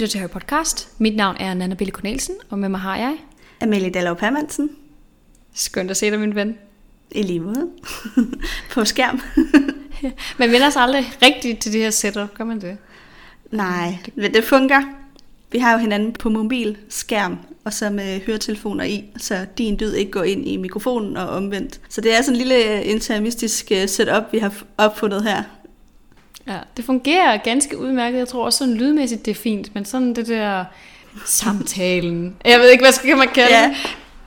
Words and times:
lytter 0.00 0.10
til 0.10 0.20
Harry 0.20 0.30
Podcast. 0.30 0.88
Mit 0.98 1.16
navn 1.16 1.36
er 1.40 1.54
Nana 1.54 1.74
Bille 1.74 1.90
Cornelsen, 1.90 2.34
og 2.50 2.58
med 2.58 2.68
mig 2.68 2.80
har 2.80 2.96
jeg... 2.96 3.16
Amelie 3.60 3.90
Dallov 3.90 4.16
Permansen. 4.16 4.70
Skønt 5.54 5.90
at 5.90 5.96
se 5.96 6.10
dig, 6.10 6.20
min 6.20 6.34
ven. 6.34 6.58
I 7.10 7.22
lige 7.22 7.40
måde. 7.40 7.68
på 8.72 8.84
skærm. 8.84 9.20
man 10.38 10.52
vender 10.52 10.70
sig 10.70 10.82
aldrig 10.82 11.12
rigtigt 11.22 11.58
til 11.60 11.72
det 11.72 11.80
her 11.80 11.90
setup, 11.90 12.34
gør 12.34 12.44
man 12.44 12.60
det? 12.60 12.78
Nej, 13.50 13.98
det, 14.16 14.34
det 14.34 14.44
fungerer. 14.44 14.82
Vi 15.52 15.58
har 15.58 15.72
jo 15.72 15.78
hinanden 15.78 16.12
på 16.12 16.28
mobil 16.28 16.76
skærm, 16.88 17.38
og 17.64 17.72
så 17.72 17.90
med 17.90 18.20
høretelefoner 18.26 18.84
i, 18.84 19.04
så 19.16 19.46
din 19.58 19.76
lyd 19.76 19.92
ikke 19.92 20.10
går 20.10 20.22
ind 20.22 20.48
i 20.48 20.56
mikrofonen 20.56 21.16
og 21.16 21.28
omvendt. 21.28 21.80
Så 21.88 22.00
det 22.00 22.16
er 22.16 22.22
sådan 22.22 22.40
en 22.40 22.46
lille 22.46 22.84
intermistisk 22.84 23.72
øh, 23.72 23.88
setup, 23.88 24.22
vi 24.32 24.38
har 24.38 24.54
opfundet 24.78 25.22
her. 25.22 25.42
Ja, 26.46 26.58
det 26.76 26.84
fungerer 26.84 27.36
ganske 27.36 27.78
udmærket. 27.78 28.18
Jeg 28.18 28.28
tror 28.28 28.44
også 28.44 28.58
sådan 28.58 28.74
lydmæssigt, 28.74 29.26
det 29.26 29.30
er 29.30 29.34
fint, 29.34 29.74
men 29.74 29.84
sådan 29.84 30.14
det 30.14 30.26
der 30.26 30.64
samtalen. 31.26 32.36
Jeg 32.44 32.60
ved 32.60 32.70
ikke, 32.70 32.84
hvad 32.84 32.92
skal 32.92 33.16
man 33.16 33.28
kalde 33.28 33.58
ja. 33.58 33.76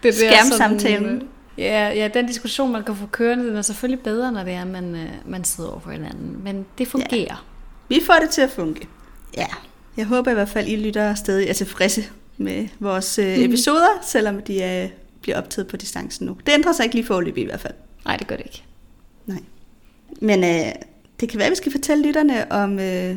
det? 0.03 0.13
Der 0.13 0.27
Skærmsamtalen. 0.27 1.03
Sådan, 1.03 1.27
ja, 1.57 1.89
ja, 1.89 2.07
den 2.07 2.27
diskussion, 2.27 2.71
man 2.71 2.83
kan 2.83 2.95
få 2.95 3.05
kørende, 3.05 3.47
den 3.47 3.55
er 3.55 3.61
selvfølgelig 3.61 4.03
bedre, 4.03 4.31
når 4.31 4.43
det 4.43 4.53
er, 4.53 4.65
man, 4.65 4.95
øh, 4.95 5.09
man 5.25 5.43
sidder 5.43 5.69
over 5.69 5.79
for 5.79 5.91
hinanden. 5.91 6.43
Men 6.43 6.65
det 6.77 6.87
fungerer. 6.87 7.21
Ja. 7.21 7.35
Vi 7.89 8.01
får 8.05 8.13
det 8.21 8.29
til 8.29 8.41
at 8.41 8.49
fungere. 8.49 8.87
Ja, 9.37 9.47
jeg 9.97 10.05
håber 10.05 10.31
i 10.31 10.33
hvert 10.33 10.49
fald, 10.49 10.67
I 10.67 10.75
lytter 10.75 11.15
stadig 11.15 11.49
er 11.49 11.53
tilfredse 11.53 12.03
med 12.37 12.67
vores 12.79 13.19
øh, 13.19 13.33
mhm. 13.33 13.43
episoder, 13.43 13.95
mm. 13.95 14.03
selvom 14.03 14.41
de 14.41 14.61
er, 14.61 14.87
bliver 15.21 15.37
optaget 15.37 15.67
på 15.67 15.77
distancen 15.77 16.25
nu. 16.25 16.37
Det 16.45 16.53
ændrer 16.53 16.71
sig 16.71 16.83
ikke 16.83 16.95
lige 16.95 17.05
forløb 17.05 17.37
i 17.37 17.43
hvert 17.43 17.59
fald. 17.59 17.73
Nej, 18.05 18.17
det 18.17 18.27
gør 18.27 18.35
det 18.35 18.45
ikke. 18.45 18.63
Nej. 19.25 19.39
Men 20.21 20.43
øh, 20.43 20.71
det 21.23 21.29
kan 21.29 21.37
være, 21.37 21.45
at 21.45 21.51
vi 21.51 21.55
skal 21.55 21.71
fortælle 21.71 22.05
lytterne 22.05 22.51
om 22.51 22.79
øh, 22.79 23.15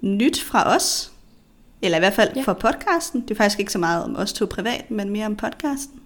nyt 0.00 0.40
fra 0.40 0.76
os. 0.76 1.12
Eller 1.82 1.98
i 1.98 1.98
hvert 1.98 2.12
fald 2.12 2.30
ja. 2.36 2.42
fra 2.42 2.52
podcasten. 2.52 3.20
Det 3.20 3.30
er 3.30 3.34
faktisk 3.34 3.60
ikke 3.60 3.72
så 3.72 3.78
meget 3.78 4.04
om 4.04 4.16
os 4.16 4.32
to 4.32 4.46
privat, 4.46 4.90
men 4.90 5.10
mere 5.10 5.26
om 5.26 5.36
podcasten. 5.36 6.00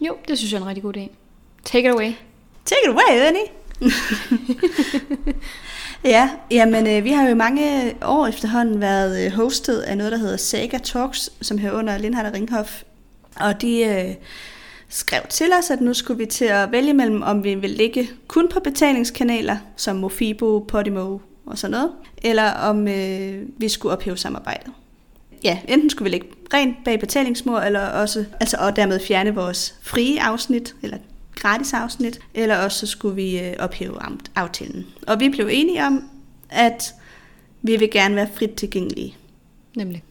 Jo, 0.00 0.16
det 0.28 0.38
synes 0.38 0.52
jeg 0.52 0.58
er 0.58 0.62
en 0.62 0.68
rigtig 0.68 0.82
god 0.82 0.96
idé. 0.96 1.08
Take 1.64 1.88
it 1.88 1.94
away. 1.94 2.12
Take 2.64 2.80
it 2.84 2.90
away, 2.90 3.26
Annie. 3.26 3.42
ja, 6.14 6.30
jamen 6.50 6.86
øh, 6.86 7.04
vi 7.04 7.10
har 7.10 7.28
jo 7.28 7.34
mange 7.34 7.94
år 8.02 8.26
efterhånden 8.26 8.80
været 8.80 9.26
øh, 9.26 9.32
hostet 9.32 9.80
af 9.80 9.96
noget, 9.96 10.12
der 10.12 10.18
hedder 10.18 10.36
Saga 10.36 10.78
Talks, 10.78 11.30
som 11.40 11.58
hører 11.58 11.72
under 11.72 11.98
Lindhardt 11.98 12.28
og 12.28 12.34
Ringhoff. 12.34 12.82
Og 13.36 13.60
de 13.60 13.84
øh, 13.84 14.14
skrev 14.94 15.22
til 15.28 15.46
os, 15.58 15.70
at 15.70 15.80
nu 15.80 15.94
skulle 15.94 16.18
vi 16.18 16.26
til 16.26 16.44
at 16.44 16.72
vælge 16.72 16.94
mellem, 16.94 17.22
om 17.22 17.44
vi 17.44 17.54
vil 17.54 17.70
ligge 17.70 18.10
kun 18.28 18.48
på 18.48 18.60
betalingskanaler, 18.60 19.56
som 19.76 19.96
Mofibo, 19.96 20.58
Podimo 20.68 21.18
og 21.46 21.58
sådan 21.58 21.70
noget, 21.70 21.90
eller 22.22 22.50
om 22.50 22.88
øh, 22.88 23.42
vi 23.58 23.68
skulle 23.68 23.96
ophæve 23.96 24.16
samarbejdet. 24.16 24.72
Ja, 25.44 25.58
enten 25.68 25.90
skulle 25.90 26.10
vi 26.10 26.16
ligge 26.16 26.26
rent 26.54 26.76
bag 26.84 27.00
betalingsmål, 27.00 27.62
eller 27.66 27.80
også, 27.80 28.24
altså, 28.40 28.56
og 28.60 28.76
dermed 28.76 29.00
fjerne 29.00 29.34
vores 29.34 29.74
frie 29.82 30.22
afsnit, 30.22 30.74
eller 30.82 30.98
gratis 31.34 31.72
afsnit, 31.72 32.20
eller 32.34 32.56
også 32.56 32.78
så 32.78 32.86
skulle 32.86 33.14
vi 33.14 33.40
øh, 33.40 33.54
ophæve 33.58 33.98
aftalen. 34.34 34.86
Og 35.06 35.20
vi 35.20 35.28
blev 35.28 35.48
enige 35.50 35.86
om, 35.86 36.08
at 36.50 36.94
vi 37.62 37.76
vil 37.76 37.90
gerne 37.90 38.16
være 38.16 38.28
frit 38.34 38.54
tilgængelige. 38.54 39.16
Nemlig. 39.76 40.04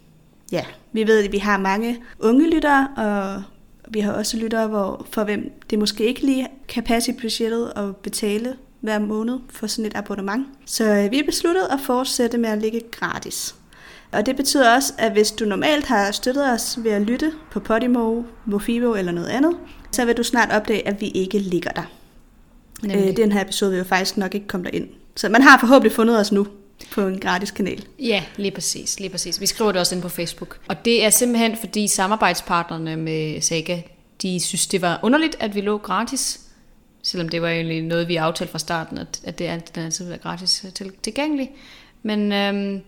Ja, 0.51 0.65
vi 0.91 1.07
ved, 1.07 1.25
at 1.25 1.31
vi 1.31 1.37
har 1.37 1.57
mange 1.57 1.97
unge 2.19 2.49
lyttere, 2.49 2.87
og 2.97 3.43
vi 3.89 3.99
har 3.99 4.11
også 4.11 4.37
lyttere, 4.37 4.67
hvor, 4.67 5.05
for 5.11 5.23
hvem 5.23 5.51
det 5.69 5.79
måske 5.79 6.05
ikke 6.05 6.21
lige 6.21 6.47
kan 6.67 6.83
passe 6.83 7.11
i 7.11 7.15
budgettet 7.21 7.73
at 7.75 7.95
betale 7.95 8.55
hver 8.79 8.99
måned 8.99 9.39
for 9.49 9.67
sådan 9.67 9.85
et 9.85 9.95
abonnement. 9.95 10.47
Så 10.65 10.83
øh, 10.83 11.11
vi 11.11 11.17
har 11.17 11.23
besluttet 11.23 11.67
at 11.71 11.79
fortsætte 11.85 12.37
med 12.37 12.49
at 12.49 12.61
ligge 12.61 12.81
gratis. 12.91 13.55
Og 14.11 14.25
det 14.25 14.35
betyder 14.35 14.75
også, 14.75 14.93
at 14.97 15.11
hvis 15.11 15.31
du 15.31 15.45
normalt 15.45 15.85
har 15.85 16.11
støttet 16.11 16.51
os 16.51 16.79
ved 16.83 16.91
at 16.91 17.01
lytte 17.01 17.31
på 17.51 17.59
Podimo, 17.59 18.23
Mofibo 18.45 18.93
eller 18.93 19.11
noget 19.11 19.27
andet, 19.27 19.55
så 19.91 20.05
vil 20.05 20.17
du 20.17 20.23
snart 20.23 20.51
opdage, 20.51 20.87
at 20.87 21.01
vi 21.01 21.07
ikke 21.07 21.39
ligger 21.39 21.71
der. 21.71 21.83
Øh, 22.85 23.17
den 23.17 23.31
her 23.31 23.41
episode 23.41 23.71
vil 23.71 23.77
jo 23.77 23.83
faktisk 23.83 24.17
nok 24.17 24.35
ikke 24.35 24.47
komme 24.47 24.69
ind. 24.69 24.87
Så 25.15 25.29
man 25.29 25.41
har 25.41 25.59
forhåbentlig 25.59 25.91
fundet 25.91 26.19
os 26.19 26.31
nu 26.31 26.47
på 26.91 27.01
en 27.01 27.19
gratis 27.19 27.51
kanal. 27.51 27.85
Ja, 27.99 28.23
lige 28.37 28.51
præcis, 28.51 28.99
lige 28.99 29.09
præcis. 29.09 29.41
Vi 29.41 29.45
skriver 29.45 29.71
det 29.71 29.81
også 29.81 29.95
ind 29.95 30.01
på 30.01 30.09
Facebook. 30.09 30.59
Og 30.67 30.85
det 30.85 31.05
er 31.05 31.09
simpelthen, 31.09 31.57
fordi 31.57 31.87
samarbejdspartnerne 31.87 32.95
med 32.95 33.41
Saga, 33.41 33.81
de 34.21 34.39
synes, 34.39 34.67
det 34.67 34.81
var 34.81 34.99
underligt, 35.03 35.35
at 35.39 35.55
vi 35.55 35.61
lå 35.61 35.77
gratis. 35.77 36.39
Selvom 37.01 37.29
det 37.29 37.41
var 37.41 37.49
egentlig 37.49 37.81
noget, 37.81 38.07
vi 38.07 38.15
aftalte 38.15 38.51
fra 38.51 38.59
starten, 38.59 38.97
at, 38.97 39.21
at 39.23 39.39
det 39.39 39.45
altid, 39.45 39.73
den 39.75 39.83
altid 39.83 40.09
var 40.09 40.17
gratis 40.17 40.65
til, 40.73 40.91
tilgængelig. 41.03 41.51
Men 42.03 42.31
øhm, 42.31 42.81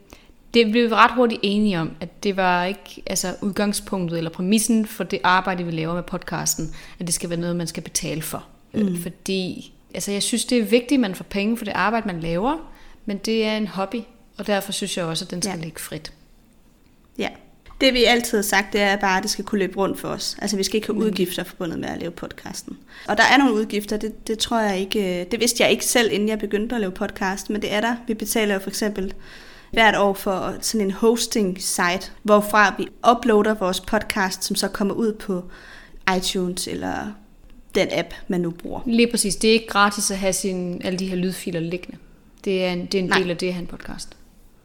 det 0.54 0.72
blev 0.72 0.90
vi 0.90 0.96
ret 0.96 1.12
hurtigt 1.12 1.40
enige 1.44 1.80
om, 1.80 1.92
at 2.00 2.24
det 2.24 2.38
var 2.38 2.66
ikke 2.66 3.04
altså, 3.08 3.36
udgangspunktet 3.42 4.18
eller 4.18 4.32
præmissen 4.32 4.86
for 4.86 5.04
det 5.04 5.20
arbejde, 5.24 5.64
vi 5.64 5.72
laver 5.72 5.94
med 5.94 6.04
podcasten, 6.04 6.76
at 7.00 7.06
det 7.08 7.16
skal 7.16 7.30
være 7.30 7.40
noget, 7.40 7.56
man 7.56 7.68
skal 7.68 7.84
betale 7.84 8.22
for. 8.22 8.46
Mm. 8.74 8.98
Fordi 9.02 9.74
altså, 9.94 10.12
jeg 10.12 10.24
synes, 10.24 10.46
det 10.46 10.58
er 10.58 10.64
vigtigt, 10.64 10.92
at 10.92 11.00
man 11.00 11.16
får 11.16 11.24
penge 11.24 11.58
for 11.58 11.66
det 11.66 11.72
arbejde, 11.76 12.08
man 12.08 12.20
laver, 12.20 12.72
men 13.06 13.18
det 13.18 13.46
er 13.46 13.58
en 13.58 13.68
hobby, 13.68 14.02
og 14.38 14.48
derfor 14.48 14.72
synes 14.72 14.98
jeg 14.98 15.06
også, 15.06 15.26
at 15.26 15.32
den 15.32 15.42
skal 15.42 15.58
ja. 15.58 15.64
ligge 15.64 15.80
frit. 15.80 16.14
Ja, 17.18 17.30
det 17.82 17.94
vi 17.94 18.04
altid 18.04 18.38
har 18.38 18.44
sagt, 18.44 18.74
det 18.74 18.82
er 18.82 18.96
bare, 18.96 19.18
at 19.18 19.24
det 19.24 19.32
skal 19.32 19.46
kunne 19.46 19.60
løbe 19.60 19.78
rundt 19.78 20.00
for 20.00 20.08
os. 20.08 20.38
Altså 20.42 20.58
vi 20.58 20.64
skal 20.64 20.76
ikke 20.76 20.88
have 20.88 20.98
udgifter 20.98 21.44
forbundet 21.44 21.80
med 21.80 21.90
at 21.90 22.00
lave 22.00 22.12
podcasten. 22.12 22.78
Og 23.08 23.18
der 23.18 23.24
er 23.24 23.38
nogle 23.38 23.54
udgifter, 23.54 23.98
det, 23.98 24.28
det 24.28 24.40
tror 24.40 24.60
jeg 24.60 24.80
ikke, 24.80 25.28
det 25.32 25.40
vidste 25.40 25.64
jeg 25.64 25.72
ikke 25.72 25.86
selv, 25.86 26.14
inden 26.14 26.30
jeg 26.30 26.40
begyndte 26.40 26.76
at 26.76 26.82
lave 26.82 26.92
podcast, 26.92 27.50
men 27.50 27.62
det 27.62 27.74
er 27.74 27.82
der. 27.82 27.96
Vi 28.08 28.14
betaler 28.14 28.54
jo 28.54 28.60
for 28.60 28.70
eksempel 28.70 29.14
hvert 29.72 29.96
år 29.98 30.14
for 30.14 30.56
sådan 30.62 30.88
en 30.88 30.92
hosting 30.92 31.62
site, 31.62 32.12
hvorfra 32.24 32.76
vi 32.78 32.88
uploader 33.12 33.54
vores 33.54 33.80
podcast, 33.80 34.44
som 34.44 34.56
så 34.56 34.68
kommer 34.68 34.94
ud 34.94 35.14
på 35.14 35.44
iTunes 36.18 36.68
eller 36.68 37.12
den 37.76 37.88
app, 37.92 38.14
man 38.28 38.42
nu 38.42 38.52
bruger. 38.52 38.82
Lige 38.86 39.08
præcis. 39.12 39.36
Det 39.36 39.50
er 39.50 39.54
ikke 39.54 39.68
gratis 39.68 40.12
at 40.12 40.18
have 40.18 40.34
sin, 40.34 40.82
alle 40.84 41.00
de 41.00 41.08
her 41.08 41.16
lydfiler 41.16 41.60
liggende. 41.60 41.98
Det 42.46 42.66
er 42.66 42.72
en, 42.72 42.86
det 42.86 43.00
er 43.00 43.04
en 43.04 43.12
del 43.12 43.30
af 43.30 43.38
det 43.38 43.54
her 43.54 43.62
en 43.62 43.68
podcast. 43.68 44.18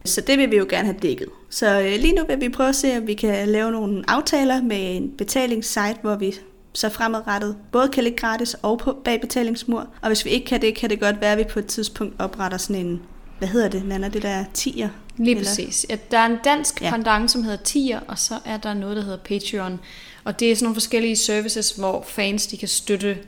Så 0.05 0.21
det 0.21 0.39
vil 0.39 0.51
vi 0.51 0.57
jo 0.57 0.67
gerne 0.69 0.85
have 0.85 0.99
dækket. 1.03 1.29
Så 1.51 1.81
øh, 1.81 2.01
lige 2.01 2.15
nu 2.15 2.25
vil 2.25 2.41
vi 2.41 2.49
prøve 2.49 2.69
at 2.69 2.75
se, 2.75 2.97
om 2.97 3.07
vi 3.07 3.15
kan 3.15 3.49
lave 3.49 3.71
nogle 3.71 4.05
aftaler 4.09 4.63
med 4.63 4.97
en 4.97 5.11
betalingssite, 5.19 5.97
hvor 6.03 6.17
vi 6.17 6.35
så 6.73 6.89
fremadrettet 6.89 7.57
både 7.73 7.89
kan 7.89 8.05
ligge 8.05 8.19
gratis 8.19 8.57
og 8.63 8.79
på, 8.79 8.97
bag 9.05 9.21
betalingsmur. 9.21 9.89
Og 10.03 10.09
hvis 10.09 10.25
vi 10.25 10.31
ikke 10.31 10.47
kan 10.47 10.63
det, 10.63 10.75
kan 10.75 10.91
det 10.91 11.01
godt 11.01 11.21
være, 11.21 11.33
at 11.33 11.39
vi 11.39 11.45
på 11.45 11.59
et 11.59 11.67
tidspunkt 11.67 12.15
opretter 12.19 12.59
sådan 12.59 12.87
en, 12.87 13.03
hvad 13.39 13.49
hedder 13.49 13.69
det, 13.69 13.85
Nana, 13.85 14.09
det 14.09 14.23
der 14.23 14.45
tier? 14.55 14.89
Lige 15.17 15.31
eller? 15.31 15.49
præcis. 15.49 15.87
Ja, 15.91 15.97
der 16.11 16.19
er 16.19 16.27
en 16.27 16.39
dansk 16.45 16.83
ja. 16.83 16.91
pendant, 16.91 17.31
som 17.31 17.43
hedder 17.43 17.63
tier, 17.65 18.01
og 18.09 18.19
så 18.19 18.35
er 18.45 18.57
der 18.57 18.75
noget, 18.75 18.97
der 18.97 19.03
hedder 19.03 19.19
Patreon. 19.19 19.81
Og 20.25 20.41
det 20.41 20.51
er 20.51 20.57
sådan 20.57 20.65
nogle 20.65 20.75
forskellige 20.75 21.17
services, 21.17 21.71
hvor 21.71 22.05
fans 22.09 22.47
de 22.47 22.57
kan 22.57 22.69
støtte 22.69 23.19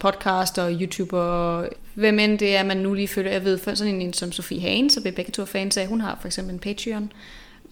podcast 0.00 0.58
og 0.58 0.72
YouTube 0.72 1.18
og 1.18 1.68
hvem 1.94 2.18
end 2.18 2.38
det 2.38 2.56
er, 2.56 2.62
man 2.62 2.76
nu 2.76 2.94
lige 2.94 3.08
følger. 3.08 3.32
Jeg 3.32 3.44
ved, 3.44 3.58
for 3.58 3.74
sådan 3.74 4.00
en 4.00 4.12
som 4.12 4.32
Sofie 4.32 4.60
Hagen, 4.60 4.90
så 4.90 5.00
vi 5.00 5.10
begge 5.10 5.32
to 5.32 5.44
fans 5.44 5.76
af, 5.76 5.86
hun 5.86 6.00
har 6.00 6.18
for 6.20 6.28
eksempel 6.28 6.54
en 6.54 6.60
Patreon. 6.60 7.12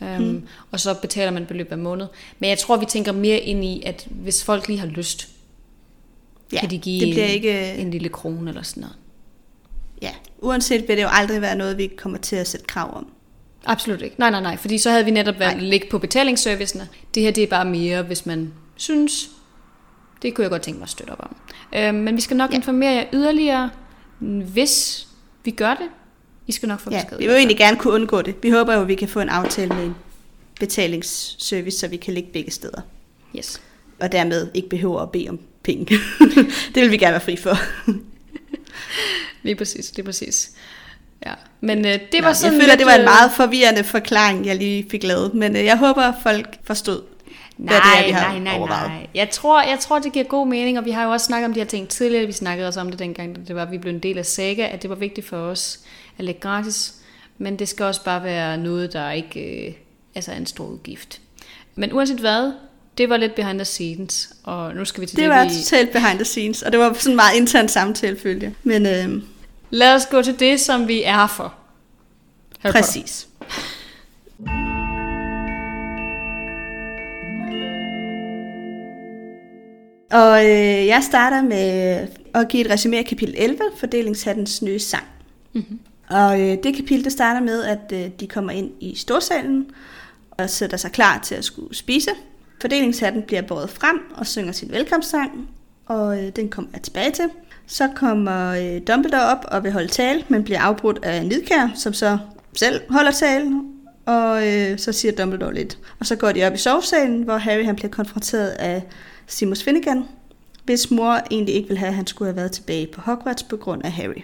Um, 0.00 0.16
hmm. 0.16 0.46
Og 0.70 0.80
så 0.80 0.94
betaler 0.94 1.30
man 1.30 1.46
beløb 1.46 1.68
hver 1.68 1.76
måned. 1.76 2.06
Men 2.38 2.50
jeg 2.50 2.58
tror, 2.58 2.76
vi 2.76 2.86
tænker 2.86 3.12
mere 3.12 3.38
ind 3.38 3.64
i, 3.64 3.82
at 3.86 4.06
hvis 4.10 4.44
folk 4.44 4.68
lige 4.68 4.78
har 4.78 4.86
lyst, 4.86 5.28
ja, 6.52 6.60
kan 6.60 6.70
de 6.70 6.78
give 6.78 7.06
det 7.06 7.14
bliver 7.14 7.26
en, 7.26 7.32
ikke... 7.32 7.74
en 7.74 7.90
lille 7.90 8.08
krone 8.08 8.50
eller 8.50 8.62
sådan 8.62 8.80
noget. 8.80 8.96
Ja, 10.02 10.10
uanset 10.38 10.88
vil 10.88 10.96
det 10.96 11.02
jo 11.02 11.08
aldrig 11.10 11.40
være 11.40 11.56
noget, 11.56 11.78
vi 11.78 11.86
kommer 11.86 12.18
til 12.18 12.36
at 12.36 12.48
sætte 12.48 12.66
krav 12.66 12.96
om. 12.96 13.06
Absolut 13.64 14.02
ikke. 14.02 14.16
Nej, 14.18 14.30
nej, 14.30 14.40
nej. 14.40 14.56
Fordi 14.56 14.78
så 14.78 14.90
havde 14.90 15.04
vi 15.04 15.10
netop 15.10 15.38
været 15.38 15.62
ligge 15.62 15.86
på 15.90 15.98
betalingsservicene. 15.98 16.88
Det 17.14 17.22
her 17.22 17.30
det 17.30 17.42
er 17.42 17.46
bare 17.46 17.64
mere, 17.64 18.02
hvis 18.02 18.26
man 18.26 18.52
synes, 18.76 19.30
det 20.22 20.34
kunne 20.34 20.42
jeg 20.42 20.50
godt 20.50 20.62
tænke 20.62 20.78
mig 20.78 20.84
at 20.84 20.90
støtte 20.90 21.10
op 21.10 21.20
om. 21.20 21.36
Øh, 21.76 21.94
men 21.94 22.16
vi 22.16 22.20
skal 22.20 22.36
nok 22.36 22.50
ja. 22.50 22.56
informere 22.56 22.90
jer 22.90 23.04
yderligere, 23.12 23.70
hvis 24.18 25.06
vi 25.44 25.50
gør 25.50 25.74
det. 25.74 25.88
I 26.46 26.52
skal 26.52 26.68
nok 26.68 26.80
få 26.80 26.90
besked. 26.90 27.10
Ja, 27.10 27.16
vi 27.16 27.24
vil 27.24 27.32
jo 27.32 27.36
egentlig 27.36 27.56
gerne 27.56 27.76
kunne 27.76 27.94
undgå 27.94 28.22
det. 28.22 28.34
Vi 28.42 28.50
håber 28.50 28.74
jo, 28.74 28.80
at 28.80 28.88
vi 28.88 28.94
kan 28.94 29.08
få 29.08 29.20
en 29.20 29.28
aftale 29.28 29.68
med 29.74 29.84
en 29.84 29.94
betalingsservice, 30.60 31.78
så 31.78 31.88
vi 31.88 31.96
kan 31.96 32.14
ligge 32.14 32.30
begge 32.32 32.50
steder. 32.50 32.80
Yes. 33.36 33.60
Og 34.00 34.12
dermed 34.12 34.48
ikke 34.54 34.68
behøver 34.68 35.00
at 35.00 35.10
bede 35.10 35.28
om 35.28 35.40
penge. 35.62 35.86
det 36.74 36.82
vil 36.82 36.90
vi 36.90 36.96
gerne 36.96 37.12
være 37.12 37.20
fri 37.20 37.36
for. 37.36 37.56
lige 39.44 39.54
præcis, 39.54 39.96
lige 39.96 40.04
præcis. 40.04 40.50
Ja, 41.26 41.34
men 41.60 41.78
øh, 41.78 41.92
det 42.12 42.22
var 42.22 42.28
Nå, 42.28 42.34
sådan 42.34 42.52
Jeg 42.52 42.62
føler, 42.62 42.72
lidt, 42.72 42.78
det 42.78 42.86
var 42.86 42.94
en 42.94 43.00
øh, 43.00 43.04
meget 43.04 43.32
forvirrende 43.36 43.84
forklaring, 43.84 44.46
jeg 44.46 44.56
lige 44.56 44.86
fik 44.90 45.02
lavet, 45.02 45.34
men 45.34 45.56
øh, 45.56 45.64
jeg 45.64 45.78
håber, 45.78 46.12
folk 46.22 46.58
forstod, 46.64 47.02
Nej, 47.64 47.76
det 47.76 48.02
er, 48.02 48.06
vi 48.06 48.12
har 48.12 48.28
nej, 48.28 48.38
nej, 48.38 48.58
overvejet. 48.58 48.90
nej. 48.90 49.06
Jeg 49.14 49.30
tror, 49.30 49.62
jeg 49.62 49.78
tror, 49.80 49.98
det 49.98 50.12
giver 50.12 50.24
god 50.24 50.46
mening, 50.46 50.78
og 50.78 50.84
vi 50.84 50.90
har 50.90 51.04
jo 51.04 51.10
også 51.10 51.26
snakket 51.26 51.46
om 51.46 51.54
de 51.54 51.60
her 51.60 51.66
ting 51.66 51.88
tidligere. 51.88 52.26
Vi 52.26 52.32
snakkede 52.32 52.68
også 52.68 52.80
om 52.80 52.90
det 52.90 52.98
dengang, 52.98 53.48
det 53.48 53.56
var, 53.56 53.62
at 53.62 53.70
vi 53.70 53.78
blev 53.78 53.92
en 53.94 53.98
del 53.98 54.18
af 54.18 54.26
Saga, 54.26 54.66
at 54.66 54.82
det 54.82 54.90
var 54.90 54.96
vigtigt 54.96 55.28
for 55.28 55.36
os 55.36 55.80
at 56.18 56.24
lægge 56.24 56.40
gratis. 56.40 56.94
Men 57.38 57.58
det 57.58 57.68
skal 57.68 57.84
også 57.84 58.04
bare 58.04 58.24
være 58.24 58.58
noget, 58.58 58.92
der 58.92 59.10
ikke 59.10 59.66
øh, 59.66 59.74
altså 60.14 60.32
er 60.32 60.36
en 60.36 60.46
stor 60.46 60.64
udgift. 60.64 61.20
Men 61.74 61.92
uanset 61.92 62.18
hvad, 62.18 62.52
det 62.98 63.08
var 63.08 63.16
lidt 63.16 63.34
behind 63.34 63.58
the 63.58 63.64
scenes, 63.64 64.32
og 64.44 64.74
nu 64.74 64.84
skal 64.84 65.00
vi 65.00 65.06
til 65.06 65.16
det, 65.16 65.22
det 65.22 65.30
var 65.30 65.44
vi... 65.44 65.50
totalt 65.50 65.92
behind 65.92 66.18
the 66.18 66.24
scenes, 66.24 66.62
og 66.62 66.72
det 66.72 66.80
var 66.80 66.92
sådan 66.92 67.12
en 67.12 67.16
meget 67.16 67.36
intern 67.36 67.68
samtale, 67.68 68.18
følge. 68.22 68.54
Men 68.62 68.86
øh... 68.86 69.22
lad 69.70 69.94
os 69.94 70.06
gå 70.06 70.22
til 70.22 70.40
det, 70.40 70.60
som 70.60 70.88
vi 70.88 71.02
er 71.02 71.26
for. 71.26 71.54
Harry 72.58 72.72
Præcis. 72.72 73.28
Og 80.10 80.44
øh, 80.44 80.86
jeg 80.86 81.02
starter 81.02 81.42
med 81.42 82.06
at 82.34 82.48
give 82.48 82.66
et 82.66 82.72
resumé 82.72 82.96
af 82.96 83.04
kapitel 83.04 83.34
11, 83.38 83.58
fordelingshattens 83.76 84.62
nye 84.62 84.78
sang. 84.78 85.04
Mm-hmm. 85.52 85.78
Og 86.10 86.40
øh, 86.40 86.58
det 86.62 86.76
kapitel, 86.76 87.04
det 87.04 87.12
starter 87.12 87.40
med, 87.40 87.64
at 87.64 87.92
øh, 87.92 88.10
de 88.20 88.26
kommer 88.26 88.52
ind 88.52 88.70
i 88.80 88.96
storsalen 88.96 89.70
og 90.30 90.50
sætter 90.50 90.76
sig 90.76 90.92
klar 90.92 91.18
til 91.18 91.34
at 91.34 91.44
skulle 91.44 91.74
spise. 91.74 92.10
Fordelingshatten 92.60 93.22
bliver 93.22 93.42
båret 93.42 93.70
frem 93.70 94.00
og 94.14 94.26
synger 94.26 94.52
sin 94.52 94.70
velkomstsang, 94.70 95.48
og 95.86 96.18
øh, 96.18 96.28
den 96.36 96.48
kommer 96.48 96.70
jeg 96.74 96.82
tilbage 96.82 97.10
til. 97.10 97.24
Så 97.66 97.88
kommer 97.94 98.50
øh, 98.50 98.80
Dumbledore 98.86 99.24
op 99.24 99.44
og 99.48 99.64
vil 99.64 99.72
holde 99.72 99.88
tale, 99.88 100.24
men 100.28 100.44
bliver 100.44 100.60
afbrudt 100.60 100.98
af 101.02 101.26
Nidkær, 101.26 101.68
som 101.74 101.92
så 101.92 102.18
selv 102.56 102.80
holder 102.90 103.10
tale, 103.10 103.62
og 104.06 104.48
øh, 104.48 104.78
så 104.78 104.92
siger 104.92 105.12
Dumbledore 105.12 105.54
lidt. 105.54 105.78
Og 105.98 106.06
så 106.06 106.16
går 106.16 106.32
de 106.32 106.46
op 106.46 106.54
i 106.54 106.56
sovesalen, 106.56 107.22
hvor 107.22 107.36
Harry 107.36 107.64
han 107.64 107.76
bliver 107.76 107.90
konfronteret 107.90 108.48
af 108.48 108.82
Simus 109.26 109.62
Finnegan, 109.62 110.04
hvis 110.64 110.90
mor 110.90 111.20
egentlig 111.30 111.54
ikke 111.54 111.68
vil 111.68 111.78
have, 111.78 111.88
at 111.88 111.94
han 111.94 112.06
skulle 112.06 112.28
have 112.28 112.36
været 112.36 112.52
tilbage 112.52 112.86
på 112.86 113.00
Hogwarts 113.00 113.42
på 113.42 113.56
grund 113.56 113.84
af 113.84 113.92
Harry. 113.92 114.22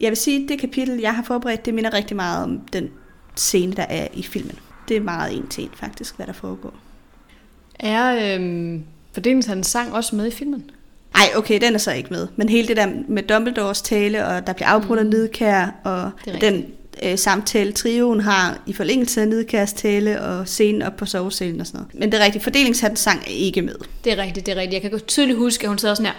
Jeg 0.00 0.08
vil 0.08 0.16
sige, 0.16 0.42
at 0.42 0.48
det 0.48 0.58
kapitel, 0.58 1.00
jeg 1.00 1.14
har 1.14 1.22
forberedt, 1.22 1.66
det 1.66 1.74
minder 1.74 1.94
rigtig 1.94 2.16
meget 2.16 2.44
om 2.44 2.60
den 2.60 2.90
scene, 3.36 3.72
der 3.72 3.82
er 3.88 4.08
i 4.14 4.22
filmen. 4.22 4.58
Det 4.88 4.96
er 4.96 5.00
meget 5.00 5.36
en 5.36 5.46
til 5.46 5.64
en 5.64 5.70
faktisk, 5.74 6.16
hvad 6.16 6.26
der 6.26 6.32
foregår. 6.32 6.74
Er 7.78 8.34
øhm, 8.36 8.84
fordelingshandens 9.12 9.66
sang 9.66 9.92
også 9.92 10.16
med 10.16 10.26
i 10.26 10.30
filmen? 10.30 10.70
Nej, 11.14 11.26
okay, 11.36 11.60
den 11.60 11.74
er 11.74 11.78
så 11.78 11.92
ikke 11.92 12.10
med. 12.10 12.28
Men 12.36 12.48
hele 12.48 12.68
det 12.68 12.76
der 12.76 12.92
med 13.08 13.22
Dumbledores 13.22 13.82
tale, 13.82 14.26
og 14.26 14.46
der 14.46 14.52
bliver 14.52 14.68
afbrudt 14.68 14.98
af 14.98 15.04
mm. 15.04 15.10
Nidkær, 15.10 15.80
og 15.84 16.10
den 16.40 16.66
øh, 17.02 17.18
samtale, 17.18 17.72
trioen 17.72 18.20
har 18.20 18.58
i 18.66 18.72
forlængelse 18.72 19.20
af 19.20 19.28
Nidkærs 19.28 19.72
tale, 19.72 20.22
og 20.22 20.48
scenen 20.48 20.82
op 20.82 20.96
på 20.96 21.06
sovesalen 21.06 21.60
og 21.60 21.66
sådan 21.66 21.80
noget. 21.80 21.94
Men 21.94 22.12
det 22.12 22.20
er 22.20 22.24
rigtigt, 22.24 22.44
fordelingshatten 22.44 22.96
sang 22.96 23.20
er 23.20 23.30
ikke 23.30 23.62
med. 23.62 23.74
Det 24.04 24.12
er 24.12 24.16
rigtigt, 24.16 24.46
det 24.46 24.52
er 24.52 24.56
rigtigt. 24.56 24.72
Jeg 24.72 24.82
kan 24.82 24.90
godt 24.90 25.06
tydeligt 25.06 25.38
huske, 25.38 25.62
at 25.64 25.68
hun 25.68 25.78
sidder 25.78 25.94
sådan 25.94 26.12
her. 26.12 26.14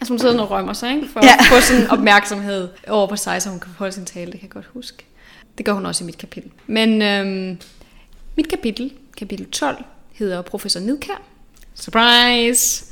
altså 0.00 0.12
hun 0.12 0.18
sidder 0.18 0.40
og 0.40 0.50
rømmer 0.50 0.72
sig, 0.72 0.94
ikke? 0.94 1.08
For 1.12 1.20
ja. 1.24 1.34
at 1.38 1.44
få 1.44 1.60
sådan 1.60 1.90
opmærksomhed 1.90 2.68
over 2.88 3.06
på 3.06 3.16
sig, 3.16 3.42
så 3.42 3.48
hun 3.48 3.60
kan 3.60 3.72
holde 3.78 3.92
sin 3.92 4.04
tale. 4.04 4.32
Det 4.32 4.40
kan 4.40 4.42
jeg 4.48 4.50
godt 4.50 4.68
huske. 4.72 5.04
Det 5.58 5.66
gør 5.66 5.72
hun 5.72 5.86
også 5.86 6.04
i 6.04 6.06
mit 6.06 6.18
kapitel. 6.18 6.50
Men 6.66 7.02
øhm, 7.02 7.58
mit 8.36 8.48
kapitel, 8.48 8.92
kapitel 9.16 9.50
12, 9.50 9.84
hedder 10.12 10.42
Professor 10.42 10.80
Nidkær. 10.80 11.22
Surprise! 11.74 12.84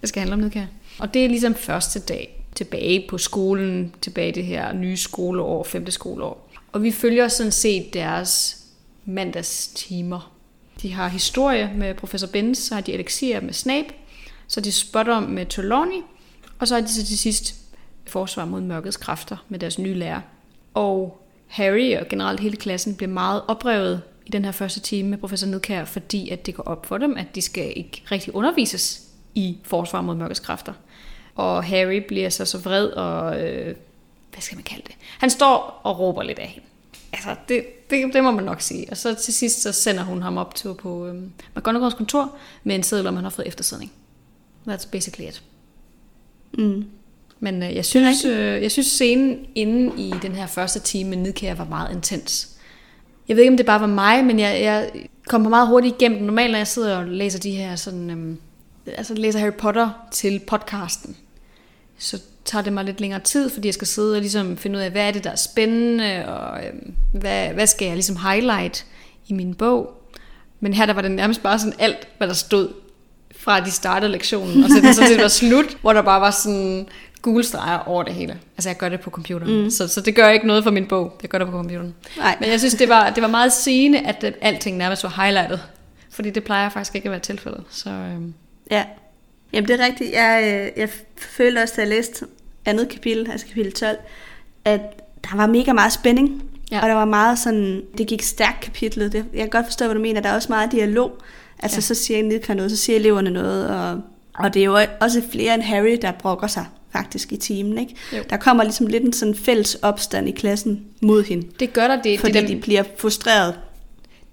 Det 0.00 0.08
skal 0.08 0.20
handle 0.20 0.34
om 0.34 0.40
Nidkær. 0.40 0.64
Og 0.98 1.14
det 1.14 1.24
er 1.24 1.28
ligesom 1.28 1.54
første 1.54 2.00
dag 2.00 2.37
tilbage 2.58 3.06
på 3.08 3.18
skolen, 3.18 3.94
tilbage 4.00 4.28
i 4.28 4.32
det 4.32 4.44
her 4.44 4.72
nye 4.72 4.96
skoleår, 4.96 5.64
femte 5.64 5.92
skoleår. 5.92 6.50
Og 6.72 6.82
vi 6.82 6.90
følger 6.90 7.28
sådan 7.28 7.52
set 7.52 7.94
deres 7.94 8.56
mandagstimer. 9.04 10.32
De 10.82 10.92
har 10.92 11.08
historie 11.08 11.72
med 11.76 11.94
professor 11.94 12.26
Benz, 12.26 12.58
så 12.58 12.74
har 12.74 12.80
de 12.80 12.92
elixir 12.92 13.40
med 13.40 13.52
Snape, 13.52 13.88
så 14.46 14.60
de 14.60 14.72
spotter 14.72 15.20
med 15.20 15.46
Trelawney, 15.46 16.02
og 16.58 16.68
så 16.68 16.74
har 16.74 16.80
de 16.80 16.88
så 16.88 17.06
til 17.06 17.18
sidst 17.18 17.54
forsvar 18.06 18.44
mod 18.44 18.60
mørkets 18.60 18.96
kræfter 18.96 19.36
med 19.48 19.58
deres 19.58 19.78
nye 19.78 19.94
lærer. 19.94 20.20
Og 20.74 21.22
Harry 21.46 21.96
og 21.96 22.08
generelt 22.08 22.40
hele 22.40 22.56
klassen 22.56 22.96
bliver 22.96 23.10
meget 23.10 23.42
oprevet 23.48 24.02
i 24.26 24.30
den 24.30 24.44
her 24.44 24.52
første 24.52 24.80
time 24.80 25.08
med 25.08 25.18
professor 25.18 25.46
Nedkær, 25.46 25.84
fordi 25.84 26.28
at 26.28 26.46
det 26.46 26.54
går 26.54 26.62
op 26.62 26.86
for 26.86 26.98
dem, 26.98 27.16
at 27.16 27.34
de 27.34 27.42
skal 27.42 27.72
ikke 27.76 28.02
rigtig 28.10 28.34
undervises 28.34 29.02
i 29.34 29.58
forsvar 29.62 30.00
mod 30.00 30.14
mørkets 30.14 30.40
kræfter. 30.40 30.72
Og 31.38 31.64
Harry 31.64 32.02
bliver 32.08 32.28
så 32.28 32.44
så 32.44 32.58
vred 32.58 32.86
og... 32.86 33.40
Øh, 33.40 33.74
hvad 34.32 34.42
skal 34.42 34.56
man 34.56 34.64
kalde 34.64 34.82
det? 34.86 34.94
Han 35.18 35.30
står 35.30 35.80
og 35.82 35.98
råber 35.98 36.22
lidt 36.22 36.38
af 36.38 36.48
hende. 36.48 36.66
Altså, 37.12 37.34
det, 37.48 37.64
det, 37.90 38.14
det 38.14 38.24
må 38.24 38.30
man 38.30 38.44
nok 38.44 38.60
sige. 38.60 38.86
Og 38.90 38.96
så 38.96 39.14
til 39.14 39.34
sidst, 39.34 39.62
så 39.62 39.72
sender 39.72 40.02
hun 40.02 40.22
ham 40.22 40.36
op 40.36 40.54
til 40.54 40.74
på 40.74 41.06
øh, 41.06 41.14
McGonagalls 41.56 41.94
kontor 41.94 42.36
med 42.64 42.74
en 42.74 42.82
seddel, 42.82 43.06
om 43.06 43.14
han 43.14 43.24
har 43.24 43.30
fået 43.30 43.48
eftersidning. 43.48 43.92
That's 44.68 44.88
basically 44.90 45.28
it. 45.28 45.42
Mm. 46.58 46.84
Men 47.40 47.62
øh, 47.62 47.74
jeg, 47.74 47.84
synes, 47.84 48.24
øh, 48.24 48.62
jeg 48.62 48.70
synes 48.70 48.86
scenen 48.86 49.46
inde 49.54 50.02
i 50.02 50.14
den 50.22 50.32
her 50.32 50.46
første 50.46 50.80
time 50.80 51.10
med 51.10 51.18
Nidkær 51.18 51.54
var 51.54 51.64
meget 51.64 51.94
intens. 51.94 52.56
Jeg 53.28 53.36
ved 53.36 53.42
ikke, 53.42 53.52
om 53.52 53.56
det 53.56 53.66
bare 53.66 53.80
var 53.80 53.86
mig, 53.86 54.24
men 54.24 54.38
jeg, 54.38 54.62
jeg 54.62 54.90
kom 55.28 55.40
meget 55.40 55.68
hurtigt 55.68 55.94
igennem. 55.94 56.22
Normalt, 56.22 56.50
når 56.50 56.58
jeg 56.58 56.66
sidder 56.66 56.96
og 56.96 57.06
læser 57.06 57.38
de 57.38 57.50
her 57.50 57.76
sådan... 57.76 58.10
Øh, 58.10 58.36
altså 58.96 59.14
læser 59.14 59.38
Harry 59.38 59.52
Potter 59.58 59.90
til 60.12 60.40
podcasten, 60.46 61.16
så 61.98 62.18
tager 62.44 62.62
det 62.62 62.72
mig 62.72 62.84
lidt 62.84 63.00
længere 63.00 63.20
tid, 63.20 63.50
fordi 63.50 63.68
jeg 63.68 63.74
skal 63.74 63.86
sidde 63.86 64.14
og 64.14 64.20
ligesom 64.20 64.56
finde 64.56 64.78
ud 64.78 64.82
af, 64.82 64.90
hvad 64.90 65.08
er 65.08 65.10
det, 65.10 65.24
der 65.24 65.30
er 65.30 65.36
spændende, 65.36 66.28
og 66.28 66.64
øh, 66.64 66.72
hvad, 67.12 67.48
hvad 67.48 67.66
skal 67.66 67.86
jeg 67.86 67.94
ligesom 67.94 68.16
highlight 68.16 68.86
i 69.26 69.32
min 69.32 69.54
bog. 69.54 69.92
Men 70.60 70.74
her 70.74 70.86
der 70.86 70.92
var 70.92 71.02
det 71.02 71.10
nærmest 71.10 71.42
bare 71.42 71.58
sådan 71.58 71.74
alt, 71.78 72.08
hvad 72.18 72.28
der 72.28 72.34
stod 72.34 72.68
fra 73.36 73.60
de 73.60 73.70
startede 73.70 74.12
lektionen, 74.12 74.64
og 74.64 74.70
så 74.70 74.80
det 74.82 74.94
sådan 74.94 75.20
var 75.20 75.28
slut, 75.28 75.76
hvor 75.80 75.92
der 75.92 76.02
bare 76.02 76.20
var 76.20 76.30
sådan 76.30 76.88
gule 77.22 77.44
streger 77.44 77.78
over 77.78 78.02
det 78.02 78.14
hele. 78.14 78.38
Altså 78.56 78.68
jeg 78.68 78.76
gør 78.76 78.88
det 78.88 79.00
på 79.00 79.10
computeren, 79.10 79.62
mm. 79.62 79.70
så, 79.70 79.88
så 79.88 80.00
det 80.00 80.14
gør 80.14 80.28
ikke 80.28 80.46
noget 80.46 80.64
for 80.64 80.70
min 80.70 80.86
bog, 80.86 81.18
jeg 81.22 81.30
gør 81.30 81.38
det 81.38 81.46
på 81.46 81.52
computeren. 81.52 81.94
Nej. 82.16 82.36
Men 82.40 82.50
jeg 82.50 82.58
synes, 82.58 82.74
det 82.74 82.88
var, 82.88 83.10
det 83.10 83.22
var 83.22 83.28
meget 83.28 83.52
sigende, 83.52 83.98
at 83.98 84.24
alting 84.40 84.76
nærmest 84.76 85.04
var 85.04 85.22
highlightet, 85.22 85.60
fordi 86.10 86.30
det 86.30 86.44
plejer 86.44 86.68
faktisk 86.68 86.94
ikke 86.94 87.06
at 87.06 87.10
være 87.10 87.20
tilfældet. 87.20 87.64
Så, 87.70 87.90
øh, 87.90 88.22
Ja, 88.70 88.84
Jamen 89.52 89.68
det 89.68 89.80
er 89.80 89.84
rigtigt. 89.84 90.12
Jeg, 90.12 90.42
øh, 90.44 90.80
jeg 90.80 90.88
følte 91.16 91.58
også, 91.58 91.74
da 91.76 91.80
jeg 91.80 91.88
læste 91.88 92.26
andet 92.64 92.88
kapitel, 92.88 93.30
altså 93.30 93.46
kapitel 93.46 93.72
12, 93.72 93.96
at 94.64 94.80
der 95.30 95.36
var 95.36 95.46
mega 95.46 95.72
meget 95.72 95.92
spænding. 95.92 96.42
Ja. 96.70 96.82
Og 96.82 96.88
der 96.88 96.94
var 96.94 97.04
meget 97.04 97.38
sådan, 97.38 97.82
det 97.98 98.06
gik 98.06 98.22
stærkt 98.22 98.60
kapitlet. 98.60 99.12
Det, 99.12 99.24
jeg 99.32 99.40
kan 99.40 99.48
godt 99.48 99.66
forstå, 99.66 99.84
hvad 99.84 99.94
du 99.94 100.00
mener. 100.00 100.20
Der 100.20 100.28
er 100.28 100.34
også 100.34 100.48
meget 100.48 100.72
dialog. 100.72 101.12
Altså 101.58 101.76
ja. 101.76 101.80
så 101.80 101.94
siger 101.94 102.18
en 102.18 102.56
noget, 102.56 102.70
så 102.70 102.76
siger 102.76 102.98
eleverne 102.98 103.30
noget. 103.30 103.68
Og, 103.68 104.00
og 104.34 104.54
det 104.54 104.60
er 104.60 104.64
jo 104.64 104.78
også 105.00 105.22
flere 105.32 105.54
end 105.54 105.62
Harry, 105.62 105.98
der 106.02 106.12
brokker 106.12 106.46
sig 106.46 106.66
faktisk 106.92 107.32
i 107.32 107.36
timen. 107.36 107.78
Ikke? 107.78 107.94
Jo. 108.12 108.22
Der 108.30 108.36
kommer 108.36 108.62
ligesom 108.62 108.86
lidt 108.86 109.04
en 109.04 109.12
sådan 109.12 109.34
fælles 109.34 109.74
opstand 109.74 110.28
i 110.28 110.32
klassen 110.32 110.84
mod 111.02 111.24
hende. 111.24 111.48
Det 111.60 111.72
gør 111.72 111.88
der 111.88 112.02
det. 112.02 112.20
Fordi 112.20 112.32
det 112.32 112.48
dem, 112.48 112.56
de 112.56 112.60
bliver 112.60 112.82
frustreret 112.98 113.54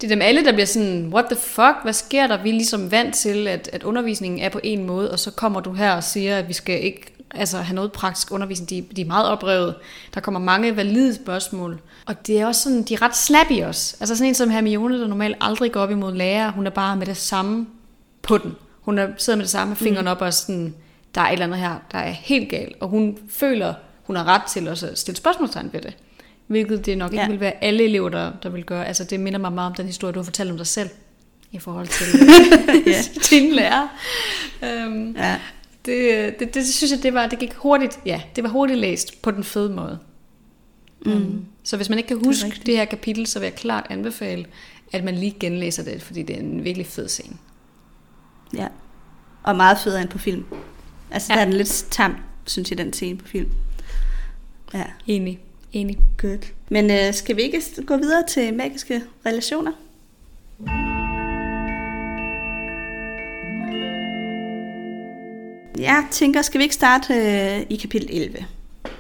det 0.02 0.08
er 0.08 0.16
dem 0.16 0.22
alle, 0.22 0.46
der 0.46 0.52
bliver 0.52 0.66
sådan, 0.66 1.10
what 1.14 1.26
the 1.26 1.36
fuck, 1.36 1.76
hvad 1.84 1.94
sker 1.94 2.28
der? 2.28 2.44
Vi 2.44 2.50
er 2.50 2.54
ligesom 2.54 2.92
vant 2.92 3.16
til, 3.16 3.48
at, 3.48 3.70
at 3.74 3.84
undervisningen 3.84 4.40
er 4.40 4.50
på 4.50 4.60
en 4.64 4.84
måde, 4.84 5.12
og 5.12 5.20
så 5.20 5.32
kommer 5.32 5.60
du 5.60 5.74
her 5.74 5.92
og 5.92 6.04
siger, 6.04 6.38
at 6.38 6.48
vi 6.48 6.54
skal 6.54 6.84
ikke 6.84 7.16
altså, 7.32 7.58
have 7.58 7.76
noget 7.76 7.92
praktisk 7.92 8.32
undervisning. 8.32 8.70
De, 8.70 8.96
de 8.96 9.02
er 9.02 9.06
meget 9.06 9.28
oprevet. 9.28 9.76
Der 10.14 10.20
kommer 10.22 10.40
mange 10.40 10.76
valide 10.76 11.16
spørgsmål. 11.16 11.82
Og 12.06 12.28
det 12.28 12.40
er 12.40 12.48
også 12.48 12.62
sådan, 12.62 12.84
de 12.84 12.94
er 12.94 13.02
ret 13.02 13.16
snappy 13.16 13.64
også. 13.64 13.98
Altså 14.00 14.16
sådan 14.16 14.28
en 14.28 14.36
som 14.36 14.50
Hermione, 14.50 15.02
der 15.02 15.08
normalt 15.08 15.38
aldrig 15.42 15.72
går 15.72 15.80
op 15.80 15.92
imod 15.92 16.14
lærer, 16.14 16.52
hun 16.52 16.68
er 16.68 16.72
bare 16.72 16.96
med 16.96 17.06
det 17.06 17.18
samme 17.18 17.68
på 18.22 18.38
den. 18.38 18.56
Hun 18.82 18.98
er, 18.98 19.08
sidder 19.18 19.38
med 19.38 19.44
det 19.44 19.52
samme 19.52 19.70
med 19.70 19.78
fingrene 19.78 20.02
mm. 20.02 20.12
op 20.12 20.22
og 20.22 20.34
sådan, 20.34 20.76
der 21.16 21.22
er 21.22 21.28
et 21.28 21.34
eller 21.34 21.46
andet 21.46 21.60
her, 21.60 21.76
der 21.92 21.98
er 21.98 22.12
helt 22.12 22.50
galt. 22.50 22.76
Og 22.80 22.88
hun 22.88 23.18
føler, 23.30 23.74
hun 24.04 24.16
har 24.16 24.24
ret 24.24 24.44
til 24.44 24.68
at 24.68 24.98
stille 25.00 25.18
spørgsmålstegn 25.18 25.70
ved 25.74 25.82
det. 25.82 25.94
Hvilket 26.48 26.86
det 26.86 26.98
nok 26.98 27.12
ikke 27.12 27.24
ja. 27.24 27.30
vil 27.30 27.40
være 27.40 27.64
alle 27.64 27.84
elever, 27.84 28.10
der, 28.10 28.32
der 28.44 28.50
vil 28.50 28.64
gøre. 28.64 28.88
Altså 28.88 29.04
det 29.04 29.20
minder 29.20 29.40
mig 29.40 29.52
meget 29.52 29.70
om 29.70 29.76
den 29.76 29.86
historie, 29.86 30.14
du 30.14 30.20
har 30.20 30.24
fortalt 30.24 30.52
om 30.52 30.58
dig 30.58 30.68
selv. 30.68 30.90
I 31.52 31.60
forhold 31.60 31.88
til 31.88 32.06
ja. 32.94 33.02
din 33.30 33.54
lærer. 33.54 33.88
Um, 34.62 35.16
ja. 35.16 35.40
det, 35.86 36.40
det, 36.40 36.54
det, 36.54 36.68
synes 36.68 36.92
jeg, 36.92 37.04
det, 37.04 37.14
var, 37.14 37.28
det 37.28 37.40
gik 37.40 37.54
hurtigt. 37.54 38.00
Ja, 38.06 38.22
det 38.36 38.44
var 38.44 38.50
hurtigt 38.50 38.80
læst 38.80 39.22
på 39.22 39.32
den 39.32 39.44
fede 39.44 39.70
måde. 39.70 40.00
Mm. 41.06 41.12
Um, 41.12 41.46
så 41.64 41.78
hvis 41.78 41.90
man 41.90 41.98
ikke 41.98 42.08
kan 42.08 42.26
huske 42.26 42.50
det, 42.50 42.66
det 42.66 42.78
her 42.78 42.86
kapitel, 42.86 43.28
så 43.28 43.40
vil 43.40 43.46
jeg 43.46 43.56
klart 43.56 43.86
anbefale, 43.90 44.46
at 44.94 45.04
man 45.04 45.16
lige 45.16 45.36
genlæser 45.40 45.84
det, 45.84 46.02
fordi 46.02 46.24
det 46.24 46.36
er 46.36 46.40
en 46.40 46.64
virkelig 46.64 46.88
fed 46.88 47.08
scene. 47.08 47.38
Ja, 48.54 48.68
og 49.44 49.56
meget 49.56 49.78
federe 49.78 50.02
end 50.02 50.10
på 50.10 50.18
film. 50.18 50.46
Altså 51.12 51.34
ja. 51.34 51.36
der 51.36 51.46
er 51.46 51.50
den 51.50 51.58
lidt 51.58 51.86
tam, 51.92 52.16
synes 52.46 52.70
jeg, 52.70 52.78
den 52.78 52.94
scene 52.94 53.18
på 53.18 53.28
film. 53.28 53.50
Ja. 54.74 54.84
Enig. 55.08 55.40
Enig. 55.76 55.98
Good. 56.18 56.52
Men 56.70 56.92
øh, 56.92 57.14
skal 57.14 57.36
vi 57.36 57.42
ikke 57.42 57.62
gå 57.86 57.98
videre 57.98 58.24
til 58.28 58.54
magiske 58.54 59.02
relationer? 59.26 59.72
Jeg 65.80 66.08
tænker, 66.12 66.42
skal 66.42 66.58
vi 66.58 66.64
ikke 66.64 66.76
starte 66.76 67.14
øh, 67.14 67.66
i 67.70 67.76
kapitel 67.76 68.10
11 68.12 68.46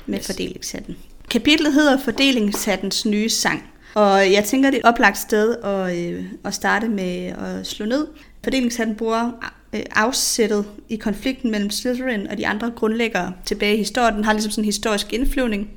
med 0.05 0.19
yes. 0.19 0.25
fordelingshatten. 0.25 0.97
Kapitlet 1.29 1.73
hedder 1.73 1.99
Fordelingshattens 1.99 3.05
nye 3.05 3.29
sang. 3.29 3.63
Og 3.93 4.31
jeg 4.31 4.43
tænker, 4.43 4.69
det 4.69 4.77
er 4.77 4.81
et 4.81 4.85
oplagt 4.85 5.17
sted 5.17 5.55
at, 5.63 5.97
øh, 5.97 6.25
at 6.45 6.53
starte 6.53 6.87
med 6.87 7.25
at 7.25 7.67
slå 7.67 7.85
ned. 7.85 8.07
Fordelingshatten 8.43 8.95
bruger 8.95 9.31
øh, 9.73 9.81
afsættet 9.91 10.65
i 10.89 10.95
konflikten 10.95 11.51
mellem 11.51 11.69
Slytherin 11.69 12.27
og 12.27 12.37
de 12.37 12.47
andre 12.47 12.71
grundlæggere 12.75 13.33
tilbage 13.45 13.73
i 13.73 13.77
historien. 13.77 14.15
Den 14.15 14.23
har 14.23 14.33
ligesom 14.33 14.51
sådan 14.51 14.63
en 14.63 14.65
historisk 14.65 15.13
indflyvning 15.13 15.69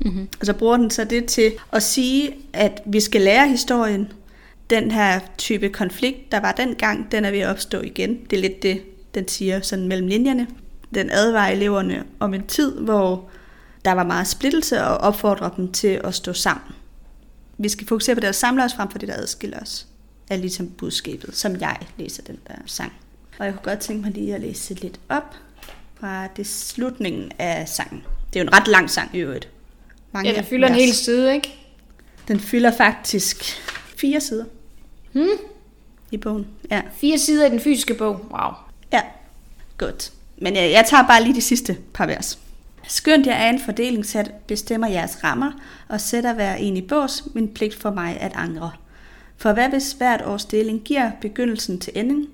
Mm-hmm. 0.00 0.28
Og 0.40 0.46
så 0.46 0.52
bruger 0.52 0.76
den 0.76 0.90
så 0.90 1.04
det 1.04 1.24
til 1.26 1.52
at 1.72 1.82
sige, 1.82 2.34
at 2.52 2.82
vi 2.86 3.00
skal 3.00 3.20
lære 3.20 3.48
historien. 3.48 4.12
Den 4.70 4.90
her 4.90 5.20
type 5.38 5.68
konflikt, 5.68 6.32
der 6.32 6.40
var 6.40 6.52
dengang, 6.52 7.12
den 7.12 7.24
er 7.24 7.30
ved 7.30 7.38
at 7.38 7.48
opstå 7.48 7.80
igen. 7.80 8.18
Det 8.30 8.36
er 8.36 8.40
lidt 8.40 8.62
det, 8.62 8.82
den 9.14 9.28
siger 9.28 9.60
sådan 9.60 9.88
mellem 9.88 10.08
linjerne. 10.08 10.46
Den 10.94 11.10
advarer 11.10 11.52
eleverne 11.52 12.04
om 12.20 12.34
en 12.34 12.46
tid, 12.46 12.78
hvor 12.78 13.30
der 13.84 13.92
var 13.92 14.04
meget 14.04 14.26
splittelse 14.26 14.84
og 14.84 14.96
opfordrer 14.96 15.50
dem 15.50 15.72
til 15.72 16.00
at 16.04 16.14
stå 16.14 16.32
sammen. 16.32 16.74
Vi 17.58 17.68
skal 17.68 17.86
fokusere 17.86 18.14
på 18.14 18.20
det, 18.20 18.26
der 18.26 18.32
samler 18.32 18.64
os 18.64 18.74
frem 18.74 18.90
for 18.90 18.98
det, 18.98 19.08
der 19.08 19.14
adskiller 19.14 19.60
os, 19.60 19.86
er 20.30 20.36
ligesom 20.36 20.68
budskabet, 20.70 21.36
som 21.36 21.56
jeg 21.60 21.76
læser 21.96 22.22
den 22.22 22.38
der 22.48 22.54
sang. 22.66 22.92
Og 23.38 23.46
jeg 23.46 23.54
kunne 23.54 23.64
godt 23.64 23.78
tænke 23.78 24.02
mig 24.02 24.12
lige 24.12 24.34
at 24.34 24.40
læse 24.40 24.74
lidt 24.74 25.00
op 25.08 25.34
fra 26.00 26.26
det 26.26 26.46
slutningen 26.46 27.32
af 27.38 27.68
sangen. 27.68 28.02
Det 28.32 28.40
er 28.40 28.44
jo 28.44 28.48
en 28.48 28.54
ret 28.54 28.68
lang 28.68 28.90
sang 28.90 29.10
i 29.14 29.18
øvrigt. 29.18 29.48
Mange 30.12 30.30
ja, 30.30 30.36
den 30.36 30.44
fylder 30.44 30.68
en 30.68 30.74
hel 30.74 30.94
side, 30.94 31.34
ikke? 31.34 31.54
Den 32.28 32.40
fylder 32.40 32.70
faktisk 32.70 33.44
fire 33.96 34.20
sider. 34.20 34.44
Hmm? 35.12 35.28
I 36.10 36.16
bogen, 36.16 36.46
ja. 36.70 36.82
Fire 36.96 37.18
sider 37.18 37.46
i 37.46 37.50
den 37.50 37.60
fysiske 37.60 37.94
bog, 37.94 38.26
wow. 38.30 38.50
Ja, 38.92 39.00
godt. 39.78 40.12
Men 40.38 40.56
jeg, 40.56 40.70
jeg 40.70 40.84
tager 40.88 41.06
bare 41.06 41.22
lige 41.22 41.34
de 41.34 41.40
sidste 41.40 41.76
par 41.94 42.06
vers. 42.06 42.38
Skønt 42.88 43.26
jeg 43.26 43.46
er 43.46 43.50
en 43.50 43.60
fordelingssat, 43.60 44.30
bestemmer 44.46 44.88
jeres 44.88 45.24
rammer, 45.24 45.52
og 45.88 46.00
sætter 46.00 46.34
hver 46.34 46.54
en 46.54 46.76
i 46.76 46.82
bås, 46.82 47.24
min 47.34 47.48
pligt 47.48 47.74
for 47.74 47.90
mig 47.90 48.20
at 48.20 48.32
angre. 48.34 48.72
For 49.36 49.52
hvad 49.52 49.68
hvis 49.68 49.92
hvert 49.92 50.22
års 50.22 50.44
deling 50.44 50.80
giver 50.80 51.10
begyndelsen 51.20 51.80
til 51.80 51.92
enden? 51.96 52.28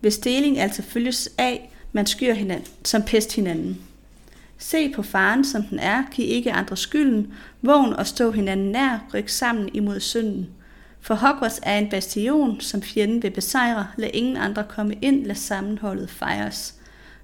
Hvis 0.00 0.18
deling 0.18 0.58
altså 0.58 0.82
følges 0.82 1.28
af, 1.38 1.72
man 1.92 2.06
skyer 2.06 2.34
hinanden, 2.34 2.68
som 2.84 3.02
pest 3.02 3.34
hinanden. 3.34 3.78
Se 4.62 4.92
på 4.92 5.02
faren, 5.02 5.44
som 5.44 5.62
den 5.62 5.78
er, 5.78 6.02
giv 6.12 6.24
ikke 6.28 6.52
andre 6.52 6.76
skylden, 6.76 7.32
vågn 7.62 7.92
og 7.92 8.06
stå 8.06 8.30
hinanden 8.30 8.72
nær, 8.72 8.98
ryk 9.14 9.28
sammen 9.28 9.68
imod 9.74 10.00
synden. 10.00 10.48
For 11.00 11.14
Hogwarts 11.14 11.60
er 11.62 11.78
en 11.78 11.90
bastion, 11.90 12.60
som 12.60 12.82
fjenden 12.82 13.22
vil 13.22 13.30
besejre, 13.30 13.86
lad 13.96 14.10
ingen 14.12 14.36
andre 14.36 14.64
komme 14.68 14.94
ind, 15.02 15.26
lad 15.26 15.34
sammenholdet 15.34 16.10
fejres. 16.10 16.74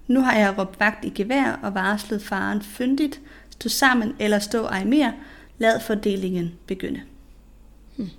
Nu 0.07 0.21
har 0.21 0.37
jeg 0.37 0.59
råbt 0.59 0.81
vagt 0.81 1.05
i 1.05 1.13
gevær 1.15 1.59
og 1.63 1.75
varslet 1.75 2.23
faren 2.23 2.63
fyndigt, 2.63 3.21
stå 3.51 3.69
sammen 3.69 4.15
eller 4.19 4.39
stå 4.39 4.65
ej 4.65 4.85
mere, 4.85 5.13
lad 5.59 5.81
fordelingen 5.81 6.53
begynde. 6.67 7.01
Hmm. 7.97 8.11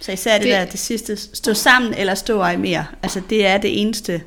Så 0.00 0.12
især 0.12 0.38
det, 0.38 0.44
det 0.44 0.52
der 0.52 0.64
det 0.64 0.80
sidste, 0.80 1.16
stå 1.16 1.54
sammen 1.54 1.94
eller 1.94 2.14
stå 2.14 2.40
ej 2.40 2.56
mere, 2.56 2.86
altså 3.02 3.22
det 3.30 3.46
er 3.46 3.58
det 3.58 3.80
eneste 3.80 4.22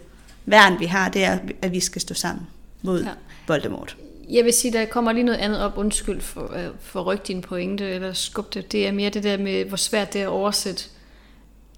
værn, 0.45 0.79
vi 0.79 0.85
har, 0.85 1.09
det 1.09 1.23
er, 1.23 1.39
at 1.61 1.71
vi 1.71 1.79
skal 1.79 2.01
stå 2.01 2.13
sammen 2.13 2.47
mod 2.81 3.03
ja. 3.03 3.09
Voldemort. 3.47 3.97
Jeg 4.29 4.45
vil 4.45 4.53
sige, 4.53 4.73
der 4.73 4.85
kommer 4.85 5.11
lige 5.11 5.23
noget 5.23 5.39
andet 5.39 5.59
op, 5.59 5.77
undskyld 5.77 6.21
for, 6.21 6.41
uh, 6.41 6.75
for 6.79 7.01
rykke 7.03 7.23
din 7.27 7.41
pointe, 7.41 7.89
eller 7.89 8.13
skub 8.13 8.53
det. 8.53 8.71
Det 8.71 8.87
er 8.87 8.91
mere 8.91 9.09
det 9.09 9.23
der 9.23 9.37
med, 9.37 9.65
hvor 9.65 9.77
svært 9.77 10.13
det 10.13 10.21
er 10.21 10.25
at 10.25 10.31
oversætte 10.31 10.83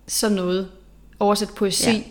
sådan 0.08 0.36
noget. 0.36 0.72
Oversætte 1.20 1.54
poesi 1.54 1.92
ja. 1.92 2.02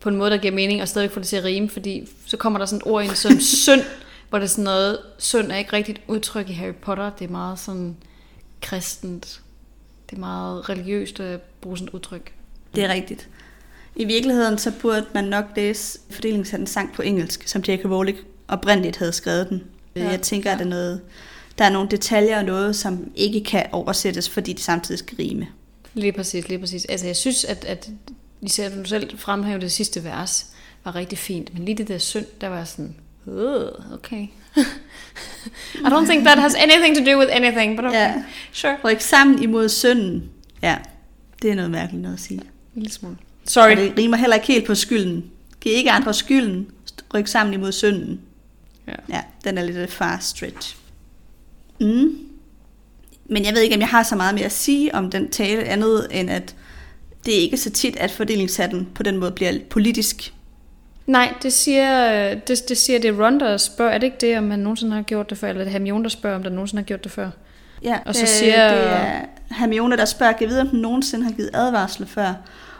på 0.00 0.08
en 0.08 0.16
måde, 0.16 0.30
der 0.30 0.36
giver 0.36 0.54
mening, 0.54 0.82
og 0.82 0.88
stadig 0.88 1.10
få 1.10 1.20
det 1.20 1.28
til 1.28 1.36
at 1.36 1.44
rime, 1.44 1.68
fordi 1.68 2.08
så 2.26 2.36
kommer 2.36 2.58
der 2.58 2.66
sådan 2.66 2.76
et 2.78 2.86
ord 2.86 3.04
ind 3.04 3.14
som 3.14 3.40
synd, 3.64 3.82
hvor 4.28 4.38
det 4.38 4.44
er 4.44 4.48
sådan 4.48 4.64
noget, 4.64 4.98
synd 5.18 5.52
er 5.52 5.56
ikke 5.56 5.72
rigtigt 5.72 6.00
udtryk 6.08 6.50
i 6.50 6.52
Harry 6.52 6.74
Potter, 6.74 7.10
det 7.10 7.24
er 7.24 7.28
meget 7.28 7.58
sådan 7.58 7.96
kristent, 8.62 9.42
det 10.10 10.16
er 10.16 10.20
meget 10.20 10.68
religiøst 10.68 11.20
at 11.20 11.40
bruge 11.60 11.78
sådan 11.78 11.88
et 11.88 11.94
udtryk. 11.94 12.32
Det 12.74 12.84
er 12.84 12.92
rigtigt. 12.92 13.28
I 13.96 14.04
virkeligheden 14.04 14.58
så 14.58 14.72
burde 14.80 15.06
man 15.14 15.24
nok 15.24 15.44
læse 15.56 15.98
fordelingshatten 16.10 16.66
sang 16.66 16.92
på 16.92 17.02
engelsk, 17.02 17.48
som 17.48 17.62
J.K. 17.68 17.84
Rowling 17.84 18.18
oprindeligt 18.48 18.96
havde 18.96 19.12
skrevet 19.12 19.48
den. 19.48 19.62
Ja, 19.96 20.10
jeg 20.10 20.20
tænker, 20.20 20.50
ja. 20.50 20.54
at 20.54 20.58
der 20.58 20.64
er, 20.64 20.68
noget, 20.68 21.00
der 21.58 21.64
er 21.64 21.70
nogle 21.70 21.88
detaljer 21.88 22.38
og 22.38 22.44
noget, 22.44 22.76
som 22.76 23.10
ikke 23.14 23.44
kan 23.44 23.66
oversættes, 23.72 24.30
fordi 24.30 24.52
det 24.52 24.62
samtidig 24.62 24.98
skal 24.98 25.16
rime. 25.16 25.46
Lige 25.94 26.12
præcis, 26.12 26.48
lige 26.48 26.58
præcis. 26.58 26.84
Altså 26.84 27.06
jeg 27.06 27.16
synes, 27.16 27.44
at, 27.44 27.64
at 27.64 27.90
især 28.42 28.68
du 28.68 28.84
selv 28.84 29.18
fremhævede 29.18 29.62
det 29.62 29.72
sidste 29.72 30.04
vers, 30.04 30.46
var 30.84 30.94
rigtig 30.94 31.18
fint. 31.18 31.54
Men 31.54 31.64
lige 31.64 31.76
det 31.76 31.88
der 31.88 31.98
synd, 31.98 32.26
der 32.40 32.48
var 32.48 32.64
sådan, 32.64 32.94
oh, 33.26 33.92
okay. 33.92 34.26
I 35.84 35.86
don't 35.86 36.04
think 36.04 36.24
that 36.26 36.38
has 36.38 36.54
anything 36.54 36.96
to 36.96 37.12
do 37.12 37.18
with 37.18 37.30
anything, 37.32 37.76
but 37.76 37.84
okay. 37.84 37.98
Ja. 37.98 38.24
Sure. 38.52 38.76
Ryk 38.84 39.00
sammen 39.00 39.42
imod 39.42 39.68
synden. 39.68 40.30
Ja, 40.62 40.76
det 41.42 41.50
er 41.50 41.54
noget 41.54 41.70
mærkeligt 41.70 42.02
noget 42.02 42.14
at 42.14 42.20
sige. 42.20 42.40
Ja, 42.42 42.48
en 42.76 42.82
lille 42.82 42.92
smule. 42.92 43.16
Sorry. 43.44 43.70
Og 43.70 43.76
det 43.76 43.92
rimer 43.98 44.16
heller 44.16 44.36
ikke 44.36 44.46
helt 44.46 44.66
på 44.66 44.74
skylden. 44.74 45.30
Giv 45.60 45.72
ikke 45.72 45.90
andre 45.90 46.14
skylden. 46.14 46.66
Ryk 47.14 47.26
sammen 47.26 47.54
imod 47.54 47.72
synden. 47.72 48.20
Ja. 48.88 48.92
ja, 49.08 49.20
den 49.44 49.58
er 49.58 49.62
lidt 49.62 49.92
far 49.92 50.18
stretch. 50.20 50.76
Mm. 51.80 52.18
Men 53.26 53.44
jeg 53.44 53.54
ved 53.54 53.60
ikke, 53.60 53.74
om 53.74 53.80
jeg 53.80 53.88
har 53.88 54.02
så 54.02 54.16
meget 54.16 54.34
mere 54.34 54.44
at 54.44 54.52
sige 54.52 54.94
om 54.94 55.10
den 55.10 55.30
tale, 55.30 55.64
andet 55.64 56.06
end 56.10 56.30
at 56.30 56.54
det 57.24 57.36
er 57.36 57.40
ikke 57.40 57.56
så 57.56 57.70
tit, 57.70 57.96
at 57.96 58.10
fordelingshatten 58.10 58.88
på 58.94 59.02
den 59.02 59.16
måde 59.16 59.30
bliver 59.30 59.52
politisk. 59.70 60.34
Nej, 61.06 61.34
det 61.42 61.52
siger 61.52 62.34
det, 62.34 62.68
det, 62.68 62.76
siger 62.76 62.98
det 62.98 63.18
Ron, 63.18 63.40
der 63.40 63.56
spørger. 63.56 63.92
Er 63.92 63.98
det 63.98 64.06
ikke 64.06 64.16
det, 64.20 64.38
om 64.38 64.44
man 64.44 64.58
nogensinde 64.58 64.92
har 64.92 65.02
gjort 65.02 65.30
det 65.30 65.38
før? 65.38 65.48
Eller 65.48 65.60
er 65.60 65.64
det 65.64 65.72
Hermione, 65.72 66.04
der 66.04 66.10
spørger, 66.10 66.36
om 66.36 66.42
der 66.42 66.50
nogensinde 66.50 66.82
har 66.82 66.86
gjort 66.86 67.04
det 67.04 67.12
før? 67.12 67.30
Ja, 67.82 67.98
og 68.06 68.14
så 68.14 68.20
det, 68.20 68.28
siger, 68.28 68.68
det 68.68 68.86
er 68.86 69.20
Hermione, 69.50 69.96
der 69.96 70.04
spørger, 70.04 70.32
kan 70.32 70.48
vide, 70.48 70.60
om 70.60 70.68
den 70.68 70.80
nogensinde 70.80 71.24
har 71.24 71.32
givet 71.32 71.50
advarsel 71.54 72.06
før? 72.06 72.34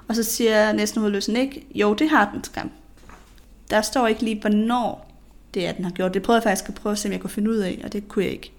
Og 0.09 0.17
så 0.17 0.23
siger 0.23 0.73
næsten 0.73 1.01
hovedløsen 1.01 1.37
ikke, 1.37 1.67
jo, 1.75 1.95
det 1.95 2.11
har 2.11 2.31
den 2.35 2.45
skam. 2.45 2.71
Der 3.71 3.81
står 3.81 4.07
ikke 4.07 4.23
lige, 4.23 4.41
hvornår 4.41 5.14
det 5.55 5.67
er, 5.67 5.73
den 5.73 5.85
har 5.85 5.93
gjort. 5.93 6.15
Det 6.15 6.23
prøvede 6.23 6.39
jeg 6.39 6.51
faktisk 6.51 6.69
at 6.69 6.75
prøve 6.75 6.93
at 6.93 6.99
se, 6.99 7.09
om 7.09 7.13
jeg 7.13 7.21
kunne 7.21 7.31
finde 7.31 7.51
ud 7.51 7.57
af, 7.57 7.81
og 7.85 7.93
det 7.93 8.09
kunne 8.09 8.25
jeg 8.25 8.33
ikke. 8.33 8.53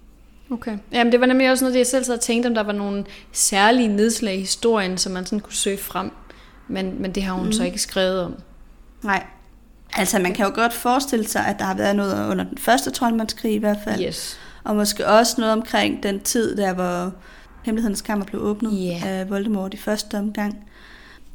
Okay. 0.50 0.78
Jamen, 0.92 1.12
det 1.12 1.20
var 1.20 1.26
nemlig 1.26 1.50
også 1.50 1.64
noget, 1.64 1.74
det 1.74 1.78
jeg 1.78 1.86
selv 1.86 2.06
havde 2.06 2.18
tænkt, 2.18 2.46
om 2.46 2.54
der 2.54 2.62
var 2.62 2.72
nogle 2.72 3.04
særlige 3.32 3.88
nedslag 3.88 4.34
i 4.36 4.40
historien, 4.40 4.98
som 4.98 5.12
man 5.12 5.26
sådan 5.26 5.40
kunne 5.40 5.52
søge 5.52 5.78
frem. 5.78 6.10
Men, 6.68 7.02
men 7.02 7.12
det 7.12 7.22
har 7.22 7.32
hun 7.34 7.46
mm. 7.46 7.52
så 7.52 7.64
ikke 7.64 7.78
skrevet 7.78 8.22
om. 8.22 8.34
Nej. 9.02 9.26
Altså, 9.96 10.18
man 10.18 10.34
kan 10.34 10.46
jo 10.46 10.52
godt 10.54 10.72
forestille 10.72 11.28
sig, 11.28 11.46
at 11.46 11.58
der 11.58 11.64
har 11.64 11.74
været 11.74 11.96
noget 11.96 12.30
under 12.30 12.44
den 12.44 12.58
første 12.58 12.90
troldmandskrig 12.90 13.54
i 13.54 13.58
hvert 13.58 13.78
fald. 13.84 14.02
Yes. 14.02 14.38
Og 14.64 14.76
måske 14.76 15.06
også 15.06 15.34
noget 15.38 15.52
omkring 15.52 16.02
den 16.02 16.20
tid, 16.20 16.56
der 16.56 16.74
hvor 16.74 17.14
Hemmelighedens 17.62 18.02
Kammer 18.02 18.24
blev 18.24 18.42
åbnet 18.42 18.72
yeah. 18.74 19.06
af 19.06 19.30
Voldemort 19.30 19.74
i 19.74 19.76
første 19.76 20.18
omgang. 20.18 20.58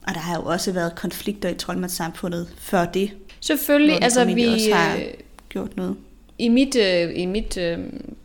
Og 0.08 0.13
der 0.13 0.20
har 0.20 0.36
jo 0.36 0.41
også 0.41 0.72
været 0.72 0.96
konflikter 0.96 1.50
i 1.50 1.53
troldmandssamfundet 1.53 2.53
før 2.58 2.86
det. 2.86 3.12
Selvfølgelig, 3.39 4.03
altså 4.03 4.25
vi... 4.25 4.48
Også 4.48 4.74
har 4.74 5.00
gjort 5.51 5.77
noget. 5.77 5.96
I 6.38 6.50
mit, 6.50 6.75
øh, 6.75 7.12
i 7.15 7.25
mit 7.25 7.58
øh, 7.58 7.79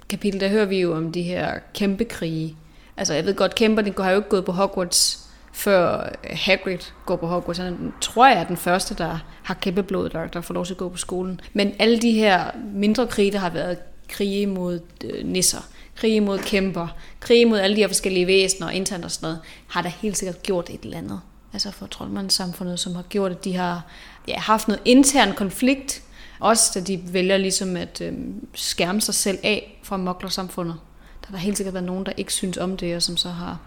kapitel, 0.08 0.40
der 0.40 0.48
hører 0.48 0.64
vi 0.64 0.80
jo 0.80 0.96
om 0.96 1.12
de 1.12 1.22
her 1.22 1.58
kæmpe 1.74 2.04
krige. 2.04 2.56
Altså 2.96 3.14
jeg 3.14 3.24
ved 3.24 3.34
godt, 3.34 3.54
kæmperne 3.54 3.92
har 3.98 4.10
jo 4.10 4.16
ikke 4.16 4.28
gået 4.28 4.44
på 4.44 4.52
Hogwarts, 4.52 5.26
før 5.52 6.12
Hagrid 6.24 6.78
går 7.06 7.16
på 7.16 7.26
Hogwarts. 7.26 7.58
Han 7.58 7.92
tror 8.00 8.26
jeg 8.26 8.38
er 8.38 8.44
den 8.44 8.56
første, 8.56 8.94
der 8.94 9.18
har 9.42 9.54
kæmpeblod, 9.54 10.08
der, 10.08 10.26
der 10.26 10.40
får 10.40 10.54
lov 10.54 10.64
til 10.64 10.72
at 10.72 10.78
gå 10.78 10.88
på 10.88 10.96
skolen. 10.96 11.40
Men 11.52 11.72
alle 11.78 11.98
de 11.98 12.12
her 12.12 12.44
mindre 12.74 13.06
krige, 13.06 13.32
der 13.32 13.38
har 13.38 13.50
været 13.50 13.78
krige 14.08 14.46
mod 14.46 14.80
øh, 15.04 15.24
nisser, 15.24 15.68
krige 15.94 16.20
mod 16.20 16.38
kæmper, 16.38 16.88
krige 17.20 17.46
mod 17.46 17.58
alle 17.58 17.76
de 17.76 17.80
her 17.80 17.88
forskellige 17.88 18.26
væsener 18.26 18.66
og 18.66 18.74
internt 18.74 19.04
og 19.04 19.10
sådan 19.10 19.26
noget, 19.26 19.40
har 19.68 19.82
da 19.82 19.88
helt 19.88 20.16
sikkert 20.16 20.42
gjort 20.42 20.70
et 20.70 20.80
eller 20.82 20.98
andet. 20.98 21.20
Altså 21.52 21.70
for 21.70 21.86
troldmandssamfundet, 21.86 22.80
som 22.80 22.94
har 22.94 23.02
gjort, 23.02 23.30
at 23.30 23.44
de 23.44 23.56
har 23.56 23.82
ja, 24.28 24.38
haft 24.38 24.68
noget 24.68 24.82
intern 24.84 25.32
konflikt, 25.34 26.02
også 26.40 26.70
da 26.74 26.80
de 26.80 27.00
vælger 27.12 27.36
ligesom 27.36 27.76
at 27.76 28.00
øh, 28.00 28.14
skærme 28.54 29.00
sig 29.00 29.14
selv 29.14 29.38
af 29.42 29.80
fra 29.82 29.96
moklersamfundet. 29.96 30.76
Der 31.26 31.30
har 31.30 31.38
helt 31.38 31.56
sikkert 31.56 31.74
været 31.74 31.86
nogen, 31.86 32.06
der 32.06 32.12
ikke 32.16 32.32
synes 32.32 32.56
om 32.56 32.76
det, 32.76 32.96
og 32.96 33.02
som 33.02 33.16
så 33.16 33.28
har, 33.28 33.60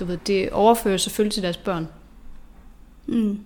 du 0.00 0.04
ved, 0.04 0.18
det 0.26 0.50
overfører 0.50 0.96
selvfølgelig 0.96 1.34
til 1.34 1.42
deres 1.42 1.56
børn. 1.56 1.88
Mm. 3.06 3.40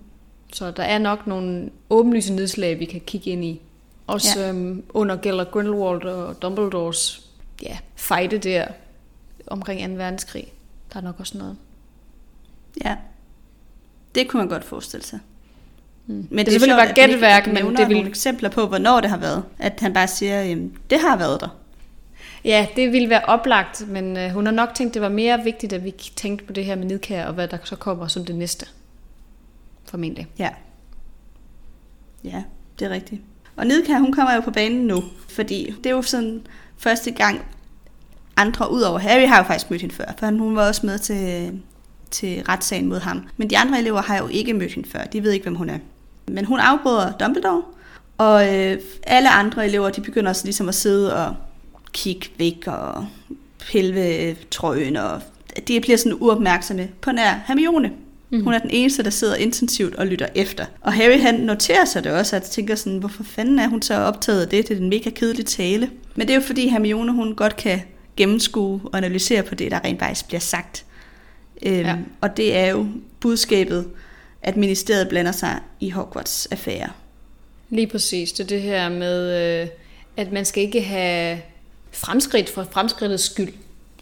Så 0.53 0.71
der 0.71 0.83
er 0.83 0.97
nok 0.97 1.27
nogle 1.27 1.69
åbenlyse 1.89 2.33
nedslag, 2.33 2.79
vi 2.79 2.85
kan 2.85 3.01
kigge 3.01 3.31
ind 3.31 3.45
i. 3.45 3.61
Også 4.07 4.39
ja. 4.39 4.49
øhm, 4.49 4.83
under 4.89 5.15
Geller 5.15 5.43
Grindelwald 5.43 6.03
og 6.03 6.41
Dumbledores 6.41 7.29
ja, 7.63 7.77
fejde 7.95 8.37
der 8.37 8.67
omkring 9.47 9.89
2. 9.89 9.95
verdenskrig. 9.95 10.53
Der 10.93 10.99
er 10.99 11.03
nok 11.03 11.15
også 11.19 11.37
noget. 11.37 11.57
Ja, 12.85 12.97
det 14.15 14.27
kunne 14.27 14.37
man 14.37 14.49
godt 14.49 14.63
forestille 14.63 15.05
sig. 15.05 15.19
Mm. 16.07 16.27
Men 16.29 16.37
det, 16.37 16.45
det 16.45 16.47
er 16.47 16.51
selvfølgelig 16.51 16.95
bare 16.95 17.07
gætværk, 17.07 17.47
men 17.47 17.77
det 17.77 17.87
vil... 17.87 17.95
nogle 17.95 18.09
eksempler 18.09 18.49
på, 18.49 18.67
hvornår 18.67 19.01
det 19.01 19.09
har 19.09 19.17
været. 19.17 19.43
At 19.59 19.79
han 19.79 19.93
bare 19.93 20.07
siger, 20.07 20.39
at 20.39 20.57
det 20.89 20.99
har 20.99 21.17
været 21.17 21.41
der. 21.41 21.47
Ja, 22.45 22.67
det 22.75 22.91
ville 22.91 23.09
være 23.09 23.21
oplagt, 23.25 23.87
men 23.87 24.17
øh, 24.17 24.31
hun 24.31 24.45
har 24.45 24.53
nok 24.53 24.73
tænkt, 24.75 24.93
det 24.93 25.01
var 25.01 25.09
mere 25.09 25.43
vigtigt, 25.43 25.73
at 25.73 25.83
vi 25.83 25.91
tænkte 26.15 26.45
på 26.45 26.53
det 26.53 26.65
her 26.65 26.75
med 26.75 26.85
Nidkær, 26.85 27.25
og 27.25 27.33
hvad 27.33 27.47
der 27.47 27.57
så 27.63 27.75
kommer 27.75 28.07
som 28.07 28.25
det 28.25 28.35
næste. 28.35 28.65
Formentlig. 29.85 30.27
Ja. 30.39 30.49
Ja, 32.23 32.43
det 32.79 32.85
er 32.85 32.89
rigtigt. 32.89 33.21
Og 33.55 33.67
Nidkær, 33.67 33.99
hun 33.99 34.13
kommer 34.13 34.35
jo 34.35 34.41
på 34.41 34.51
banen 34.51 34.87
nu, 34.87 35.03
fordi 35.29 35.73
det 35.77 35.85
er 35.85 35.95
jo 35.95 36.01
sådan 36.01 36.41
første 36.77 37.11
gang, 37.11 37.41
andre 38.37 38.71
ud 38.71 38.81
over 38.81 38.99
Harry 38.99 39.27
har 39.27 39.37
jo 39.37 39.43
faktisk 39.43 39.71
mødt 39.71 39.81
hende 39.81 39.95
før, 39.95 40.05
for 40.17 40.27
hun 40.27 40.55
var 40.55 40.67
også 40.67 40.85
med 40.85 40.99
til, 40.99 41.51
til 42.11 42.43
retssagen 42.49 42.89
mod 42.89 42.99
ham. 42.99 43.27
Men 43.37 43.49
de 43.49 43.57
andre 43.57 43.79
elever 43.79 44.01
har 44.01 44.17
jo 44.17 44.27
ikke 44.27 44.53
mødt 44.53 44.73
hende 44.73 44.89
før, 44.89 45.03
de 45.03 45.23
ved 45.23 45.31
ikke, 45.31 45.43
hvem 45.43 45.55
hun 45.55 45.69
er. 45.69 45.77
Men 46.27 46.45
hun 46.45 46.59
afbryder 46.59 47.11
Dumbledore, 47.11 47.63
og 48.17 48.55
øh, 48.55 48.77
alle 49.03 49.29
andre 49.29 49.65
elever, 49.65 49.89
de 49.89 50.01
begynder 50.01 50.29
også 50.29 50.45
ligesom 50.45 50.69
at 50.69 50.75
sidde 50.75 51.25
og 51.25 51.35
kigge 51.93 52.27
væk 52.37 52.63
og 52.67 53.07
pille 53.59 53.95
ved 53.95 54.35
trøjen, 54.51 54.97
og 54.97 55.21
de 55.67 55.81
bliver 55.81 55.97
sådan 55.97 56.17
uopmærksomme 56.19 56.89
på 57.01 57.11
nær 57.11 57.33
Hermione. 57.47 57.91
Mm. 58.29 58.43
Hun 58.43 58.53
er 58.53 58.59
den 58.59 58.69
eneste, 58.69 59.03
der 59.03 59.09
sidder 59.09 59.35
intensivt 59.35 59.95
og 59.95 60.07
lytter 60.07 60.27
efter. 60.35 60.65
Og 60.81 60.93
Harry 60.93 61.19
han 61.19 61.35
noterer 61.35 61.85
sig 61.85 62.03
det 62.03 62.11
også, 62.11 62.35
at 62.35 62.43
tænker 62.43 62.75
sådan, 62.75 62.99
hvorfor 62.99 63.23
fanden 63.23 63.59
er 63.59 63.67
hun 63.67 63.81
så 63.81 63.93
optaget 63.93 64.41
af 64.41 64.47
det? 64.47 64.69
Det 64.69 64.77
er 64.77 64.81
en 64.81 64.89
mega 64.89 65.09
kedelig 65.09 65.45
tale. 65.45 65.89
Men 66.15 66.27
det 66.27 66.33
er 66.33 66.37
jo 66.37 66.45
fordi 66.45 66.67
Hermione, 66.67 67.11
hun 67.11 67.35
godt 67.35 67.55
kan 67.55 67.81
gennemskue 68.17 68.81
og 68.83 68.97
analysere 68.97 69.43
på 69.43 69.55
det, 69.55 69.71
der 69.71 69.79
rent 69.83 69.99
faktisk 69.99 70.27
bliver 70.27 70.39
sagt. 70.39 70.85
Øhm, 71.65 71.75
ja. 71.75 71.95
Og 72.21 72.37
det 72.37 72.55
er 72.55 72.67
jo 72.67 72.87
budskabet 73.19 73.85
at 74.41 74.57
ministeriet 74.57 75.09
blander 75.09 75.31
sig 75.31 75.59
i 75.79 75.89
Hogwarts 75.89 76.45
affære. 76.45 76.89
Lige 77.69 77.87
præcis. 77.87 78.31
Det 78.31 78.43
er 78.43 78.47
det 78.47 78.61
her 78.61 78.89
med, 78.89 79.41
øh, 79.61 79.67
at 80.17 80.31
man 80.31 80.45
skal 80.45 80.63
ikke 80.63 80.81
have 80.81 81.41
fremskridt 81.91 82.49
for 82.49 82.67
fremskridtets 82.71 83.23
skyld. 83.23 83.53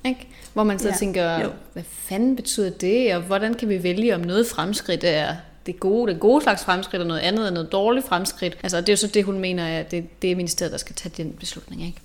Ikke? 0.05 0.27
Hvor 0.53 0.63
man 0.63 0.79
så 0.79 0.87
ja. 0.87 0.95
tænker, 0.95 1.39
jo. 1.39 1.49
hvad 1.73 1.83
fanden 1.83 2.35
betyder 2.35 2.69
det, 2.69 3.15
og 3.15 3.21
hvordan 3.21 3.53
kan 3.53 3.69
vi 3.69 3.83
vælge, 3.83 4.15
om 4.15 4.21
noget 4.21 4.47
fremskridt 4.47 5.03
er 5.03 5.35
det 5.65 5.79
gode, 5.79 6.11
det 6.11 6.19
gode 6.19 6.43
slags 6.43 6.63
fremskridt, 6.63 7.01
og 7.01 7.07
noget 7.07 7.21
andet 7.21 7.47
er 7.47 7.51
noget 7.51 7.71
dårligt 7.71 8.05
fremskridt. 8.05 8.57
Altså, 8.63 8.81
det 8.81 8.89
er 8.89 8.93
jo 8.93 8.97
så 8.97 9.07
det, 9.07 9.23
hun 9.23 9.39
mener, 9.39 9.67
at 9.67 9.91
det, 9.91 10.21
det 10.21 10.31
er 10.31 10.35
ministeriet, 10.35 10.71
der 10.71 10.77
skal 10.77 10.95
tage 10.95 11.23
den 11.23 11.31
beslutning, 11.31 11.85
ikke? 11.85 11.99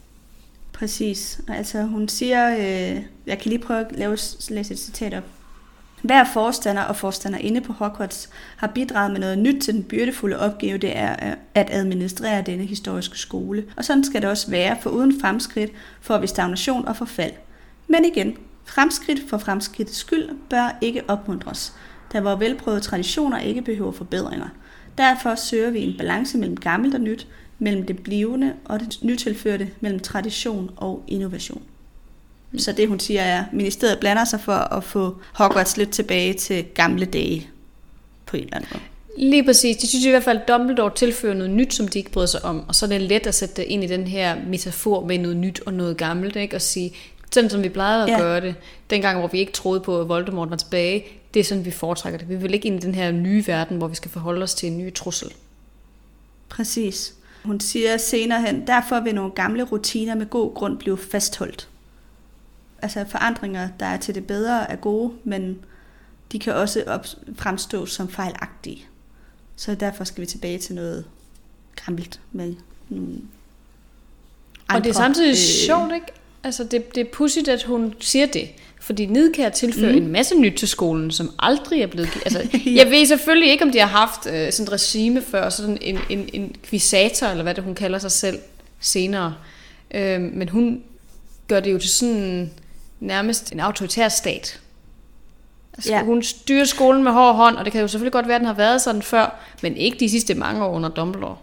Præcis. 0.72 1.40
Altså, 1.48 1.82
hun 1.82 2.08
siger, 2.08 2.56
øh, 2.56 3.02
jeg 3.26 3.38
kan 3.38 3.48
lige 3.48 3.58
prøve 3.58 3.80
at 3.80 3.86
lave, 3.92 4.18
læse 4.48 4.74
et 4.74 4.78
citat 4.78 5.14
op. 5.14 5.24
Hver 6.02 6.24
forstander 6.24 6.82
og 6.82 6.96
forstander 6.96 7.38
inde 7.38 7.60
på 7.60 7.72
Hogwarts 7.72 8.30
har 8.56 8.66
bidraget 8.66 9.12
med 9.12 9.20
noget 9.20 9.38
nyt 9.38 9.62
til 9.62 9.74
den 9.74 9.84
byrdefulde 9.84 10.38
opgave, 10.38 10.78
det 10.78 10.96
er 10.96 11.12
øh, 11.12 11.36
at 11.54 11.68
administrere 11.70 12.42
denne 12.42 12.64
historiske 12.64 13.18
skole. 13.18 13.64
Og 13.76 13.84
sådan 13.84 14.04
skal 14.04 14.22
det 14.22 14.30
også 14.30 14.50
være, 14.50 14.76
for 14.80 14.90
uden 14.90 15.20
fremskridt 15.20 15.70
får 16.00 16.18
vi 16.18 16.26
stagnation 16.26 16.88
og 16.88 16.96
forfald. 16.96 17.32
Men 17.88 18.04
igen, 18.04 18.36
fremskridt 18.64 19.30
for 19.30 19.38
fremskridtets 19.38 19.98
skyld 19.98 20.28
bør 20.50 20.78
ikke 20.80 21.02
opmuntres, 21.08 21.72
da 22.12 22.20
vores 22.20 22.40
velprøvede 22.40 22.80
traditioner 22.80 23.38
ikke 23.38 23.62
behøver 23.62 23.92
forbedringer. 23.92 24.48
Derfor 24.98 25.34
søger 25.34 25.70
vi 25.70 25.80
en 25.80 25.98
balance 25.98 26.38
mellem 26.38 26.56
gammelt 26.56 26.94
og 26.94 27.00
nyt, 27.00 27.26
mellem 27.58 27.86
det 27.86 28.02
blivende 28.02 28.52
og 28.64 28.80
det 28.80 28.98
nytilførte, 29.02 29.70
mellem 29.80 30.00
tradition 30.00 30.70
og 30.76 31.04
innovation. 31.08 31.62
Så 32.56 32.72
det 32.72 32.88
hun 32.88 33.00
siger 33.00 33.20
er, 33.20 33.38
at 33.38 33.52
ministeriet 33.52 33.98
blander 34.00 34.24
sig 34.24 34.40
for 34.40 34.52
at 34.52 34.84
få 34.84 35.16
Hogwarts 35.32 35.76
lidt 35.76 35.90
tilbage 35.90 36.34
til 36.34 36.64
gamle 36.64 37.06
dage 37.06 37.48
på 38.26 38.36
en 38.36 38.42
eller 38.42 38.56
anden 38.56 38.70
måde. 38.72 38.82
Lige 39.30 39.44
præcis. 39.44 39.76
De 39.76 39.86
synes 39.86 40.04
i 40.04 40.10
hvert 40.10 40.22
fald, 40.22 40.38
at 40.38 40.48
Dumbledore 40.48 40.94
tilfører 40.94 41.34
noget 41.34 41.50
nyt, 41.50 41.74
som 41.74 41.88
de 41.88 41.98
ikke 41.98 42.10
bryder 42.10 42.26
sig 42.26 42.44
om. 42.44 42.64
Og 42.68 42.74
så 42.74 42.86
er 42.86 42.88
det 42.88 43.00
let 43.00 43.26
at 43.26 43.34
sætte 43.34 43.54
det 43.54 43.62
ind 43.62 43.84
i 43.84 43.86
den 43.86 44.06
her 44.06 44.36
metafor 44.46 45.06
med 45.06 45.18
noget 45.18 45.36
nyt 45.36 45.60
og 45.66 45.74
noget 45.74 45.96
gammelt. 45.96 46.36
Ikke? 46.36 46.56
Og 46.56 46.62
sige, 46.62 46.92
sådan 47.30 47.50
som 47.50 47.62
vi 47.62 47.68
plejede 47.68 48.02
at 48.02 48.10
ja. 48.10 48.18
gøre 48.18 48.40
det, 48.40 48.54
dengang 48.90 49.18
hvor 49.18 49.28
vi 49.28 49.38
ikke 49.38 49.52
troede 49.52 49.80
på, 49.80 50.00
at 50.00 50.08
Voldemort 50.08 50.50
var 50.50 50.56
tilbage, 50.56 51.04
det 51.34 51.40
er 51.40 51.44
sådan, 51.44 51.64
vi 51.64 51.70
foretrækker 51.70 52.18
det. 52.18 52.28
Vi 52.28 52.36
vil 52.36 52.54
ikke 52.54 52.66
ind 52.66 52.76
i 52.76 52.86
den 52.86 52.94
her 52.94 53.10
nye 53.10 53.44
verden, 53.46 53.76
hvor 53.76 53.88
vi 53.88 53.94
skal 53.94 54.10
forholde 54.10 54.42
os 54.42 54.54
til 54.54 54.66
en 54.66 54.78
ny 54.78 54.94
trussel. 54.94 55.32
Præcis. 56.48 57.14
Hun 57.44 57.60
siger 57.60 57.96
senere 57.96 58.42
hen, 58.42 58.66
derfor 58.66 59.00
vil 59.00 59.14
nogle 59.14 59.30
gamle 59.30 59.62
rutiner 59.62 60.14
med 60.14 60.26
god 60.26 60.54
grund 60.54 60.78
blive 60.78 60.98
fastholdt 60.98 61.68
altså 62.82 63.04
forandringer, 63.08 63.68
der 63.80 63.86
er 63.86 63.96
til 63.96 64.14
det 64.14 64.26
bedre, 64.26 64.70
er 64.70 64.76
gode, 64.76 65.12
men 65.24 65.58
de 66.32 66.38
kan 66.38 66.54
også 66.54 66.84
op, 66.86 67.06
fremstå 67.36 67.86
som 67.86 68.08
fejlagtige. 68.08 68.86
Så 69.56 69.74
derfor 69.74 70.04
skal 70.04 70.20
vi 70.20 70.26
tilbage 70.26 70.58
til 70.58 70.74
noget 70.74 71.04
gammelt 71.86 72.20
med 72.32 72.54
nogle 72.88 73.08
andre, 74.68 74.78
Og 74.78 74.84
det 74.84 74.90
er 74.90 74.94
samtidig 74.94 75.30
øh, 75.30 75.36
sjovt, 75.36 75.94
ikke? 75.94 76.06
Altså 76.44 76.64
det, 76.64 76.94
det 76.94 77.00
er 77.00 77.10
pudsigt, 77.12 77.48
at 77.48 77.62
hun 77.62 77.94
siger 78.00 78.26
det. 78.26 78.48
Fordi 78.80 79.06
Nidkær 79.06 79.48
tilfører 79.48 79.92
mm. 79.92 79.98
en 79.98 80.08
masse 80.08 80.34
nyt 80.34 80.52
til 80.52 80.68
skolen, 80.68 81.10
som 81.10 81.30
aldrig 81.38 81.82
er 81.82 81.86
blevet 81.86 82.10
givet. 82.12 82.22
Altså, 82.24 82.40
ja. 82.66 82.72
Jeg 82.74 82.90
ved 82.90 83.06
selvfølgelig 83.06 83.50
ikke, 83.50 83.64
om 83.64 83.72
de 83.72 83.78
har 83.78 83.86
haft 83.86 84.26
øh, 84.26 84.52
sådan 84.52 84.66
et 84.66 84.72
regime 84.72 85.22
før, 85.22 85.48
sådan 85.48 85.78
en, 85.80 85.98
en, 86.10 86.28
en 86.32 86.54
kvisator, 86.62 87.26
eller 87.26 87.42
hvad 87.42 87.54
det 87.54 87.64
hun 87.64 87.74
kalder 87.74 87.98
sig 87.98 88.10
selv 88.10 88.38
senere. 88.80 89.34
Øh, 89.94 90.20
men 90.20 90.48
hun 90.48 90.82
gør 91.48 91.60
det 91.60 91.72
jo 91.72 91.78
til 91.78 91.90
sådan 91.90 92.50
nærmest 93.00 93.52
en 93.52 93.60
autoritær 93.60 94.08
stat. 94.08 94.60
Altså, 95.74 95.92
ja. 95.92 96.02
Hun 96.02 96.22
styrer 96.22 96.64
skolen 96.64 97.04
med 97.04 97.12
hård 97.12 97.34
hånd, 97.34 97.56
og 97.56 97.64
det 97.64 97.72
kan 97.72 97.80
jo 97.80 97.88
selvfølgelig 97.88 98.12
godt 98.12 98.28
være, 98.28 98.34
at 98.34 98.40
den 98.40 98.46
har 98.46 98.54
været 98.54 98.80
sådan 98.80 99.02
før, 99.02 99.38
men 99.62 99.76
ikke 99.76 99.98
de 100.00 100.10
sidste 100.10 100.34
mange 100.34 100.64
år 100.64 100.72
under 100.72 100.88
Dumbledore. 100.88 101.36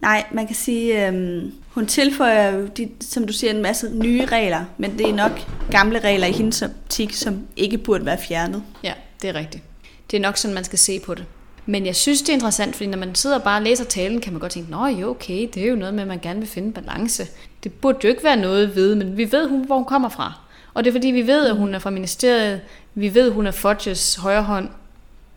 Nej, 0.00 0.24
man 0.32 0.46
kan 0.46 0.56
sige, 0.56 1.08
øh, 1.08 1.42
hun 1.68 1.86
tilføjer 1.86 2.50
jo, 2.56 2.66
de, 2.66 2.88
som 3.00 3.26
du 3.26 3.32
siger, 3.32 3.50
en 3.50 3.62
masse 3.62 3.90
nye 3.94 4.24
regler, 4.24 4.64
men 4.78 4.98
det 4.98 5.08
er 5.10 5.14
nok 5.14 5.46
gamle 5.70 5.98
regler 5.98 6.26
i 6.26 6.32
hendes 6.32 6.62
optik, 6.62 7.12
som 7.12 7.46
ikke 7.56 7.78
burde 7.78 8.06
være 8.06 8.18
fjernet. 8.18 8.62
Ja, 8.82 8.92
det 9.22 9.30
er 9.30 9.34
rigtigt. 9.34 9.62
Det 10.10 10.16
er 10.16 10.20
nok 10.20 10.36
sådan, 10.36 10.54
man 10.54 10.64
skal 10.64 10.78
se 10.78 11.00
på 11.00 11.14
det. 11.14 11.24
Men 11.66 11.86
jeg 11.86 11.96
synes, 11.96 12.22
det 12.22 12.28
er 12.28 12.32
interessant, 12.32 12.76
fordi 12.76 12.90
når 12.90 12.98
man 12.98 13.14
sidder 13.14 13.36
og 13.36 13.42
bare 13.42 13.64
læser 13.64 13.84
talen, 13.84 14.20
kan 14.20 14.32
man 14.32 14.40
godt 14.40 14.52
tænke, 14.52 14.70
nå 14.70 14.86
jo, 14.86 15.10
okay, 15.10 15.48
det 15.54 15.64
er 15.64 15.68
jo 15.68 15.76
noget 15.76 15.94
med, 15.94 16.02
at 16.02 16.08
man 16.08 16.18
gerne 16.18 16.40
vil 16.40 16.48
finde 16.48 16.72
balance. 16.72 17.26
Det 17.64 17.72
burde 17.72 17.98
jo 18.04 18.08
ikke 18.08 18.24
være 18.24 18.36
noget 18.36 18.76
ved, 18.76 18.94
men 18.94 19.16
vi 19.16 19.32
ved, 19.32 19.48
hvor 19.48 19.76
hun 19.76 19.84
kommer 19.84 20.08
fra. 20.08 20.40
Og 20.76 20.84
det 20.84 20.90
er 20.90 20.94
fordi, 20.94 21.08
vi 21.08 21.26
ved, 21.26 21.46
at 21.46 21.56
hun 21.56 21.74
er 21.74 21.78
fra 21.78 21.90
ministeriet, 21.90 22.60
vi 22.94 23.14
ved, 23.14 23.26
at 23.26 23.32
hun 23.32 23.46
er 23.46 23.50
Fudges 23.50 24.14
højre 24.14 24.42
hånd, 24.42 24.68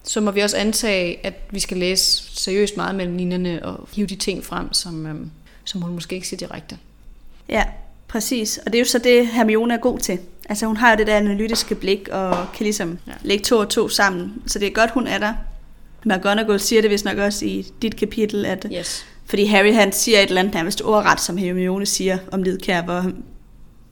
så 0.04 0.21
må 0.21 0.32
vi 0.32 0.39
også 0.39 0.58
antage, 0.58 1.25
at 1.25 1.34
vi 1.52 1.60
skal 1.60 1.78
læse 1.78 2.23
seriøst 2.41 2.78
meget 2.78 2.95
mellem 2.95 3.17
linjerne 3.17 3.65
og 3.65 3.88
hive 3.95 4.08
de 4.08 4.15
ting 4.15 4.45
frem, 4.45 4.73
som, 4.73 5.06
øhm, 5.06 5.32
som 5.63 5.82
hun 5.82 5.93
måske 5.93 6.15
ikke 6.15 6.28
siger 6.28 6.47
direkte. 6.47 6.78
Ja, 7.49 7.63
præcis. 8.08 8.58
Og 8.58 8.65
det 8.65 8.75
er 8.75 8.80
jo 8.80 8.86
så 8.86 8.99
det, 8.99 9.28
Hermione 9.28 9.73
er 9.73 9.78
god 9.78 9.99
til. 9.99 10.19
Altså 10.49 10.65
hun 10.65 10.78
har 10.78 10.91
jo 10.91 10.97
det 10.97 11.08
der 11.08 11.17
analytiske 11.17 11.75
blik 11.75 12.08
og 12.08 12.36
kan 12.54 12.63
ligesom 12.63 12.99
ja. 13.08 13.12
lægge 13.23 13.43
to 13.43 13.58
og 13.58 13.69
to 13.69 13.89
sammen. 13.89 14.34
Så 14.47 14.60
det 14.60 14.67
er 14.67 14.71
godt, 14.71 14.91
hun 14.91 15.08
er 15.08 15.17
der. 15.17 15.34
McGonagall 16.06 16.60
siger 16.60 16.82
det 16.82 16.91
vist 16.91 17.06
nok 17.06 17.17
også 17.17 17.45
i 17.45 17.65
dit 17.82 17.95
kapitel, 17.95 18.45
at 18.45 18.65
yes. 18.73 19.06
fordi 19.25 19.45
Harry 19.45 19.73
han 19.73 19.91
siger 19.91 20.19
et 20.19 20.28
eller 20.28 20.41
andet 20.41 20.54
nærmest 20.54 20.82
ordret, 20.82 21.19
som 21.19 21.38
Hermione 21.38 21.86
siger 21.86 22.17
om 22.32 22.43
Lidkær, 22.43 22.82
hvor 22.82 23.12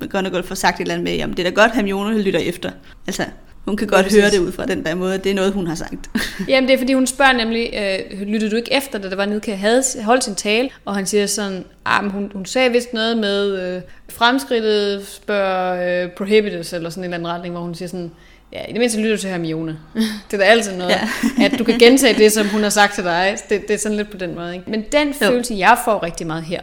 McGonagall 0.02 0.44
får 0.44 0.56
sagt 0.56 0.76
et 0.76 0.82
eller 0.82 0.94
andet 0.94 1.04
med, 1.04 1.16
jamen 1.16 1.38
det 1.38 1.48
er 1.48 1.50
da 1.50 1.62
godt, 1.62 1.76
Hermione 1.76 2.22
lytter 2.22 2.40
efter. 2.40 2.72
Altså, 3.08 3.26
hun 3.68 3.78
kan 3.78 3.88
godt 3.88 4.14
høre 4.14 4.30
det 4.30 4.40
ud 4.40 4.52
fra 4.52 4.66
den 4.66 4.86
der 4.86 4.96
måde. 4.96 5.18
Det 5.18 5.32
er 5.32 5.36
noget, 5.36 5.54
hun 5.54 5.68
har 5.68 5.76
sagt. 5.76 6.10
Jamen, 6.48 6.68
det 6.68 6.74
er 6.74 6.78
fordi, 6.78 6.94
hun 6.94 7.08
spørger 7.08 7.34
nemlig, 7.34 7.74
øh, 7.74 8.22
lyttede 8.28 8.52
du 8.52 8.56
ikke 8.56 8.74
efter, 8.74 9.00
da 9.00 9.10
der 9.10 9.16
var 9.16 9.26
Nidke 9.26 9.56
havde 9.56 9.84
holdt 10.04 10.24
sin 10.24 10.36
tale? 10.36 10.70
Og 10.86 10.96
han 10.96 11.06
siger 11.06 11.26
sådan, 11.26 11.66
ah, 11.86 12.04
men 12.04 12.12
hun, 12.12 12.32
hun 12.34 12.46
sagde 12.46 12.72
vist 12.72 12.94
noget 12.94 13.18
med, 13.18 13.76
øh, 13.76 13.82
fremskridtet 14.10 15.08
spørger 15.08 16.04
øh, 16.04 16.12
prohibited, 16.12 16.74
eller 16.74 16.90
sådan 16.90 17.02
en 17.02 17.04
eller 17.04 17.18
anden 17.18 17.28
retning, 17.28 17.54
hvor 17.54 17.64
hun 17.64 17.76
siger 17.76 17.90
sådan, 17.90 18.12
ja, 18.54 18.66
i 18.66 18.72
det 18.72 18.80
mindste 18.80 19.00
lytter 19.00 19.16
du 19.16 19.22
til 19.22 19.30
Hermione. 19.30 19.80
det 20.32 20.34
er 20.34 20.38
da 20.38 20.44
altid 20.44 20.78
noget, 20.78 20.92
ja. 20.92 21.10
at 21.46 21.60
du 21.60 21.64
kan 21.64 21.80
gentage 21.80 22.14
det, 22.20 22.32
som 22.32 22.48
hun 22.48 22.64
har 22.64 22.70
sagt 22.70 22.96
til 22.96 23.04
dig. 23.04 23.38
Det, 23.50 23.62
det 23.68 23.74
er 23.74 23.78
sådan 23.78 23.98
lidt 23.98 24.12
på 24.12 24.18
den 24.18 24.36
måde. 24.36 24.54
Ikke? 24.54 24.70
Men 24.70 24.84
den 24.92 25.08
jo. 25.08 25.14
følelse, 25.14 25.54
jeg 25.54 25.78
får 25.86 26.04
rigtig 26.04 26.28
meget 26.28 26.44
her, 26.44 26.62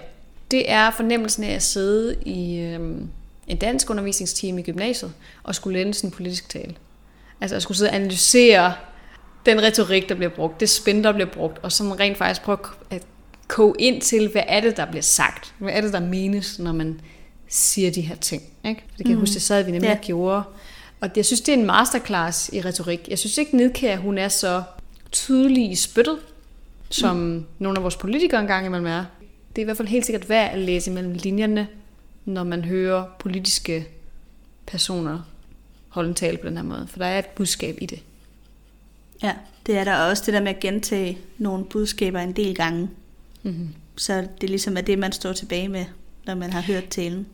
det 0.51 0.71
er 0.71 0.91
fornemmelsen 0.91 1.45
af 1.45 1.55
at 1.55 1.63
sidde 1.63 2.17
i... 2.27 2.59
Øh, 2.59 2.81
en 3.47 3.57
dansk 3.57 3.91
undervisningsteam 3.91 4.59
i 4.59 4.63
gymnasiet, 4.63 5.13
og 5.43 5.55
skulle 5.55 5.85
læse 5.85 6.05
en 6.05 6.11
politisk 6.11 6.49
tale. 6.49 6.75
Altså 7.41 7.57
at 7.57 7.63
skulle 7.63 7.79
sidde 7.79 7.91
og 7.91 7.95
analysere 7.95 8.75
den 9.47 9.63
retorik, 9.63 10.09
der 10.09 10.15
bliver 10.15 10.31
brugt, 10.31 10.61
det 10.61 10.69
spin, 10.71 11.05
der 11.05 11.13
bliver 11.13 11.31
brugt, 11.31 11.59
og 11.63 11.73
sådan 11.73 12.01
rent 12.01 12.19
faktisk 12.19 12.43
prøve 12.43 12.59
at 12.91 13.03
koge 13.49 13.75
ind 13.79 14.01
til, 14.01 14.29
hvad 14.29 14.43
er 14.49 14.61
det, 14.61 14.77
der 14.77 14.87
bliver 14.87 15.03
sagt? 15.03 15.55
Hvad 15.59 15.73
er 15.73 15.81
det, 15.81 15.93
der 15.93 16.01
menes, 16.01 16.59
når 16.59 16.73
man 16.73 17.01
siger 17.49 17.91
de 17.91 18.01
her 18.01 18.17
ting? 18.17 18.43
Ikke? 18.65 18.83
For 18.89 18.97
det 18.97 19.07
kan 19.07 19.07
mm. 19.07 19.11
jeg 19.11 19.19
huske, 19.19 19.35
det 19.35 19.43
sad 19.43 19.63
vi 19.63 19.71
nemlig 19.71 19.89
ja. 19.89 19.99
gjorde. 20.03 20.43
Og 21.01 21.11
jeg 21.17 21.25
synes, 21.25 21.41
det 21.41 21.55
er 21.55 21.59
en 21.59 21.67
masterclass 21.67 22.51
i 22.53 22.61
retorik. 22.61 23.09
Jeg 23.09 23.19
synes 23.19 23.39
ikke, 23.39 23.57
Nedkær, 23.57 23.97
hun 23.97 24.19
er 24.19 24.29
så 24.29 24.63
tydelig 25.13 25.71
i 25.71 25.75
spyttet, 25.75 26.19
som 26.91 27.17
mm. 27.17 27.45
nogle 27.59 27.79
af 27.79 27.83
vores 27.83 27.97
politikere 27.97 28.41
engang 28.41 28.67
imellem 28.67 28.87
er. 28.87 29.05
Det 29.49 29.59
er 29.59 29.63
i 29.63 29.65
hvert 29.65 29.77
fald 29.77 29.89
helt 29.89 30.07
sikkert 30.07 30.29
værd 30.29 30.53
at 30.53 30.59
læse 30.59 30.91
mellem 30.91 31.13
linjerne, 31.13 31.69
når 32.25 32.45
man 32.45 32.65
hører 32.65 33.05
politiske 33.19 33.89
personer 34.67 35.23
holde 35.95 36.09
en 36.09 36.15
tale 36.15 36.37
på 36.37 36.49
den 36.49 36.57
her 36.57 36.65
måde. 36.65 36.87
For 36.91 36.99
der 36.99 37.07
er 37.07 37.19
et 37.19 37.27
budskab 37.27 37.79
i 37.81 37.87
det. 37.87 38.03
Ja, 39.23 39.33
det 39.67 39.79
er 39.79 39.85
der 39.85 39.97
også 39.97 40.23
det 40.27 40.35
der 40.35 40.41
med 40.41 40.55
at 40.55 40.61
gentage 40.61 41.19
nogle 41.39 41.65
budskaber 41.65 42.21
en 42.21 42.33
del 42.33 42.55
gange. 42.55 42.91
Mm-hmm. 43.43 43.69
Så 43.97 44.29
det 44.41 44.51
ligesom 44.51 44.77
er 44.77 44.81
det, 44.81 44.99
man 44.99 45.13
står 45.13 45.33
tilbage 45.33 45.69
med, 45.69 45.85
når 46.27 46.35
man 46.35 46.53
har 46.53 46.61
hørt 46.61 46.89
talen. 46.89 47.27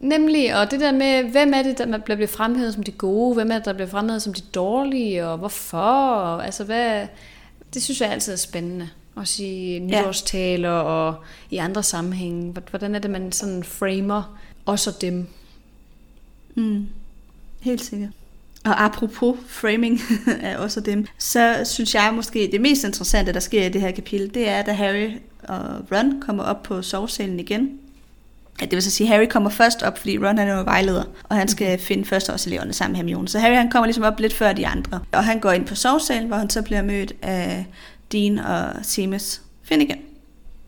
Nemlig, 0.00 0.56
og 0.56 0.70
det 0.70 0.80
der 0.80 0.92
med, 0.92 1.30
hvem 1.30 1.54
er 1.54 1.62
det, 1.62 1.78
der 1.78 1.98
bliver 1.98 2.26
fremhævet 2.26 2.74
som 2.74 2.82
de 2.82 2.92
gode, 2.92 3.34
hvem 3.34 3.50
er 3.50 3.54
det, 3.54 3.64
der 3.64 3.72
bliver 3.72 3.88
fremhævet 3.88 4.22
som 4.22 4.34
de 4.34 4.42
dårlige, 4.54 5.26
og 5.26 5.38
hvorfor, 5.38 5.78
og 5.78 6.44
altså 6.44 6.64
hvad, 6.64 7.06
det 7.74 7.82
synes 7.82 8.00
jeg 8.00 8.10
altid 8.10 8.32
er 8.32 8.36
spændende 8.36 8.88
at 9.16 9.28
sige 9.28 9.80
nytårstaler 9.80 10.70
ja. 10.70 10.82
og 10.82 11.14
i 11.50 11.56
andre 11.56 11.82
sammenhænge. 11.82 12.54
Hvordan 12.70 12.94
er 12.94 12.98
det, 12.98 13.10
man 13.10 13.32
sådan 13.32 13.64
framer 13.64 14.38
også 14.66 14.92
dem? 15.00 15.26
Mm. 16.54 16.86
Helt 17.60 17.84
sikkert. 17.84 18.10
Og 18.64 18.84
apropos 18.84 19.36
framing 19.46 20.00
af 20.42 20.56
også 20.56 20.80
dem, 20.80 21.06
så 21.18 21.60
synes 21.64 21.94
jeg 21.94 22.12
måske, 22.16 22.48
det 22.52 22.60
mest 22.60 22.84
interessante, 22.84 23.32
der 23.32 23.40
sker 23.40 23.66
i 23.66 23.68
det 23.68 23.80
her 23.80 23.90
kapitel, 23.90 24.34
det 24.34 24.48
er, 24.48 24.62
da 24.62 24.72
Harry 24.72 25.10
og 25.42 25.58
Ron 25.92 26.20
kommer 26.20 26.44
op 26.44 26.62
på 26.62 26.82
sovsalen 26.82 27.40
igen. 27.40 27.78
Ja, 28.60 28.64
det 28.64 28.72
vil 28.72 28.82
så 28.82 28.90
sige, 28.90 29.08
at 29.08 29.16
Harry 29.16 29.26
kommer 29.26 29.50
først 29.50 29.82
op, 29.82 29.98
fordi 29.98 30.18
Ron 30.18 30.38
er 30.38 30.56
jo 30.56 30.62
vejleder, 30.62 31.04
og 31.22 31.36
han 31.36 31.48
skal 31.48 31.78
finde 31.78 32.04
førsteårseleverne 32.04 32.72
sammen 32.72 32.92
med 32.92 32.96
Hermione. 32.96 33.28
Så 33.28 33.38
Harry 33.38 33.54
han 33.54 33.70
kommer 33.70 33.86
ligesom 33.86 34.04
op 34.04 34.20
lidt 34.20 34.34
før 34.34 34.52
de 34.52 34.66
andre. 34.66 35.00
Og 35.12 35.24
han 35.24 35.40
går 35.40 35.52
ind 35.52 35.66
på 35.66 35.74
sovsalen, 35.74 36.28
hvor 36.28 36.36
han 36.36 36.50
så 36.50 36.62
bliver 36.62 36.82
mødt 36.82 37.12
af 37.22 37.66
Dean 38.12 38.38
og 38.38 38.70
Seamus 38.82 39.40
Finnegan. 39.62 39.98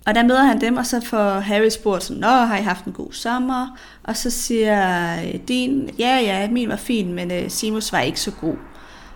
Og 0.07 0.15
der 0.15 0.23
møder 0.23 0.43
han 0.43 0.61
dem, 0.61 0.77
og 0.77 0.87
så 0.87 1.01
får 1.01 1.41
Harry 1.41 1.69
spurgt 1.69 2.03
sådan, 2.03 2.21
Nå, 2.21 2.27
har 2.27 2.59
I 2.59 2.63
haft 2.63 2.85
en 2.85 2.93
god 2.93 3.13
sommer? 3.13 3.79
Og 4.03 4.17
så 4.17 4.31
siger 4.31 5.15
øh, 5.25 5.35
Dean, 5.49 5.91
ja, 5.99 6.19
ja, 6.19 6.51
min 6.51 6.69
var 6.69 6.77
fin, 6.77 7.15
men 7.15 7.31
uh, 7.31 7.51
Seamus 7.51 7.93
var 7.93 8.01
ikke 8.01 8.21
så 8.21 8.31
god. 8.31 8.55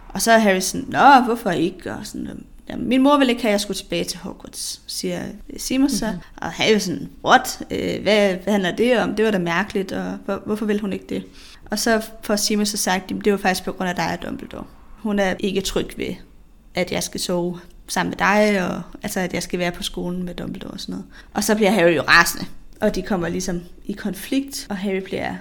Og 0.08 0.22
så 0.22 0.32
er 0.32 0.38
Harry 0.38 0.60
sådan, 0.60 0.86
Nå, 0.88 1.24
hvorfor 1.24 1.50
ikke? 1.50 1.92
Og 1.92 2.06
sådan, 2.06 2.44
ja, 2.68 2.76
min 2.76 3.02
mor 3.02 3.18
ville 3.18 3.32
ikke 3.32 3.42
have, 3.42 3.48
at 3.48 3.52
jeg 3.52 3.60
skulle 3.60 3.76
tilbage 3.76 4.04
til 4.04 4.18
Hogwarts, 4.18 4.80
siger 4.86 5.22
Simon 5.56 5.90
så. 5.90 6.06
Mm-hmm. 6.06 6.20
Og 6.36 6.72
jo 6.72 6.78
sådan, 6.78 7.08
what? 7.24 7.62
Øh, 7.70 8.02
hvad, 8.02 8.34
hvad 8.34 8.52
handler 8.52 8.76
det 8.76 8.98
om? 8.98 9.14
Det 9.14 9.24
var 9.24 9.30
da 9.30 9.38
mærkeligt, 9.38 9.92
og 9.92 10.18
hvor, 10.24 10.42
hvorfor 10.46 10.66
vil 10.66 10.80
hun 10.80 10.92
ikke 10.92 11.06
det? 11.08 11.24
Og 11.70 11.78
så 11.78 12.02
får 12.22 12.36
Simon 12.36 12.66
så 12.66 12.76
sagt, 12.76 13.08
det 13.24 13.32
var 13.32 13.38
faktisk 13.38 13.64
på 13.64 13.72
grund 13.72 13.88
af 13.88 13.96
dig 13.96 14.12
og 14.12 14.22
Dumbledore. 14.22 14.64
Hun 14.98 15.18
er 15.18 15.34
ikke 15.38 15.60
tryg 15.60 15.98
ved, 15.98 16.14
at 16.74 16.92
jeg 16.92 17.02
skal 17.02 17.20
sove 17.20 17.60
sammen 17.90 18.10
med 18.10 18.18
dig, 18.18 18.68
og 18.68 18.82
altså, 19.02 19.20
at 19.20 19.34
jeg 19.34 19.42
skal 19.42 19.58
være 19.58 19.72
på 19.72 19.82
skolen 19.82 20.22
med 20.22 20.34
Dumbledore 20.34 20.72
og 20.72 20.80
sådan 20.80 20.92
noget. 20.92 21.06
Og 21.34 21.44
så 21.44 21.54
bliver 21.54 21.70
Harry 21.70 21.96
jo 21.96 22.02
rasende, 22.02 22.44
og 22.80 22.94
de 22.94 23.02
kommer 23.02 23.28
ligesom 23.28 23.60
i 23.84 23.92
konflikt, 23.92 24.66
og 24.70 24.76
Harry 24.76 25.00
bliver 25.04 25.34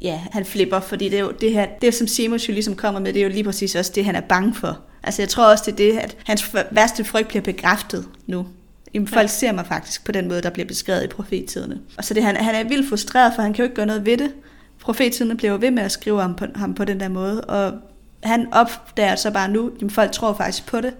ja, 0.00 0.20
han 0.32 0.44
flipper, 0.44 0.80
fordi 0.80 1.08
det 1.08 1.18
er 1.18 1.22
jo 1.22 1.32
det 1.40 1.52
her, 1.52 1.66
det 1.80 1.94
som 1.94 2.06
Simus 2.06 2.48
jo 2.48 2.52
ligesom 2.52 2.76
kommer 2.76 3.00
med, 3.00 3.12
det 3.12 3.20
er 3.20 3.24
jo 3.24 3.32
lige 3.32 3.44
præcis 3.44 3.74
også 3.74 3.92
det, 3.94 4.04
han 4.04 4.16
er 4.16 4.20
bange 4.20 4.54
for. 4.54 4.78
Altså 5.02 5.22
jeg 5.22 5.28
tror 5.28 5.44
også, 5.50 5.64
det 5.66 5.72
er 5.72 5.92
det, 5.92 5.98
at 5.98 6.16
hans 6.24 6.54
værste 6.70 7.04
frygt 7.04 7.28
bliver 7.28 7.42
bekræftet 7.42 8.08
nu. 8.26 8.46
Jamen, 8.94 9.08
folk 9.08 9.22
ja. 9.22 9.26
ser 9.26 9.52
mig 9.52 9.66
faktisk 9.66 10.04
på 10.04 10.12
den 10.12 10.28
måde, 10.28 10.42
der 10.42 10.50
bliver 10.50 10.66
beskrevet 10.66 11.04
i 11.04 11.06
profettiderne. 11.06 11.80
Og 11.98 12.04
så 12.04 12.14
det, 12.14 12.22
han, 12.24 12.36
han 12.36 12.54
er 12.54 12.68
vildt 12.68 12.88
frustreret, 12.88 13.32
for 13.34 13.42
han 13.42 13.52
kan 13.52 13.62
jo 13.62 13.64
ikke 13.64 13.76
gøre 13.76 13.86
noget 13.86 14.06
ved 14.06 14.16
det. 14.16 14.32
Profettiderne 14.80 15.36
bliver 15.36 15.52
jo 15.52 15.58
ved 15.60 15.70
med 15.70 15.82
at 15.82 15.92
skrive 15.92 16.22
om 16.22 16.34
på, 16.34 16.46
ham 16.54 16.74
på 16.74 16.84
den 16.84 17.00
der 17.00 17.08
måde, 17.08 17.40
og 17.40 17.72
han 18.22 18.48
opdager 18.52 19.16
så 19.16 19.30
bare 19.30 19.48
nu, 19.48 19.70
at 19.82 19.92
folk 19.92 20.12
tror 20.12 20.34
faktisk 20.34 20.66
på 20.66 20.80
det. 20.80 20.94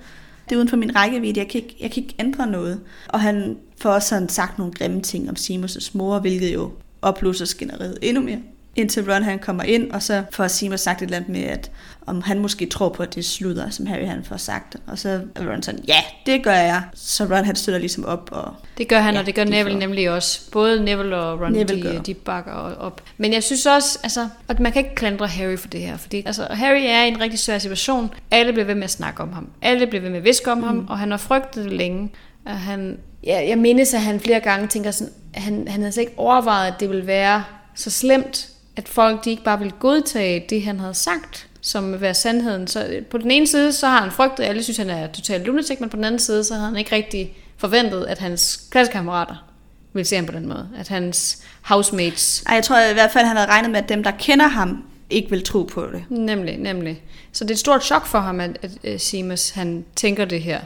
Det 0.48 0.52
er 0.52 0.56
uden 0.56 0.68
for 0.68 0.76
min 0.76 0.96
rækkevidde, 0.96 1.40
jeg 1.40 1.48
kan 1.48 1.60
ikke, 1.60 1.76
jeg 1.80 1.90
kan 1.90 2.02
ikke 2.02 2.14
ændre 2.18 2.46
noget. 2.46 2.80
Og 3.08 3.20
han 3.20 3.56
får 3.80 3.90
også 3.90 4.08
sådan 4.08 4.28
sagt 4.28 4.58
nogle 4.58 4.72
grimme 4.72 5.02
ting 5.02 5.28
om 5.28 5.36
Simus' 5.38 5.90
mor, 5.94 6.18
hvilket 6.18 6.54
jo 6.54 6.70
opløser 7.02 7.44
skænderiet 7.44 7.98
endnu 8.02 8.22
mere 8.22 8.38
indtil 8.76 9.12
Ron 9.12 9.22
han 9.22 9.38
kommer 9.38 9.62
ind, 9.62 9.90
og 9.90 10.02
så 10.02 10.22
får 10.30 10.48
Seymour 10.48 10.76
sagt 10.76 11.02
et 11.02 11.06
eller 11.06 11.16
andet 11.16 11.30
med, 11.30 11.44
at 11.44 11.70
om 12.06 12.22
han 12.22 12.38
måske 12.38 12.66
tror 12.66 12.88
på, 12.88 13.02
at 13.02 13.14
det 13.14 13.20
er 13.20 13.24
sludder, 13.24 13.70
som 13.70 13.86
Harry 13.86 14.06
han 14.06 14.24
får 14.24 14.36
sagt. 14.36 14.76
Og 14.86 14.98
så 14.98 15.08
er 15.34 15.50
Ron 15.50 15.62
sådan, 15.62 15.84
ja, 15.88 16.00
det 16.26 16.44
gør 16.44 16.54
jeg. 16.54 16.82
Så 16.94 17.24
Ron 17.24 17.44
han 17.44 17.56
støtter 17.56 17.78
ligesom 17.78 18.04
op. 18.04 18.28
Og, 18.32 18.54
det 18.78 18.88
gør 18.88 18.98
han, 18.98 19.14
ja, 19.14 19.20
og 19.20 19.26
det 19.26 19.34
gør 19.34 19.44
Neville 19.44 19.72
får... 19.72 19.78
nemlig 19.78 20.10
også. 20.10 20.50
Både 20.50 20.84
Neville 20.84 21.16
og 21.16 21.40
Ron, 21.40 21.52
Neville 21.52 21.92
de, 21.92 22.00
de 22.06 22.14
bakker 22.14 22.52
op. 22.52 23.02
Men 23.16 23.32
jeg 23.32 23.42
synes 23.42 23.66
også, 23.66 23.98
altså, 24.02 24.28
at 24.48 24.60
man 24.60 24.72
kan 24.72 24.84
ikke 24.84 24.94
klandre 24.94 25.26
Harry 25.26 25.56
for 25.56 25.68
det 25.68 25.80
her. 25.80 25.96
Fordi 25.96 26.22
altså, 26.26 26.46
Harry 26.50 26.82
er 26.82 27.04
i 27.04 27.08
en 27.08 27.20
rigtig 27.20 27.38
svær 27.38 27.58
situation. 27.58 28.10
Alle 28.30 28.52
bliver 28.52 28.66
ved 28.66 28.74
med 28.74 28.84
at 28.84 28.90
snakke 28.90 29.22
om 29.22 29.32
ham. 29.32 29.48
Alle 29.62 29.86
bliver 29.86 30.02
ved 30.02 30.10
med 30.10 30.18
at 30.18 30.24
viske 30.24 30.52
om 30.52 30.58
mm. 30.58 30.64
ham, 30.64 30.86
og 30.88 30.98
han 30.98 31.10
har 31.10 31.18
frygtet 31.18 31.64
det 31.64 31.72
længe. 31.72 32.12
At 32.46 32.56
han, 32.56 32.98
ja, 33.24 33.48
jeg 33.48 33.58
mindes, 33.58 33.94
at 33.94 34.00
han 34.00 34.20
flere 34.20 34.40
gange 34.40 34.68
tænker 34.68 34.90
sådan, 34.90 35.12
han, 35.34 35.68
han 35.68 35.80
havde 35.80 35.92
slet 35.92 36.02
ikke 36.02 36.14
overvejet, 36.16 36.72
at 36.72 36.80
det 36.80 36.88
ville 36.88 37.06
være 37.06 37.44
så 37.74 37.90
slemt, 37.90 38.48
at 38.76 38.88
folk 38.88 39.24
de 39.24 39.30
ikke 39.30 39.44
bare 39.44 39.58
vil 39.58 39.72
godtage 39.72 40.46
det, 40.50 40.62
han 40.62 40.80
havde 40.80 40.94
sagt, 40.94 41.48
som 41.60 41.92
vil 41.92 42.00
være 42.00 42.14
sandheden. 42.14 42.66
Så 42.66 43.00
på 43.10 43.18
den 43.18 43.30
ene 43.30 43.46
side, 43.46 43.72
så 43.72 43.86
har 43.86 44.00
han 44.02 44.10
frygtet, 44.10 44.44
at 44.44 44.50
alle 44.50 44.62
synes, 44.62 44.76
han 44.76 44.90
er 44.90 45.06
totalt 45.06 45.46
lunatic, 45.46 45.80
men 45.80 45.90
på 45.90 45.96
den 45.96 46.04
anden 46.04 46.18
side, 46.18 46.44
så 46.44 46.54
har 46.54 46.66
han 46.66 46.76
ikke 46.76 46.94
rigtig 46.94 47.36
forventet, 47.56 48.04
at 48.04 48.18
hans 48.18 48.68
klassekammerater 48.70 49.46
vil 49.92 50.06
se 50.06 50.16
ham 50.16 50.26
på 50.26 50.32
den 50.32 50.48
måde. 50.48 50.68
At 50.78 50.88
hans 50.88 51.42
housemates... 51.62 52.42
Ej, 52.46 52.54
jeg 52.54 52.64
tror 52.64 52.90
i 52.90 52.92
hvert 52.92 53.10
fald, 53.12 53.26
han 53.26 53.36
havde 53.36 53.50
regnet 53.50 53.70
med, 53.70 53.82
at 53.82 53.88
dem, 53.88 54.02
der 54.02 54.10
kender 54.10 54.46
ham, 54.46 54.84
ikke 55.10 55.30
vil 55.30 55.44
tro 55.44 55.62
på 55.62 55.86
det. 55.92 56.04
Nemlig, 56.08 56.56
nemlig. 56.56 57.02
Så 57.32 57.44
det 57.44 57.50
er 57.50 57.54
et 57.54 57.58
stort 57.58 57.84
chok 57.84 58.06
for 58.06 58.18
ham, 58.18 58.40
at, 58.40 58.78
at 58.84 59.00
Simas, 59.00 59.50
han 59.50 59.84
tænker 59.96 60.24
det 60.24 60.42
her. 60.42 60.60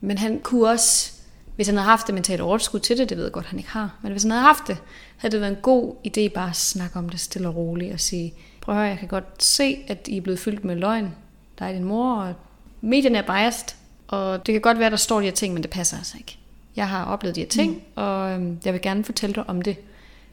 Men 0.00 0.18
han 0.18 0.38
kunne 0.38 0.68
også, 0.68 1.12
hvis 1.56 1.66
han 1.66 1.76
havde 1.76 1.88
haft 1.88 2.06
det 2.06 2.14
mentale 2.14 2.42
overskud 2.42 2.80
til 2.80 2.98
det, 2.98 3.08
det 3.08 3.16
ved 3.16 3.24
jeg 3.24 3.32
godt, 3.32 3.46
han 3.46 3.58
ikke 3.58 3.70
har, 3.70 3.90
men 4.02 4.12
hvis 4.12 4.22
han 4.22 4.30
havde 4.30 4.44
haft 4.44 4.66
det, 4.66 4.76
havde 5.20 5.32
det 5.32 5.40
været 5.40 5.52
en 5.52 5.62
god 5.62 5.94
idé 6.06 6.28
bare 6.28 6.50
at 6.50 6.56
snakke 6.56 6.98
om 6.98 7.08
det 7.08 7.20
stille 7.20 7.48
og 7.48 7.56
roligt 7.56 7.92
og 7.92 8.00
sige, 8.00 8.34
prøv 8.60 8.74
at 8.74 8.80
høre, 8.80 8.88
jeg 8.88 8.98
kan 8.98 9.08
godt 9.08 9.42
se, 9.44 9.84
at 9.88 10.08
I 10.08 10.16
er 10.16 10.20
blevet 10.20 10.38
fyldt 10.38 10.64
med 10.64 10.76
løgn. 10.76 11.14
Der 11.58 11.64
er 11.64 11.72
din 11.72 11.84
mor, 11.84 12.14
og 12.14 12.34
medierne 12.80 13.18
er 13.18 13.22
biased, 13.22 13.76
og 14.08 14.46
det 14.46 14.52
kan 14.52 14.60
godt 14.60 14.78
være, 14.78 14.90
der 14.90 14.96
står 14.96 15.18
de 15.18 15.24
her 15.24 15.32
ting, 15.32 15.54
men 15.54 15.62
det 15.62 15.70
passer 15.70 15.96
altså 15.96 16.16
ikke. 16.18 16.38
Jeg 16.76 16.88
har 16.88 17.04
oplevet 17.04 17.36
de 17.36 17.40
her 17.40 17.48
ting, 17.48 17.72
mm. 17.72 17.80
og 17.94 18.30
øhm, 18.30 18.58
jeg 18.64 18.72
vil 18.72 18.82
gerne 18.82 19.04
fortælle 19.04 19.34
dig 19.34 19.48
om 19.48 19.62
det, 19.62 19.76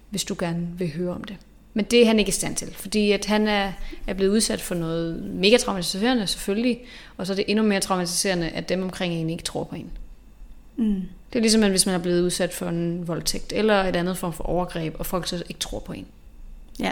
hvis 0.10 0.24
du 0.24 0.36
gerne 0.40 0.68
vil 0.78 0.94
høre 0.94 1.14
om 1.14 1.24
det. 1.24 1.36
Men 1.74 1.86
det 1.86 2.02
er 2.02 2.06
han 2.06 2.20
ikke 2.20 2.30
i 2.30 2.32
stand 2.32 2.56
til, 2.56 2.74
fordi 2.74 3.12
at 3.12 3.26
han 3.26 3.48
er, 3.48 3.72
er 4.08 4.14
blevet 4.14 4.32
udsat 4.32 4.62
for 4.62 4.76
noget 4.76 5.24
mega 5.24 5.58
traumatiserende 5.58 6.28
selvfølgelig, 6.28 6.80
og 7.18 7.28
så 7.28 7.34
er 7.34 7.36
det 7.36 7.46
endnu 7.48 7.66
mere 7.66 7.80
traumatiserende, 7.80 8.50
at 8.50 8.70
dem 8.70 8.84
omkring 8.84 9.14
en 9.14 9.30
ikke 9.30 9.44
tror 9.44 9.64
på 9.64 9.76
en. 9.76 9.92
Mm. 10.78 11.02
Det 11.34 11.40
er 11.40 11.42
ligesom, 11.42 11.70
hvis 11.70 11.86
man 11.86 11.96
er 11.96 12.00
blevet 12.00 12.22
udsat 12.22 12.54
for 12.54 12.66
en 12.66 13.08
voldtægt, 13.08 13.54
eller 13.54 13.84
et 13.84 13.96
andet 13.96 14.18
form 14.18 14.34
for 14.34 14.44
overgreb, 14.44 14.96
og 15.00 15.06
folk 15.06 15.28
så 15.28 15.44
ikke 15.50 15.60
tror 15.60 15.80
på 15.80 15.94
en. 15.94 16.06
Ja, 16.80 16.92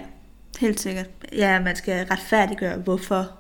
helt 0.59 0.79
sikkert. 0.79 1.05
Ja, 1.33 1.59
man 1.59 1.75
skal 1.75 2.07
retfærdiggøre, 2.07 2.77
hvorfor 2.77 3.31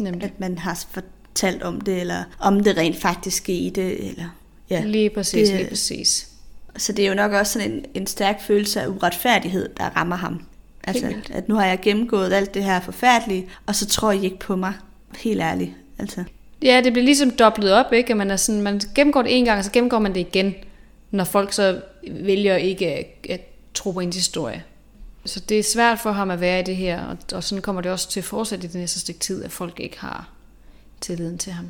Nemlig. 0.00 0.22
at 0.24 0.40
man 0.40 0.58
har 0.58 0.84
fortalt 0.90 1.62
om 1.62 1.80
det, 1.80 2.00
eller 2.00 2.24
om 2.38 2.62
det 2.62 2.76
rent 2.76 2.96
faktisk 2.96 3.36
skete. 3.36 3.98
Eller, 3.98 4.28
ja. 4.70 4.84
Lige 4.84 5.10
præcis, 5.10 5.48
det, 5.48 5.58
lige 5.58 5.68
præcis. 5.68 6.28
Så 6.76 6.92
det 6.92 7.04
er 7.04 7.08
jo 7.08 7.14
nok 7.14 7.32
også 7.32 7.52
sådan 7.52 7.72
en, 7.72 7.84
en 7.94 8.06
stærk 8.06 8.42
følelse 8.42 8.80
af 8.80 8.86
uretfærdighed, 8.86 9.68
der 9.76 9.84
rammer 9.84 10.16
ham. 10.16 10.42
Altså, 10.84 11.14
at 11.30 11.48
nu 11.48 11.54
har 11.54 11.66
jeg 11.66 11.78
gennemgået 11.82 12.32
alt 12.32 12.54
det 12.54 12.64
her 12.64 12.80
forfærdelige, 12.80 13.48
og 13.66 13.74
så 13.74 13.86
tror 13.86 14.12
I 14.12 14.24
ikke 14.24 14.38
på 14.38 14.56
mig. 14.56 14.72
Helt 15.18 15.40
ærligt. 15.40 15.70
Altså. 15.98 16.24
Ja, 16.62 16.80
det 16.84 16.92
bliver 16.92 17.04
ligesom 17.04 17.30
dobblet 17.30 17.72
op, 17.72 17.92
ikke? 17.92 18.10
At 18.10 18.16
man, 18.16 18.30
er 18.30 18.36
sådan, 18.36 18.62
man 18.62 18.80
gennemgår 18.94 19.22
det 19.22 19.38
en 19.38 19.44
gang, 19.44 19.58
og 19.58 19.64
så 19.64 19.70
gennemgår 19.70 19.98
man 19.98 20.14
det 20.14 20.20
igen, 20.20 20.54
når 21.10 21.24
folk 21.24 21.52
så 21.52 21.80
vælger 22.10 22.56
ikke 22.56 22.86
at, 22.86 23.06
at 23.28 23.40
tro 23.74 23.92
på 23.92 24.00
ens 24.00 24.16
historie. 24.16 24.64
Så 25.24 25.40
det 25.40 25.58
er 25.58 25.62
svært 25.62 25.98
for 25.98 26.12
ham 26.12 26.30
at 26.30 26.40
være 26.40 26.60
i 26.60 26.62
det 26.62 26.76
her, 26.76 27.04
og, 27.04 27.16
og 27.32 27.44
sådan 27.44 27.62
kommer 27.62 27.82
det 27.82 27.92
også 27.92 28.08
til 28.08 28.20
at 28.20 28.24
fortsætte 28.24 28.66
i 28.66 28.70
den 28.70 28.80
næste 28.80 29.00
stykke 29.00 29.20
tid, 29.20 29.44
at 29.44 29.52
folk 29.52 29.80
ikke 29.80 30.00
har 30.00 30.28
tilliden 31.00 31.38
til 31.38 31.52
ham. 31.52 31.66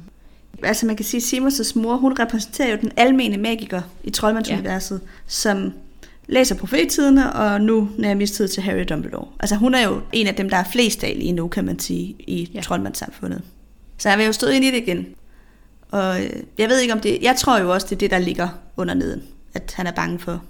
Altså 0.62 0.87
man 0.87 0.96
kan 0.96 1.05
sige, 1.05 1.37
at 1.37 1.42
Simons' 1.42 1.79
mor, 1.79 1.96
hun 1.96 2.16
repræsenterer 2.18 2.70
jo 2.70 2.79
den 2.81 2.92
almene 2.96 3.37
magiker 3.37 3.83
i 4.05 4.11
Troldmandsuniverset, 4.11 5.00
ja. 5.03 5.09
som 5.26 5.72
læser 6.26 6.55
profetiderne, 6.55 7.33
og 7.33 7.61
nu 7.61 7.88
er 8.05 8.14
mistid 8.14 8.48
til 8.48 8.62
Harry 8.62 8.85
Dumbledore. 8.88 9.29
Altså 9.40 9.57
hun 9.57 9.74
er 9.74 9.88
jo 9.88 10.00
en 10.12 10.26
af 10.26 10.35
dem, 10.35 10.50
der 10.50 10.57
er 10.57 10.64
flest 10.72 11.05
af 11.05 11.14
lige 11.16 11.33
nu, 11.33 11.48
kan 11.48 11.64
man 11.64 11.79
sige, 11.79 12.16
i 12.18 12.50
ja. 12.55 12.61
troldmandssamfundet. 12.61 13.42
Så 14.01 14.09
han 14.09 14.19
vil 14.19 14.27
jo 14.27 14.33
stå 14.33 14.47
ind 14.47 14.65
i 14.65 14.71
det 14.71 14.77
igen. 14.77 15.15
Og 15.91 16.25
øh, 16.25 16.31
jeg 16.59 16.69
ved 16.69 16.81
ikke 16.81 16.93
om 16.93 17.01
det... 17.01 17.23
Jeg 17.23 17.37
tror 17.37 17.59
jo 17.59 17.73
også, 17.73 17.87
det 17.87 17.97
er 17.97 17.99
det, 17.99 18.11
der 18.11 18.19
ligger 18.19 18.49
under 18.77 18.95
neden. 18.95 19.23
At 19.55 19.73
han 19.77 19.87
er 19.87 19.93
bange 19.93 20.19
for. 20.19 20.43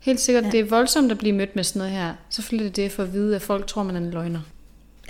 Helt 0.00 0.20
sikkert. 0.20 0.44
Ja. 0.44 0.50
Det 0.50 0.60
er 0.60 0.64
voldsomt 0.64 1.12
at 1.12 1.18
blive 1.18 1.34
mødt 1.34 1.56
med 1.56 1.64
sådan 1.64 1.78
noget 1.78 1.92
her. 1.92 2.14
Selvfølgelig 2.30 2.66
er 2.66 2.68
det 2.68 2.76
det 2.76 2.92
for 2.92 3.02
at 3.02 3.12
vide, 3.12 3.36
at 3.36 3.42
folk 3.42 3.66
tror, 3.66 3.82
man 3.82 3.96
er 3.96 4.00
en 4.00 4.10
løgner. 4.10 4.40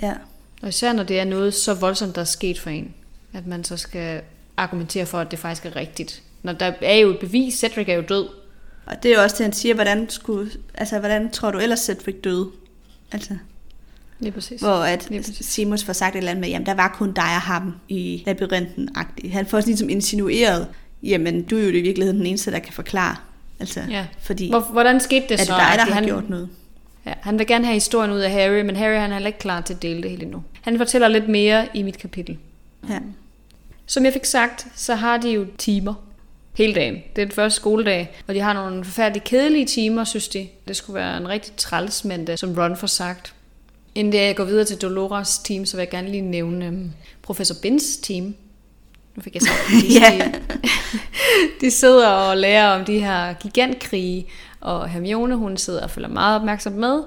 Ja. 0.01 0.13
Og 0.61 0.69
især 0.69 0.93
når 0.93 1.03
det 1.03 1.19
er 1.19 1.23
noget 1.23 1.53
så 1.53 1.73
voldsomt, 1.73 2.15
der 2.15 2.21
er 2.21 2.25
sket 2.25 2.59
for 2.59 2.69
en. 2.69 2.93
At 3.33 3.47
man 3.47 3.63
så 3.63 3.77
skal 3.77 4.21
argumentere 4.57 5.05
for, 5.05 5.19
at 5.19 5.31
det 5.31 5.39
faktisk 5.39 5.65
er 5.65 5.75
rigtigt. 5.75 6.23
Når 6.43 6.53
der 6.53 6.73
er 6.81 6.95
jo 6.95 7.09
et 7.09 7.19
bevis, 7.19 7.53
Cedric 7.53 7.89
er 7.89 7.93
jo 7.93 8.03
død. 8.09 8.27
Og 8.85 9.03
det 9.03 9.11
er 9.11 9.15
jo 9.15 9.23
også 9.23 9.35
det, 9.37 9.45
han 9.45 9.53
siger, 9.53 9.75
hvordan, 9.75 10.09
skulle, 10.09 10.51
altså, 10.73 10.99
hvordan 10.99 11.31
tror 11.31 11.51
du 11.51 11.57
ellers 11.57 11.79
Cedric 11.79 12.15
døde? 12.23 12.49
Altså. 13.11 13.37
Lige 14.19 14.31
præcis. 14.31 14.61
Hvor 14.61 14.83
at 14.83 15.07
Lige 15.09 15.21
præcis. 15.21 15.45
Simus 15.45 15.83
får 15.83 15.93
sagt 15.93 16.15
et 16.15 16.17
eller 16.17 16.31
andet 16.31 16.41
med, 16.41 16.49
jamen 16.49 16.65
der 16.65 16.73
var 16.73 16.95
kun 16.97 17.11
dig 17.11 17.23
og 17.23 17.41
ham 17.41 17.75
i 17.89 18.23
labyrinten 18.25 18.89
-agtigt. 18.97 19.31
Han 19.31 19.45
får 19.45 19.61
ligesom 19.65 19.89
insinueret, 19.89 20.67
jamen 21.03 21.43
du 21.43 21.57
er 21.57 21.61
jo 21.61 21.67
i 21.67 21.81
virkeligheden 21.81 22.19
den 22.19 22.27
eneste, 22.27 22.51
der 22.51 22.59
kan 22.59 22.73
forklare. 22.73 23.15
Altså, 23.59 23.81
ja. 23.89 24.05
fordi, 24.21 24.49
Hvor, 24.49 24.59
hvordan 24.59 24.99
skete 24.99 25.25
det 25.29 25.39
så? 25.39 25.53
Er 25.53 25.57
det 25.57 25.65
dig, 25.69 25.79
der 25.79 25.85
har 25.85 25.93
han, 25.93 26.05
gjort 26.05 26.29
noget? 26.29 26.49
Ja, 27.05 27.13
han 27.21 27.39
vil 27.39 27.47
gerne 27.47 27.65
have 27.65 27.73
historien 27.73 28.11
ud 28.11 28.19
af 28.19 28.31
Harry, 28.31 28.61
men 28.61 28.75
Harry 28.75 28.95
han 28.95 29.09
er 29.09 29.13
heller 29.13 29.27
ikke 29.27 29.39
klar 29.39 29.61
til 29.61 29.73
at 29.73 29.81
dele 29.81 30.01
det 30.01 30.09
hele 30.09 30.23
endnu. 30.23 30.43
Han 30.61 30.77
fortæller 30.77 31.07
lidt 31.07 31.29
mere 31.29 31.67
i 31.73 31.81
mit 31.81 31.97
kapitel. 31.97 32.37
Ja. 32.89 32.99
Som 33.85 34.05
jeg 34.05 34.13
fik 34.13 34.25
sagt, 34.25 34.67
så 34.75 34.95
har 34.95 35.17
de 35.17 35.29
jo 35.29 35.45
timer 35.57 35.93
hele 36.57 36.73
dagen. 36.73 36.93
Det 37.15 37.21
er 37.21 37.25
den 37.25 37.35
første 37.35 37.55
skoledag, 37.55 38.15
og 38.27 38.35
de 38.35 38.39
har 38.39 38.53
nogle 38.53 38.83
forfærdeligt 38.83 39.25
kedelige 39.25 39.65
timer, 39.65 40.03
synes 40.03 40.27
de. 40.27 40.47
Det 40.67 40.75
skulle 40.75 40.95
være 40.95 41.17
en 41.17 41.27
rigtig 41.27 41.53
træls 41.57 42.05
mandag, 42.05 42.39
som 42.39 42.55
Ron 42.57 42.77
får 42.77 42.87
sagt. 42.87 43.33
Inden 43.95 44.13
jeg 44.13 44.35
går 44.35 44.43
videre 44.43 44.65
til 44.65 44.77
Dolores 44.77 45.39
team, 45.39 45.65
så 45.65 45.77
vil 45.77 45.81
jeg 45.81 45.89
gerne 45.89 46.09
lige 46.09 46.21
nævne 46.21 46.67
um, 46.67 46.91
professor 47.21 47.55
Bins 47.61 47.97
team. 47.97 48.35
Nu 49.15 49.21
fik 49.21 49.33
jeg 49.33 49.41
sagt, 49.41 49.59
de, 49.81 49.99
yeah. 50.01 50.33
de, 50.33 50.39
de 51.61 51.71
sidder 51.71 52.09
og 52.09 52.37
lærer 52.37 52.79
om 52.79 52.85
de 52.85 52.99
her 52.99 53.33
gigantkrige, 53.33 54.27
og 54.61 54.89
Hermione, 54.89 55.35
hun 55.35 55.57
sidder 55.57 55.83
og 55.83 55.91
følger 55.91 56.09
meget 56.09 56.35
opmærksomt 56.35 56.75
med, 56.75 57.03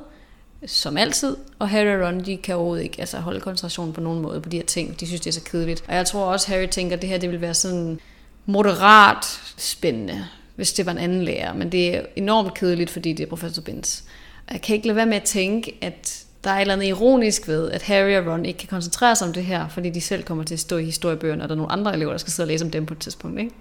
som 0.66 0.96
altid, 0.96 1.36
og 1.58 1.68
Harry 1.68 2.00
og 2.00 2.06
Ron, 2.06 2.24
de 2.24 2.36
kan 2.36 2.54
overhovedet 2.54 2.84
ikke 2.84 3.00
altså, 3.00 3.18
holde 3.18 3.40
koncentration 3.40 3.92
på 3.92 4.00
nogen 4.00 4.22
måde 4.22 4.40
på 4.40 4.48
de 4.48 4.56
her 4.56 4.64
ting. 4.64 5.00
De 5.00 5.06
synes, 5.06 5.20
det 5.20 5.30
er 5.30 5.34
så 5.34 5.44
kedeligt. 5.44 5.84
Og 5.88 5.94
jeg 5.94 6.06
tror 6.06 6.24
også, 6.24 6.48
Harry 6.48 6.66
tænker, 6.66 6.96
at 6.96 7.02
det 7.02 7.10
her 7.10 7.18
det 7.18 7.30
vil 7.30 7.40
være 7.40 7.54
sådan 7.54 8.00
moderat 8.46 9.24
spændende, 9.56 10.26
hvis 10.56 10.72
det 10.72 10.86
var 10.86 10.92
en 10.92 10.98
anden 10.98 11.22
lærer. 11.24 11.54
Men 11.54 11.72
det 11.72 11.96
er 11.96 12.02
enormt 12.16 12.54
kedeligt, 12.54 12.90
fordi 12.90 13.12
det 13.12 13.24
er 13.24 13.28
professor 13.28 13.62
Bins. 13.62 14.04
Og 14.46 14.52
jeg 14.52 14.62
kan 14.62 14.76
ikke 14.76 14.86
lade 14.86 14.96
være 14.96 15.06
med 15.06 15.16
at 15.16 15.22
tænke, 15.22 15.78
at 15.80 16.25
der 16.46 16.52
er 16.52 16.56
et 16.56 16.60
eller 16.60 16.74
andet 16.74 16.86
ironisk 16.86 17.48
ved, 17.48 17.70
at 17.70 17.82
Harry 17.82 18.14
og 18.14 18.32
Ron 18.32 18.46
ikke 18.46 18.58
kan 18.58 18.68
koncentrere 18.68 19.16
sig 19.16 19.26
om 19.26 19.32
det 19.32 19.44
her, 19.44 19.68
fordi 19.68 19.90
de 19.90 20.00
selv 20.00 20.22
kommer 20.22 20.44
til 20.44 20.54
at 20.54 20.60
stå 20.60 20.76
i 20.76 20.84
historiebøgerne, 20.84 21.42
og 21.42 21.48
der 21.48 21.54
er 21.54 21.56
nogle 21.56 21.72
andre 21.72 21.94
elever, 21.94 22.10
der 22.10 22.18
skal 22.18 22.32
sidde 22.32 22.44
og 22.44 22.48
læse 22.48 22.64
om 22.64 22.70
dem 22.70 22.86
på 22.86 22.94
et 22.94 23.00
tidspunkt. 23.00 23.40
Ikke? 23.40 23.52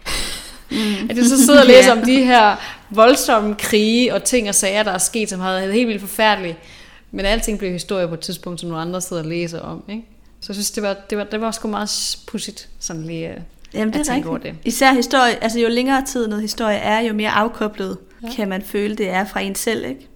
Mm. 0.72 1.10
At 1.10 1.16
de 1.16 1.30
så 1.30 1.46
sidder 1.46 1.60
og 1.60 1.66
læser 1.76 1.90
yeah. 1.90 2.00
om 2.00 2.06
de 2.06 2.26
her 2.26 2.56
voldsomme 2.90 3.56
krige 3.56 4.14
og 4.14 4.24
ting 4.24 4.50
og 4.50 4.56
sager, 4.56 4.84
der 4.84 4.92
er 4.92 4.98
sket, 4.98 5.30
som 5.30 5.40
har 5.40 5.52
været 5.52 5.74
helt 5.74 5.88
vildt 5.88 6.02
forfærdelige. 6.02 6.58
Men 7.12 7.26
alting 7.26 7.58
bliver 7.58 7.74
historie 7.74 8.08
på 8.08 8.14
et 8.14 8.20
tidspunkt, 8.20 8.60
som 8.60 8.70
nogle 8.70 8.82
andre 8.82 9.02
sidder 9.02 9.22
og 9.22 9.30
læser 9.30 9.60
om. 9.60 9.84
Ikke? 9.90 10.04
Så 10.42 10.46
jeg 10.50 10.56
synes, 10.56 10.72
det 10.72 10.84
var, 10.84 10.96
det 11.10 11.18
var, 11.18 11.24
det 11.24 11.42
var 11.42 11.52
sgu 11.52 11.68
meget 11.68 12.18
pudsigt, 12.28 12.70
sådan 12.80 13.04
lige 13.04 13.36
Jamen, 13.74 13.94
det 13.94 14.00
at 14.00 14.08
er 14.08 14.14
tænke 14.14 14.30
over 14.30 14.38
rigtigt. 14.38 14.56
det. 14.64 14.68
Især 14.68 14.94
historie, 14.94 15.44
altså 15.44 15.60
jo 15.60 15.68
længere 15.70 16.06
tid 16.06 16.28
noget 16.28 16.42
historie 16.42 16.78
er, 16.78 17.00
jo 17.00 17.14
mere 17.14 17.30
afkoblet 17.30 17.98
ja. 18.24 18.30
kan 18.36 18.50
man 18.50 18.62
føle, 18.62 18.96
det 18.96 19.10
er 19.10 19.26
fra 19.26 19.40
en 19.40 19.56
selv, 19.56 19.86
ikke? 19.86 20.08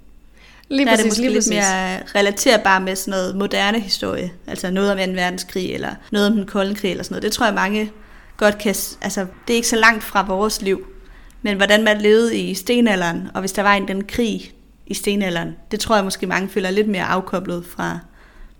Lige 0.69 0.85
der 0.85 0.91
er 0.91 0.95
det 0.95 1.05
måske 1.05 1.21
lige 1.21 1.33
lidt 1.33 1.39
præcis. 1.39 1.53
mere 1.53 1.99
relaterbar 2.15 2.79
med 2.79 2.95
sådan 2.95 3.11
noget 3.11 3.35
moderne 3.35 3.79
historie. 3.79 4.31
Altså 4.47 4.71
noget 4.71 4.91
om 4.91 4.97
2. 4.97 5.03
verdenskrig, 5.03 5.73
eller 5.73 5.95
noget 6.11 6.27
om 6.27 6.33
den 6.33 6.45
kolde 6.45 6.75
krig, 6.75 6.91
eller 6.91 7.03
sådan 7.03 7.13
noget. 7.13 7.23
Det 7.23 7.31
tror 7.31 7.45
jeg 7.45 7.55
mange 7.55 7.91
godt 8.37 8.57
kan... 8.57 8.75
Altså, 9.01 9.25
det 9.47 9.53
er 9.53 9.55
ikke 9.55 9.67
så 9.67 9.75
langt 9.75 10.03
fra 10.03 10.25
vores 10.27 10.61
liv. 10.61 10.87
Men 11.41 11.57
hvordan 11.57 11.83
man 11.83 12.01
levede 12.01 12.37
i 12.37 12.53
stenalderen, 12.53 13.27
og 13.33 13.39
hvis 13.39 13.51
der 13.51 13.61
var 13.61 13.73
en 13.73 13.87
den 13.87 14.03
krig 14.03 14.53
i 14.87 14.93
stenalderen, 14.93 15.55
det 15.71 15.79
tror 15.79 15.95
jeg 15.95 16.03
måske 16.03 16.27
mange 16.27 16.49
føler 16.49 16.69
lidt 16.69 16.87
mere 16.87 17.03
afkoblet 17.03 17.65
fra 17.65 17.99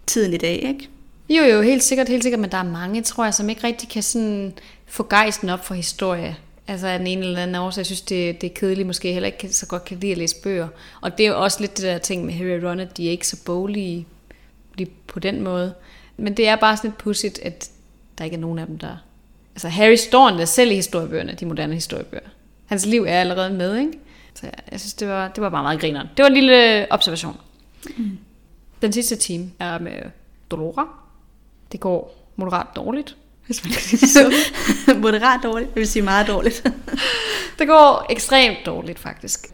tiden 0.08 0.34
i 0.34 0.38
dag, 0.38 0.56
ikke? 0.56 0.90
Jo, 1.30 1.44
jo, 1.44 1.62
helt 1.62 1.84
sikkert, 1.84 2.10
helt 2.10 2.24
sikkert, 2.24 2.40
men 2.40 2.52
der 2.52 2.58
er 2.58 2.64
mange, 2.64 3.02
tror 3.02 3.24
jeg, 3.24 3.34
som 3.34 3.50
ikke 3.50 3.64
rigtig 3.64 3.90
kan 3.90 4.04
sådan 4.04 4.54
få 4.88 5.08
gejsten 5.10 5.50
op 5.50 5.66
for 5.66 5.74
historie. 5.74 6.38
Altså 6.70 6.88
af 6.88 6.98
den 6.98 7.08
ene 7.08 7.26
eller 7.26 7.42
anden 7.42 7.56
årsag, 7.56 7.80
jeg 7.80 7.86
synes, 7.86 8.02
det, 8.02 8.42
det 8.42 8.50
er 8.50 8.54
kedeligt, 8.54 8.88
måske 8.88 9.14
heller 9.14 9.28
ikke 9.28 9.54
så 9.54 9.66
godt 9.68 9.86
kan 9.86 10.00
lide 10.00 10.12
at 10.12 10.18
læse 10.18 10.36
bøger. 10.44 10.68
Og 11.02 11.18
det 11.18 11.26
er 11.26 11.30
jo 11.30 11.44
også 11.44 11.62
lidt 11.62 11.78
det 11.78 11.84
der 11.84 11.98
ting 11.98 12.26
med 12.26 12.34
Harry 12.34 12.62
og 12.62 12.70
Ron, 12.70 12.80
at 12.80 12.98
de 12.98 13.08
er 13.08 13.12
ikke 13.12 13.28
så 13.28 13.44
boglige 13.46 14.08
lige 14.76 14.92
på 15.08 15.20
den 15.20 15.42
måde. 15.42 15.74
Men 16.18 16.38
det 16.38 16.48
er 16.48 16.56
bare 16.56 16.78
sådan 16.78 16.90
lidt 16.90 16.98
pudsigt, 16.98 17.40
at 17.40 17.70
der 18.18 18.24
ikke 18.24 18.36
er 18.36 18.40
nogen 18.40 18.60
af 18.60 18.68
dem, 18.68 18.78
der... 18.78 18.98
Altså 19.56 19.70
Harry 19.70 19.96
står 19.96 20.28
endda 20.28 20.46
selv 20.46 20.72
i 20.72 20.76
historiebøgerne, 20.76 21.34
de 21.34 21.46
moderne 21.46 21.74
historiebøger. 21.74 22.30
Hans 22.66 22.86
liv 22.86 23.06
er 23.08 23.20
allerede 23.20 23.54
med, 23.54 23.78
ikke? 23.78 23.92
Så 24.34 24.46
jeg, 24.46 24.54
jeg 24.72 24.80
synes, 24.80 24.94
det 24.94 25.08
var, 25.08 25.28
det 25.28 25.42
var 25.42 25.50
bare 25.50 25.64
meget 25.64 25.80
grineren. 25.80 26.08
Det 26.18 26.24
var 26.24 26.30
en 26.30 26.36
lille 26.36 26.88
observation. 26.90 27.38
Den 28.82 28.94
sidste 28.94 29.16
time 29.16 29.52
er 29.60 29.80
med 29.80 30.02
Dolora. 30.52 30.88
Det 31.72 31.80
går 31.80 32.26
moderat 32.36 32.68
dårligt, 32.76 33.16
hvis 33.50 33.64
man 33.64 33.74
kan 33.74 33.82
sige 33.82 34.00
det 34.00 34.10
sådan. 34.10 35.02
Moderat 35.02 35.40
dårligt, 35.44 35.70
det 35.70 35.80
vil 35.80 35.88
sige 35.88 36.04
meget 36.04 36.28
dårligt. 36.28 36.64
Det 37.60 37.68
går 37.68 38.06
ekstremt 38.10 38.58
dårligt, 38.66 39.00
faktisk. 39.00 39.48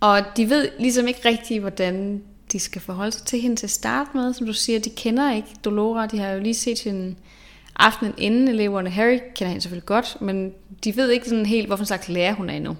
Og 0.00 0.22
de 0.36 0.50
ved 0.50 0.68
ligesom 0.78 1.08
ikke 1.08 1.28
rigtigt, 1.28 1.60
hvordan 1.60 2.22
de 2.52 2.60
skal 2.60 2.80
forholde 2.80 3.12
sig 3.12 3.26
til 3.26 3.40
hende 3.40 3.56
til 3.56 3.66
at 3.66 3.70
starte 3.70 4.10
med. 4.14 4.34
Som 4.34 4.46
du 4.46 4.52
siger, 4.52 4.78
de 4.78 4.90
kender 4.90 5.32
ikke 5.32 5.48
Dolora. 5.64 6.06
De 6.06 6.18
har 6.18 6.28
jo 6.28 6.40
lige 6.40 6.54
set 6.54 6.78
hende 6.78 7.14
aftenen 7.76 8.14
inden 8.18 8.48
eleverne. 8.48 8.90
Harry 8.90 9.18
kender 9.34 9.48
hende 9.48 9.60
selvfølgelig 9.60 9.86
godt, 9.86 10.16
men 10.20 10.52
de 10.84 10.96
ved 10.96 11.10
ikke 11.10 11.28
sådan 11.28 11.46
helt, 11.46 11.66
hvorfor 11.66 11.84
slags 11.84 12.08
lærer 12.08 12.32
hun 12.32 12.50
er 12.50 12.54
endnu. 12.54 12.76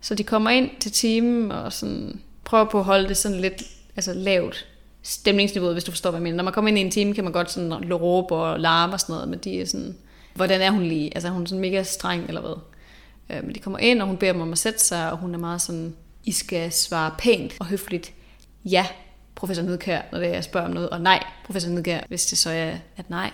Så 0.00 0.14
de 0.14 0.24
kommer 0.24 0.50
ind 0.50 0.70
til 0.80 0.92
timen 0.92 1.52
og 1.52 1.72
sådan 1.72 2.20
prøver 2.44 2.64
på 2.64 2.78
at 2.78 2.84
holde 2.84 3.08
det 3.08 3.16
sådan 3.16 3.40
lidt 3.40 3.62
altså 3.96 4.12
lavt 4.14 4.66
stemningsniveauet, 5.06 5.74
hvis 5.74 5.84
du 5.84 5.90
forstår, 5.90 6.10
hvad 6.10 6.20
jeg 6.20 6.22
mener. 6.22 6.36
Når 6.36 6.44
man 6.44 6.52
kommer 6.52 6.68
ind 6.68 6.78
i 6.78 6.80
en 6.80 6.90
time, 6.90 7.14
kan 7.14 7.24
man 7.24 7.32
godt 7.32 7.50
sådan 7.50 7.94
råbe 7.94 8.34
og 8.34 8.60
larme 8.60 8.92
og 8.92 9.00
sådan 9.00 9.12
noget, 9.12 9.28
men 9.28 9.38
de 9.38 9.60
er 9.60 9.66
sådan, 9.66 9.96
hvordan 10.34 10.60
er 10.60 10.70
hun 10.70 10.82
lige? 10.82 11.10
Altså 11.14 11.28
er 11.28 11.32
hun 11.32 11.46
sådan 11.46 11.60
mega 11.60 11.82
streng 11.82 12.24
eller 12.28 12.40
hvad? 12.40 12.54
Øh, 13.30 13.44
Men 13.44 13.54
de 13.54 13.60
kommer 13.60 13.78
ind, 13.78 14.02
og 14.02 14.08
hun 14.08 14.16
beder 14.16 14.32
dem 14.32 14.40
om 14.40 14.52
at 14.52 14.58
sætte 14.58 14.84
sig, 14.84 15.10
og 15.10 15.18
hun 15.18 15.34
er 15.34 15.38
meget 15.38 15.62
sådan, 15.62 15.94
I 16.24 16.32
skal 16.32 16.72
svare 16.72 17.14
pænt 17.18 17.52
og 17.60 17.66
høfligt. 17.66 18.12
Ja, 18.64 18.86
professor 19.34 19.62
Nedkær, 19.62 20.00
når 20.12 20.18
det 20.18 20.28
er, 20.28 20.32
jeg 20.32 20.44
spørger 20.44 20.66
om 20.66 20.72
noget, 20.72 20.90
og 20.90 21.00
nej, 21.00 21.24
professor 21.44 21.70
Nedkær, 21.70 22.00
hvis 22.08 22.26
det 22.26 22.38
så 22.38 22.50
er 22.50 22.72
at 22.96 23.10
nej. 23.10 23.30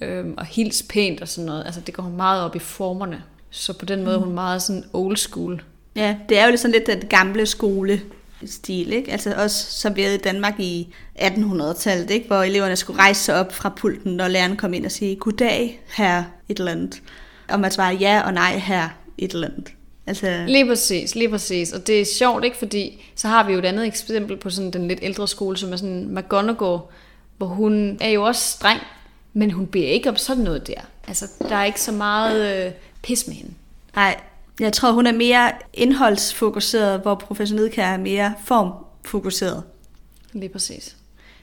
Øhm, 0.00 0.34
og 0.38 0.46
hils 0.46 0.84
pænt 0.88 1.20
og 1.20 1.28
sådan 1.28 1.46
noget. 1.46 1.64
Altså 1.64 1.80
det 1.80 1.94
går 1.94 2.02
hun 2.02 2.16
meget 2.16 2.42
op 2.42 2.56
i 2.56 2.58
formerne. 2.58 3.22
Så 3.50 3.78
på 3.78 3.84
den 3.84 4.04
måde 4.04 4.14
er 4.14 4.20
hun 4.20 4.34
meget 4.34 4.62
sådan 4.62 4.84
old 4.92 5.16
school. 5.16 5.62
Ja, 5.96 6.16
det 6.28 6.38
er 6.38 6.44
jo 6.44 6.50
lidt 6.50 6.60
sådan 6.60 6.72
lidt 6.72 6.86
den 6.86 7.08
gamle 7.08 7.46
skole 7.46 8.00
stil, 8.46 8.92
ikke? 8.92 9.12
Altså 9.12 9.34
også 9.36 9.66
som 9.70 9.96
vi 9.96 10.02
havde 10.02 10.14
i 10.14 10.18
Danmark 10.18 10.60
i 10.60 10.94
1800-tallet, 11.18 12.10
ikke? 12.10 12.26
Hvor 12.26 12.42
eleverne 12.42 12.76
skulle 12.76 12.98
rejse 12.98 13.20
sig 13.20 13.34
op 13.34 13.52
fra 13.52 13.68
pulten, 13.76 14.12
når 14.12 14.28
læreren 14.28 14.56
kom 14.56 14.74
ind 14.74 14.84
og 14.84 14.92
sige, 14.92 15.16
goddag, 15.16 15.80
her 15.96 16.24
et 16.48 16.58
eller 16.58 16.72
andet. 16.72 17.02
Og 17.48 17.60
man 17.60 17.70
svarer 17.70 17.92
ja 17.92 18.22
og 18.26 18.32
nej, 18.32 18.58
her 18.58 18.88
et 19.18 19.32
eller 19.32 19.48
andet. 19.48 19.72
Altså, 20.06 20.44
Lige 20.46 20.66
præcis, 20.66 21.14
lige 21.14 21.28
præcis. 21.28 21.72
Og 21.72 21.86
det 21.86 22.00
er 22.00 22.04
sjovt, 22.04 22.44
ikke? 22.44 22.56
Fordi 22.56 23.04
så 23.14 23.28
har 23.28 23.46
vi 23.46 23.52
jo 23.52 23.58
et 23.58 23.64
andet 23.64 23.86
eksempel 23.86 24.36
på 24.36 24.50
sådan 24.50 24.70
den 24.70 24.88
lidt 24.88 24.98
ældre 25.02 25.28
skole, 25.28 25.56
som 25.56 25.72
er 25.72 25.76
sådan 25.76 26.14
McGonagall, 26.14 26.78
hvor 27.36 27.46
hun 27.46 27.98
er 28.00 28.08
jo 28.08 28.22
også 28.22 28.50
streng, 28.50 28.80
men 29.32 29.50
hun 29.50 29.66
beder 29.66 29.88
ikke 29.88 30.08
om 30.08 30.16
sådan 30.16 30.44
noget 30.44 30.66
der. 30.66 30.80
Altså, 31.08 31.24
der 31.48 31.56
er 31.56 31.64
ikke 31.64 31.80
så 31.80 31.92
meget 31.92 32.66
øh, 32.66 32.72
pis 33.02 33.26
med 33.26 33.34
hende. 33.34 33.52
nej, 33.96 34.20
jeg 34.60 34.72
tror, 34.72 34.92
hun 34.92 35.06
er 35.06 35.12
mere 35.12 35.52
indholdsfokuseret, 35.74 37.00
hvor 37.00 37.14
professor 37.14 37.68
kan 37.68 37.84
er 37.84 37.96
mere 37.96 38.34
formfokuseret. 38.44 39.62
Lige 40.32 40.48
præcis. 40.48 40.96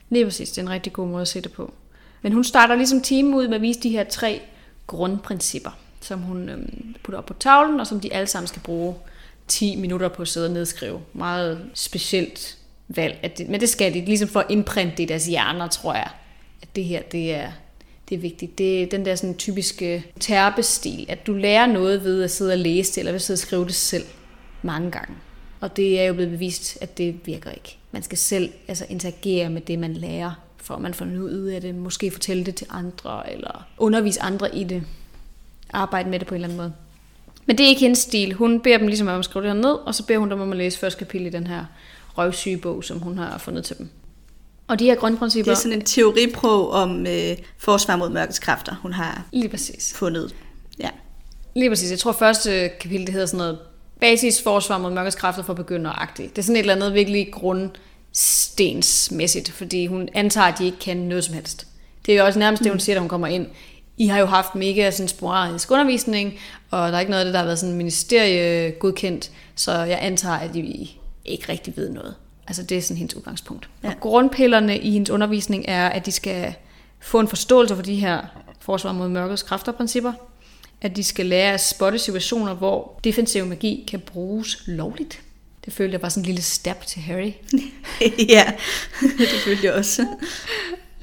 Lige 0.10 0.26
præcis, 0.26 0.50
det 0.50 0.58
er 0.58 0.62
en 0.62 0.70
rigtig 0.70 0.94
god 0.94 1.08
måde 1.08 1.22
at 1.22 1.28
se 1.28 1.42
det 1.42 1.52
på. 1.52 1.74
Men 2.22 2.34
hun 2.34 2.44
starter 2.44 2.76
ligesom 2.76 3.02
timen 3.02 3.34
ud 3.34 3.48
med 3.48 3.56
at 3.56 3.62
vise 3.62 3.80
de 3.80 3.90
her 3.90 4.04
tre 4.04 4.42
grundprincipper, 4.88 5.72
som 6.02 6.20
hun 6.20 6.50
øhm, 6.50 6.96
putter 7.04 7.18
op 7.18 7.26
på 7.26 7.34
tavlen, 7.34 7.80
og 7.80 7.88
som 7.88 8.00
de 8.00 8.14
alle 8.14 8.28
sammen 8.28 8.48
skal 8.48 8.62
bruge 8.62 8.96
10 9.48 9.76
minutter 9.76 10.08
på 10.08 10.22
at 10.22 10.28
sidde 10.28 10.48
og 10.48 10.54
nedskrive. 10.54 11.02
Meget 11.14 11.70
specielt 11.74 12.58
valg. 12.88 13.20
At 13.24 13.38
det, 13.38 13.50
men 13.50 13.62
det 13.62 13.70
skal 13.70 13.94
de, 13.94 14.06
ligesom 14.06 14.30
for 14.30 14.40
at 14.40 14.46
indprinte 14.50 14.98
det 14.98 15.04
i 15.04 15.06
deres 15.06 15.26
hjerner, 15.26 15.68
tror 15.68 15.94
jeg. 15.94 16.10
At 16.62 16.76
det 16.76 16.84
her, 16.84 17.02
det 17.02 17.34
er, 17.34 17.52
det 18.12 18.18
er 18.18 18.22
vigtigt. 18.22 18.58
Det 18.58 18.84
er 18.84 18.88
den 18.88 19.06
der 19.06 19.16
sådan 19.16 19.36
typiske 19.36 20.06
terpestil, 20.20 21.06
at 21.10 21.28
du 21.28 21.34
lærer 21.34 21.66
noget 21.66 22.04
ved 22.04 22.24
at 22.24 22.32
sidde 22.32 22.52
og 22.52 22.58
læse 22.58 22.92
det, 22.92 22.98
eller 22.98 23.12
ved 23.12 23.16
at 23.16 23.22
sidde 23.22 23.36
og 23.36 23.40
skrive 23.40 23.66
det 23.66 23.76
selv 23.76 24.04
mange 24.62 24.92
gange. 24.92 25.16
Og 25.60 25.78
det 25.78 26.00
er 26.00 26.04
jo 26.04 26.14
blevet 26.14 26.32
bevist, 26.32 26.78
at 26.82 26.98
det 26.98 27.16
virker 27.26 27.52
ikke. 27.52 27.78
Man 27.92 28.04
skal 28.04 28.18
selv 28.18 28.50
altså, 28.68 28.86
interagere 28.90 29.50
med 29.50 29.62
det, 29.62 29.80
man 29.80 29.94
lærer, 29.94 30.32
for 30.58 30.76
at 30.76 30.82
man 30.82 30.94
får 30.94 31.06
noget 31.06 31.34
ud 31.34 31.48
af 31.48 31.62
det. 31.62 31.76
Måske 31.76 32.12
fortælle 32.12 32.44
det 32.46 32.56
til 32.56 32.68
andre, 32.70 33.34
eller 33.34 33.68
undervise 33.78 34.22
andre 34.22 34.56
i 34.56 34.64
det. 34.64 34.84
Arbejde 35.74 36.10
med 36.10 36.20
det 36.20 36.28
på 36.28 36.36
en 36.36 36.42
eller 36.42 36.48
anden 36.48 36.58
måde. 36.58 36.74
Men 37.46 37.58
det 37.58 37.64
er 37.64 37.68
ikke 37.68 37.82
hendes 37.82 38.00
stil. 38.00 38.34
Hun 38.34 38.60
beder 38.60 38.78
dem 38.78 38.88
ligesom 38.88 39.08
om 39.08 39.20
at 39.20 39.26
skrive 39.26 39.44
det 39.44 39.54
her 39.54 39.62
ned, 39.62 39.74
og 39.74 39.96
så 39.96 40.06
beder 40.06 40.20
hun 40.20 40.32
dem 40.32 40.42
om 40.42 40.52
at 40.52 40.58
læse 40.58 40.80
første 40.80 41.00
kapitel 41.00 41.28
i 41.28 41.30
den 41.30 41.48
her 41.48 41.66
røvsyge 42.18 42.58
bog, 42.58 42.84
som 42.84 43.00
hun 43.00 43.18
har 43.18 43.38
fundet 43.38 43.64
til 43.66 43.78
dem. 43.78 43.90
Og 44.72 44.80
de 44.80 44.86
her 44.86 44.96
grundprincipper... 44.96 45.52
Det 45.52 45.58
er 45.58 45.62
sådan 45.62 45.78
en 45.78 45.86
teoriprog 45.86 46.72
om 46.72 47.08
øh, 47.08 47.38
forsvar 47.58 47.96
mod 47.96 48.10
mørkets 48.10 48.40
kræfter, 48.40 48.76
hun 48.82 48.94
har 48.94 49.26
Lige 49.32 49.50
præcis. 49.50 49.94
fundet. 49.96 50.36
Ja. 50.80 50.90
Lige 51.56 51.70
præcis. 51.70 51.92
Jeg 51.92 52.00
tror 52.00 52.12
første 52.12 52.70
kapitel, 52.82 53.06
det 53.06 53.14
hedder 53.14 53.28
sådan 53.28 53.38
noget 53.38 53.60
basis 54.02 54.42
forsvar 54.42 54.78
mod 54.78 54.92
mørkets 54.92 55.16
kræfter 55.16 55.44
for 55.44 55.54
begynder-agtigt. 55.54 56.30
Det 56.30 56.38
er 56.38 56.44
sådan 56.44 56.56
et 56.56 56.60
eller 56.60 56.76
andet 56.76 56.94
virkelig 56.94 57.30
grundstensmæssigt, 57.32 59.52
fordi 59.52 59.86
hun 59.86 60.10
antager, 60.14 60.48
at 60.48 60.60
de 60.60 60.66
ikke 60.66 60.80
kan 60.80 60.98
noget 60.98 61.24
som 61.24 61.34
helst. 61.34 61.68
Det 62.06 62.14
er 62.14 62.18
jo 62.20 62.26
også 62.26 62.40
nærmest 62.40 62.64
det, 62.64 62.72
hun 62.72 62.80
siger, 62.80 62.96
da 62.96 63.00
hun 63.00 63.10
kommer 63.10 63.28
ind. 63.28 63.48
I 63.98 64.08
har 64.08 64.20
jo 64.20 64.26
haft 64.26 64.56
mega 64.56 64.92
sådan 64.92 65.08
sporadisk 65.08 65.72
undervisning, 65.72 66.34
og 66.72 66.92
der 66.92 66.96
er 66.96 67.00
ikke 67.00 67.12
noget 67.12 67.22
af 67.22 67.26
det, 67.26 67.34
der 67.34 67.40
har 67.40 67.46
været 67.46 67.60
sådan 67.60 67.76
ministerie 67.76 68.72
godkendt, 68.72 69.32
så 69.56 69.72
jeg 69.72 70.00
antager, 70.02 70.36
at 70.36 70.56
I 70.56 71.00
ikke 71.26 71.50
rigtig 71.50 71.78
ved 71.78 71.90
noget. 71.90 72.16
Altså 72.52 72.64
det 72.64 72.78
er 72.78 72.82
sådan 72.82 72.98
hendes 72.98 73.16
udgangspunkt. 73.16 73.70
Ja. 73.84 73.90
Og 73.90 74.00
grundpillerne 74.00 74.80
i 74.80 74.92
hendes 74.92 75.10
undervisning 75.10 75.66
er, 75.68 75.90
at 75.90 76.06
de 76.06 76.12
skal 76.12 76.54
få 77.00 77.20
en 77.20 77.28
forståelse 77.28 77.76
for 77.76 77.84
de 77.84 77.96
her 77.96 78.22
forsvar 78.60 78.92
mod 78.92 79.10
mørkets 79.10 79.44
kræfter-principper, 79.44 80.14
at 80.82 80.96
de 80.96 81.04
skal 81.04 81.26
lære 81.26 81.54
at 81.54 81.62
spotte 81.62 82.00
situationer, 82.00 82.54
hvor 82.54 83.00
defensiv 83.04 83.46
magi 83.46 83.86
kan 83.88 84.00
bruges 84.00 84.64
lovligt. 84.66 85.22
Det 85.66 85.74
følte 85.74 85.94
jeg 85.94 86.02
var 86.02 86.10
sådan 86.10 86.22
en 86.22 86.26
lille 86.26 86.42
stab 86.42 86.86
til 86.86 87.02
Harry. 87.02 87.32
ja, 88.36 88.54
det 89.02 89.28
følte 89.46 89.66
jeg 89.66 89.74
også. 89.74 90.06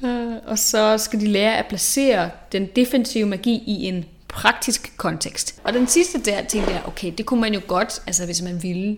Øh, 0.03 0.33
og 0.45 0.59
så 0.59 0.97
skal 0.97 1.19
de 1.19 1.27
lære 1.27 1.57
at 1.57 1.65
placere 1.69 2.29
den 2.51 2.65
defensive 2.75 3.25
magi 3.25 3.63
i 3.67 3.85
en 3.85 4.05
praktisk 4.27 4.93
kontekst. 4.97 5.61
Og 5.63 5.73
den 5.73 5.87
sidste 5.87 6.19
der 6.19 6.45
tænkte 6.45 6.71
jeg, 6.71 6.81
okay, 6.85 7.13
det 7.17 7.25
kunne 7.25 7.41
man 7.41 7.53
jo 7.53 7.61
godt, 7.67 8.01
altså 8.07 8.25
hvis 8.25 8.41
man 8.41 8.63
ville 8.63 8.97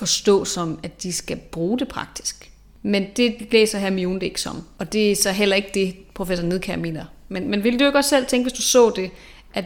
forstå 0.00 0.44
som, 0.44 0.78
at 0.82 1.02
de 1.02 1.12
skal 1.12 1.36
bruge 1.36 1.78
det 1.78 1.88
praktisk. 1.88 2.50
Men 2.82 3.06
det 3.16 3.34
læser 3.52 3.78
Hermione 3.78 4.20
det 4.20 4.26
ikke 4.26 4.40
som. 4.40 4.64
Og 4.78 4.92
det 4.92 5.12
er 5.12 5.16
så 5.16 5.32
heller 5.32 5.56
ikke 5.56 5.70
det, 5.74 5.94
professor 6.14 6.44
Nedkær 6.44 6.76
mener. 6.76 7.04
Men, 7.28 7.50
men 7.50 7.64
ville 7.64 7.78
du 7.78 7.86
ikke 7.86 7.98
også 7.98 8.10
selv 8.10 8.26
tænke, 8.26 8.44
hvis 8.44 8.52
du 8.52 8.62
så 8.62 8.92
det, 8.96 9.10
at 9.54 9.64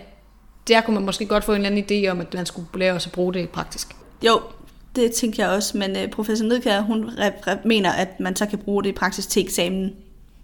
der 0.69 0.81
kunne 0.81 0.95
man 0.95 1.05
måske 1.05 1.27
godt 1.27 1.45
få 1.45 1.53
en 1.53 1.65
eller 1.65 1.71
anden 1.71 2.05
idé 2.05 2.11
om, 2.11 2.21
at 2.21 2.35
man 2.35 2.47
skulle 2.47 2.67
lære 2.75 2.93
os 2.93 3.07
at 3.07 3.13
bruge 3.13 3.35
det 3.35 3.49
praktisk? 3.49 3.89
Jo, 4.23 4.41
det 4.97 5.13
tænker 5.13 5.45
jeg 5.45 5.53
også, 5.53 5.79
men 5.79 5.97
øh, 5.97 6.09
professor 6.09 6.47
Nedkær, 6.47 6.81
hun 6.81 7.05
re- 7.09 7.49
re- 7.49 7.67
mener, 7.69 7.93
at 7.93 8.21
man 8.21 8.37
så 8.37 8.47
kan 8.47 8.59
bruge 8.59 8.83
det 8.83 8.89
i 8.89 8.93
praksis 8.93 9.27
til 9.27 9.43
eksamen. 9.43 9.93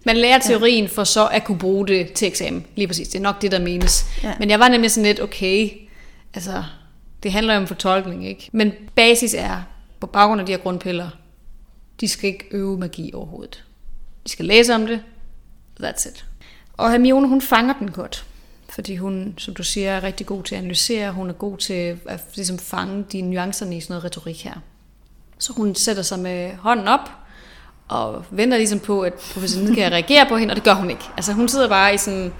Man 0.05 0.17
lærer 0.17 0.39
teorien 0.39 0.87
for 0.87 1.03
så 1.03 1.27
at 1.27 1.43
kunne 1.43 1.59
bruge 1.59 1.87
det 1.87 2.13
til 2.13 2.27
eksamen. 2.27 2.65
Lige 2.75 2.87
præcis. 2.87 3.07
Det 3.07 3.19
er 3.19 3.23
nok 3.23 3.41
det, 3.41 3.51
der 3.51 3.59
menes. 3.59 4.05
Ja. 4.23 4.33
Men 4.39 4.49
jeg 4.49 4.59
var 4.59 4.67
nemlig 4.67 4.91
sådan 4.91 5.05
lidt, 5.05 5.21
okay, 5.21 5.69
altså, 6.33 6.63
det 7.23 7.31
handler 7.31 7.53
jo 7.53 7.59
om 7.59 7.67
fortolkning, 7.67 8.27
ikke? 8.27 8.49
Men 8.51 8.71
basis 8.95 9.33
er, 9.33 9.61
på 10.01 10.07
baggrund 10.07 10.41
af 10.41 10.45
de 10.45 10.51
her 10.51 10.59
grundpiller, 10.59 11.09
de 11.99 12.07
skal 12.07 12.29
ikke 12.29 12.45
øve 12.51 12.77
magi 12.77 13.11
overhovedet. 13.13 13.63
De 14.25 14.31
skal 14.31 14.45
læse 14.45 14.75
om 14.75 14.87
det. 14.87 15.03
That's 15.83 16.09
it. 16.09 16.25
Og 16.73 16.91
Hermione, 16.91 17.27
hun 17.27 17.41
fanger 17.41 17.73
den 17.79 17.91
godt. 17.91 18.25
Fordi 18.69 18.95
hun, 18.95 19.33
som 19.37 19.53
du 19.53 19.63
siger, 19.63 19.91
er 19.91 20.03
rigtig 20.03 20.27
god 20.27 20.43
til 20.43 20.55
at 20.55 20.59
analysere. 20.59 21.11
Hun 21.11 21.29
er 21.29 21.33
god 21.33 21.57
til 21.57 21.99
at 22.05 22.21
ligesom 22.35 22.59
fange 22.59 23.05
de 23.11 23.21
nuancerne 23.21 23.77
i 23.77 23.81
sådan 23.81 23.91
noget 23.91 24.03
retorik 24.03 24.43
her. 24.43 24.53
Så 25.39 25.53
hun 25.53 25.75
sætter 25.75 26.03
sig 26.03 26.19
med 26.19 26.55
hånden 26.55 26.87
op, 26.87 27.09
og 27.87 28.25
venter 28.29 28.57
ligesom 28.57 28.79
på, 28.79 29.01
at 29.01 29.13
professor 29.13 29.61
Nidkær 29.61 29.89
reagerer 29.99 30.29
på 30.29 30.37
hende, 30.37 30.51
og 30.51 30.55
det 30.55 30.63
gør 30.63 30.73
hun 30.73 30.89
ikke. 30.89 31.03
Altså 31.17 31.33
hun 31.33 31.47
sidder 31.47 31.69
bare 31.69 31.93
i 31.93 31.97
sådan 31.97 32.33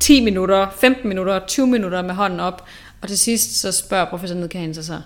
10 0.00 0.24
minutter, 0.24 0.70
15 0.70 1.08
minutter, 1.08 1.46
20 1.46 1.66
minutter 1.66 2.02
med 2.02 2.14
hånden 2.14 2.40
op, 2.40 2.64
og 3.02 3.08
til 3.08 3.18
sidst 3.18 3.60
så 3.60 3.72
spørger 3.72 4.10
professor 4.10 4.36
Nedkagen 4.36 4.74
sig 4.74 4.84
så, 4.84 5.00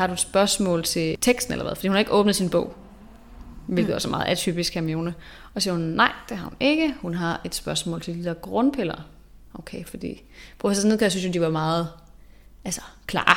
har 0.00 0.06
du 0.06 0.12
et 0.12 0.20
spørgsmål 0.20 0.84
til 0.84 1.18
teksten 1.20 1.52
eller 1.52 1.64
hvad? 1.64 1.74
Fordi 1.74 1.88
hun 1.88 1.94
har 1.94 1.98
ikke 1.98 2.12
åbnet 2.12 2.36
sin 2.36 2.50
bog, 2.50 2.74
hvilket 3.66 3.94
også 3.94 4.08
er 4.08 4.10
meget 4.10 4.26
atypisk 4.26 4.74
Hermione. 4.74 5.14
Og 5.54 5.62
så 5.62 5.64
siger 5.64 5.74
hun, 5.74 5.82
nej, 5.82 6.12
det 6.28 6.36
har 6.36 6.44
hun 6.44 6.56
ikke. 6.60 6.94
Hun 7.00 7.14
har 7.14 7.40
et 7.44 7.54
spørgsmål 7.54 8.00
til 8.00 8.18
de 8.18 8.24
der 8.24 8.34
grundpiller. 8.34 9.06
Okay, 9.54 9.84
fordi 9.84 10.22
professor 10.58 10.88
Nedkagen 10.88 11.10
synes 11.10 11.26
jo, 11.26 11.32
de 11.32 11.40
var 11.40 11.50
meget 11.50 11.88
altså, 12.64 12.80
klare. 13.06 13.36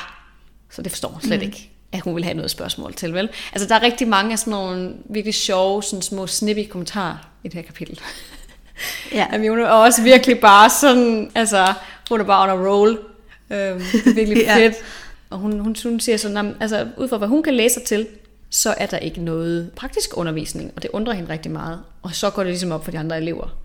Så 0.70 0.82
det 0.82 0.92
forstår 0.92 1.10
hun 1.10 1.22
slet 1.22 1.40
mm. 1.40 1.46
ikke 1.46 1.70
at 1.94 2.02
hun 2.02 2.16
vil 2.16 2.24
have 2.24 2.34
noget 2.34 2.52
spørgsmål 2.52 2.94
til, 2.94 3.14
vel? 3.14 3.30
Altså, 3.54 3.68
der 3.68 3.76
er 3.76 3.82
rigtig 3.82 4.08
mange 4.08 4.32
af 4.32 4.40
sådan 4.40 4.52
nogle 4.52 4.94
virkelig 5.06 5.34
sjove, 5.34 5.84
sådan 5.84 6.02
små 6.02 6.28
snippy 6.28 6.70
kommentarer 6.70 7.18
i 7.44 7.48
det 7.48 7.54
her 7.54 7.62
kapitel. 7.62 8.00
Ja. 9.12 9.28
Hermione 9.32 9.64
er 9.64 9.68
også 9.68 10.04
virkelig 10.04 10.40
bare 10.40 10.70
sådan, 10.70 11.32
altså, 11.36 11.74
hun 12.10 12.20
er 12.20 12.24
bare 12.24 12.44
on 12.44 12.50
a 12.50 12.70
roll. 12.70 13.00
Øhm, 13.50 13.82
virkelig 14.16 14.38
ja. 14.44 14.72
Og 15.34 15.40
hun, 15.40 15.60
hun, 15.60 15.76
hun 15.84 16.00
siger 16.00 16.18
sådan, 16.18 16.56
altså, 16.60 16.88
ud 16.98 17.08
fra 17.08 17.18
hvad 17.18 17.28
hun 17.28 17.44
kan 17.44 17.54
læse 17.54 17.74
sig 17.74 17.84
til, 17.84 18.08
så 18.50 18.76
er 18.78 18.86
der 18.86 18.98
ikke 18.98 19.22
noget 19.22 19.72
praktisk 19.76 20.18
undervisning, 20.18 20.72
og 20.76 20.84
det 20.84 20.90
undrer 20.94 21.14
hende 21.14 21.30
rigtig 21.30 21.52
meget. 21.52 21.80
Og 22.02 22.16
så 22.16 22.30
går 22.30 22.44
det 22.44 22.52
ligesom 22.52 22.72
op 22.72 22.84
for 22.84 22.92
de 22.92 23.00
andre 23.00 23.18
elever, 23.18 23.58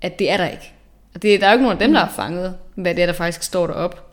at 0.00 0.18
det 0.18 0.30
er 0.30 0.36
der 0.36 0.48
ikke. 0.48 0.72
Og 1.14 1.22
det, 1.22 1.40
der 1.40 1.46
er 1.46 1.50
jo 1.50 1.54
ikke 1.54 1.62
nogen 1.62 1.78
af 1.78 1.86
dem, 1.86 1.92
der 1.92 2.00
har 2.00 2.12
fanget, 2.16 2.54
hvad 2.74 2.94
det 2.94 3.02
er, 3.02 3.06
der 3.06 3.12
faktisk 3.12 3.42
står 3.42 3.66
derop 3.66 4.06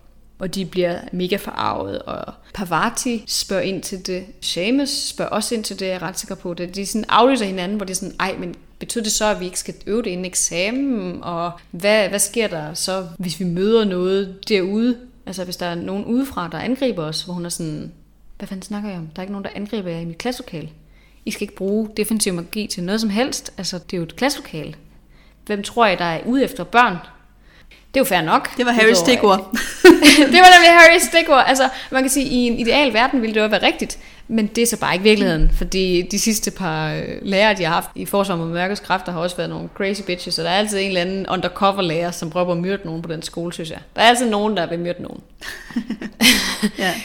og 0.43 0.56
de 0.56 0.65
bliver 0.65 0.99
mega 1.12 1.36
forarvet, 1.36 1.99
og 1.99 2.34
Pavati 2.54 3.23
spørger 3.28 3.63
ind 3.63 3.82
til 3.82 4.08
det, 4.08 4.26
Seamus 4.41 4.89
spørger 4.89 5.32
også 5.32 5.56
ind 5.56 5.63
til 5.63 5.80
det, 5.80 5.86
jeg 5.86 5.95
er 5.95 6.02
ret 6.02 6.19
sikker 6.19 6.36
på 6.36 6.54
det. 6.54 6.76
De 6.76 6.86
sådan 6.86 7.06
aflyser 7.10 7.45
hinanden, 7.45 7.78
hvor 7.78 7.86
det 7.86 7.93
er 7.93 7.95
sådan, 7.95 8.15
ej, 8.19 8.36
men 8.39 8.56
betyder 8.80 9.04
det 9.04 9.13
så, 9.13 9.26
at 9.26 9.39
vi 9.39 9.45
ikke 9.45 9.60
skal 9.60 9.73
øve 9.88 10.02
det 10.02 10.10
inden 10.10 10.26
eksamen, 10.26 11.23
og 11.23 11.52
hvad, 11.71 12.10
hvad 12.10 12.19
sker 12.19 12.47
der 12.47 12.73
så, 12.73 13.08
hvis 13.19 13.39
vi 13.39 13.45
møder 13.45 13.86
noget 13.86 14.38
derude? 14.47 14.97
Altså 15.25 15.43
hvis 15.43 15.57
der 15.57 15.65
er 15.65 15.75
nogen 15.75 16.05
udefra, 16.05 16.47
der 16.47 16.57
angriber 16.57 17.03
os, 17.03 17.21
hvor 17.21 17.33
hun 17.33 17.45
er 17.45 17.49
sådan, 17.49 17.91
hvad 18.38 18.47
fanden 18.47 18.62
snakker 18.62 18.89
jeg 18.89 18.97
om? 18.97 19.07
Der 19.07 19.19
er 19.19 19.23
ikke 19.23 19.31
nogen, 19.31 19.45
der 19.45 19.51
angriber 19.55 19.89
jer 19.89 19.99
i 19.99 20.05
mit 20.05 20.17
klasselokale. 20.17 20.69
I 21.25 21.31
skal 21.31 21.41
ikke 21.41 21.55
bruge 21.55 21.89
defensiv 21.97 22.33
magi 22.33 22.67
til 22.67 22.83
noget 22.83 23.01
som 23.01 23.09
helst. 23.09 23.53
Altså, 23.57 23.77
det 23.77 23.93
er 23.93 23.97
jo 23.97 24.03
et 24.03 24.15
klasselokale. 24.15 24.75
Hvem 25.45 25.63
tror 25.63 25.86
jeg, 25.86 25.99
der 25.99 26.05
er 26.05 26.25
ude 26.25 26.43
efter 26.43 26.63
børn? 26.63 26.97
Det 27.93 27.99
er 27.99 28.01
jo 28.01 28.06
fair 28.06 28.21
nok. 28.21 28.58
Det 28.58 28.65
var 28.65 28.71
Harrys 28.71 28.97
stikord. 28.97 29.39
det 30.34 30.39
var 30.39 30.53
nemlig 30.56 30.71
Harrys 30.79 31.01
stikord. 31.01 31.43
Altså, 31.47 31.69
man 31.91 32.03
kan 32.03 32.10
sige, 32.10 32.25
at 32.25 32.32
i 32.32 32.36
en 32.36 32.60
ideal 32.60 32.93
verden 32.93 33.21
ville 33.21 33.36
det 33.36 33.41
jo 33.41 33.47
være 33.47 33.65
rigtigt, 33.65 33.97
men 34.27 34.47
det 34.47 34.62
er 34.62 34.67
så 34.67 34.77
bare 34.77 34.93
ikke 34.93 35.03
virkeligheden, 35.03 35.51
fordi 35.58 36.01
de 36.12 36.19
sidste 36.19 36.51
par 36.51 36.93
øh, 36.93 37.03
lærere, 37.21 37.58
de 37.58 37.63
har 37.63 37.73
haft 37.73 37.89
i 37.95 38.06
Forsvar 38.06 38.36
mod 38.36 38.47
Mørkets 38.47 38.79
Kræfter, 38.82 39.12
har 39.12 39.19
også 39.19 39.38
været 39.38 39.49
nogle 39.49 39.69
crazy 39.75 40.01
bitches, 40.01 40.39
og 40.39 40.45
der 40.45 40.51
er 40.51 40.58
altid 40.58 40.79
en 40.79 40.88
eller 40.88 41.01
anden 41.01 41.27
undercover 41.27 41.82
lærer, 41.82 42.12
som 42.12 42.29
prøver 42.29 42.51
at 42.51 42.58
myrde 42.58 42.82
nogen 42.86 43.01
på 43.01 43.12
den 43.12 43.21
skole, 43.21 43.53
synes 43.53 43.69
jeg. 43.69 43.79
Der 43.95 44.01
er 44.01 44.06
altid 44.06 44.29
nogen, 44.29 44.58
der 44.58 44.69
vil 44.69 44.79
myrde 44.79 45.01
nogen. 45.01 45.21
ja. 46.77 46.93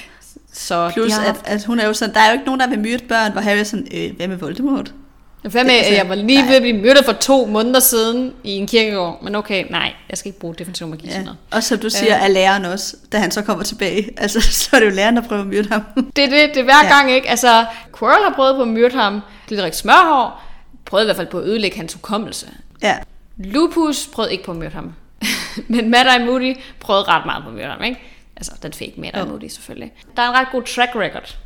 Så 0.52 0.90
Plus, 0.94 1.12
haft... 1.12 1.28
at, 1.28 1.52
at, 1.52 1.64
hun 1.64 1.80
er 1.80 1.86
jo 1.86 1.92
sådan, 1.92 2.14
der 2.14 2.20
er 2.20 2.26
jo 2.26 2.32
ikke 2.32 2.44
nogen, 2.44 2.60
der 2.60 2.68
vil 2.68 2.78
myrde 2.78 3.04
børn, 3.08 3.32
hvor 3.32 3.40
Harry 3.40 3.58
er 3.58 3.64
sådan, 3.64 3.86
øh, 3.94 4.16
hvad 4.16 4.28
med 4.28 4.36
Voldemort? 4.36 4.94
Hvad 5.42 5.64
med, 5.64 5.72
altså, 5.72 5.92
jeg 5.92 6.08
var 6.08 6.14
lige 6.14 6.48
ved 6.48 6.54
at 6.54 6.62
blive 6.62 6.78
myrdet 6.78 7.04
for 7.04 7.12
to 7.12 7.46
måneder 7.46 7.80
siden 7.80 8.32
i 8.44 8.50
en 8.50 8.66
kirkegård, 8.66 9.22
men 9.22 9.34
okay, 9.34 9.64
nej, 9.70 9.92
jeg 10.10 10.18
skal 10.18 10.28
ikke 10.28 10.40
bruge 10.40 10.54
definition 10.54 10.90
magi 10.90 11.06
ja. 11.06 11.22
Og 11.50 11.62
som 11.62 11.78
du 11.78 11.90
siger, 11.90 12.16
øh. 12.16 12.24
er 12.24 12.28
læreren 12.28 12.64
også, 12.64 12.96
da 13.12 13.18
han 13.18 13.30
så 13.30 13.42
kommer 13.42 13.64
tilbage. 13.64 14.10
Altså, 14.22 14.40
så 14.40 14.76
er 14.76 14.80
det 14.80 14.86
jo 14.86 14.90
læreren, 14.90 15.16
der 15.16 15.22
prøver 15.22 15.42
at 15.42 15.48
myrde 15.48 15.68
ham. 15.68 15.82
Det 16.16 16.24
er 16.24 16.28
det, 16.28 16.54
det 16.54 16.60
er 16.60 16.64
hver 16.64 16.84
ja. 16.84 16.96
gang, 16.96 17.10
ikke? 17.10 17.28
Altså, 17.28 17.66
Quirrell 17.98 18.24
har 18.24 18.32
prøvet 18.34 18.56
på 18.56 18.62
at 18.62 18.68
myrde 18.68 18.96
ham, 18.96 19.20
Glitterik 19.46 19.74
Smørhår, 19.74 20.42
prøvede 20.84 21.04
i 21.04 21.06
hvert 21.06 21.16
fald 21.16 21.26
på 21.26 21.38
at 21.38 21.44
ødelægge 21.44 21.76
hans 21.76 21.94
hukommelse. 21.94 22.46
Ja. 22.82 22.96
Lupus 23.36 24.06
prøvede 24.12 24.32
ikke 24.32 24.44
på 24.44 24.50
at 24.50 24.56
myrde 24.56 24.74
ham. 24.74 24.92
men 25.68 25.94
Mad-Eye 25.94 26.24
Moody 26.24 26.56
prøvede 26.80 27.04
ret 27.04 27.26
meget 27.26 27.42
på 27.42 27.48
at 27.48 27.54
myrde 27.54 27.68
ham, 27.68 27.82
ikke? 27.82 28.00
Altså, 28.36 28.52
den 28.62 28.72
fake 28.72 28.94
Mad-Eye 28.96 29.20
oh. 29.20 29.28
Moody 29.28 29.48
selvfølgelig. 29.48 29.92
Der 30.16 30.22
er 30.22 30.28
en 30.28 30.34
ret 30.34 30.48
god 30.52 30.62
track 30.62 30.90
record 30.96 31.38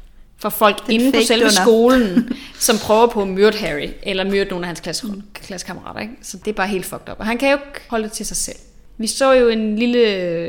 for 0.43 0.49
folk 0.49 0.87
Den 0.87 0.93
inden 0.93 1.13
på 1.13 1.19
selve 1.27 1.45
donor. 1.45 1.63
skolen, 1.63 2.33
som 2.59 2.77
prøver 2.79 3.07
på 3.07 3.23
at 3.23 3.29
myrde 3.29 3.59
Harry, 3.59 3.89
eller 4.03 4.25
myrde 4.25 4.51
nogle 4.51 4.65
af 4.65 4.69
hans 4.69 4.81
klasse, 4.81 5.07
mm. 5.07 5.23
klassekammerater. 5.35 6.01
Ikke? 6.01 6.13
Så 6.23 6.37
det 6.37 6.49
er 6.49 6.53
bare 6.53 6.69
helt 6.69 6.87
fucked 6.87 7.09
up. 7.11 7.17
Og 7.19 7.27
han 7.27 7.39
kan 7.39 7.51
jo 7.51 7.57
ikke 7.57 7.81
holde 7.89 8.05
det 8.05 8.13
til 8.13 8.27
sig 8.27 8.37
selv. 8.37 8.57
Vi 8.99 9.07
så 9.07 9.33
jo 9.33 9.49
en 9.49 9.79
lille, 9.79 10.49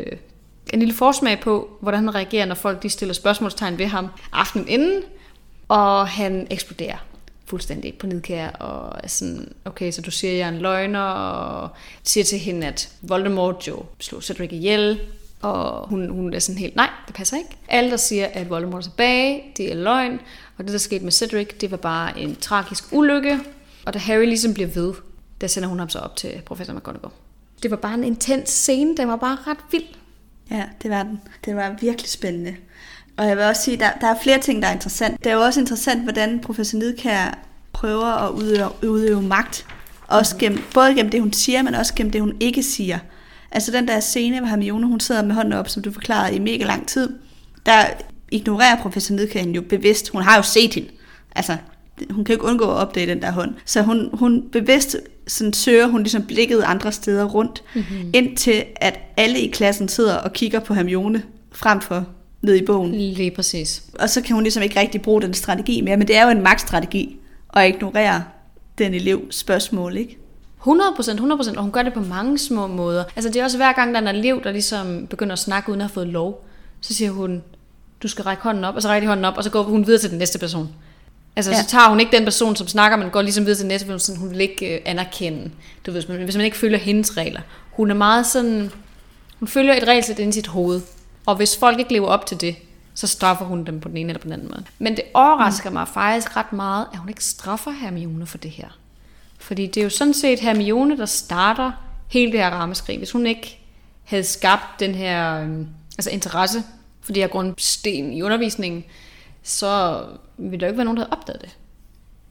en 0.73 0.79
lille 0.79 0.93
forsmag 0.93 1.39
på, 1.39 1.69
hvordan 1.81 1.99
han 1.99 2.15
reagerer, 2.15 2.45
når 2.45 2.55
folk 2.55 2.83
de 2.83 2.89
stiller 2.89 3.13
spørgsmålstegn 3.13 3.77
ved 3.77 3.85
ham 3.85 4.07
aftenen 4.31 4.67
inden, 4.67 5.01
og 5.67 6.07
han 6.07 6.47
eksploderer 6.49 6.97
fuldstændig 7.45 7.93
på 7.93 8.07
nedkær, 8.07 8.49
og 8.49 8.99
er 9.03 9.07
sådan, 9.07 9.51
okay, 9.65 9.91
så 9.91 10.01
du 10.01 10.11
siger, 10.11 10.31
at 10.31 10.37
jeg 10.37 10.45
er 10.45 10.51
en 10.51 10.59
løgner, 10.59 11.01
og 11.01 11.69
siger 12.03 12.23
til 12.23 12.39
hende, 12.39 12.67
at 12.67 12.89
Voldemort 13.01 13.67
jo 13.67 13.83
slog 13.99 14.23
Cedric 14.23 14.51
ihjel, 14.51 14.99
og 15.43 15.87
hun, 15.87 16.09
hun 16.09 16.33
er 16.33 16.39
sådan 16.39 16.59
helt, 16.59 16.75
nej, 16.75 16.89
det 17.07 17.15
passer 17.15 17.37
ikke. 17.37 17.49
Alle, 17.67 17.91
der 17.91 17.97
siger, 17.97 18.27
at 18.33 18.49
Voldemort 18.49 18.85
er 18.85 18.89
tilbage, 18.89 19.43
det 19.57 19.71
er 19.71 19.75
løgn. 19.75 20.19
Og 20.57 20.63
det, 20.63 20.73
der 20.73 20.77
skete 20.77 21.03
med 21.03 21.11
Cedric, 21.11 21.47
det 21.61 21.71
var 21.71 21.77
bare 21.77 22.19
en 22.19 22.35
tragisk 22.35 22.83
ulykke. 22.91 23.39
Og 23.85 23.93
da 23.93 23.99
Harry 23.99 24.25
ligesom 24.25 24.53
bliver 24.53 24.69
ved, 24.69 24.93
der 25.41 25.47
sender 25.47 25.69
hun 25.69 25.79
ham 25.79 25.89
så 25.89 25.99
op 25.99 26.15
til 26.15 26.41
professor 26.45 26.73
McGonagall. 26.73 27.13
Det 27.63 27.71
var 27.71 27.77
bare 27.77 27.93
en 27.93 28.03
intens 28.03 28.49
scene, 28.49 28.97
den 28.97 29.07
var 29.07 29.15
bare 29.15 29.37
ret 29.47 29.57
vild. 29.71 29.83
Ja, 30.51 30.63
det 30.83 30.91
var 30.91 31.03
den. 31.03 31.21
Det 31.45 31.55
var 31.55 31.75
virkelig 31.81 32.09
spændende. 32.09 32.55
Og 33.17 33.27
jeg 33.27 33.37
vil 33.37 33.45
også 33.45 33.61
sige, 33.61 33.77
der, 33.77 33.89
der 34.01 34.07
er 34.07 34.15
flere 34.23 34.39
ting, 34.39 34.61
der 34.61 34.67
er 34.67 34.73
interessant. 34.73 35.23
Det 35.23 35.29
er 35.29 35.35
jo 35.35 35.41
også 35.41 35.59
interessant, 35.59 36.03
hvordan 36.03 36.39
professor 36.39 36.77
Nidkær 36.77 37.39
prøver 37.73 38.05
at 38.05 38.31
udøve, 38.31 38.69
udøve 38.83 39.21
magt. 39.21 39.65
Også 40.07 40.37
gennem, 40.37 40.63
både 40.73 40.95
gennem 40.95 41.11
det, 41.11 41.21
hun 41.21 41.33
siger, 41.33 41.61
men 41.61 41.75
også 41.75 41.93
gennem 41.95 42.11
det, 42.11 42.21
hun 42.21 42.37
ikke 42.39 42.63
siger. 42.63 42.99
Altså 43.53 43.71
den 43.71 43.87
der 43.87 43.99
scene, 43.99 44.39
hvor 44.39 44.47
Hermione 44.47 44.87
hun 44.87 44.99
sidder 44.99 45.23
med 45.23 45.35
hånden 45.35 45.53
op, 45.53 45.69
som 45.69 45.83
du 45.83 45.91
forklarede, 45.91 46.35
i 46.35 46.39
mega 46.39 46.63
lang 46.65 46.87
tid, 46.87 47.09
der 47.65 47.85
ignorerer 48.31 48.81
professor 48.81 49.15
Nedkæden 49.15 49.55
jo 49.55 49.61
bevidst. 49.61 50.09
Hun 50.09 50.21
har 50.21 50.35
jo 50.35 50.41
set 50.41 50.73
hende. 50.73 50.89
Altså, 51.35 51.57
hun 52.09 52.25
kan 52.25 52.33
ikke 52.33 52.45
undgå 52.45 52.63
at 52.63 52.77
opdage 52.77 53.07
den 53.07 53.21
der 53.21 53.31
hånd. 53.31 53.53
Så 53.65 53.81
hun, 53.81 54.09
hun 54.13 54.43
bevidst 54.51 54.97
sådan 55.27 55.53
søger 55.53 55.87
hun 55.87 56.03
ligesom 56.03 56.23
blikket 56.23 56.63
andre 56.65 56.91
steder 56.91 57.25
rundt, 57.25 57.63
mm-hmm. 57.75 58.09
indtil 58.13 58.63
at 58.75 58.99
alle 59.17 59.39
i 59.39 59.47
klassen 59.47 59.87
sidder 59.87 60.15
og 60.15 60.33
kigger 60.33 60.59
på 60.59 60.73
Hermione 60.73 61.23
frem 61.51 61.81
for 61.81 62.05
ned 62.41 62.55
i 62.55 62.65
bogen. 62.65 62.91
Lige 62.91 63.31
præcis. 63.31 63.83
Og 63.99 64.09
så 64.09 64.21
kan 64.21 64.33
hun 64.33 64.43
ligesom 64.43 64.63
ikke 64.63 64.79
rigtig 64.79 65.01
bruge 65.01 65.21
den 65.21 65.33
strategi 65.33 65.81
mere, 65.81 65.97
men 65.97 66.07
det 66.07 66.15
er 66.15 66.23
jo 66.23 66.29
en 66.29 66.41
magtstrategi 66.41 67.17
at 67.53 67.67
ignorere 67.67 68.23
den 68.77 68.93
elevs 68.93 69.35
spørgsmål, 69.35 69.97
ikke? 69.97 70.17
100 70.63 70.93
procent, 70.95 71.17
100 71.17 71.37
procent, 71.37 71.57
og 71.57 71.63
hun 71.63 71.71
gør 71.71 71.83
det 71.83 71.93
på 71.93 71.99
mange 71.99 72.39
små 72.39 72.67
måder. 72.67 73.03
Altså 73.15 73.29
det 73.29 73.39
er 73.39 73.43
også 73.43 73.57
hver 73.57 73.73
gang, 73.73 73.93
der 73.95 74.01
er 74.01 74.09
en 74.09 74.15
elev, 74.15 74.43
der 74.43 74.51
ligesom 74.51 75.07
begynder 75.07 75.33
at 75.33 75.39
snakke 75.39 75.69
uden 75.69 75.81
at 75.81 75.87
have 75.87 75.93
fået 75.93 76.07
lov, 76.07 76.45
så 76.81 76.93
siger 76.93 77.11
hun, 77.11 77.43
du 78.03 78.07
skal 78.07 78.23
række 78.23 78.43
hånden 78.43 78.63
op, 78.63 78.75
og 78.75 78.81
så 78.81 78.87
rækker 78.87 79.07
hånden 79.07 79.25
op, 79.25 79.37
og 79.37 79.43
så 79.43 79.49
går 79.49 79.63
hun 79.63 79.87
videre 79.87 80.01
til 80.01 80.09
den 80.09 80.17
næste 80.17 80.39
person. 80.39 80.69
Altså 81.35 81.51
ja. 81.51 81.61
så 81.61 81.67
tager 81.67 81.89
hun 81.89 81.99
ikke 81.99 82.17
den 82.17 82.23
person, 82.23 82.55
som 82.55 82.67
snakker, 82.67 82.97
men 82.97 83.09
går 83.09 83.21
ligesom 83.21 83.45
videre 83.45 83.57
til 83.57 83.63
den 83.63 83.67
næste 83.67 83.87
person, 83.87 84.17
hun 84.17 84.29
vil 84.29 84.41
ikke 84.41 84.75
øh, 84.75 84.81
anerkende, 84.85 85.51
du 85.85 85.91
ved, 85.91 86.03
hvis 86.03 86.35
man 86.35 86.45
ikke 86.45 86.57
følger 86.57 86.77
hendes 86.77 87.17
regler. 87.17 87.41
Hun 87.71 87.91
er 87.91 87.95
meget 87.95 88.25
sådan, 88.25 88.71
hun 89.39 89.47
følger 89.47 89.73
et 89.73 89.87
regelsæt 89.87 90.19
ind 90.19 90.29
i 90.29 90.33
sit 90.33 90.47
hoved, 90.47 90.81
og 91.25 91.35
hvis 91.35 91.57
folk 91.57 91.79
ikke 91.79 91.93
lever 91.93 92.07
op 92.07 92.25
til 92.25 92.41
det, 92.41 92.55
så 92.93 93.07
straffer 93.07 93.45
hun 93.45 93.63
dem 93.63 93.79
på 93.79 93.89
den 93.89 93.97
ene 93.97 94.09
eller 94.09 94.19
på 94.19 94.23
den 94.23 94.33
anden 94.33 94.47
måde. 94.47 94.63
Men 94.79 94.95
det 94.95 95.03
overrasker 95.13 95.69
mm. 95.69 95.73
mig 95.73 95.87
faktisk 95.87 96.37
ret 96.37 96.53
meget, 96.53 96.85
at 96.93 96.99
hun 96.99 97.09
ikke 97.09 97.23
straffer 97.23 97.71
Hermione 97.71 98.25
for 98.25 98.37
det 98.37 98.51
her. 98.51 98.67
Fordi 99.43 99.67
det 99.67 99.77
er 99.77 99.83
jo 99.83 99.89
sådan 99.89 100.13
set 100.13 100.39
Hermione, 100.39 100.97
der 100.97 101.05
starter 101.05 101.71
hele 102.07 102.31
det 102.31 102.39
her 102.39 102.49
rammeskrig. 102.49 102.97
Hvis 102.97 103.11
hun 103.11 103.27
ikke 103.27 103.59
havde 104.03 104.23
skabt 104.23 104.79
den 104.79 104.95
her 104.95 105.43
øh, 105.43 105.59
altså 105.97 106.09
interesse 106.09 106.63
for 107.01 107.13
de 107.13 107.19
her 107.19 107.27
grundsten 107.27 108.13
i 108.13 108.21
undervisningen, 108.21 108.83
så 109.43 110.03
ville 110.37 110.59
der 110.59 110.67
ikke 110.67 110.77
være 110.77 110.85
nogen, 110.85 110.97
der 110.97 111.03
havde 111.03 111.17
opdaget 111.17 111.41
det. 111.41 111.49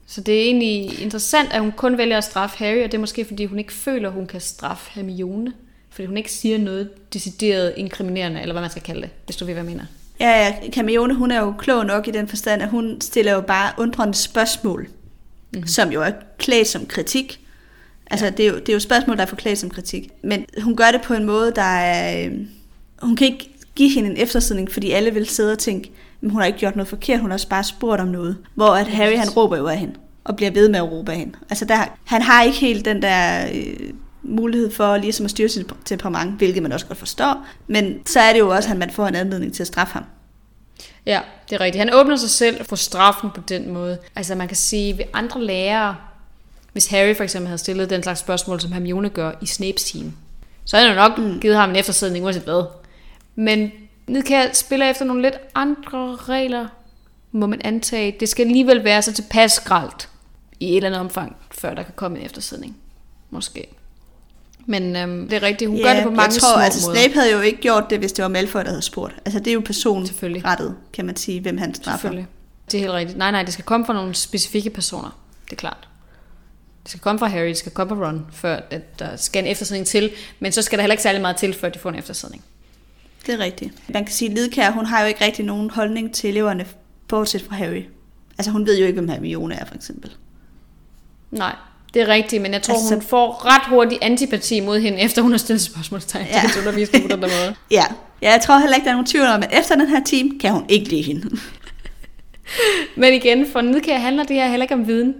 Så 0.05 0.21
det 0.21 0.39
er 0.39 0.43
egentlig 0.43 1.01
interessant, 1.01 1.53
at 1.53 1.61
hun 1.61 1.71
kun 1.71 1.97
vælger 1.97 2.17
at 2.17 2.23
straffe 2.23 2.57
Harry, 2.57 2.83
og 2.83 2.91
det 2.91 2.93
er 2.93 2.99
måske, 2.99 3.25
fordi 3.25 3.45
hun 3.45 3.59
ikke 3.59 3.73
føler, 3.73 4.09
at 4.09 4.13
hun 4.13 4.27
kan 4.27 4.41
straffe 4.41 4.91
Hermione. 4.91 5.53
Fordi 5.89 6.05
hun 6.05 6.17
ikke 6.17 6.31
siger 6.31 6.57
noget 6.57 7.13
decideret 7.13 7.73
inkriminerende, 7.77 8.41
eller 8.41 8.53
hvad 8.53 8.61
man 8.61 8.71
skal 8.71 8.83
kalde 8.83 9.01
det, 9.01 9.09
hvis 9.25 9.35
du 9.35 9.45
ved, 9.45 9.53
hvad 9.53 9.63
jeg 9.63 9.71
mener. 9.71 9.85
Ja, 10.19 10.29
ja, 10.29 10.55
Hermione, 10.73 11.13
hun 11.13 11.31
er 11.31 11.39
jo 11.39 11.53
klog 11.57 11.85
nok 11.85 12.07
i 12.07 12.11
den 12.11 12.27
forstand, 12.27 12.61
at 12.61 12.69
hun 12.69 13.01
stiller 13.01 13.33
jo 13.33 13.41
bare 13.41 13.71
undrende 13.77 14.13
spørgsmål 14.13 14.87
mm. 15.55 15.67
som 15.67 15.91
jo 15.91 16.01
er 16.01 16.11
klædt 16.37 16.67
som 16.67 16.85
kritik. 16.85 17.39
Altså, 18.11 18.25
ja. 18.25 18.31
det, 18.31 18.45
er 18.45 18.49
jo, 18.49 18.59
det 18.59 18.69
er 18.69 18.73
jo 18.73 18.79
spørgsmål, 18.79 19.17
der 19.17 19.23
er 19.23 19.27
forklædt 19.27 19.59
som 19.59 19.69
kritik. 19.69 20.09
Men 20.23 20.45
hun 20.61 20.75
gør 20.75 20.91
det 20.91 21.01
på 21.01 21.13
en 21.13 21.23
måde, 21.23 21.51
der 21.55 21.61
er... 21.61 22.25
Øh, 22.25 22.31
hun 23.01 23.15
kan 23.15 23.27
ikke 23.27 23.49
give 23.75 23.89
hende 23.89 24.09
en 24.09 24.17
eftersidning, 24.17 24.71
fordi 24.71 24.91
alle 24.91 25.13
vil 25.13 25.27
sidde 25.27 25.51
og 25.51 25.59
tænke, 25.59 25.91
men 26.21 26.31
hun 26.31 26.41
har 26.41 26.47
ikke 26.47 26.59
gjort 26.59 26.75
noget 26.75 26.87
forkert, 26.87 27.19
hun 27.19 27.29
har 27.29 27.35
også 27.35 27.49
bare 27.49 27.63
spurgt 27.63 28.01
om 28.01 28.07
noget. 28.07 28.37
Hvor 28.55 28.69
at 28.69 28.87
Harry, 28.87 29.17
han 29.17 29.29
råber 29.29 29.57
jo 29.57 29.67
af 29.67 29.77
hende, 29.77 29.93
og 30.23 30.35
bliver 30.35 30.51
ved 30.51 30.69
med 30.69 30.79
at 30.79 30.91
råbe 30.91 31.11
af 31.11 31.17
hende. 31.17 31.33
Altså, 31.49 31.65
der, 31.65 31.97
han 32.03 32.21
har 32.21 32.43
ikke 32.43 32.57
helt 32.57 32.85
den 32.85 33.01
der... 33.01 33.47
Øh, 33.53 33.89
mulighed 34.23 34.71
for 34.71 34.97
ligesom 34.97 35.25
at 35.25 35.31
styre 35.31 35.49
sit 35.49 35.65
temperament, 35.85 36.37
hvilket 36.37 36.63
man 36.63 36.71
også 36.71 36.85
godt 36.85 36.97
forstår. 36.97 37.45
Men 37.67 37.95
så 38.05 38.19
er 38.19 38.33
det 38.33 38.39
jo 38.39 38.49
også, 38.49 38.69
at 38.69 38.77
man 38.77 38.89
får 38.89 39.07
en 39.07 39.15
anledning 39.15 39.53
til 39.53 39.63
at 39.63 39.67
straffe 39.67 39.93
ham. 39.93 40.03
Ja, 41.05 41.21
det 41.49 41.55
er 41.55 41.59
rigtigt. 41.59 41.79
Han 41.79 41.93
åbner 41.93 42.15
sig 42.15 42.29
selv 42.29 42.65
for 42.65 42.75
straffen 42.75 43.29
på 43.31 43.41
den 43.41 43.73
måde. 43.73 43.97
Altså 44.15 44.35
man 44.35 44.47
kan 44.47 44.57
sige, 44.57 44.97
ved 44.97 45.05
andre 45.13 45.41
lærere, 45.41 45.95
hvis 46.73 46.87
Harry 46.87 47.15
for 47.15 47.23
eksempel 47.23 47.47
havde 47.47 47.57
stillet 47.57 47.89
den 47.89 48.03
slags 48.03 48.19
spørgsmål, 48.19 48.61
som 48.61 48.71
Hermione 48.71 49.09
gør 49.09 49.31
i 49.41 49.45
Snapes 49.45 49.83
team, 49.83 50.13
så 50.65 50.77
havde 50.77 50.89
han 50.89 50.97
jo 50.97 51.03
nok 51.03 51.17
mm. 51.17 51.39
givet 51.39 51.55
ham 51.55 51.69
en 51.69 51.75
eftersidning, 51.75 52.25
uanset 52.25 52.43
hvad. 52.43 52.63
Men 53.35 53.71
Nidkær 54.07 54.53
spiller 54.53 54.89
efter 54.89 55.05
nogle 55.05 55.21
lidt 55.21 55.37
andre 55.55 56.15
regler, 56.15 56.67
må 57.31 57.45
man 57.45 57.61
antage. 57.63 58.15
Det 58.19 58.29
skal 58.29 58.45
alligevel 58.45 58.83
være 58.83 59.01
så 59.01 59.13
tilpas 59.13 59.51
skralt 59.51 60.09
i 60.59 60.69
et 60.69 60.75
eller 60.75 60.89
andet 60.89 60.99
omfang, 60.99 61.35
før 61.51 61.73
der 61.73 61.83
kan 61.83 61.93
komme 61.95 62.19
en 62.19 62.25
eftersidning. 62.25 62.77
Måske. 63.29 63.67
Men 64.65 64.95
øhm, 64.95 65.29
det 65.29 65.35
er 65.35 65.43
rigtigt, 65.43 65.69
hun 65.69 65.77
ja, 65.77 65.83
gør 65.83 65.93
det 65.93 66.03
på 66.03 66.09
mange 66.09 66.21
jeg 66.21 66.31
tror, 66.31 66.53
små 66.53 66.61
altså, 66.61 66.87
måder. 66.87 66.99
Snape 66.99 67.13
havde 67.13 67.31
jo 67.31 67.39
ikke 67.39 67.61
gjort 67.61 67.89
det, 67.89 67.99
hvis 67.99 68.13
det 68.13 68.23
var 68.23 68.29
Malfoy, 68.29 68.59
der 68.59 68.69
havde 68.69 68.81
spurgt. 68.81 69.15
Altså 69.25 69.39
det 69.39 69.47
er 69.47 69.53
jo 69.53 69.61
personrettet, 69.65 70.75
kan 70.93 71.05
man 71.05 71.15
sige, 71.15 71.41
hvem 71.41 71.57
han 71.57 71.73
straffer. 71.73 71.97
Selvfølgelig. 71.97 72.27
Det 72.71 72.77
er 72.77 72.79
helt 72.79 72.93
rigtigt. 72.93 73.17
Nej, 73.17 73.31
nej, 73.31 73.43
det 73.43 73.53
skal 73.53 73.65
komme 73.65 73.85
fra 73.85 73.93
nogle 73.93 74.15
specifikke 74.15 74.69
personer. 74.69 75.17
Det 75.45 75.51
er 75.51 75.55
klart. 75.55 75.87
Det 76.83 76.89
skal 76.89 77.01
komme 77.01 77.19
fra 77.19 77.27
Harry, 77.27 77.47
det 77.47 77.57
skal 77.57 77.71
komme 77.71 77.95
fra 77.95 78.07
Ron, 78.07 78.25
før 78.31 78.59
at 78.69 78.99
der 78.99 79.15
skal 79.15 79.43
en 79.43 79.51
eftersidning 79.51 79.87
til. 79.87 80.11
Men 80.39 80.51
så 80.51 80.61
skal 80.61 80.77
der 80.77 80.83
heller 80.83 80.93
ikke 80.93 81.03
særlig 81.03 81.21
meget 81.21 81.37
til, 81.37 81.53
før 81.53 81.69
de 81.69 81.79
får 81.79 81.89
en 81.89 81.95
eftersidning. 81.95 82.43
Det 83.25 83.33
er 83.33 83.39
rigtigt. 83.39 83.73
Man 83.89 84.05
kan 84.05 84.13
sige, 84.13 84.29
at 84.29 84.35
Lidkær, 84.35 84.71
hun 84.71 84.85
har 84.85 85.01
jo 85.01 85.07
ikke 85.07 85.25
rigtig 85.25 85.45
nogen 85.45 85.69
holdning 85.69 86.13
til 86.13 86.29
eleverne, 86.29 86.65
bortset 87.07 87.41
fra 87.41 87.55
Harry. 87.55 87.83
Altså 88.37 88.51
hun 88.51 88.65
ved 88.65 88.79
jo 88.79 88.85
ikke, 88.85 88.99
hvem 88.99 89.09
Hermione 89.09 89.55
er, 89.55 89.65
for 89.65 89.75
eksempel. 89.75 90.11
Nej, 91.31 91.55
det 91.93 92.01
er 92.01 92.07
rigtigt, 92.07 92.41
men 92.41 92.53
jeg 92.53 92.61
tror, 92.61 92.73
Altså- 92.73 92.93
hun 92.93 93.01
får 93.01 93.45
ret 93.45 93.61
hurtigt 93.69 94.03
antipati 94.03 94.59
mod 94.59 94.79
hende, 94.79 94.99
efter 94.99 95.21
hun 95.21 95.31
har 95.31 95.37
stillet 95.37 95.61
spørgsmålstegn 95.61 96.25
til 96.25 96.33
Ja. 96.33 96.39
hendes 96.41 96.57
undervisning 96.57 97.09
på 97.09 97.15
den 97.15 97.21
der 97.23 97.27
måde. 97.27 97.55
Ja. 97.71 97.83
ja, 98.21 98.31
jeg 98.31 98.41
tror 98.41 98.57
heller 98.57 98.75
ikke, 98.75 98.85
der 98.85 98.91
er 98.91 98.95
nogen 98.95 99.07
tvivl 99.07 99.25
om, 99.27 99.43
at 99.43 99.59
efter 99.59 99.75
den 99.75 99.87
her 99.87 100.03
time, 100.03 100.39
kan 100.39 100.51
hun 100.51 100.65
ikke 100.69 100.89
lide 100.89 101.01
hende. 101.01 101.29
Men 102.95 103.13
igen, 103.13 103.45
for 103.51 103.61
Nidkær 103.61 103.97
handler 103.97 104.23
det 104.23 104.35
her 104.35 104.47
heller 104.47 104.63
ikke 104.63 104.73
om 104.73 104.87
viden. 104.87 105.13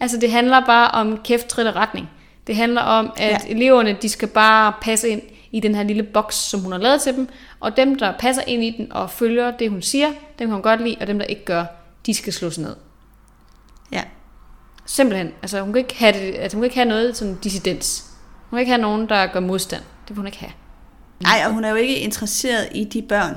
Altså 0.00 0.16
det 0.16 0.30
handler 0.30 0.66
bare 0.66 0.90
om 0.90 1.18
kæft, 1.24 1.46
trit 1.46 1.66
og 1.66 1.76
retning. 1.76 2.10
Det 2.46 2.56
handler 2.56 2.80
om, 2.80 3.12
at 3.16 3.30
ja. 3.48 3.54
eleverne, 3.54 3.96
de 4.02 4.08
skal 4.08 4.28
bare 4.28 4.72
passe 4.82 5.08
ind 5.08 5.22
i 5.52 5.60
den 5.60 5.74
her 5.74 5.82
lille 5.82 6.02
boks, 6.02 6.34
som 6.36 6.60
hun 6.60 6.72
har 6.72 6.78
lavet 6.78 7.00
til 7.00 7.14
dem. 7.14 7.28
Og 7.60 7.76
dem, 7.76 7.98
der 7.98 8.12
passer 8.18 8.42
ind 8.46 8.64
i 8.64 8.70
den 8.78 8.92
og 8.92 9.10
følger 9.10 9.50
det, 9.50 9.70
hun 9.70 9.82
siger, 9.82 10.06
dem 10.08 10.16
kan 10.38 10.50
hun 10.50 10.62
godt 10.62 10.82
lide, 10.84 10.96
og 11.00 11.06
dem, 11.06 11.18
der 11.18 11.26
ikke 11.26 11.44
gør, 11.44 11.64
de 12.06 12.14
skal 12.14 12.32
slås 12.32 12.58
ned. 12.58 12.76
Ja. 13.92 14.02
Simpelthen. 14.90 15.32
Altså 15.42 15.60
hun 15.60 15.72
kan 15.72 15.78
ikke 15.78 15.94
have, 15.94 16.12
det, 16.12 16.34
altså, 16.38 16.56
hun 16.56 16.62
kan 16.62 16.64
ikke 16.64 16.76
have 16.76 16.88
noget 16.88 17.16
sådan 17.16 17.38
dissidens. 17.42 18.04
Hun 18.50 18.56
kan 18.56 18.60
ikke 18.60 18.72
have 18.72 18.82
nogen, 18.82 19.08
der 19.08 19.26
gør 19.26 19.40
modstand. 19.40 19.82
Det 19.82 20.08
vil 20.08 20.16
hun 20.16 20.26
ikke 20.26 20.38
have. 20.38 20.52
Nej, 21.22 21.42
og 21.46 21.52
hun 21.52 21.64
er 21.64 21.70
jo 21.70 21.74
ikke 21.74 21.96
interesseret 21.96 22.68
i 22.74 22.84
de 22.84 23.02
børn. 23.02 23.36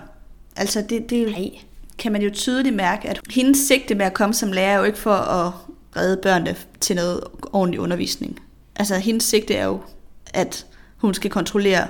Altså 0.56 0.86
det, 0.90 1.10
det 1.10 1.28
Nej. 1.28 1.50
kan 1.98 2.12
man 2.12 2.22
jo 2.22 2.30
tydeligt 2.34 2.76
mærke, 2.76 3.10
at 3.10 3.20
hendes 3.30 3.58
sigte 3.58 3.96
med 3.96 4.06
at 4.06 4.14
komme 4.14 4.34
som 4.34 4.52
lærer 4.52 4.74
er 4.74 4.78
jo 4.78 4.84
ikke 4.84 4.98
for 4.98 5.14
at 5.14 5.52
redde 5.96 6.18
børnene 6.18 6.56
til 6.80 6.96
noget 6.96 7.24
ordentlig 7.54 7.80
undervisning. 7.80 8.40
Altså 8.76 8.96
hendes 8.96 9.24
sigte 9.24 9.56
er 9.56 9.66
jo, 9.66 9.82
at 10.34 10.66
hun 10.98 11.14
skal 11.14 11.32
kontrollere 11.32 11.88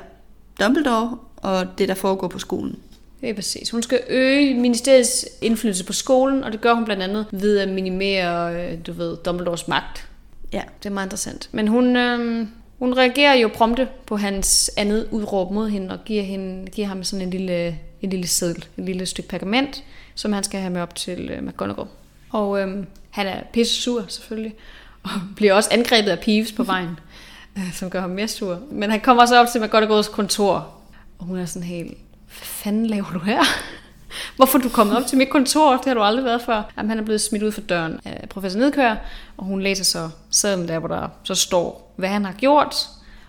Dumbledore 0.59 1.17
og 1.37 1.67
det, 1.77 1.87
der 1.87 1.95
foregår 1.95 2.27
på 2.27 2.39
skolen. 2.39 2.79
Er 3.23 3.33
præcis. 3.33 3.69
Hun 3.69 3.83
skal 3.83 3.99
øge 4.09 4.53
ministeriets 4.53 5.25
indflydelse 5.41 5.85
på 5.85 5.93
skolen, 5.93 6.43
og 6.43 6.51
det 6.51 6.61
gør 6.61 6.73
hun 6.73 6.85
blandt 6.85 7.03
andet 7.03 7.25
ved 7.31 7.59
at 7.59 7.69
minimere, 7.69 8.55
øh, 8.55 8.77
du 8.87 8.91
ved, 8.91 9.17
Dumbledores 9.17 9.67
magt. 9.67 10.07
Ja. 10.53 10.61
Det 10.83 10.89
er 10.89 10.93
meget 10.93 11.05
interessant. 11.05 11.49
Men 11.51 11.67
hun, 11.67 11.95
øh, 11.95 12.47
hun 12.79 12.97
reagerer 12.97 13.33
jo 13.33 13.49
prompte 13.53 13.87
på 14.05 14.17
hans 14.17 14.71
andet 14.77 15.07
udråb 15.11 15.51
mod 15.51 15.69
hende, 15.69 15.93
og 15.93 15.99
giver, 16.05 16.23
hende, 16.23 16.71
giver 16.71 16.87
ham 16.87 17.03
sådan 17.03 17.25
en 17.25 17.29
lille, 17.29 17.79
en 18.01 18.09
lille 18.09 18.27
seddel, 18.27 18.65
et 18.77 18.85
lille 18.85 19.05
stykke 19.05 19.29
pergament, 19.29 19.83
som 20.15 20.33
han 20.33 20.43
skal 20.43 20.59
have 20.59 20.73
med 20.73 20.81
op 20.81 20.95
til 20.95 21.29
øh, 21.29 21.43
McGonagall. 21.43 21.87
Og 22.29 22.61
øh, 22.61 22.85
han 23.09 23.27
er 23.27 23.41
pisse 23.53 23.81
sur 23.81 24.05
selvfølgelig, 24.07 24.55
og 25.03 25.11
bliver 25.35 25.53
også 25.53 25.69
angrebet 25.71 26.11
af 26.11 26.19
Peeves 26.19 26.51
på 26.51 26.63
vejen, 26.63 26.99
øh, 27.57 27.73
som 27.73 27.89
gør 27.89 28.01
ham 28.01 28.09
mere 28.09 28.27
sur. 28.27 28.59
Men 28.71 28.89
han 28.89 29.01
kommer 29.01 29.25
så 29.25 29.39
op 29.41 29.47
til 29.51 29.61
McGonagalls 29.61 30.07
kontor, 30.07 30.73
og 31.19 31.25
hun 31.25 31.37
er 31.37 31.45
sådan 31.45 31.67
helt, 31.67 31.97
hvad 32.37 32.45
fanden 32.45 32.85
laver 32.85 33.11
du 33.13 33.19
her? 33.19 33.43
Hvorfor 34.35 34.57
er 34.57 34.61
du 34.61 34.69
kommet 34.69 34.97
op 34.97 35.05
til 35.05 35.17
mit 35.17 35.29
kontor? 35.29 35.77
Det 35.77 35.85
har 35.85 35.93
du 35.93 36.01
aldrig 36.01 36.25
været 36.25 36.41
før. 36.41 36.71
Jamen, 36.77 36.89
han 36.89 36.99
er 36.99 37.03
blevet 37.03 37.21
smidt 37.21 37.43
ud 37.43 37.51
for 37.51 37.61
døren 37.61 37.99
af 38.05 38.29
professor 38.29 38.59
Nedkør, 38.59 38.95
og 39.37 39.45
hun 39.45 39.61
læser 39.61 39.83
så 39.83 40.09
sedlen 40.29 40.67
der, 40.67 40.79
hvor 40.79 40.87
der 40.87 41.07
så 41.23 41.35
står, 41.35 41.93
hvad 41.95 42.09
han 42.09 42.25
har 42.25 42.33
gjort, 42.33 42.75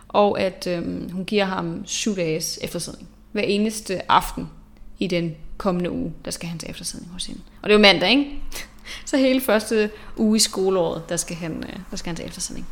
og 0.08 0.40
at 0.40 0.66
øhm, 0.70 1.10
hun 1.12 1.24
giver 1.24 1.44
ham 1.44 1.82
syv 1.86 2.16
dages 2.16 2.58
eftersidning. 2.62 3.08
Hver 3.32 3.42
eneste 3.42 4.12
aften 4.12 4.50
i 4.98 5.06
den 5.06 5.34
kommende 5.56 5.90
uge, 5.90 6.12
der 6.24 6.30
skal 6.30 6.48
han 6.48 6.58
til 6.58 6.70
eftersidning 6.70 7.12
hos 7.12 7.26
hende. 7.26 7.40
Og 7.62 7.68
det 7.68 7.74
er 7.74 7.78
jo 7.78 7.82
mandag, 7.82 8.10
ikke? 8.10 8.40
Så 9.06 9.16
hele 9.16 9.40
første 9.40 9.90
uge 10.16 10.36
i 10.36 10.40
skoleåret, 10.40 11.08
der 11.08 11.16
skal 11.16 11.36
han, 11.36 11.64
øh, 11.68 11.78
der 11.90 11.96
skal 11.96 12.08
han 12.08 12.16
til 12.16 12.26
eftersidning. 12.26 12.66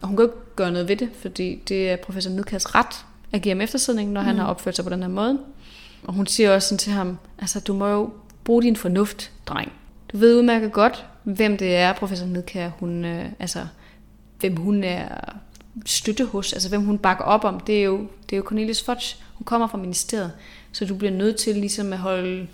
Og 0.00 0.08
hun 0.08 0.16
kan 0.16 0.24
jo 0.24 0.30
ikke 0.30 0.56
gøre 0.56 0.70
noget 0.70 0.88
ved 0.88 0.96
det, 0.96 1.10
fordi 1.22 1.62
det 1.68 1.90
er 1.90 1.96
professor 1.96 2.30
Nedkærs 2.30 2.74
ret 2.74 3.04
at 3.32 3.42
give 3.42 3.54
ham 3.54 3.60
eftersidning, 3.60 4.12
når 4.12 4.20
mm. 4.20 4.26
han 4.26 4.36
har 4.36 4.46
opført 4.46 4.76
sig 4.76 4.84
på 4.84 4.90
den 4.90 5.02
her 5.02 5.08
måde. 5.08 5.38
Og 6.04 6.14
hun 6.14 6.26
siger 6.26 6.54
også 6.54 6.68
sådan 6.68 6.78
til 6.78 6.92
ham, 6.92 7.18
altså 7.38 7.60
du 7.60 7.74
må 7.74 7.86
jo 7.86 8.10
bruge 8.44 8.62
din 8.62 8.76
fornuft, 8.76 9.32
dreng. 9.46 9.72
Du 10.12 10.18
ved 10.18 10.36
udmærket 10.36 10.72
godt, 10.72 11.06
hvem 11.24 11.56
det 11.56 11.76
er, 11.76 11.92
professor 11.92 12.26
Nedkær, 12.26 12.70
hun, 12.78 13.04
øh, 13.04 13.24
altså, 13.38 13.66
hvem 14.40 14.56
hun 14.56 14.84
er 14.84 15.08
støtte 15.86 16.24
hos, 16.24 16.52
altså 16.52 16.68
hvem 16.68 16.82
hun 16.82 16.98
bakker 16.98 17.24
op 17.24 17.44
om, 17.44 17.60
det 17.60 17.78
er 17.78 17.82
jo, 17.82 17.98
det 17.98 18.32
er 18.32 18.36
jo 18.36 18.42
Cornelius 18.42 18.82
Fudge. 18.82 19.16
Hun 19.34 19.44
kommer 19.44 19.66
fra 19.66 19.78
ministeriet, 19.78 20.32
så 20.72 20.84
du 20.84 20.94
bliver 20.94 21.12
nødt 21.12 21.36
til 21.36 21.56
ligesom 21.56 21.92
at 21.92 21.98
holde, 21.98 22.46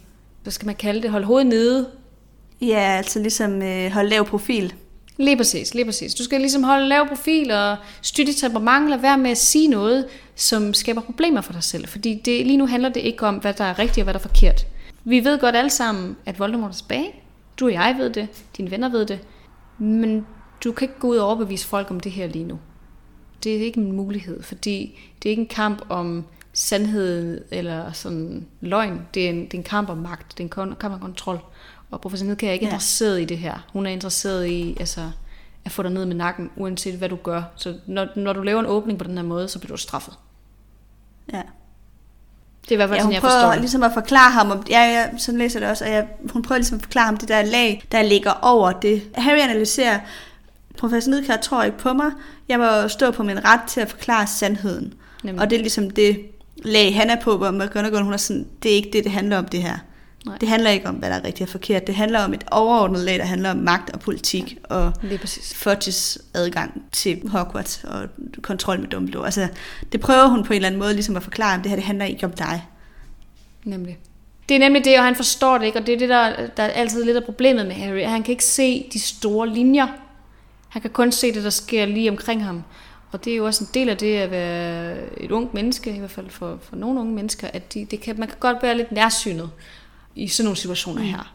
hvad 0.43 0.53
skal 0.53 0.67
man 0.67 0.75
kalde 0.75 1.03
det, 1.03 1.11
holde 1.11 1.27
hovedet 1.27 1.47
nede. 1.47 1.89
Ja, 2.61 2.97
altså 2.97 3.19
ligesom 3.19 3.63
øh, 3.63 3.91
holde 3.91 4.09
lav 4.09 4.25
profil. 4.25 4.75
Lige 5.17 5.37
præcis, 5.37 5.75
lige 5.75 5.85
præcis. 5.85 6.15
Du 6.15 6.25
skal 6.25 6.41
ligesom 6.41 6.63
holde 6.63 6.89
lav 6.89 7.09
profil 7.09 7.51
og 7.51 7.77
styre 8.03 8.27
dit 8.27 8.37
temperament, 8.37 8.91
lade 8.91 9.03
være 9.03 9.19
med 9.19 9.31
at 9.31 9.39
sige 9.39 9.69
noget, 9.69 10.07
som 10.37 10.75
skaber 10.75 11.01
problemer 11.01 11.41
for 11.41 11.53
dig 11.53 11.63
selv. 11.63 11.89
Fordi 11.89 12.15
det, 12.25 12.47
lige 12.47 12.57
nu 12.57 12.67
handler 12.67 12.89
det 12.89 13.01
ikke 13.01 13.27
om, 13.27 13.35
hvad 13.35 13.55
der 13.55 13.65
er 13.65 13.79
rigtigt 13.79 13.99
og 13.99 14.05
hvad 14.05 14.15
der 14.15 14.21
er 14.21 14.23
forkert. 14.23 14.67
Vi 15.05 15.25
ved 15.25 15.39
godt 15.39 15.57
alle 15.57 15.71
sammen, 15.71 16.17
at 16.27 16.39
Voldemort 16.39 16.71
er 16.71 16.75
tilbage. 16.75 17.11
Du 17.61 17.65
og 17.67 17.73
jeg 17.73 17.95
ved 17.99 18.11
det, 18.11 18.29
dine 18.57 18.71
venner 18.71 18.89
ved 18.89 19.07
det. 19.07 19.21
Men 19.79 20.27
du 20.65 20.73
kan 20.73 20.89
ikke 20.89 21.01
gå 21.01 21.09
ud 21.09 21.17
og 21.17 21.27
overbevise 21.27 21.67
folk 21.67 21.91
om 21.91 22.01
det 22.01 22.13
her 22.13 22.27
lige 22.27 22.45
nu. 22.45 22.59
Det 23.45 23.57
er 23.57 23.61
ikke 23.61 23.81
en 23.81 23.93
mulighed, 23.93 24.43
fordi 24.43 25.01
det 25.23 25.29
er 25.29 25.31
ikke 25.31 25.43
en 25.43 25.49
kamp 25.49 25.83
om 25.89 26.25
sandhed 26.53 27.45
eller 27.51 27.93
sådan 27.93 28.47
løgn. 28.61 29.01
Det 29.15 29.27
er 29.27 29.31
en, 29.31 29.45
det 29.45 29.55
er 29.55 29.59
en 29.59 29.65
kamp 29.65 29.89
om 29.89 29.99
magt, 29.99 30.39
det 30.39 30.41
er 30.41 30.45
en 30.45 30.77
kamp 30.77 30.95
om 30.95 31.01
kontrol. 31.01 31.39
Og 31.93 32.01
professor 32.01 32.27
Nedkær 32.27 32.49
er 32.49 32.53
ikke 32.53 32.65
Ja. 32.65 32.69
interesseret 32.71 33.21
i 33.21 33.25
det 33.25 33.39
her. 33.39 33.67
Hun 33.73 33.87
er 33.87 33.91
interesseret 33.91 34.47
i 34.47 34.77
altså, 34.81 35.11
at 35.65 35.73
få 35.73 35.83
dig 35.83 35.91
ned 35.91 36.05
med 36.07 36.17
nakken, 36.17 36.51
uanset 36.57 36.95
hvad 36.95 37.09
du 37.09 37.17
gør. 37.17 37.43
Så 37.57 37.75
når, 37.87 38.07
når 38.17 38.33
du 38.33 38.43
laver 38.43 38.61
en 38.61 38.67
åbning 38.67 38.99
på 38.99 39.05
den 39.05 39.17
her 39.17 39.25
måde, 39.25 39.49
så 39.49 39.59
bliver 39.59 39.77
du 39.77 39.83
straffet. 39.83 40.15
Ja. 41.33 41.43
Det 42.63 42.69
er 42.71 42.73
i 42.73 42.77
hvert 42.77 42.89
fald 42.89 42.97
Ja, 42.99 43.03
sådan, 43.03 43.13
jeg 43.15 43.21
forstår 43.23 43.39
prøver 43.41 43.53
det. 43.53 43.61
ligesom 43.61 43.83
at 43.83 43.91
forklare 43.95 44.31
ham 44.33 44.51
om, 44.51 44.65
ja, 44.71 44.81
ja, 44.81 45.19
sådan 45.19 45.39
læser 45.39 45.59
jeg 45.59 45.63
det 45.63 45.71
også, 45.71 45.85
og 45.85 45.91
jeg, 45.91 46.07
hun 46.33 46.43
prøver 46.43 46.59
ligesom 46.59 46.77
at 46.77 46.83
forklare 46.83 47.05
ham 47.07 47.17
det 47.17 47.29
der 47.29 47.43
lag, 47.43 47.83
der 47.93 48.03
ligger 48.03 48.31
over 48.43 48.73
det. 48.73 49.03
Harry 49.15 49.39
analyserer, 49.39 50.01
professor 50.79 51.11
Nidkær 51.11 51.37
tror 51.37 51.63
ikke 51.63 51.79
på 51.79 51.93
mig, 51.93 52.11
jeg 52.49 52.59
må 52.59 52.89
stå 52.89 53.11
på 53.11 53.23
min 53.23 53.45
ret 53.45 53.61
til 53.69 53.81
at 53.81 53.91
forklare 53.91 54.27
sandheden. 54.27 54.95
Nemlig. 55.23 55.43
Og 55.43 55.51
det 55.51 55.57
er 55.57 55.61
ligesom 55.61 55.91
det 55.91 56.21
lag, 56.57 56.97
han 56.97 57.11
er 57.11 57.21
på, 57.21 57.37
hvor 57.37 57.51
McGonagall, 57.51 58.05
hun 58.05 58.13
er 58.13 58.17
sådan, 58.17 58.47
det 58.63 58.71
er 58.71 58.77
ikke 58.77 58.91
det, 58.93 59.05
det 59.05 59.13
handler 59.13 59.39
om 59.39 59.45
det 59.47 59.63
her. 59.63 59.79
Nej. 60.27 60.39
Det 60.39 60.49
handler 60.49 60.71
ikke 60.71 60.89
om, 60.89 60.95
hvad 60.95 61.11
der 61.11 61.17
er 61.17 61.25
rigtigt 61.25 61.49
og 61.49 61.49
forkert. 61.49 61.87
Det 61.87 61.95
handler 61.95 62.25
om 62.25 62.35
et 62.35 62.45
overordnet 62.51 63.01
lag, 63.01 63.19
der 63.19 63.25
handler 63.25 63.51
om 63.51 63.57
magt 63.57 63.91
og 63.91 64.01
politik 64.01 64.59
og 64.65 64.93
Lige 65.03 65.19
præcis. 65.19 65.55
Fudges 65.55 66.19
adgang 66.35 66.83
til 66.93 67.29
Hogwarts 67.29 67.85
og 67.85 68.09
kontrol 68.43 68.81
med 68.81 68.89
Dumbledore. 68.89 69.25
Altså, 69.25 69.49
det 69.93 70.01
prøver 70.01 70.27
hun 70.27 70.45
på 70.45 70.53
en 70.53 70.57
eller 70.57 70.67
anden 70.67 70.79
måde 70.79 70.95
ligesom 70.95 71.17
at 71.17 71.23
forklare, 71.23 71.55
om 71.55 71.63
det 71.63 71.71
her 71.71 71.77
det 71.77 71.85
handler 71.85 72.05
ikke 72.05 72.27
om 72.27 72.33
dig. 72.33 72.67
Nemlig. 73.65 73.99
Det 74.49 74.55
er 74.55 74.59
nemlig 74.59 74.85
det, 74.85 74.99
og 74.99 75.05
han 75.05 75.17
forstår 75.17 75.59
det 75.59 75.67
ikke, 75.67 75.79
og 75.79 75.87
det 75.87 75.95
er 75.95 75.99
det, 75.99 76.09
der, 76.09 76.47
der 76.57 76.63
er 76.63 76.69
altid 76.69 77.05
lidt 77.05 77.17
af 77.17 77.25
problemet 77.25 77.67
med 77.67 77.75
Harry. 77.75 78.01
at 78.01 78.11
Han 78.11 78.23
kan 78.23 78.33
ikke 78.33 78.45
se 78.45 78.87
de 78.93 79.01
store 79.01 79.49
linjer. 79.49 79.87
Han 80.69 80.83
kan 80.83 80.91
kun 80.91 81.13
se 81.13 81.35
det, 81.35 81.45
der 81.45 81.51
sker 81.51 81.87
lige 81.87 82.11
omkring 82.11 82.45
ham. 82.45 82.63
Og 83.13 83.25
det 83.25 83.33
er 83.33 83.37
jo 83.37 83.47
også 83.47 83.65
en 83.65 83.71
del 83.75 83.89
af 83.89 83.97
det 83.97 84.17
at 84.17 84.31
være 84.31 84.97
et 85.17 85.31
ungt 85.31 85.55
menneske, 85.55 85.95
i 85.95 85.99
hvert 85.99 86.11
fald 86.11 86.31
for, 86.31 86.59
for 86.63 86.77
nogle 86.77 87.01
unge 87.01 87.13
mennesker, 87.13 87.49
at 87.53 87.75
de, 87.75 87.87
det 87.91 88.01
kan, 88.01 88.19
man 88.19 88.29
kan 88.29 88.37
godt 88.41 88.63
være 88.63 88.77
lidt 88.77 88.93
nærsynet 88.93 89.51
i 90.17 90.29
sådan 90.29 90.45
nogle 90.45 90.57
situationer 90.57 91.03
her. 91.03 91.35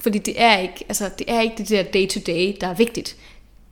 Fordi 0.00 0.18
det 0.18 0.42
er 0.42 0.58
ikke, 0.58 0.84
altså, 0.88 1.10
det 1.18 1.30
er 1.30 1.40
ikke 1.40 1.56
det 1.58 1.68
der 1.68 1.82
day-to-day, 1.82 2.56
der 2.60 2.66
er 2.66 2.74
vigtigt. 2.74 3.16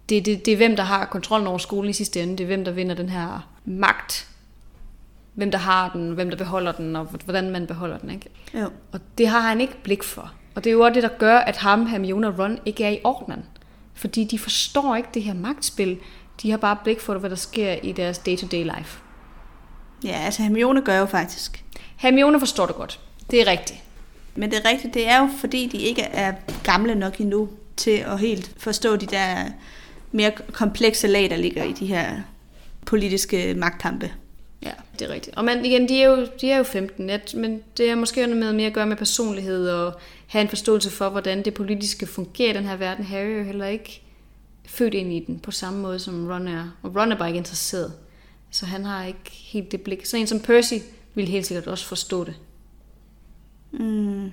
Det, 0.09 0.26
det, 0.26 0.47
det 0.47 0.53
er 0.53 0.57
hvem, 0.57 0.76
der 0.76 0.82
har 0.82 1.05
kontrollen 1.05 1.47
over 1.47 1.59
skolen 1.59 1.90
i 1.90 1.93
sidste 1.93 2.22
ende. 2.22 2.32
Det 2.32 2.45
er 2.45 2.47
hvem, 2.47 2.64
der 2.64 2.72
vinder 2.72 2.95
den 2.95 3.09
her 3.09 3.49
magt. 3.64 4.28
Hvem 5.34 5.51
der 5.51 5.59
har 5.59 5.88
den, 5.88 6.11
hvem 6.11 6.30
der 6.30 6.36
beholder 6.36 6.72
den, 6.72 6.97
og 6.97 7.05
hvordan 7.24 7.51
man 7.51 7.66
beholder 7.66 7.99
den. 7.99 8.11
Ikke? 8.11 8.28
Jo. 8.55 8.70
Og 8.93 9.01
det 9.18 9.28
har 9.28 9.40
han 9.40 9.61
ikke 9.61 9.82
blik 9.82 10.03
for. 10.03 10.32
Og 10.55 10.64
det 10.64 10.70
er 10.70 10.74
jo 10.74 10.80
også 10.80 10.95
det, 10.95 11.03
der 11.03 11.18
gør, 11.18 11.38
at 11.38 11.57
ham, 11.57 11.86
Hermione 11.86 12.28
og 12.28 12.38
Ron 12.38 12.59
ikke 12.66 12.84
er 12.84 12.90
i 12.90 13.01
ordenen. 13.05 13.45
Fordi 13.95 14.24
de 14.24 14.38
forstår 14.38 14.97
ikke 14.97 15.09
det 15.14 15.22
her 15.22 15.34
magtspil. 15.34 15.99
De 16.43 16.51
har 16.51 16.59
bare 16.59 16.76
blik 16.84 17.01
for, 17.01 17.18
hvad 17.18 17.30
der 17.30 17.36
sker 17.36 17.72
i 17.72 17.93
deres 17.93 18.18
day-to-day 18.18 18.64
life. 18.76 19.01
Ja, 20.05 20.18
altså 20.24 20.43
Hermione 20.43 20.82
gør 20.82 20.99
jo 20.99 21.07
faktisk. 21.07 21.64
Hermione 21.97 22.38
forstår 22.38 22.66
det 22.66 22.74
godt. 22.74 23.01
Det 23.30 23.40
er 23.40 23.47
rigtigt. 23.47 23.82
Men 24.35 24.51
det 24.51 24.59
er 24.59 24.70
rigtigt, 24.70 24.95
det 24.95 25.09
er 25.09 25.20
jo 25.20 25.28
fordi, 25.39 25.66
de 25.66 25.78
ikke 25.78 26.03
er 26.03 26.33
gamle 26.64 26.95
nok 26.95 27.20
endnu 27.20 27.49
til 27.76 27.91
at 28.07 28.18
helt 28.18 28.51
forstå 28.57 28.97
de 28.97 29.07
der 29.07 29.37
mere 30.12 30.33
komplekse 30.53 31.07
lag, 31.07 31.30
der 31.30 31.37
ligger 31.37 31.64
i 31.64 31.72
de 31.72 31.87
her 31.87 32.20
politiske 32.87 33.55
magtkampe. 33.55 34.12
Ja, 34.62 34.72
det 34.99 35.09
er 35.09 35.14
rigtigt. 35.14 35.37
Og 35.37 35.45
man, 35.45 35.64
igen, 35.64 35.89
de 35.89 36.03
er 36.03 36.09
jo, 36.09 36.26
de 36.41 36.51
er 36.51 36.59
jo 36.59 36.62
15, 36.62 37.09
ja, 37.09 37.18
men 37.35 37.62
det 37.76 37.91
er 37.91 37.95
måske 37.95 38.26
noget 38.26 38.37
med 38.37 38.53
mere 38.53 38.66
at 38.66 38.72
gøre 38.72 38.87
med 38.87 38.97
personlighed 38.97 39.68
og 39.68 39.93
have 40.26 40.43
en 40.43 40.49
forståelse 40.49 40.91
for, 40.91 41.09
hvordan 41.09 41.45
det 41.45 41.55
politiske 41.55 42.07
fungerer 42.07 42.51
i 42.51 42.57
den 42.57 42.64
her 42.64 42.76
verden. 42.76 43.05
Harry 43.05 43.26
er 43.26 43.39
jo 43.39 43.45
heller 43.45 43.66
ikke 43.66 44.03
født 44.66 44.95
ind 44.95 45.12
i 45.12 45.24
den 45.26 45.39
på 45.39 45.51
samme 45.51 45.80
måde, 45.80 45.99
som 45.99 46.28
Ron 46.28 46.49
er. 46.49 46.76
Og 46.83 46.97
Ron 46.97 47.12
er 47.12 47.16
bare 47.16 47.28
ikke 47.28 47.39
interesseret. 47.39 47.93
Så 48.51 48.66
han 48.66 48.85
har 48.85 49.05
ikke 49.05 49.30
helt 49.30 49.72
det 49.72 49.80
blik. 49.80 50.07
Så 50.07 50.16
en 50.16 50.26
som 50.26 50.41
Percy 50.41 50.74
vil 51.14 51.28
helt 51.28 51.47
sikkert 51.47 51.66
også 51.66 51.87
forstå 51.87 52.24
det. 52.24 52.35
Mm. 53.73 54.31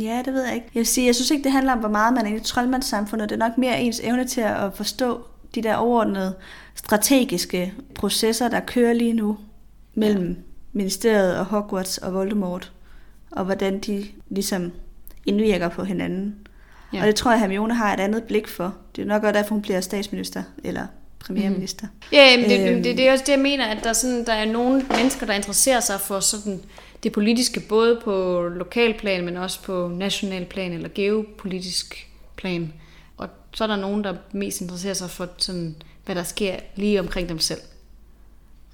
Ja, 0.00 0.22
det 0.24 0.34
ved 0.34 0.44
jeg 0.44 0.54
ikke. 0.54 0.66
Jeg 0.74 0.80
vil 0.80 0.86
sige, 0.86 1.06
jeg 1.06 1.14
synes 1.14 1.30
ikke, 1.30 1.44
det 1.44 1.52
handler 1.52 1.72
om, 1.72 1.78
hvor 1.78 1.88
meget 1.88 2.14
man 2.14 2.26
er 2.26 2.36
i 2.36 2.40
troldmandssamfundet. 2.40 3.28
Det 3.28 3.34
er 3.34 3.48
nok 3.48 3.58
mere 3.58 3.80
ens 3.80 4.00
evne 4.04 4.24
til 4.24 4.40
at 4.40 4.74
forstå 4.74 5.24
de 5.54 5.62
der 5.62 5.74
overordnede 5.74 6.34
strategiske 6.74 7.74
processer, 7.94 8.48
der 8.48 8.60
kører 8.60 8.92
lige 8.92 9.12
nu 9.12 9.38
mellem 9.94 10.28
ja. 10.28 10.34
ministeriet 10.72 11.36
og 11.36 11.44
Hogwarts 11.44 11.98
og 11.98 12.14
Voldemort, 12.14 12.72
og 13.30 13.44
hvordan 13.44 13.78
de 13.78 14.06
ligesom 14.30 14.72
indvirker 15.26 15.68
på 15.68 15.84
hinanden. 15.84 16.34
Ja. 16.92 17.00
Og 17.00 17.06
det 17.06 17.14
tror 17.14 17.30
jeg, 17.30 17.40
Hermione 17.40 17.74
har 17.74 17.94
et 17.94 18.00
andet 18.00 18.22
blik 18.22 18.48
for. 18.48 18.74
Det 18.96 19.02
er 19.02 19.06
nok 19.06 19.22
også 19.22 19.32
derfor, 19.32 19.54
hun 19.54 19.62
bliver 19.62 19.80
statsminister, 19.80 20.42
eller 20.64 20.86
premierminister. 21.18 21.86
Mm. 21.86 22.08
Ja, 22.12 22.36
men 22.36 22.50
det, 22.50 22.70
øhm. 22.70 22.82
det, 22.82 22.96
det 22.96 23.08
er 23.08 23.12
også 23.12 23.24
det, 23.26 23.32
jeg 23.32 23.40
mener, 23.40 23.66
at 23.66 23.84
der, 23.84 23.92
sådan, 23.92 24.26
der 24.26 24.32
er 24.32 24.44
nogle 24.44 24.86
mennesker, 24.96 25.26
der 25.26 25.32
interesserer 25.32 25.80
sig 25.80 26.00
for 26.00 26.20
sådan 26.20 26.60
det 27.02 27.12
politiske, 27.12 27.60
både 27.60 28.00
på 28.04 28.42
lokalplan, 28.42 29.24
men 29.24 29.36
også 29.36 29.62
på 29.62 29.88
national 29.88 30.44
plan, 30.44 30.72
eller 30.72 30.88
geopolitisk 30.94 32.08
plan. 32.36 32.72
Og 33.16 33.28
så 33.54 33.64
er 33.64 33.68
der 33.68 33.76
nogen, 33.76 34.04
der 34.04 34.16
mest 34.32 34.60
interesserer 34.60 34.94
sig 34.94 35.10
for 35.10 35.28
sådan 35.38 35.76
hvad 36.04 36.14
der 36.14 36.22
sker 36.22 36.56
lige 36.76 37.00
omkring 37.00 37.28
dem 37.28 37.38
selv. 37.38 37.60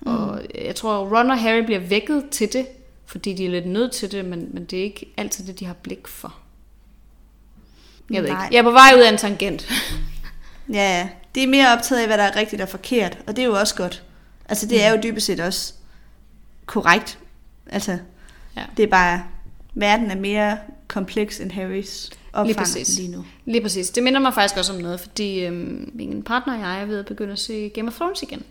Mm. 0.01 0.07
Og 0.07 0.41
jeg 0.55 0.75
tror, 0.75 1.19
Ron 1.19 1.31
og 1.31 1.39
Harry 1.39 1.65
bliver 1.65 1.81
vækket 1.81 2.25
til 2.31 2.53
det, 2.53 2.67
fordi 3.07 3.35
de 3.35 3.47
er 3.47 3.51
lidt 3.51 3.67
nødt 3.67 3.93
til 3.93 4.13
det, 4.13 4.25
men, 4.25 4.49
men 4.53 4.65
det 4.65 4.79
er 4.79 4.83
ikke 4.83 5.13
altid 5.17 5.47
det, 5.47 5.61
de 5.61 5.65
har 5.65 5.75
blik 5.75 6.09
for. 6.09 6.39
Jeg 8.11 8.23
ved 8.23 8.31
Nej. 8.31 8.45
ikke. 8.45 8.55
Jeg 8.55 8.59
er 8.59 8.63
på 8.63 8.71
vej 8.71 8.93
ud 8.97 9.01
af 9.01 9.13
en 9.13 9.19
tangent. 9.19 9.69
ja, 10.73 11.09
det 11.35 11.43
er 11.43 11.47
mere 11.47 11.73
optaget 11.73 12.01
af, 12.01 12.07
hvad 12.07 12.19
der 12.19 12.25
er 12.25 12.37
rigtigt 12.37 12.63
og 12.63 12.69
forkert, 12.69 13.19
og 13.27 13.37
det 13.37 13.43
er 13.43 13.47
jo 13.47 13.59
også 13.59 13.75
godt. 13.75 14.03
Altså, 14.49 14.67
det 14.67 14.85
er 14.85 14.91
jo 14.91 14.97
mm. 14.97 15.03
dybest 15.03 15.27
set 15.27 15.41
også 15.41 15.75
korrekt. 16.67 17.19
Altså, 17.67 17.99
ja. 18.59 18.65
det 18.77 18.83
er 18.83 18.87
bare, 18.87 19.23
verden 19.75 20.11
er 20.11 20.17
mere 20.17 20.59
kompleks 20.89 21.41
end 21.41 21.51
Harrys 21.53 22.11
opfang 22.33 22.47
lige, 22.47 22.57
præcis. 22.57 22.99
lige 22.99 23.11
nu. 23.11 23.25
Lige 23.45 23.63
præcis. 23.63 23.91
Det 23.91 24.03
minder 24.03 24.21
mig 24.21 24.35
faktisk 24.35 24.59
også 24.59 24.73
om 24.73 24.79
noget, 24.79 25.01
fordi 25.01 25.41
øhm, 25.45 25.91
min 25.95 26.23
partner 26.23 26.55
og 26.55 26.61
jeg 26.61 26.81
er 26.81 26.85
ved 26.85 26.99
at 26.99 27.07
begynde 27.07 27.33
at 27.33 27.39
se 27.39 27.69
Game 27.69 27.89
of 27.89 27.95
Thrones 27.95 28.23
igen. 28.23 28.43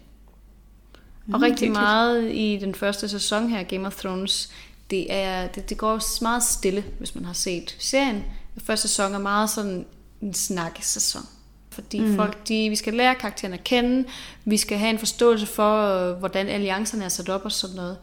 Mm, 1.25 1.33
og 1.33 1.41
rigtig 1.41 1.71
meget 1.71 2.31
i 2.31 2.57
den 2.61 2.75
første 2.75 3.09
sæson 3.09 3.49
her, 3.49 3.63
Game 3.63 3.87
of 3.87 3.95
Thrones, 3.95 4.49
det, 4.89 5.13
er, 5.13 5.47
det, 5.47 5.69
det 5.69 5.77
går 5.77 6.23
meget 6.23 6.43
stille, 6.43 6.83
hvis 6.97 7.15
man 7.15 7.25
har 7.25 7.33
set 7.33 7.75
serien. 7.79 8.23
Den 8.55 8.61
første 8.65 8.87
sæson 8.87 9.13
er 9.13 9.19
meget 9.19 9.49
sådan 9.49 9.85
en 10.21 10.33
snakkesæson. 10.33 11.21
Fordi 11.69 11.99
mm. 11.99 12.15
folk, 12.15 12.47
de, 12.47 12.69
vi 12.69 12.75
skal 12.75 12.93
lære 12.93 13.15
karaktererne 13.15 13.57
at 13.57 13.63
kende, 13.63 14.07
vi 14.45 14.57
skal 14.57 14.77
have 14.77 14.89
en 14.89 14.99
forståelse 14.99 15.45
for, 15.45 16.13
hvordan 16.13 16.47
alliancerne 16.47 17.03
er 17.03 17.09
sat 17.09 17.29
op 17.29 17.45
og 17.45 17.51
sådan 17.51 17.75
noget. 17.75 17.97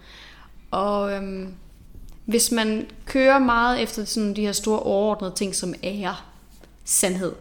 Og 0.70 1.12
øhm, 1.12 1.54
hvis 2.24 2.50
man 2.50 2.86
kører 3.06 3.38
meget 3.38 3.82
efter 3.82 4.04
sådan 4.04 4.36
de 4.36 4.40
her 4.40 4.52
store 4.52 4.78
overordnede 4.78 5.34
ting 5.34 5.54
som 5.54 5.74
ære, 5.82 6.16
sandhed, 6.84 7.32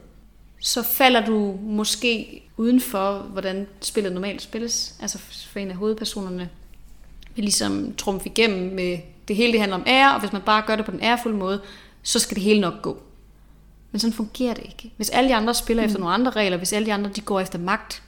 så 0.60 0.84
falder 0.84 1.26
du 1.26 1.58
måske 1.62 2.44
uden 2.58 2.82
for, 2.82 3.18
hvordan 3.18 3.68
spillet 3.82 4.14
normalt 4.14 4.42
spilles. 4.42 4.96
Altså 5.02 5.18
for 5.18 5.60
en 5.60 5.70
af 5.70 5.76
hovedpersonerne 5.76 6.50
vil 7.36 7.44
ligesom 7.44 7.94
trumfe 7.98 8.26
igennem 8.26 8.74
med 8.74 9.00
det 9.28 9.36
hele, 9.36 9.52
det 9.52 9.60
handler 9.60 9.78
om 9.78 9.84
ære, 9.88 10.14
og 10.14 10.20
hvis 10.20 10.34
man 10.34 10.42
bare 10.42 10.64
gør 10.68 10.76
det 10.76 10.86
på 10.86 10.92
den 10.92 11.02
ærefulde 11.04 11.38
måde, 11.38 11.62
så 12.04 12.20
skal 12.20 12.36
det 12.36 12.44
hele 12.44 12.62
nok 12.62 12.82
gå. 12.82 13.02
Men 13.92 14.00
sådan 14.00 14.14
fungerer 14.14 14.54
det 14.54 14.64
ikke. 14.64 14.94
Hvis 14.98 15.10
alle 15.10 15.30
de 15.30 15.36
andre 15.36 15.54
spiller 15.54 15.84
mm. 15.84 15.86
efter 15.86 16.00
nogle 16.00 16.14
andre 16.14 16.32
regler, 16.32 16.58
hvis 16.58 16.74
alle 16.74 16.86
de 16.86 16.94
andre 16.94 17.10
de 17.10 17.22
går 17.22 17.40
efter 17.40 17.60
magt, 17.60 18.04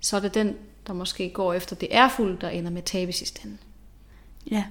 så 0.00 0.16
er 0.16 0.20
det 0.20 0.34
den, 0.34 0.56
der 0.86 0.92
måske 0.92 1.30
går 1.30 1.54
efter 1.54 1.76
det 1.76 1.88
ærefulde, 1.90 2.36
der 2.40 2.48
ender 2.48 2.70
med 2.70 2.78
at 2.78 2.84
tabe 2.84 3.12
sidste 3.12 3.40
ende. 3.44 3.56
Ja. 4.50 4.64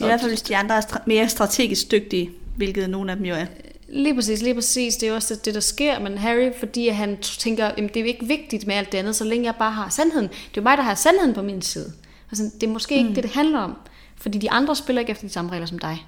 I 0.00 0.04
hvert 0.04 0.20
fald 0.20 0.30
hvis 0.30 0.42
de 0.42 0.56
andre 0.56 0.76
er 0.76 0.82
mere 1.06 1.28
strategisk 1.28 1.90
dygtige, 1.90 2.30
hvilket 2.56 2.90
nogle 2.90 3.10
af 3.10 3.16
dem 3.16 3.26
jo 3.26 3.34
er. 3.34 3.46
Lige 3.88 4.14
præcis, 4.14 4.42
lige 4.42 4.54
præcis. 4.54 4.96
Det 4.96 5.08
er 5.08 5.12
også 5.12 5.34
det, 5.44 5.54
der 5.54 5.60
sker. 5.60 5.98
Men 5.98 6.18
Harry, 6.18 6.52
fordi 6.60 6.88
han 6.88 7.16
tænker, 7.38 7.66
at 7.66 7.76
det 7.76 7.96
er 7.96 8.04
ikke 8.04 8.26
vigtigt 8.26 8.66
med 8.66 8.74
alt 8.74 8.92
det 8.92 8.98
andet, 8.98 9.16
så 9.16 9.24
længe 9.24 9.46
jeg 9.46 9.54
bare 9.58 9.72
har 9.72 9.88
sandheden. 9.88 10.28
Det 10.28 10.34
er 10.34 10.50
jo 10.56 10.62
mig, 10.62 10.76
der 10.76 10.82
har 10.82 10.94
sandheden 10.94 11.34
på 11.34 11.42
min 11.42 11.62
side. 11.62 11.92
Altså, 12.30 12.50
det 12.54 12.62
er 12.62 12.72
måske 12.72 12.94
mm. 12.94 13.00
ikke 13.00 13.14
det, 13.14 13.22
det 13.22 13.32
handler 13.32 13.58
om. 13.58 13.76
Fordi 14.16 14.38
de 14.38 14.50
andre 14.50 14.76
spiller 14.76 15.00
ikke 15.00 15.10
efter 15.10 15.26
de 15.26 15.32
samme 15.32 15.50
regler 15.50 15.66
som 15.66 15.78
dig. 15.78 16.06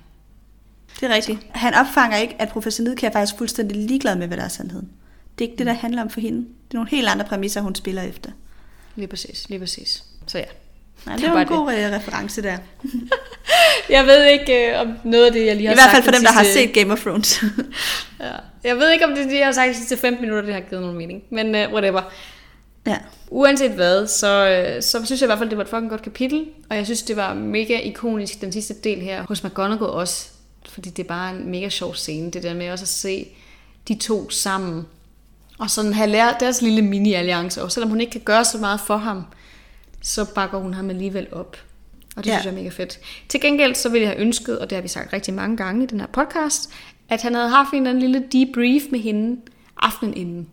Det 1.01 1.11
er 1.11 1.15
rigtigt. 1.15 1.39
Han 1.51 1.75
opfanger 1.75 2.17
ikke, 2.17 2.35
at 2.39 2.49
professor 2.49 2.85
Nidke 2.85 3.07
er 3.07 3.13
faktisk 3.13 3.39
fuldstændig 3.39 3.77
ligeglad 3.77 4.17
med, 4.17 4.27
hvad 4.27 4.37
der 4.37 4.45
er 4.45 4.49
sandheden. 4.49 4.89
Det 5.39 5.45
er 5.45 5.49
ikke 5.49 5.59
det, 5.59 5.67
der 5.67 5.73
mm. 5.73 5.79
handler 5.79 6.03
om 6.03 6.11
for 6.11 6.21
hende. 6.21 6.39
Det 6.39 6.47
er 6.71 6.75
nogle 6.75 6.91
helt 6.91 7.09
andre 7.09 7.25
præmisser, 7.25 7.61
hun 7.61 7.75
spiller 7.75 8.03
efter. 8.03 8.31
Lige 8.97 9.09
præcis, 9.09 9.49
lige 9.49 9.59
præcis. 9.59 10.05
Så 10.27 10.39
ja, 10.39 10.45
Nej, 11.07 11.17
det, 11.17 11.25
det 11.25 11.33
var 11.33 11.41
en 11.41 11.47
god 11.47 11.73
det. 11.73 11.87
Øh, 11.87 11.93
reference 11.93 12.43
der. 12.43 12.57
jeg 13.97 14.07
ved 14.07 14.25
ikke 14.25 14.73
uh, 14.75 14.81
om 14.81 14.97
noget 15.05 15.27
af 15.27 15.33
det, 15.33 15.47
jeg 15.47 15.57
lige 15.57 15.69
har 15.69 15.75
sagt. 15.75 15.83
I 15.83 15.91
hvert 15.91 16.05
fald 16.05 16.05
for 16.05 16.11
dem, 16.11 16.23
der 16.23 16.33
har 16.33 16.45
set 16.45 16.73
Game 16.73 16.93
of 16.93 17.01
Thrones. 17.01 17.43
ja. 18.21 18.33
Jeg 18.65 18.77
ved 18.77 18.91
ikke, 18.91 19.05
om 19.05 19.15
det, 19.15 19.33
jeg 19.33 19.47
har 19.47 19.53
sagt 19.53 19.69
de 19.69 19.75
sidste 19.75 19.97
15 19.97 20.23
minutter, 20.23 20.45
det 20.45 20.55
har 20.55 20.61
givet 20.61 20.83
nogen 20.83 20.99
mening. 20.99 21.23
Men 21.31 21.47
uh, 21.55 21.73
whatever. 21.73 22.03
Ja. 22.87 22.97
Uanset 23.29 23.71
hvad, 23.71 24.07
så, 24.07 24.77
så 24.81 25.05
synes 25.05 25.21
jeg 25.21 25.27
i 25.27 25.29
hvert 25.29 25.39
fald, 25.39 25.51
det 25.51 25.59
var 25.59 25.65
et 25.65 25.71
fucking 25.71 25.91
godt 25.91 26.03
kapitel. 26.03 26.47
Og 26.71 26.77
jeg 26.77 26.85
synes, 26.85 27.03
det 27.03 27.17
var 27.17 27.35
mega 27.35 27.79
ikonisk, 27.79 28.41
den 28.41 28.53
sidste 28.53 28.75
del 28.75 29.01
her, 29.01 29.25
hos 29.29 29.45
McGonagall 29.45 29.91
også. 29.91 30.29
Fordi 30.69 30.91
det 30.91 31.03
er 31.03 31.09
bare 31.09 31.37
en 31.37 31.51
mega 31.51 31.69
sjov 31.69 31.95
scene, 31.95 32.31
det 32.31 32.43
der 32.43 32.55
med 32.55 32.71
også 32.71 32.83
at 32.83 32.89
se 32.89 33.29
de 33.89 33.95
to 33.95 34.31
sammen. 34.31 34.87
Og 35.59 35.71
sådan 35.71 35.93
have 35.93 36.11
lært 36.11 36.37
deres 36.41 36.63
lille 36.63 36.83
mini-alliance, 36.83 37.63
og 37.63 37.73
selvom 37.73 37.91
hun 37.91 38.01
ikke 38.01 38.13
kan 38.13 38.21
gøre 38.21 38.45
så 38.45 38.59
meget 38.59 38.81
for 38.81 38.97
ham, 38.97 39.25
så 40.05 40.35
bakker 40.35 40.59
hun 40.59 40.75
ham 40.75 40.91
alligevel 40.91 41.27
op. 41.33 41.57
Og 42.17 42.25
det 42.25 42.31
ja. 42.31 42.35
synes 42.35 42.45
jeg 42.45 42.51
er 42.51 42.57
mega 42.57 42.69
fedt. 42.69 43.01
Til 43.29 43.41
gengæld 43.41 43.75
så 43.75 43.89
ville 43.89 44.03
jeg 44.03 44.11
have 44.11 44.21
ønsket, 44.21 44.59
og 44.59 44.71
det 44.71 44.77
har 44.77 44.83
vi 44.83 44.89
sagt 44.89 45.13
rigtig 45.13 45.35
mange 45.35 45.57
gange 45.57 45.85
i 45.85 45.87
den 45.87 46.01
her 46.01 46.07
podcast, 46.07 46.73
at 47.09 47.23
han 47.23 47.35
havde 47.35 47.49
haft 47.49 47.73
en 47.73 47.77
eller 47.77 47.91
anden 47.91 48.13
lille 48.13 48.29
debrief 48.33 48.83
med 48.91 49.01
hende 49.01 49.41
aftenen 49.77 50.17
inden. 50.17 50.49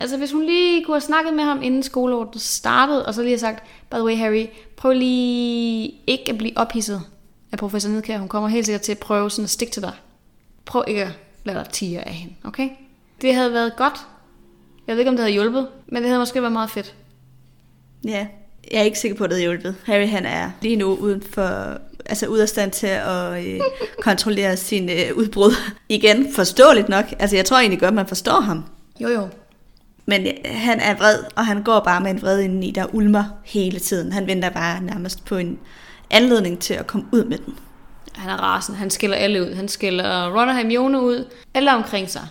Altså 0.00 0.16
hvis 0.16 0.32
hun 0.32 0.44
lige 0.44 0.84
kunne 0.84 0.94
have 0.94 1.00
snakket 1.00 1.34
med 1.34 1.44
ham 1.44 1.62
inden 1.62 1.82
skoleåret 1.82 2.40
startede, 2.40 3.06
og 3.06 3.14
så 3.14 3.22
lige 3.22 3.30
have 3.30 3.38
sagt, 3.38 3.64
by 3.90 3.94
the 3.94 4.04
way 4.04 4.16
Harry, 4.16 4.46
prøv 4.76 4.92
lige 4.92 5.94
ikke 6.06 6.32
at 6.32 6.38
blive 6.38 6.52
ophidset 6.56 7.02
af 7.52 7.58
professor 7.58 7.90
Nedkær. 7.90 8.18
Hun 8.18 8.28
kommer 8.28 8.48
helt 8.48 8.66
sikkert 8.66 8.82
til 8.82 8.92
at 8.92 8.98
prøve 8.98 9.30
sådan 9.30 9.44
at 9.44 9.50
stikke 9.50 9.72
til 9.72 9.82
dig. 9.82 9.92
Prøv 10.64 10.84
ikke 10.88 11.04
at 11.04 11.12
lade 11.44 11.58
dig 11.58 11.68
tige 11.68 12.00
af 12.00 12.14
hende, 12.14 12.34
okay? 12.44 12.68
Det 13.20 13.34
havde 13.34 13.52
været 13.52 13.76
godt. 13.76 14.06
Jeg 14.86 14.94
ved 14.94 15.00
ikke, 15.00 15.08
om 15.08 15.16
det 15.16 15.22
havde 15.22 15.32
hjulpet, 15.32 15.68
men 15.86 16.02
det 16.02 16.08
havde 16.08 16.18
måske 16.18 16.40
været 16.40 16.52
meget 16.52 16.70
fedt. 16.70 16.94
Ja, 18.04 18.26
jeg 18.72 18.78
er 18.78 18.84
ikke 18.84 18.98
sikker 18.98 19.16
på, 19.16 19.24
at 19.24 19.30
det 19.30 19.38
har 19.38 19.42
hjulpet. 19.42 19.74
Harry 19.84 20.08
han 20.08 20.26
er 20.26 20.50
lige 20.62 20.76
nu 20.76 20.94
uden 20.94 21.22
for, 21.30 21.78
altså 22.06 22.26
ud 22.26 22.38
af 22.38 22.48
stand 22.48 22.70
til 22.70 22.86
at 22.86 23.46
øh, 23.46 23.60
kontrollere 24.02 24.56
sin 24.56 24.90
øh, 24.90 25.16
udbrud. 25.16 25.52
Igen, 25.88 26.32
forståeligt 26.34 26.88
nok. 26.88 27.04
Altså 27.18 27.36
jeg 27.36 27.44
tror 27.44 27.58
egentlig 27.58 27.80
godt, 27.80 27.94
man 27.94 28.06
forstår 28.06 28.40
ham. 28.40 28.64
Jo 29.00 29.08
jo. 29.08 29.28
Men 30.06 30.26
øh, 30.26 30.32
han 30.44 30.80
er 30.80 30.94
vred, 30.94 31.18
og 31.36 31.46
han 31.46 31.62
går 31.62 31.80
bare 31.80 32.00
med 32.00 32.10
en 32.10 32.22
vred 32.22 32.40
indeni, 32.40 32.70
der 32.70 32.94
ulmer 32.94 33.24
hele 33.44 33.78
tiden. 33.78 34.12
Han 34.12 34.26
venter 34.26 34.50
bare 34.50 34.82
nærmest 34.82 35.24
på 35.24 35.36
en 35.36 35.58
anledning 36.10 36.58
til 36.58 36.74
at 36.74 36.86
komme 36.86 37.06
ud 37.12 37.24
med 37.24 37.38
den. 37.38 37.54
Han 38.14 38.30
er 38.30 38.36
rasende. 38.36 38.78
Han 38.78 38.90
skiller 38.90 39.16
alle 39.16 39.42
ud. 39.42 39.54
Han 39.54 39.68
skiller 39.68 40.40
Ron 40.40 40.48
og 40.48 40.56
Hermione 40.56 41.00
ud. 41.00 41.24
Alle 41.54 41.74
omkring 41.74 42.10
sig 42.10 42.28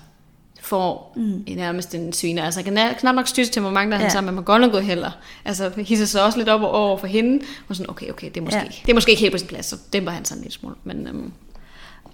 får 0.66 1.14
mm. 1.16 1.44
nærmest 1.48 1.96
en 1.96 2.14
sviner. 2.14 2.44
Altså 2.44 2.64
han 2.64 2.76
kan 2.76 2.96
knap 3.00 3.16
nok 3.16 3.28
styre 3.28 3.46
temperament, 3.46 3.92
der 3.92 3.98
ja. 3.98 4.02
han 4.02 4.12
sammen 4.12 4.34
med 4.36 4.42
McGonagall 4.42 4.84
heller. 4.84 5.12
Altså 5.46 5.72
hisser 5.78 6.06
sig 6.06 6.24
også 6.24 6.38
lidt 6.38 6.50
op 6.50 6.62
over 6.62 6.98
for 6.98 7.08
hende, 7.08 7.46
og 7.68 7.76
sådan, 7.76 7.90
okay, 7.90 8.10
okay, 8.10 8.28
det 8.28 8.38
er 8.38 8.42
måske, 8.42 8.60
ja. 8.60 8.66
det 8.86 8.90
er 8.90 8.94
måske 8.94 9.12
ikke 9.12 9.22
helt 9.22 9.32
på 9.32 9.38
sin 9.38 9.48
plads, 9.48 9.66
så 9.66 9.76
dæmper 9.94 10.12
han 10.12 10.26
sådan 10.26 10.44
lidt 10.44 10.54
smule. 10.54 10.76
Men, 10.84 11.08
øhm, 11.08 11.32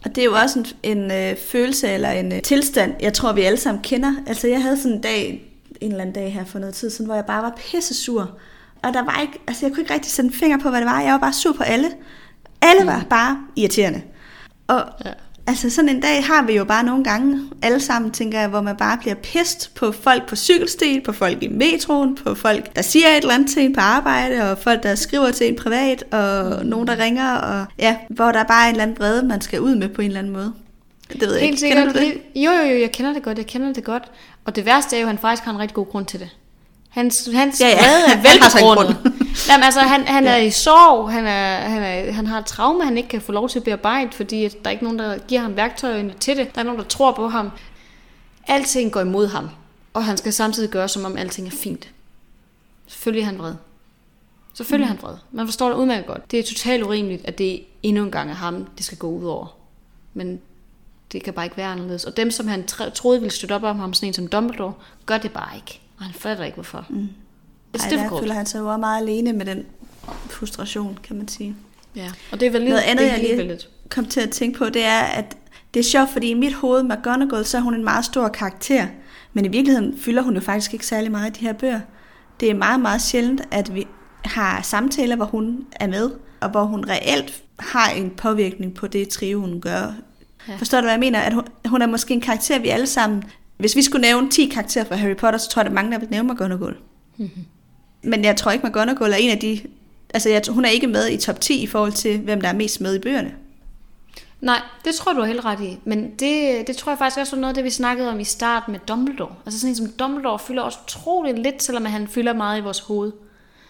og 0.05 0.15
det 0.15 0.17
er 0.17 0.25
jo 0.25 0.33
også 0.33 0.59
en, 0.59 0.65
en 0.83 1.11
øh, 1.11 1.37
følelse 1.37 1.87
eller 1.87 2.11
en 2.11 2.33
øh, 2.33 2.41
tilstand, 2.41 2.93
jeg 2.99 3.13
tror, 3.13 3.33
vi 3.33 3.41
alle 3.41 3.57
sammen 3.57 3.83
kender. 3.83 4.13
Altså 4.27 4.47
jeg 4.47 4.61
havde 4.61 4.77
sådan 4.77 4.91
en 4.91 5.01
dag, 5.01 5.51
en 5.81 5.91
eller 5.91 6.01
anden 6.01 6.15
dag 6.15 6.33
her 6.33 6.45
for 6.45 6.59
noget 6.59 6.75
tid 6.75 6.89
siden, 6.89 7.05
hvor 7.05 7.15
jeg 7.15 7.25
bare 7.25 7.43
var 7.43 7.57
pisse 7.57 7.93
sur. 7.93 8.37
Og 8.83 8.93
der 8.93 9.03
var 9.03 9.21
ikke, 9.21 9.39
altså 9.47 9.65
jeg 9.65 9.73
kunne 9.73 9.81
ikke 9.81 9.93
rigtig 9.93 10.11
sætte 10.11 10.27
en 10.27 10.33
finger 10.33 10.57
på, 10.57 10.69
hvad 10.69 10.79
det 10.79 10.87
var. 10.87 11.01
Jeg 11.01 11.11
var 11.11 11.19
bare 11.19 11.33
sur 11.33 11.53
på 11.53 11.63
alle. 11.63 11.87
Alle 12.61 12.81
mm. 12.81 12.87
var 12.87 13.05
bare 13.09 13.37
irriterende. 13.55 14.01
Og 14.67 14.83
ja. 15.05 15.11
Altså 15.47 15.69
sådan 15.69 15.89
en 15.89 16.01
dag 16.01 16.23
har 16.23 16.45
vi 16.45 16.53
jo 16.53 16.65
bare 16.65 16.83
nogle 16.83 17.03
gange, 17.03 17.41
alle 17.61 17.79
sammen 17.79 18.11
tænker 18.11 18.39
jeg, 18.39 18.49
hvor 18.49 18.61
man 18.61 18.75
bare 18.77 18.97
bliver 18.97 19.15
pist 19.15 19.75
på 19.75 19.91
folk 19.91 20.29
på 20.29 20.35
cykelsten, 20.35 21.01
på 21.01 21.11
folk 21.11 21.43
i 21.43 21.47
metroen, 21.47 22.15
på 22.15 22.35
folk, 22.35 22.75
der 22.75 22.81
siger 22.81 23.07
et 23.07 23.17
eller 23.17 23.33
andet 23.33 23.49
til 23.49 23.63
en 23.63 23.73
på 23.73 23.81
arbejde, 23.81 24.51
og 24.51 24.57
folk, 24.57 24.83
der 24.83 24.95
skriver 24.95 25.31
til 25.31 25.47
en 25.47 25.55
privat, 25.55 26.03
og 26.11 26.65
nogen, 26.65 26.87
der 26.87 26.99
ringer, 26.99 27.35
og 27.35 27.65
ja, 27.79 27.97
hvor 28.09 28.31
der 28.31 28.43
bare 28.43 28.65
er 28.65 28.69
en 28.69 28.73
eller 28.73 28.83
anden 28.83 28.97
brede, 28.97 29.27
man 29.27 29.41
skal 29.41 29.61
ud 29.61 29.75
med 29.75 29.89
på 29.89 30.01
en 30.01 30.07
eller 30.07 30.19
anden 30.19 30.33
måde. 30.33 30.53
Det 31.13 31.21
ved 31.21 31.33
jeg 31.33 31.41
Helt 31.41 31.51
ikke. 31.51 31.59
Sikkert. 31.59 31.77
Kender 31.77 31.93
du 31.93 31.99
det? 31.99 32.41
Jo, 32.43 32.51
jo, 32.51 32.63
jo, 32.63 32.79
jeg 32.79 32.91
kender 32.91 33.13
det 33.13 33.23
godt, 33.23 33.37
jeg 33.37 33.47
kender 33.47 33.73
det 33.73 33.83
godt. 33.83 34.03
Og 34.45 34.55
det 34.55 34.65
værste 34.65 34.95
er 34.95 34.99
jo, 34.99 35.05
at 35.05 35.09
han 35.09 35.17
faktisk 35.17 35.43
har 35.43 35.51
en 35.51 35.59
rigtig 35.59 35.75
god 35.75 35.85
grund 35.85 36.05
til 36.05 36.19
det. 36.19 36.29
Hans, 36.91 37.29
hans 37.33 37.61
ja, 37.61 37.67
ja. 37.67 37.75
vrede 37.75 38.05
er 38.13 38.21
velbegrundet. 38.21 38.97
Jamen 39.49 39.63
altså, 39.63 39.79
han, 39.79 40.07
han 40.07 40.27
er 40.27 40.37
i 40.37 40.49
sorg, 40.49 41.11
han, 41.11 41.27
er, 41.27 41.55
han, 41.55 41.83
er, 41.83 42.11
han 42.11 42.27
har 42.27 42.39
et 42.39 42.45
traume, 42.45 42.83
han 42.83 42.97
ikke 42.97 43.09
kan 43.09 43.21
få 43.21 43.31
lov 43.31 43.49
til 43.49 43.59
at 43.59 43.63
bearbejde, 43.63 44.11
fordi 44.11 44.45
at 44.45 44.51
der 44.51 44.65
er 44.65 44.71
ikke 44.71 44.83
nogen, 44.83 44.99
der 44.99 45.17
giver 45.17 45.41
ham 45.41 45.55
værktøjerne 45.55 46.13
til 46.19 46.37
det. 46.37 46.55
Der 46.55 46.61
er 46.61 46.65
nogen, 46.65 46.79
der 46.79 46.85
tror 46.85 47.11
på 47.11 47.27
ham. 47.27 47.51
Alting 48.47 48.91
går 48.91 49.01
imod 49.01 49.27
ham, 49.27 49.49
og 49.93 50.05
han 50.05 50.17
skal 50.17 50.33
samtidig 50.33 50.69
gøre, 50.69 50.87
som 50.87 51.05
om 51.05 51.17
alting 51.17 51.47
er 51.47 51.51
fint. 51.51 51.89
Selvfølgelig 52.87 53.21
er 53.21 53.25
han 53.25 53.37
vred. 53.37 53.53
Selvfølgelig 54.53 54.87
mm. 54.87 54.91
er 54.93 54.95
han 54.95 55.01
vred. 55.01 55.17
Man 55.31 55.47
forstår 55.47 55.69
det 55.69 55.75
udmærket 55.75 56.05
godt. 56.05 56.31
Det 56.31 56.39
er 56.39 56.43
totalt 56.43 56.83
urimeligt, 56.83 57.25
at 57.25 57.37
det 57.37 57.63
endnu 57.83 58.03
en 58.03 58.11
gang 58.11 58.29
er 58.29 58.35
ham, 58.35 58.67
det 58.77 58.85
skal 58.85 58.97
gå 58.97 59.07
ud 59.07 59.25
over. 59.25 59.55
Men 60.13 60.41
det 61.11 61.23
kan 61.23 61.33
bare 61.33 61.45
ikke 61.45 61.57
være 61.57 61.67
anderledes. 61.67 62.05
Og 62.05 62.17
dem, 62.17 62.31
som 62.31 62.47
han 62.47 62.67
troede 62.95 63.19
ville 63.19 63.33
støtte 63.33 63.53
op 63.53 63.63
om 63.63 63.79
ham, 63.79 63.93
sådan 63.93 64.07
en 64.07 64.13
som 64.13 64.27
Dumbledore, 64.27 64.73
gør 65.05 65.17
det 65.17 65.31
bare 65.31 65.55
ikke. 65.55 65.81
Og 66.01 66.07
han 66.07 66.13
fatter 66.13 66.43
ikke, 66.43 66.55
hvorfor. 66.55 66.85
Mm. 66.89 67.09
Ej, 67.73 67.89
der 67.89 68.19
føler 68.19 68.33
han 68.33 68.45
sig 68.45 68.59
jo 68.59 68.77
meget 68.77 69.01
alene 69.01 69.33
med 69.33 69.45
den 69.45 69.65
frustration, 70.29 70.99
kan 71.03 71.15
man 71.15 71.27
sige. 71.27 71.55
Ja, 71.95 72.11
og 72.31 72.39
det 72.39 72.47
er 72.47 72.51
vel 72.51 72.63
Noget 72.63 72.81
andet, 72.81 73.03
det 73.03 73.07
er 73.07 73.11
jeg 73.11 73.21
lige 73.23 73.37
vældigt. 73.37 73.69
kom 73.89 74.05
til 74.05 74.21
at 74.21 74.29
tænke 74.29 74.57
på, 74.57 74.65
det 74.65 74.83
er, 74.83 74.99
at 74.99 75.37
det 75.73 75.79
er 75.79 75.83
sjovt, 75.83 76.09
fordi 76.09 76.29
i 76.29 76.33
mit 76.33 76.53
hoved, 76.53 76.83
McGonagall, 76.83 77.45
så 77.45 77.57
er 77.57 77.61
hun 77.61 77.73
en 77.73 77.83
meget 77.83 78.05
stor 78.05 78.27
karakter. 78.27 78.87
Men 79.33 79.45
i 79.45 79.47
virkeligheden 79.47 79.97
fylder 79.97 80.21
hun 80.21 80.33
jo 80.33 80.41
faktisk 80.41 80.73
ikke 80.73 80.85
særlig 80.85 81.11
meget 81.11 81.37
i 81.37 81.39
de 81.39 81.45
her 81.45 81.53
bøger. 81.53 81.79
Det 82.39 82.49
er 82.49 82.53
meget, 82.53 82.79
meget 82.79 83.01
sjældent, 83.01 83.41
at 83.51 83.75
vi 83.75 83.87
har 84.25 84.61
samtaler, 84.61 85.15
hvor 85.15 85.25
hun 85.25 85.65
er 85.71 85.87
med, 85.87 86.11
og 86.39 86.49
hvor 86.49 86.63
hun 86.63 86.85
reelt 86.89 87.43
har 87.59 87.89
en 87.89 88.09
påvirkning 88.09 88.73
på 88.73 88.87
det 88.87 89.09
trio, 89.09 89.39
hun 89.39 89.61
gør. 89.61 89.93
Ja. 90.47 90.55
Forstår 90.55 90.77
du, 90.77 90.85
hvad 90.85 90.93
jeg 90.93 90.99
mener? 90.99 91.19
At 91.19 91.33
hun, 91.33 91.43
hun 91.65 91.81
er 91.81 91.87
måske 91.87 92.13
en 92.13 92.21
karakter, 92.21 92.59
vi 92.59 92.67
alle 92.67 92.87
sammen... 92.87 93.23
Hvis 93.61 93.75
vi 93.75 93.81
skulle 93.81 94.01
nævne 94.01 94.29
10 94.29 94.45
karakterer 94.45 94.85
fra 94.85 94.95
Harry 94.95 95.15
Potter, 95.15 95.39
så 95.39 95.49
tror 95.49 95.61
jeg, 95.61 95.67
at 95.67 95.73
mange, 95.73 95.91
der 95.91 95.99
vil 95.99 96.07
nævne 96.11 96.33
McGonagall. 96.33 96.75
Mm-hmm. 97.17 97.45
Men 98.03 98.23
jeg 98.23 98.37
tror 98.37 98.51
ikke, 98.51 98.67
McGonagall 98.67 99.13
er 99.13 99.17
en 99.17 99.29
af 99.29 99.37
de... 99.37 99.61
Altså, 100.13 100.29
jeg, 100.29 100.41
hun 100.49 100.65
er 100.65 100.69
ikke 100.69 100.87
med 100.87 101.09
i 101.09 101.17
top 101.17 101.41
10 101.41 101.61
i 101.63 101.67
forhold 101.67 101.91
til, 101.91 102.19
hvem 102.19 102.41
der 102.41 102.49
er 102.49 102.53
mest 102.53 102.81
med 102.81 102.95
i 102.95 102.99
bøgerne. 102.99 103.33
Nej, 104.41 104.61
det 104.85 104.95
tror 104.95 105.13
du 105.13 105.21
er 105.21 105.25
helt 105.25 105.45
ret 105.45 105.59
i. 105.61 105.79
Men 105.85 106.11
det, 106.19 106.67
det 106.67 106.77
tror 106.77 106.91
jeg 106.91 106.99
faktisk 106.99 107.19
også 107.19 107.35
var 107.35 107.41
noget 107.41 107.51
af 107.51 107.55
det, 107.55 107.63
vi 107.63 107.69
snakkede 107.69 108.09
om 108.09 108.19
i 108.19 108.23
starten 108.23 108.71
med 108.71 108.79
Dumbledore. 108.87 109.35
Altså 109.45 109.59
sådan 109.59 109.71
en 109.71 109.75
som 109.75 109.87
Dumbledore 109.87 110.39
fylder 110.39 110.61
også 110.61 110.79
utroligt 110.83 111.39
lidt, 111.39 111.63
selvom 111.63 111.85
han 111.85 112.07
fylder 112.07 112.33
meget 112.33 112.59
i 112.59 112.61
vores 112.61 112.79
hoved. 112.79 113.11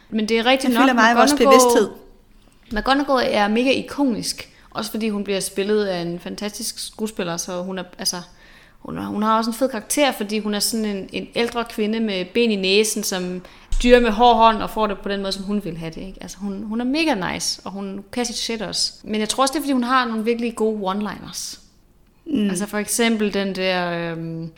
Men 0.09 0.29
det 0.29 0.39
er 0.39 0.45
rigtigt 0.45 0.73
Han 0.73 0.81
nok, 0.81 0.83
fylder 0.83 0.93
meget 0.93 1.15
i 1.15 1.17
vores 1.17 1.33
bevidsthed. 1.33 1.89
McGonagall 2.71 3.27
er 3.31 3.47
mega 3.47 3.71
ikonisk. 3.71 4.49
Også 4.69 4.91
fordi 4.91 5.09
hun 5.09 5.23
bliver 5.23 5.39
spillet 5.39 5.85
af 5.85 6.01
en 6.01 6.19
fantastisk 6.19 6.87
skuespiller, 6.87 7.37
så 7.37 7.61
hun 7.61 7.79
er, 7.79 7.83
altså, 7.97 8.17
hun, 8.81 8.97
hun 8.97 9.23
har 9.23 9.37
også 9.37 9.49
en 9.49 9.55
fed 9.55 9.69
karakter, 9.69 10.11
fordi 10.11 10.39
hun 10.39 10.53
er 10.53 10.59
sådan 10.59 10.85
en, 10.85 11.09
en 11.13 11.27
ældre 11.35 11.65
kvinde 11.65 11.99
med 11.99 12.25
ben 12.25 12.51
i 12.51 12.55
næsen, 12.55 13.03
som 13.03 13.41
dyrer 13.83 13.99
med 13.99 14.11
hård 14.11 14.35
hånd 14.35 14.57
og 14.57 14.69
får 14.69 14.87
det 14.87 14.97
på 15.03 15.09
den 15.09 15.21
måde, 15.21 15.31
som 15.31 15.43
hun 15.43 15.63
vil 15.63 15.77
have 15.77 15.91
det. 15.91 16.01
Ikke? 16.01 16.17
Altså, 16.21 16.37
hun, 16.37 16.63
hun 16.63 16.81
er 16.81 16.85
mega 16.85 17.33
nice, 17.33 17.61
og 17.65 17.71
hun 17.71 18.03
kan 18.11 18.25
sit 18.25 18.37
shit 18.37 18.61
også. 18.61 18.93
Men 19.03 19.19
jeg 19.19 19.29
tror 19.29 19.43
også, 19.43 19.51
det 19.51 19.57
er, 19.57 19.61
fordi 19.61 19.73
hun 19.73 19.83
har 19.83 20.05
nogle 20.05 20.25
virkelig 20.25 20.55
gode 20.55 20.91
one-liners. 20.91 21.59
Mm. 22.25 22.49
Altså 22.49 22.65
for 22.65 22.77
eksempel 22.77 23.33
den 23.33 23.55
der 23.55 24.11
øhm, 24.11 24.51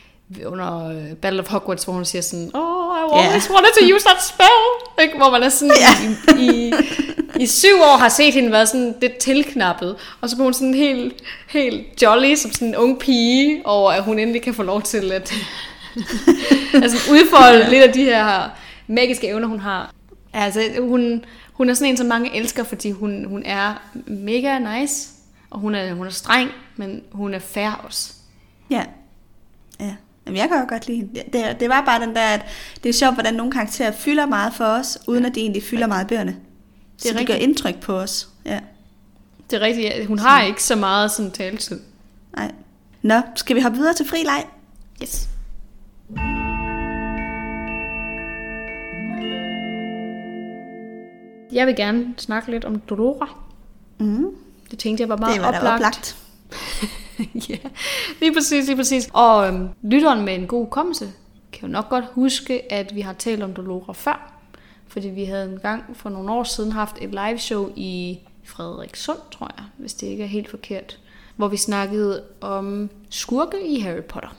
under 0.45 0.87
øh, 0.89 1.13
Battle 1.15 1.39
of 1.39 1.47
Hogwarts, 1.49 1.83
hvor 1.83 1.93
hun 1.93 2.05
siger 2.05 2.21
sådan, 2.21 2.51
Oh, 2.53 2.97
I 2.97 2.99
always 3.25 3.49
Ja. 3.49 3.53
wanted 3.53 3.71
to 3.79 3.95
use 3.95 4.05
that 4.05 4.23
spell. 4.23 4.59
Ikke? 5.01 5.17
Hvor 5.17 5.29
man 5.31 5.43
er 5.43 5.49
sådan 5.49 5.73
Ja. 5.79 6.37
i, 6.39 6.67
i, 6.67 6.73
i 7.39 7.45
syv 7.47 7.75
år 7.81 7.97
har 7.97 8.09
set 8.09 8.33
hende 8.33 8.51
være 8.51 8.67
sådan 8.67 8.95
lidt 9.01 9.17
tilknappet, 9.17 9.95
og 10.21 10.29
så 10.29 10.35
bliver 10.35 10.43
hun 10.43 10.53
sådan 10.53 10.73
helt, 10.73 11.13
helt 11.47 12.01
jolly 12.01 12.35
som 12.35 12.51
sådan 12.51 12.67
en 12.67 12.75
ung 12.75 12.99
pige 12.99 13.61
over, 13.65 13.91
at 13.91 14.03
hun 14.03 14.19
endelig 14.19 14.41
kan 14.41 14.53
få 14.53 14.63
lov 14.63 14.81
til 14.81 15.11
at 15.11 15.33
altså 16.83 16.97
udfolde 17.11 17.69
lidt 17.69 17.83
af 17.83 17.93
de 17.93 18.03
her 18.03 18.49
magiske 18.87 19.27
evner, 19.27 19.47
hun 19.47 19.59
har. 19.59 19.91
Altså, 20.33 20.61
hun, 20.79 21.25
hun 21.53 21.69
er 21.69 21.73
sådan 21.73 21.91
en, 21.91 21.97
som 21.97 22.07
mange 22.07 22.35
elsker, 22.37 22.63
fordi 22.63 22.91
hun, 22.91 23.25
hun 23.25 23.43
er 23.45 23.73
mega 24.07 24.59
nice, 24.59 25.09
og 25.49 25.59
hun 25.59 25.75
er, 25.75 25.93
hun 25.93 26.07
er 26.07 26.11
streng, 26.11 26.49
men 26.75 27.01
hun 27.11 27.33
er 27.33 27.39
fair 27.39 27.81
også. 27.85 28.13
Ja. 28.69 28.83
Ja. 29.79 29.93
Jamen, 30.25 30.37
jeg 30.37 30.49
kan 30.49 30.59
jo 30.59 30.65
godt 30.69 30.87
lide 30.87 30.97
hende. 30.97 31.13
Det, 31.15 31.33
det, 31.33 31.59
det 31.59 31.69
var 31.69 31.81
bare 31.85 32.01
den 32.05 32.15
der, 32.15 32.21
at 32.21 32.41
det 32.83 32.89
er 32.89 32.93
sjovt, 32.93 33.13
hvordan 33.13 33.33
nogle 33.33 33.51
karakterer 33.51 33.91
fylder 33.91 34.25
meget 34.25 34.53
for 34.53 34.65
os, 34.65 34.97
uden 35.07 35.25
at 35.25 35.35
de 35.35 35.39
egentlig 35.39 35.63
fylder 35.63 35.87
meget 35.87 36.07
bøgerne. 36.07 36.35
Så 36.97 37.09
det, 37.09 37.17
det 37.19 37.27
gør 37.27 37.33
indtryk 37.33 37.79
på 37.79 37.93
os. 37.97 38.29
Ja. 38.45 38.59
Det 39.49 39.57
er 39.57 39.61
rigtigt, 39.65 40.05
hun 40.07 40.19
har 40.19 40.41
ikke 40.43 40.63
så 40.63 40.75
meget 40.75 41.11
sådan 41.11 41.31
taletid. 41.31 41.79
Nej. 42.35 42.51
Nå, 43.01 43.21
skal 43.35 43.55
vi 43.55 43.61
hoppe 43.61 43.77
videre 43.77 43.93
til 43.93 44.07
fri 44.07 44.17
leg? 44.23 44.45
Yes. 45.03 45.29
Jeg 51.51 51.67
vil 51.67 51.75
gerne 51.75 52.13
snakke 52.17 52.51
lidt 52.51 52.65
om 52.65 52.79
Dolora. 52.79 53.29
Mm. 53.99 54.25
Det 54.71 54.79
tænkte 54.79 55.01
jeg 55.01 55.09
var 55.09 55.17
meget 55.17 55.33
Det 55.35 55.41
var 55.41 55.47
oplagt. 55.47 55.73
oplagt. 55.75 56.17
ja, 57.49 57.57
lige 58.19 58.33
præcis, 58.33 58.67
lige 58.67 58.75
præcis. 58.75 59.09
Og 59.13 59.47
øhm, 59.47 59.69
lytteren 59.81 60.25
med 60.25 60.35
en 60.35 60.47
god 60.47 60.63
hukommelse 60.65 61.13
kan 61.51 61.67
jo 61.67 61.71
nok 61.71 61.89
godt 61.89 62.05
huske, 62.05 62.73
at 62.73 62.95
vi 62.95 63.01
har 63.01 63.13
talt 63.13 63.43
om 63.43 63.53
Dolora 63.53 63.93
før. 63.93 64.33
Fordi 64.87 65.07
vi 65.07 65.23
havde 65.23 65.51
en 65.53 65.59
gang 65.59 65.97
for 65.97 66.09
nogle 66.09 66.31
år 66.31 66.43
siden 66.43 66.71
haft 66.71 66.97
et 67.01 67.09
live 67.09 67.37
show 67.37 67.71
i 67.75 68.19
Frederikssund, 68.43 69.19
tror 69.31 69.51
jeg, 69.57 69.65
hvis 69.77 69.93
det 69.93 70.07
ikke 70.07 70.23
er 70.23 70.27
helt 70.27 70.49
forkert. 70.49 70.99
Hvor 71.35 71.47
vi 71.47 71.57
snakkede 71.57 72.23
om 72.41 72.89
skurke 73.09 73.67
i 73.67 73.79
Harry 73.79 74.03
Potter. 74.03 74.35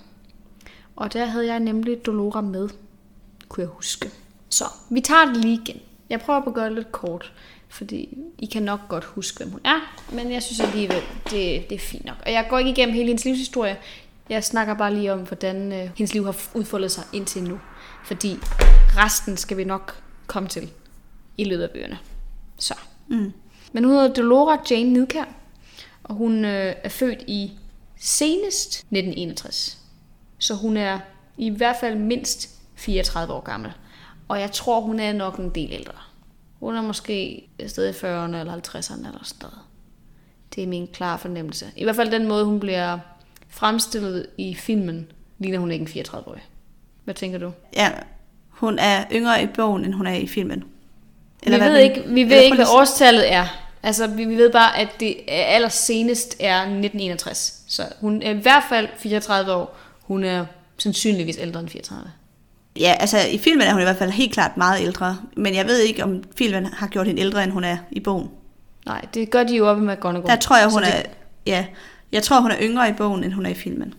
Og 0.96 1.12
der 1.12 1.24
havde 1.24 1.46
jeg 1.46 1.60
nemlig 1.60 2.06
Dolora 2.06 2.40
med, 2.40 2.68
kunne 3.48 3.62
jeg 3.62 3.68
huske. 3.68 4.10
Så 4.48 4.64
vi 4.90 5.00
tager 5.00 5.24
det 5.24 5.36
lige 5.36 5.60
igen. 5.62 5.80
Jeg 6.10 6.20
prøver 6.20 6.40
at 6.40 6.54
gøre 6.54 6.64
det 6.64 6.72
lidt 6.72 6.92
kort, 6.92 7.32
fordi 7.74 8.18
I 8.38 8.46
kan 8.46 8.62
nok 8.62 8.80
godt 8.88 9.04
huske, 9.04 9.38
hvem 9.38 9.50
hun 9.50 9.60
er, 9.64 9.94
men 10.12 10.32
jeg 10.32 10.42
synes 10.42 10.60
alligevel, 10.60 11.02
det, 11.30 11.70
det 11.70 11.72
er 11.72 11.78
fint 11.78 12.04
nok. 12.04 12.16
Og 12.26 12.32
jeg 12.32 12.46
går 12.50 12.58
ikke 12.58 12.70
igennem 12.70 12.94
hele 12.94 13.06
hendes 13.06 13.24
livshistorie. 13.24 13.76
Jeg 14.28 14.44
snakker 14.44 14.74
bare 14.74 14.94
lige 14.94 15.12
om, 15.12 15.20
hvordan 15.20 15.72
øh, 15.72 15.90
hendes 15.96 16.14
liv 16.14 16.24
har 16.24 16.36
udfoldet 16.54 16.90
sig 16.90 17.04
indtil 17.12 17.42
nu. 17.42 17.60
Fordi 18.04 18.36
resten 18.96 19.36
skal 19.36 19.56
vi 19.56 19.64
nok 19.64 20.02
komme 20.26 20.48
til 20.48 20.70
i 21.36 21.44
løbet 21.44 21.62
af 21.62 21.70
bøgerne. 21.70 21.98
Så. 22.58 22.74
Mm. 23.08 23.32
Men 23.72 23.84
hun 23.84 23.92
hedder 23.92 24.14
Dolora 24.14 24.58
Jane 24.70 24.92
Nidkær, 24.92 25.24
og 26.04 26.14
hun 26.14 26.44
øh, 26.44 26.74
er 26.84 26.88
født 26.88 27.22
i 27.26 27.52
senest 27.96 28.74
1961. 28.74 29.78
Så 30.38 30.54
hun 30.54 30.76
er 30.76 30.98
i 31.36 31.50
hvert 31.50 31.76
fald 31.80 31.96
mindst 31.96 32.50
34 32.74 33.34
år 33.34 33.40
gammel. 33.40 33.72
Og 34.28 34.40
jeg 34.40 34.52
tror, 34.52 34.80
hun 34.80 35.00
er 35.00 35.12
nok 35.12 35.38
en 35.38 35.50
del 35.50 35.72
ældre. 35.72 35.94
Hun 36.64 36.76
er 36.76 36.82
måske 36.82 37.48
et 37.58 37.70
sted 37.70 37.88
i 37.88 37.92
40'erne 37.92 38.36
eller 38.36 38.52
50'erne 38.54 39.06
eller 39.06 39.20
sådan 39.24 39.38
noget. 39.42 39.58
Det 40.54 40.62
er 40.62 40.66
min 40.66 40.86
klare 40.92 41.18
fornemmelse. 41.18 41.66
I 41.76 41.84
hvert 41.84 41.96
fald 41.96 42.10
den 42.10 42.28
måde, 42.28 42.44
hun 42.44 42.60
bliver 42.60 42.98
fremstillet 43.48 44.26
i 44.38 44.54
filmen, 44.54 45.06
ligner 45.38 45.58
hun 45.58 45.70
ikke 45.70 45.98
en 45.98 46.04
34-årig. 46.06 46.42
Hvad 47.04 47.14
tænker 47.14 47.38
du? 47.38 47.52
Ja, 47.76 47.90
hun 48.48 48.78
er 48.78 49.04
yngre 49.12 49.42
i 49.42 49.46
bogen, 49.46 49.84
end 49.84 49.94
hun 49.94 50.06
er 50.06 50.14
i 50.14 50.26
filmen. 50.26 50.64
vi 51.46 51.50
ved 51.52 51.58
hvad- 51.58 51.78
ikke, 51.82 52.02
vi 52.06 52.22
ved 52.24 52.30
eller 52.30 52.40
ikke 52.40 52.56
hvad 52.56 52.66
årstallet 52.70 53.32
er. 53.32 53.46
Altså, 53.82 54.06
vi, 54.06 54.24
vi 54.24 54.36
ved 54.36 54.52
bare, 54.52 54.78
at 54.78 54.88
det 55.00 55.16
er 55.28 55.44
allersenest 55.44 56.36
er 56.40 56.56
1961. 56.60 57.62
Så 57.66 57.82
hun 58.00 58.22
er 58.22 58.30
i 58.30 58.38
hvert 58.38 58.64
fald 58.68 58.88
34 58.98 59.52
år. 59.52 59.76
Hun 60.02 60.24
er 60.24 60.46
sandsynligvis 60.78 61.38
ældre 61.40 61.60
end 61.60 61.68
34. 61.68 62.10
Ja, 62.80 62.96
altså 63.00 63.18
i 63.30 63.38
filmen 63.38 63.66
er 63.66 63.72
hun 63.72 63.80
i 63.80 63.84
hvert 63.84 63.96
fald 63.96 64.10
helt 64.10 64.32
klart 64.32 64.56
meget 64.56 64.82
ældre. 64.82 65.18
Men 65.36 65.54
jeg 65.54 65.66
ved 65.66 65.78
ikke, 65.78 66.04
om 66.04 66.24
filmen 66.38 66.66
har 66.66 66.86
gjort 66.86 67.06
hende 67.06 67.20
ældre, 67.20 67.44
end 67.44 67.52
hun 67.52 67.64
er 67.64 67.76
i 67.90 68.00
bogen. 68.00 68.28
Nej, 68.86 69.04
det 69.14 69.30
gør 69.30 69.44
de 69.44 69.56
jo 69.56 69.68
op 69.68 69.78
i 69.78 69.80
McGonagall. 69.80 70.26
Der 70.28 70.36
tror 70.36 70.56
jeg, 70.56 70.68
hun 70.68 70.82
Så 70.82 70.90
er... 70.90 71.02
det, 71.02 71.10
Ja, 71.46 71.66
jeg 72.12 72.22
tror, 72.22 72.40
hun 72.40 72.50
er 72.50 72.56
yngre 72.62 72.88
i 72.88 72.92
bogen, 72.92 73.24
end 73.24 73.32
hun 73.32 73.46
er 73.46 73.50
i 73.50 73.54
filmen. 73.54 73.94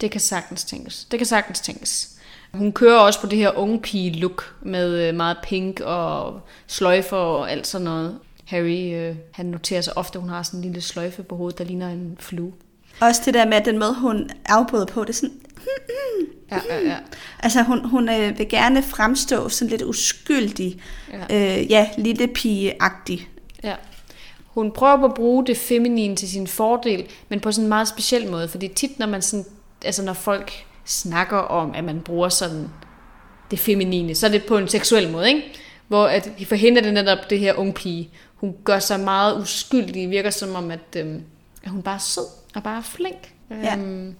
det 0.00 0.10
kan 0.10 0.20
sagtens 0.20 0.64
tænkes. 0.64 1.04
Det 1.04 1.18
kan 1.18 1.26
sagtens 1.26 1.60
tænkes. 1.60 2.10
Hun 2.54 2.72
kører 2.72 2.98
også 2.98 3.20
på 3.20 3.26
det 3.26 3.38
her 3.38 3.58
unge 3.58 3.80
pige 3.80 4.12
look 4.20 4.54
med 4.62 5.08
øh, 5.08 5.14
meget 5.14 5.36
pink 5.42 5.80
og 5.80 6.40
sløjfer 6.66 7.16
og 7.16 7.50
alt 7.50 7.66
sådan 7.66 7.84
noget. 7.84 8.18
Harry, 8.44 8.94
øh, 8.94 9.16
han 9.32 9.46
noterer 9.46 9.80
sig 9.80 9.98
ofte, 9.98 10.16
at 10.16 10.20
hun 10.20 10.30
har 10.30 10.42
sådan 10.42 10.58
en 10.60 10.64
lille 10.64 10.80
sløjfe 10.80 11.22
på 11.22 11.36
hovedet, 11.36 11.58
der 11.58 11.64
ligner 11.64 11.88
en 11.88 12.16
flue. 12.20 12.52
Også 13.00 13.22
det 13.24 13.34
der 13.34 13.46
med, 13.46 13.54
at 13.56 13.64
den 13.64 13.78
måde, 13.78 13.94
hun 13.94 14.30
afbryder 14.46 14.86
på, 14.86 15.02
det 15.04 15.08
er 15.08 15.12
sådan... 15.14 15.36
Ja, 16.50 16.60
ja, 16.70 16.80
ja. 16.80 16.96
Altså, 17.38 17.62
hun, 17.62 17.84
hun 17.84 18.08
øh, 18.08 18.38
vil 18.38 18.48
gerne 18.48 18.82
fremstå 18.82 19.48
sådan 19.48 19.70
lidt 19.70 19.82
uskyldig. 19.82 20.82
Ja. 21.30 21.58
Øh, 21.58 21.70
ja, 21.70 21.88
lille 21.98 22.28
pige-agtig. 22.28 23.28
Ja. 23.64 23.74
Hun 24.46 24.72
prøver 24.72 24.96
på 24.96 25.04
at 25.04 25.14
bruge 25.14 25.46
det 25.46 25.56
feminine 25.56 26.16
til 26.16 26.28
sin 26.28 26.46
fordel, 26.46 27.06
men 27.28 27.40
på 27.40 27.52
sådan 27.52 27.64
en 27.64 27.68
meget 27.68 27.88
speciel 27.88 28.30
måde, 28.30 28.48
fordi 28.48 28.68
tit 28.68 28.98
når 28.98 29.06
man 29.06 29.22
sådan, 29.22 29.44
altså 29.84 30.02
når 30.02 30.12
folk 30.12 30.52
snakker 30.84 31.38
om, 31.38 31.74
at 31.74 31.84
man 31.84 32.00
bruger 32.00 32.28
sådan 32.28 32.68
det 33.50 33.58
feminine, 33.58 34.14
så 34.14 34.26
er 34.26 34.30
det 34.30 34.44
på 34.44 34.58
en 34.58 34.68
seksuel 34.68 35.10
måde, 35.10 35.28
ikke? 35.28 35.42
Hvor 35.88 36.06
at 36.06 36.30
for 36.46 36.54
hende 36.54 36.78
er 36.78 36.82
det 36.82 36.94
netop 36.94 37.30
det 37.30 37.38
her 37.38 37.54
unge 37.54 37.72
pige. 37.72 38.10
Hun 38.34 38.54
gør 38.64 38.78
sig 38.78 39.00
meget 39.00 39.40
uskyldig, 39.40 40.10
virker 40.10 40.30
som 40.30 40.54
om, 40.54 40.70
at, 40.70 40.96
øhm, 40.96 41.22
at 41.62 41.70
hun 41.70 41.82
bare 41.82 41.94
er 41.94 41.98
sød 41.98 42.26
og 42.54 42.62
bare 42.62 42.78
er 42.78 42.82
flink. 42.82 43.32
Ja. 43.50 43.76
Øhm, 43.76 44.14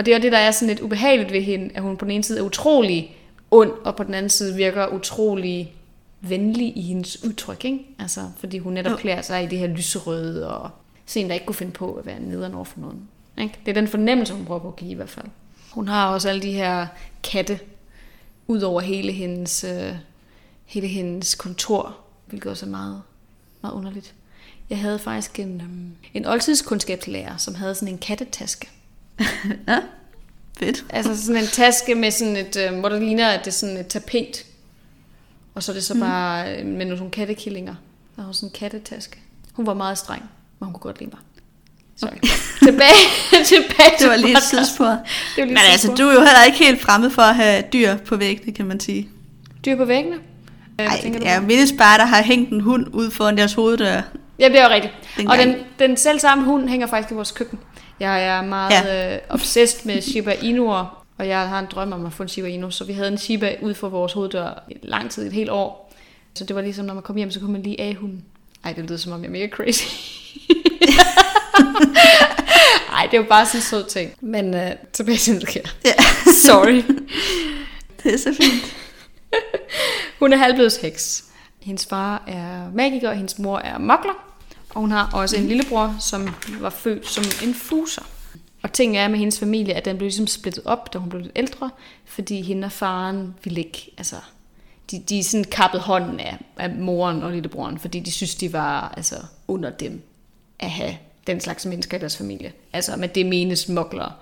og 0.00 0.06
det 0.06 0.14
er 0.14 0.18
det, 0.18 0.32
der 0.32 0.38
er 0.38 0.50
sådan 0.50 0.68
lidt 0.68 0.80
ubehageligt 0.80 1.32
ved 1.32 1.42
hende, 1.42 1.70
at 1.74 1.82
hun 1.82 1.96
på 1.96 2.04
den 2.04 2.12
ene 2.12 2.24
side 2.24 2.38
er 2.38 2.42
utrolig 2.42 3.16
ond, 3.50 3.72
og 3.84 3.96
på 3.96 4.04
den 4.04 4.14
anden 4.14 4.30
side 4.30 4.54
virker 4.54 4.86
utrolig 4.86 5.72
venlig 6.20 6.76
i 6.76 6.80
hendes 6.80 7.24
udtryk, 7.24 7.64
ikke? 7.64 7.78
Altså, 7.98 8.20
fordi 8.36 8.58
hun 8.58 8.72
netop 8.72 8.98
klæder 8.98 9.22
sig 9.22 9.44
i 9.44 9.46
det 9.46 9.58
her 9.58 9.66
lyserøde, 9.66 10.56
og 10.56 10.70
sådan 11.06 11.28
der 11.28 11.34
ikke 11.34 11.46
kunne 11.46 11.54
finde 11.54 11.72
på 11.72 11.94
at 11.94 12.06
være 12.06 12.20
nederen 12.20 12.54
over 12.54 12.64
for 12.64 12.80
nogen. 12.80 13.08
Ikke? 13.38 13.54
Det 13.66 13.70
er 13.70 13.74
den 13.74 13.88
fornemmelse, 13.88 14.34
hun 14.34 14.44
prøver 14.44 14.60
på 14.60 14.68
at 14.68 14.76
give 14.76 14.90
i 14.90 14.94
hvert 14.94 15.10
fald. 15.10 15.26
Hun 15.70 15.88
har 15.88 16.12
også 16.12 16.28
alle 16.28 16.42
de 16.42 16.52
her 16.52 16.86
katte, 17.22 17.58
ud 18.46 18.60
over 18.60 18.80
hele 18.80 19.12
hendes, 19.12 19.64
øh, 19.64 19.94
hele 20.64 20.86
hendes 20.86 21.34
kontor, 21.34 21.96
hvilket 22.26 22.50
også 22.50 22.66
er 22.66 22.70
meget, 22.70 23.02
meget 23.62 23.74
underligt. 23.74 24.14
Jeg 24.70 24.78
havde 24.78 24.98
faktisk 24.98 25.38
en, 25.38 25.60
øhm, 25.60 25.92
en 26.14 26.26
oldtidskundskabslærer, 26.26 27.36
som 27.36 27.54
havde 27.54 27.74
sådan 27.74 27.94
en 27.94 27.98
kattetaske. 27.98 28.68
Ja, 29.68 29.78
fedt. 30.58 30.84
Altså 30.90 31.22
sådan 31.22 31.42
en 31.42 31.48
taske 31.48 31.94
med 31.94 32.10
sådan 32.10 32.36
et, 32.36 32.56
øh, 32.56 32.78
hvor 32.78 32.88
det 32.88 33.02
ligner, 33.02 33.28
at 33.28 33.40
det 33.40 33.46
er 33.46 33.50
sådan 33.52 33.76
et 33.76 33.86
tapet. 33.86 34.44
Og 35.54 35.62
så 35.62 35.72
er 35.72 35.74
det 35.74 35.84
så 35.84 35.98
bare 35.98 36.56
øh, 36.56 36.66
med 36.66 36.86
nogle 36.86 37.10
kattekillinger. 37.10 37.74
Der 38.16 38.26
var 38.26 38.32
sådan 38.32 38.46
en 38.46 38.52
kattetaske. 38.52 39.18
Hun 39.52 39.66
var 39.66 39.74
meget 39.74 39.98
streng, 39.98 40.22
men 40.58 40.64
hun 40.66 40.72
kunne 40.72 40.80
godt 40.80 40.98
lide 41.00 41.10
mig. 41.10 41.20
Sorry. 41.96 42.10
tilbage, 42.66 43.00
tilbage 43.54 43.90
Det 43.98 44.08
var 44.08 44.16
lige 44.16 44.32
et 44.32 44.42
sidespor. 44.42 44.84
Det 44.84 44.96
var 45.36 45.44
lige 45.44 45.46
Men 45.46 45.58
altså, 45.72 45.94
du 45.98 46.02
er 46.02 46.12
jo 46.12 46.18
heller 46.20 46.44
ikke 46.46 46.58
helt 46.58 46.80
fremmed 46.80 47.10
for 47.10 47.22
at 47.22 47.34
have 47.34 47.64
dyr 47.72 47.96
på 47.96 48.16
væggene, 48.16 48.52
kan 48.52 48.66
man 48.66 48.80
sige. 48.80 49.08
Dyr 49.64 49.76
på 49.76 49.84
væggene? 49.84 50.16
Øh, 50.16 50.22
hvad 50.74 50.86
Nej, 50.86 51.00
tænker 51.00 51.20
du 51.20 51.26
jeg 51.26 51.40
på? 51.40 51.46
mindes 51.46 51.72
bare, 51.78 51.98
der 51.98 52.04
har 52.04 52.22
hængt 52.22 52.50
en 52.50 52.60
hund 52.60 52.86
ud 52.92 53.10
foran 53.10 53.36
deres 53.36 53.52
hoveddør. 53.52 54.02
Ja, 54.38 54.48
det 54.48 54.58
er 54.58 54.62
jo 54.64 54.70
rigtigt. 54.74 54.94
Den 55.16 55.28
og 55.28 55.38
den, 55.38 55.54
den 55.78 55.96
selv 55.96 56.20
samme 56.20 56.44
hund 56.44 56.68
hænger 56.68 56.86
faktisk 56.86 57.12
i 57.12 57.14
vores 57.14 57.30
køkken. 57.30 57.58
Jeg 58.00 58.26
er 58.26 58.42
meget 58.42 58.84
ja. 58.84 59.14
øh, 59.14 59.20
obsessed 59.28 59.86
med 59.86 60.02
Shiba 60.02 60.32
Inu'er, 60.32 60.84
og 61.18 61.28
jeg 61.28 61.48
har 61.48 61.58
en 61.58 61.66
drøm 61.70 61.92
om 61.92 62.06
at 62.06 62.12
få 62.12 62.22
en 62.22 62.28
Shiba 62.28 62.48
Inu, 62.48 62.70
så 62.70 62.84
vi 62.84 62.92
havde 62.92 63.08
en 63.08 63.18
Shiba 63.18 63.56
ud 63.62 63.74
for 63.74 63.88
vores 63.88 64.12
hoveddør 64.12 64.62
lang 64.82 65.10
tid, 65.10 65.26
et 65.26 65.32
helt 65.32 65.50
år. 65.50 65.92
Så 66.34 66.44
det 66.44 66.56
var 66.56 66.62
ligesom, 66.62 66.84
når 66.84 66.94
man 66.94 67.02
kom 67.02 67.16
hjem, 67.16 67.30
så 67.30 67.40
kunne 67.40 67.52
man 67.52 67.62
lige 67.62 67.80
af 67.80 67.94
hunden. 67.94 68.24
Ej, 68.64 68.72
det 68.72 68.84
lyder 68.84 68.96
som 68.96 69.12
om 69.12 69.20
jeg 69.20 69.26
er 69.28 69.32
mega 69.32 69.48
crazy. 69.48 69.84
Ej, 72.96 73.08
det 73.10 73.18
var 73.18 73.24
bare 73.26 73.46
sådan 73.46 73.58
en 73.58 73.62
sød 73.62 73.88
ting. 73.88 74.12
Men 74.20 74.54
øh, 74.54 74.70
tilbage 74.92 75.18
til 75.18 75.32
Nidkær. 75.34 75.60
Ja, 75.84 75.92
Sorry. 76.46 76.82
det 78.02 78.14
er 78.14 78.18
så 78.18 78.34
fint. 78.42 78.76
Hun 80.18 80.32
er 80.32 80.36
halvblodsheks. 80.36 81.24
Hendes 81.62 81.86
far 81.86 82.22
er 82.26 82.70
magiker, 82.74 83.08
og 83.08 83.16
hendes 83.16 83.38
mor 83.38 83.58
er 83.58 83.78
mokler. 83.78 84.29
Og 84.70 84.80
hun 84.80 84.90
har 84.90 85.10
også 85.12 85.36
en 85.36 85.46
lillebror, 85.46 85.96
som 86.00 86.28
var 86.60 86.70
født 86.70 87.08
som 87.08 87.24
en 87.48 87.54
fuser. 87.54 88.02
Og 88.62 88.72
ting 88.72 88.96
er 88.96 89.08
med 89.08 89.18
hendes 89.18 89.38
familie, 89.38 89.74
at 89.74 89.84
den 89.84 89.96
blev 89.96 90.06
ligesom 90.06 90.26
splittet 90.26 90.64
op, 90.66 90.92
da 90.92 90.98
hun 90.98 91.08
blev 91.08 91.22
lidt 91.22 91.32
ældre, 91.36 91.70
fordi 92.04 92.42
hende 92.42 92.64
og 92.64 92.72
faren 92.72 93.34
ville 93.44 93.60
ikke, 93.60 93.94
altså, 93.98 94.16
de, 94.90 95.02
de 95.08 95.24
sådan 95.24 95.44
kappede 95.44 95.82
hånden 95.82 96.20
af, 96.20 96.38
af 96.56 96.70
moren 96.70 97.22
og 97.22 97.32
lillebroren, 97.32 97.78
fordi 97.78 98.00
de 98.00 98.12
synes, 98.12 98.34
de 98.34 98.52
var 98.52 98.94
altså, 98.96 99.16
under 99.48 99.70
dem 99.70 100.02
at 100.58 100.70
have 100.70 100.96
den 101.26 101.40
slags 101.40 101.66
mennesker 101.66 101.96
i 101.96 102.00
deres 102.00 102.16
familie. 102.16 102.52
Altså 102.72 102.96
med 102.96 103.08
det 103.08 103.26
menes 103.26 103.68
moklere. 103.68 104.12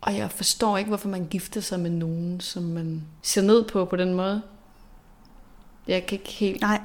Og 0.00 0.16
jeg 0.16 0.30
forstår 0.30 0.78
ikke, 0.78 0.88
hvorfor 0.88 1.08
man 1.08 1.26
gifter 1.26 1.60
sig 1.60 1.80
med 1.80 1.90
nogen, 1.90 2.40
som 2.40 2.62
man 2.62 3.02
ser 3.22 3.42
ned 3.42 3.64
på 3.64 3.84
på 3.84 3.96
den 3.96 4.14
måde. 4.14 4.42
Jeg 5.88 6.06
kan 6.06 6.18
ikke 6.18 6.30
helt 6.30 6.60
Nej, 6.60 6.80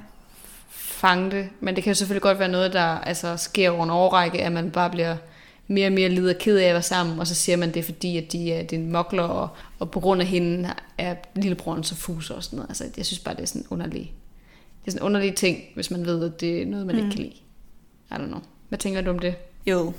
fange 0.85 1.31
det, 1.31 1.49
men 1.59 1.75
det 1.75 1.83
kan 1.83 1.91
jo 1.91 1.95
selvfølgelig 1.95 2.21
godt 2.21 2.39
være 2.39 2.49
noget, 2.49 2.73
der 2.73 2.81
altså, 2.81 3.37
sker 3.37 3.69
over 3.69 3.83
en 3.83 3.89
årrække, 3.89 4.41
at 4.41 4.51
man 4.51 4.71
bare 4.71 4.89
bliver 4.89 5.15
mere 5.67 5.87
og 5.87 5.93
mere 5.93 6.29
og 6.29 6.35
ked 6.39 6.57
af 6.57 6.67
at 6.67 6.73
være 6.73 6.81
sammen, 6.81 7.19
og 7.19 7.27
så 7.27 7.35
siger 7.35 7.57
man 7.57 7.73
det 7.73 7.79
er 7.79 7.83
fordi, 7.83 8.17
at 8.17 8.31
de 8.31 8.53
er, 8.53 8.63
det 8.63 8.75
er 8.75 8.79
en 8.79 8.91
mokler, 8.91 9.23
og, 9.23 9.49
og 9.79 9.91
på 9.91 9.99
grund 9.99 10.21
af 10.21 10.27
hende 10.27 10.69
er 10.97 11.15
lillebroren 11.35 11.83
så 11.83 11.95
fuser 11.95 12.35
og 12.35 12.43
sådan 12.43 12.57
noget. 12.57 12.69
Altså, 12.69 12.83
jeg 12.97 13.05
synes 13.05 13.19
bare, 13.19 13.35
det 13.35 13.41
er 13.41 13.47
sådan 13.47 13.65
underlig, 13.69 14.13
det 14.81 14.87
er 14.87 14.91
sådan 14.91 15.01
en 15.01 15.05
underlig 15.05 15.35
ting, 15.35 15.63
hvis 15.75 15.91
man 15.91 16.05
ved, 16.05 16.25
at 16.25 16.41
det 16.41 16.61
er 16.61 16.65
noget, 16.65 16.85
man 16.85 16.95
mm. 16.95 17.01
ikke 17.01 17.15
kan 17.15 17.23
lide. 17.23 17.35
I 18.11 18.13
don't 18.13 18.27
know. 18.27 18.41
Hvad 18.69 18.79
tænker 18.79 19.01
du 19.01 19.09
om 19.09 19.19
det? 19.19 19.35
jo, 19.65 19.93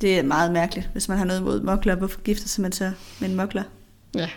det 0.00 0.18
er 0.18 0.22
meget 0.22 0.52
mærkeligt, 0.52 0.88
hvis 0.92 1.08
man 1.08 1.18
har 1.18 1.24
noget 1.24 1.42
mod 1.42 1.60
mokler. 1.60 1.94
Hvorfor 1.94 2.20
gifter 2.20 2.48
sig 2.48 2.62
man 2.62 2.72
så 2.72 2.92
med 3.20 3.28
en 3.28 3.36
mokler? 3.36 3.62
Ja. 4.14 4.28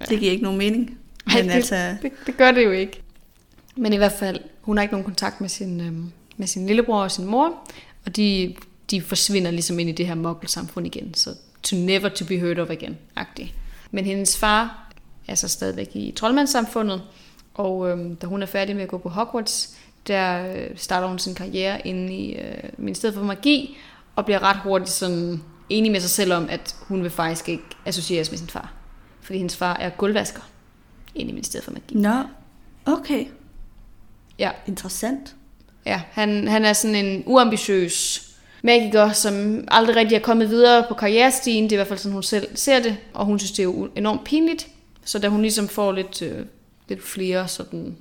Ja. 0.00 0.04
Det 0.04 0.18
giver 0.18 0.32
ikke 0.32 0.44
nogen 0.44 0.58
mening. 0.58 0.98
Ej, 1.26 1.36
Men 1.36 1.48
det, 1.48 1.54
altså, 1.54 1.96
det, 2.02 2.12
det 2.26 2.36
gør 2.36 2.50
det 2.52 2.64
jo 2.64 2.70
ikke. 2.70 3.02
Men 3.76 3.92
i 3.92 3.96
hvert 3.96 4.12
fald, 4.12 4.40
hun 4.60 4.76
har 4.76 4.82
ikke 4.82 4.92
nogen 4.92 5.04
kontakt 5.04 5.40
med 5.40 5.48
sin, 5.48 5.80
øh, 5.80 5.92
med 6.36 6.46
sin 6.46 6.66
lillebror 6.66 7.02
og 7.02 7.10
sin 7.10 7.24
mor, 7.24 7.70
og 8.06 8.16
de, 8.16 8.54
de 8.90 9.02
forsvinder 9.02 9.50
ligesom 9.50 9.78
ind 9.78 9.88
i 9.88 9.92
det 9.92 10.06
her 10.06 10.14
mokkelsamfund 10.14 10.86
igen. 10.86 11.14
Så 11.14 11.34
to 11.62 11.76
never 11.76 12.08
to 12.08 12.24
be 12.24 12.38
heard 12.38 12.58
of 12.58 12.70
again, 12.70 12.98
agtig. 13.16 13.54
Men 13.90 14.04
hendes 14.04 14.38
far 14.38 14.92
er 15.28 15.34
så 15.34 15.48
stadigvæk 15.48 15.96
i 15.96 16.12
troldmandssamfundet, 16.16 17.02
og 17.54 17.90
øh, 17.90 18.16
da 18.22 18.26
hun 18.26 18.42
er 18.42 18.46
færdig 18.46 18.74
med 18.76 18.82
at 18.82 18.88
gå 18.88 18.98
på 18.98 19.08
Hogwarts, 19.08 19.76
der 20.06 20.54
øh, 20.54 20.76
starter 20.76 21.08
hun 21.08 21.18
sin 21.18 21.34
karriere 21.34 21.86
inde 21.86 22.14
i 22.14 22.34
øh, 22.34 22.70
Ministeriet 22.78 23.14
for 23.14 23.24
Magi, 23.24 23.76
og 24.16 24.24
bliver 24.24 24.42
ret 24.42 24.56
hurtigt 24.56 24.90
sådan 24.90 25.42
enig 25.68 25.92
med 25.92 26.00
sig 26.00 26.10
selv 26.10 26.32
om, 26.32 26.46
at 26.50 26.76
hun 26.80 27.02
vil 27.02 27.10
faktisk 27.10 27.48
ikke 27.48 27.64
associeres 27.86 28.30
med 28.30 28.38
sin 28.38 28.48
far. 28.48 28.72
Fordi 29.20 29.38
hendes 29.38 29.56
far 29.56 29.74
er 29.74 29.90
gulvvasker 29.90 30.42
inde 31.14 31.30
i 31.30 31.34
Ministeriet 31.34 31.64
for 31.64 31.72
Magi. 31.72 31.94
nå, 31.94 32.22
okay, 32.86 33.26
Ja, 34.40 34.50
interessant. 34.66 35.34
ja 35.86 36.02
han, 36.10 36.48
han 36.48 36.64
er 36.64 36.72
sådan 36.72 36.96
en 36.96 37.22
uambitiøs 37.26 38.26
magiker, 38.62 39.12
som 39.12 39.64
aldrig 39.68 39.96
rigtig 39.96 40.16
er 40.16 40.20
kommet 40.20 40.50
videre 40.50 40.84
på 40.88 40.94
karrierestigen. 40.94 41.64
Det 41.64 41.72
er 41.72 41.76
i 41.76 41.78
hvert 41.78 41.88
fald 41.88 41.98
sådan, 41.98 42.12
hun 42.12 42.22
selv 42.22 42.56
ser 42.56 42.82
det, 42.82 42.96
og 43.14 43.26
hun 43.26 43.38
synes, 43.38 43.52
det 43.52 43.64
er 43.64 43.88
enormt 43.96 44.24
pinligt. 44.24 44.68
Så 45.04 45.18
da 45.18 45.28
hun 45.28 45.42
ligesom 45.42 45.68
får 45.68 45.92
lidt, 45.92 46.22
øh, 46.22 46.46
lidt 46.88 47.02
flere 47.02 47.48
sådan 47.48 47.96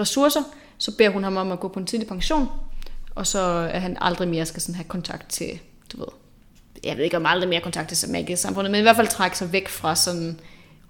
ressourcer, 0.00 0.42
så 0.78 0.96
beder 0.96 1.10
hun 1.10 1.24
ham 1.24 1.36
om 1.36 1.52
at 1.52 1.60
gå 1.60 1.68
på 1.68 1.80
en 1.80 1.86
tidlig 1.86 2.08
pension, 2.08 2.48
og 3.14 3.26
så 3.26 3.40
er 3.72 3.78
han 3.78 3.96
aldrig 4.00 4.28
mere 4.28 4.46
skal 4.46 4.62
sådan 4.62 4.74
have 4.74 4.84
kontakt 4.84 5.28
til, 5.28 5.58
du 5.92 5.98
ved, 5.98 6.06
jeg 6.84 6.96
ved 6.96 7.04
ikke 7.04 7.16
om 7.16 7.26
aldrig 7.26 7.48
mere 7.48 7.60
kontakt 7.60 7.88
til 7.88 8.38
samfundet, 8.38 8.70
men 8.70 8.78
i 8.78 8.82
hvert 8.82 8.96
fald 8.96 9.08
trække 9.08 9.38
sig 9.38 9.52
væk 9.52 9.68
fra 9.68 9.96
sådan 9.96 10.40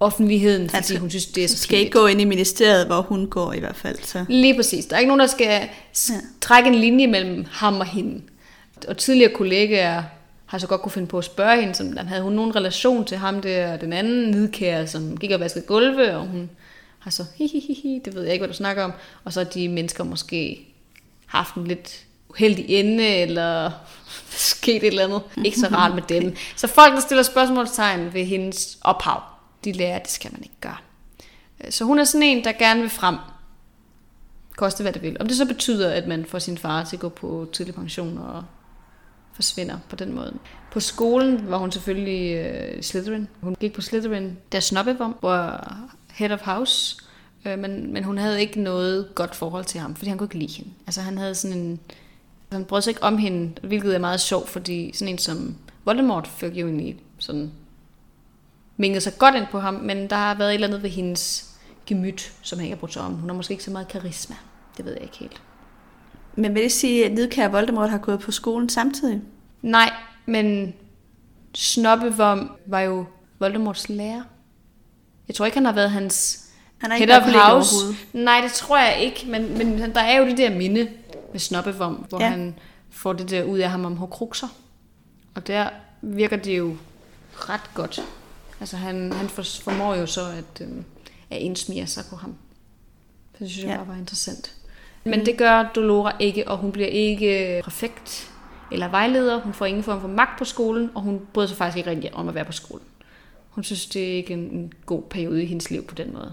offentligheden, 0.02 0.68
fordi 0.70 0.76
Altså, 0.76 0.98
hun 0.98 1.10
synes, 1.10 1.26
det 1.26 1.44
er 1.44 1.48
så 1.48 1.58
skal 1.58 1.78
ikke 1.78 1.90
gå 1.92 2.06
ind 2.06 2.20
i 2.20 2.24
ministeriet, 2.24 2.86
hvor 2.86 3.00
hun 3.00 3.26
går 3.26 3.52
i 3.52 3.58
hvert 3.58 3.76
fald. 3.76 3.98
Så. 4.04 4.24
Lige 4.28 4.54
præcis. 4.56 4.86
Der 4.86 4.94
er 4.96 5.00
ikke 5.00 5.08
nogen, 5.08 5.20
der 5.20 5.26
skal 5.26 5.68
Ja. 6.10 6.14
trække 6.40 6.68
en 6.68 6.74
linje 6.74 7.06
mellem 7.06 7.46
ham 7.50 7.80
og 7.80 7.86
hende. 7.86 8.22
Og 8.88 8.96
tidligere 8.96 9.32
kollegaer 9.34 10.02
har 10.46 10.58
så 10.58 10.66
godt 10.66 10.82
kunne 10.82 10.92
finde 10.92 11.06
på 11.08 11.18
at 11.18 11.24
spørge 11.24 11.60
hende, 11.60 11.74
som, 11.74 11.96
om 12.00 12.06
havde 12.06 12.22
hun 12.22 12.32
nogen 12.32 12.56
relation 12.56 13.04
til 13.04 13.16
ham 13.16 13.40
der, 13.42 13.76
den 13.76 13.92
anden 13.92 14.30
nidkære, 14.30 14.86
som 14.86 15.16
gik 15.16 15.30
og 15.30 15.40
vaskede 15.40 15.64
gulve, 15.66 16.16
og 16.16 16.26
hun 16.26 16.50
har 16.98 17.10
så, 17.10 17.24
hi, 17.34 17.46
hi, 17.46 17.60
hi, 17.60 17.74
hi, 17.82 18.00
det 18.04 18.14
ved 18.14 18.22
jeg 18.22 18.32
ikke, 18.32 18.42
hvad 18.42 18.48
du 18.52 18.56
snakker 18.56 18.84
om. 18.84 18.92
Og 19.24 19.32
så 19.32 19.40
har 19.40 19.44
de 19.50 19.68
mennesker 19.68 20.04
måske 20.04 20.66
haft 21.26 21.54
en 21.54 21.66
lidt 21.66 22.00
uheldig 22.30 22.64
ende, 22.68 23.06
eller 23.08 23.70
sket 24.30 24.76
et 24.76 24.86
eller 24.86 25.04
andet. 25.04 25.20
Ikke 25.44 25.58
så 25.58 25.66
rart 25.66 25.94
med 25.94 26.02
dem. 26.08 26.34
Så 26.56 26.66
folk, 26.66 26.94
der 26.94 27.00
stiller 27.00 27.22
spørgsmålstegn 27.22 28.14
ved 28.14 28.24
hendes 28.24 28.78
ophav, 28.80 29.20
de 29.64 29.72
lærer, 29.72 29.96
at 29.96 30.02
det 30.02 30.10
skal 30.10 30.32
man 30.32 30.42
ikke 30.42 30.60
gøre. 30.60 30.76
Øh, 31.64 31.70
så 31.70 31.84
hun 31.84 31.98
er 31.98 32.04
sådan 32.04 32.22
en, 32.22 32.44
der 32.44 32.52
gerne 32.52 32.80
vil 32.80 32.90
frem. 32.90 33.16
Koste 34.56 34.82
hvad 34.82 34.92
det 34.92 35.02
vil. 35.02 35.16
Om 35.20 35.26
det 35.26 35.36
så 35.36 35.46
betyder, 35.46 35.92
at 35.92 36.06
man 36.06 36.24
får 36.24 36.38
sin 36.38 36.58
far 36.58 36.84
til 36.84 36.96
at 36.96 37.00
gå 37.00 37.08
på 37.08 37.48
tidlig 37.52 37.74
pension 37.74 38.18
og 38.18 38.44
forsvinder 39.32 39.78
på 39.88 39.96
den 39.96 40.12
måde. 40.12 40.34
På 40.72 40.80
skolen 40.80 41.50
var 41.50 41.58
hun 41.58 41.72
selvfølgelig 41.72 42.36
øh, 42.36 42.82
Slytherin. 42.82 43.28
Hun 43.40 43.56
gik 43.60 43.72
på 43.72 43.80
Slytherin, 43.80 44.38
der 44.52 44.60
snobbevom, 44.60 45.16
var 45.22 45.78
head 46.10 46.30
of 46.30 46.40
house. 46.40 46.96
Øh, 47.44 47.58
men, 47.58 47.92
men 47.92 48.04
hun 48.04 48.18
havde 48.18 48.40
ikke 48.40 48.60
noget 48.60 49.14
godt 49.14 49.34
forhold 49.34 49.64
til 49.64 49.80
ham, 49.80 49.94
fordi 49.94 50.08
han 50.08 50.18
kunne 50.18 50.26
ikke 50.26 50.38
lide 50.38 50.52
hende. 50.52 50.70
Altså 50.86 51.00
han 51.00 51.18
havde 51.18 51.34
sådan 51.34 51.58
en... 51.58 51.80
Han 52.52 52.64
brød 52.64 52.82
sig 52.82 52.90
ikke 52.90 53.02
om 53.02 53.18
hende, 53.18 53.52
hvilket 53.62 53.94
er 53.94 53.98
meget 53.98 54.20
sjovt, 54.20 54.48
fordi 54.48 54.92
sådan 54.94 55.12
en 55.12 55.18
som 55.18 55.56
Voldemort 55.84 56.26
fik 56.26 56.56
jo 56.56 56.66
egentlig 56.66 56.96
sådan 57.18 57.52
minget 58.82 59.02
sig 59.02 59.18
godt 59.18 59.34
ind 59.34 59.46
på 59.50 59.60
ham, 59.60 59.74
men 59.74 60.10
der 60.10 60.16
har 60.16 60.34
været 60.34 60.50
et 60.50 60.54
eller 60.54 60.66
andet 60.66 60.82
ved 60.82 60.90
hendes 60.90 61.50
gemyt, 61.86 62.32
som 62.42 62.58
han 62.58 62.66
ikke 62.66 62.76
har 62.76 62.80
brugt 62.80 62.92
sig 62.92 63.02
om. 63.02 63.14
Hun 63.14 63.28
har 63.28 63.36
måske 63.36 63.52
ikke 63.52 63.64
så 63.64 63.70
meget 63.70 63.88
karisma. 63.88 64.36
Det 64.76 64.84
ved 64.84 64.92
jeg 64.92 65.02
ikke 65.02 65.18
helt. 65.18 65.42
Men 66.34 66.54
vil 66.54 66.62
det 66.62 66.72
sige, 66.72 67.06
at 67.06 67.12
Nidkær 67.12 67.48
Voldemort 67.48 67.90
har 67.90 67.98
gået 67.98 68.20
på 68.20 68.30
skolen 68.30 68.68
samtidig? 68.68 69.20
Nej, 69.62 69.92
men 70.26 70.74
Snobbevom 71.54 72.50
var 72.66 72.80
jo 72.80 73.04
Voldemorts 73.38 73.88
lærer. 73.88 74.22
Jeg 75.28 75.34
tror 75.36 75.46
ikke, 75.46 75.56
han 75.56 75.64
har 75.64 75.72
været 75.72 75.90
hans 75.90 76.44
Han 76.78 76.90
har 76.90 76.98
head 76.98 77.08
ikke 77.08 77.16
of 77.16 77.52
house. 77.52 77.74
Nej, 78.12 78.40
det 78.40 78.52
tror 78.52 78.78
jeg 78.78 79.00
ikke, 79.00 79.24
men, 79.26 79.58
men 79.58 79.94
der 79.94 80.00
er 80.00 80.18
jo 80.18 80.26
det 80.26 80.38
der 80.38 80.50
minde 80.50 80.88
med 81.32 81.40
Snobbevom, 81.40 81.94
hvor 81.94 82.20
ja. 82.20 82.28
Han 82.28 82.54
får 82.90 83.12
det 83.12 83.30
der 83.30 83.42
ud 83.44 83.58
af 83.58 83.70
ham 83.70 83.84
om 83.84 83.96
Horcruxer. 83.96 84.48
Og 85.34 85.46
der 85.46 85.68
virker 86.02 86.36
det 86.36 86.58
jo 86.58 86.76
ret 87.34 87.74
godt. 87.74 88.02
Altså 88.62 88.76
han, 88.76 89.12
han 89.12 89.28
for- 89.28 89.42
formår 89.62 89.94
jo 89.94 90.06
så 90.06 90.20
at, 90.20 90.60
øh, 90.66 90.68
at 91.30 91.38
indsmire 91.38 91.86
sig 91.86 92.04
på 92.10 92.16
ham. 92.16 92.34
Det 93.38 93.50
synes 93.50 93.64
jeg 93.64 93.70
Ja. 93.70 93.76
bare 93.76 93.88
var 93.88 93.94
interessant. 93.94 94.54
Men 95.04 95.26
det 95.26 95.38
gør 95.38 95.70
Dolora 95.74 96.12
ikke, 96.20 96.48
og 96.48 96.58
hun 96.58 96.72
bliver 96.72 96.88
ikke 96.88 97.60
præfekt 97.64 98.30
eller 98.72 98.88
vejleder. 98.88 99.40
Hun 99.40 99.52
får 99.54 99.66
ingen 99.66 99.82
form 99.82 100.00
for 100.00 100.08
magt 100.08 100.38
på 100.38 100.44
skolen, 100.44 100.90
og 100.94 101.02
hun 101.02 101.20
bryder 101.34 101.48
sig 101.48 101.56
faktisk 101.56 101.76
ikke 101.78 101.90
rigtig 101.90 102.14
om 102.14 102.28
at 102.28 102.34
være 102.34 102.44
på 102.44 102.52
skolen. 102.52 102.84
Hun 103.50 103.64
synes, 103.64 103.86
det 103.86 104.12
er 104.12 104.16
ikke 104.16 104.32
en, 104.34 104.40
en 104.40 104.72
god 104.86 105.02
periode 105.02 105.42
i 105.42 105.46
hendes 105.46 105.70
liv 105.70 105.84
på 105.86 105.94
den 105.94 106.12
måde. 106.12 106.32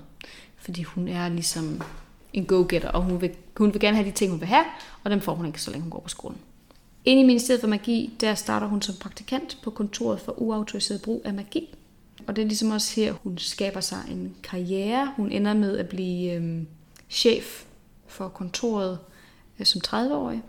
Fordi 0.58 0.84
hun 0.84 1.08
er 1.08 1.30
ligesom 1.30 1.82
en 2.34 2.46
go-getter, 2.46 2.90
og 2.90 3.02
hun 3.04 3.22
vil, 3.22 3.32
hun 3.58 3.74
vil 3.74 3.82
gerne 3.82 3.98
have 3.98 4.08
de 4.08 4.16
ting, 4.16 4.32
hun 4.32 4.40
vil 4.40 4.48
have, 4.48 4.66
og 5.04 5.12
dem 5.12 5.22
får 5.22 5.34
hun 5.36 5.46
ikke, 5.46 5.62
så 5.62 5.72
længe 5.72 5.82
hun 5.84 5.92
går 5.92 6.00
på 6.00 6.10
skolen. 6.10 6.38
Inde 7.06 7.22
i 7.22 7.26
Ministeriet 7.26 7.62
for 7.62 7.68
Magi, 7.68 8.14
der 8.22 8.36
starter 8.36 8.68
hun 8.68 8.82
som 8.82 8.96
praktikant 8.96 9.58
på 9.64 9.70
kontoret 9.72 10.20
for 10.22 10.32
uautoriseret 10.42 11.02
brug 11.02 11.22
af 11.26 11.34
magi. 11.34 11.76
Og 12.30 12.36
det 12.36 12.42
er 12.42 12.46
ligesom 12.46 12.72
også 12.72 12.96
her, 12.96 13.14
hun 13.14 13.38
skaber 13.38 13.80
sig 13.80 14.00
en 14.12 14.36
karriere. 14.44 15.14
Hun 15.18 15.32
ender 15.32 15.54
med 15.54 15.78
at 15.78 15.90
blive 15.90 16.34
øh, 16.34 16.64
chef 17.10 17.64
for 18.08 18.28
kontoret 18.28 19.00
øh, 19.60 19.66
som 19.66 19.82
30-årig. 19.88 20.42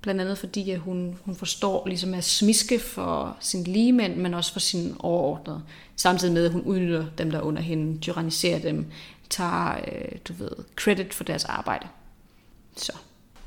Blandt 0.00 0.20
andet 0.20 0.38
fordi, 0.38 0.70
at 0.70 0.78
hun, 0.78 1.18
hun 1.24 1.36
forstår 1.36 1.86
ligesom 1.86 2.14
at 2.14 2.24
smiske 2.24 2.78
for 2.78 3.36
sin 3.40 3.64
ligemænd, 3.64 4.16
men 4.16 4.34
også 4.34 4.52
for 4.52 4.60
sin 4.60 4.96
overordnede. 4.98 5.62
Samtidig 5.96 6.34
med, 6.34 6.44
at 6.44 6.52
hun 6.52 6.62
udnytter 6.62 7.06
dem, 7.18 7.30
der 7.30 7.40
under 7.40 7.62
hende, 7.62 8.00
tyranniserer 8.00 8.58
dem, 8.58 8.86
tager, 9.30 9.76
øh, 9.76 10.18
du 10.28 10.32
ved, 10.32 10.50
credit 10.76 11.14
for 11.14 11.24
deres 11.24 11.44
arbejde. 11.44 11.86
Så 12.76 12.92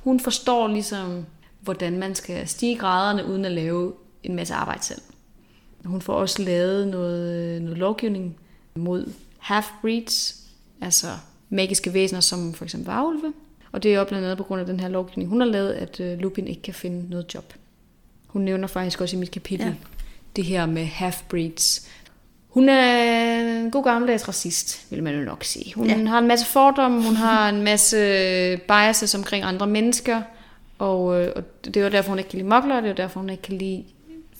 hun 0.03 0.19
forstår 0.19 0.67
ligesom, 0.67 1.25
hvordan 1.61 1.99
man 1.99 2.15
skal 2.15 2.47
stige 2.47 2.77
graderne, 2.77 3.25
uden 3.25 3.45
at 3.45 3.51
lave 3.51 3.93
en 4.23 4.35
masse 4.35 4.53
arbejde 4.53 4.83
selv. 4.83 5.01
Hun 5.87 6.01
får 6.01 6.13
også 6.13 6.41
lavet 6.41 6.87
noget, 6.87 7.61
noget 7.61 7.77
lovgivning 7.77 8.37
mod 8.75 9.11
half-breeds, 9.39 10.35
altså 10.81 11.07
magiske 11.49 11.93
væsener 11.93 12.19
som 12.19 12.53
for 12.53 12.63
eksempel 12.65 12.87
varulve. 12.93 13.33
Og 13.71 13.83
det 13.83 13.93
er 13.93 13.99
jo 13.99 14.03
blandt 14.03 14.25
andet 14.25 14.37
på 14.37 14.43
grund 14.43 14.61
af 14.61 14.67
den 14.67 14.79
her 14.79 14.87
lovgivning, 14.87 15.29
hun 15.29 15.39
har 15.39 15.47
lavet, 15.47 15.71
at 15.71 15.99
øh, 15.99 16.19
Lupin 16.19 16.47
ikke 16.47 16.61
kan 16.61 16.73
finde 16.73 17.09
noget 17.09 17.33
job. 17.33 17.53
Hun 18.27 18.41
nævner 18.41 18.67
faktisk 18.67 19.01
også 19.01 19.15
i 19.15 19.19
mit 19.19 19.31
kapitel 19.31 19.65
ja. 19.65 19.73
det 20.35 20.43
her 20.43 20.65
med 20.65 20.85
half-breeds. 20.85 21.87
Hun 22.47 22.69
er 22.69 23.59
en 23.59 23.71
god 23.71 23.83
gammeldags 23.83 24.27
racist, 24.27 24.91
vil 24.91 25.03
man 25.03 25.15
jo 25.15 25.21
nok 25.21 25.43
sige. 25.43 25.73
Hun 25.73 25.87
ja. 25.87 26.05
har 26.05 26.19
en 26.19 26.27
masse 26.27 26.45
fordomme, 26.45 27.03
hun 27.03 27.15
har 27.15 27.49
en 27.49 27.61
masse 27.61 27.97
biases 28.67 29.15
omkring 29.15 29.43
andre 29.43 29.67
mennesker, 29.67 30.21
og, 30.79 31.21
øh, 31.21 31.31
og 31.35 31.43
det 31.65 31.77
er 31.77 31.83
jo 31.83 31.89
derfor, 31.89 32.09
hun 32.09 32.19
ikke 32.19 32.29
kan 32.29 32.37
lide 32.37 32.49
mokler, 32.49 32.75
og 32.75 32.81
det 32.81 32.89
er 32.89 32.93
jo 32.93 32.97
derfor, 32.97 33.19
hun 33.19 33.29
ikke 33.29 33.43
kan 33.43 33.57
lide 33.57 33.83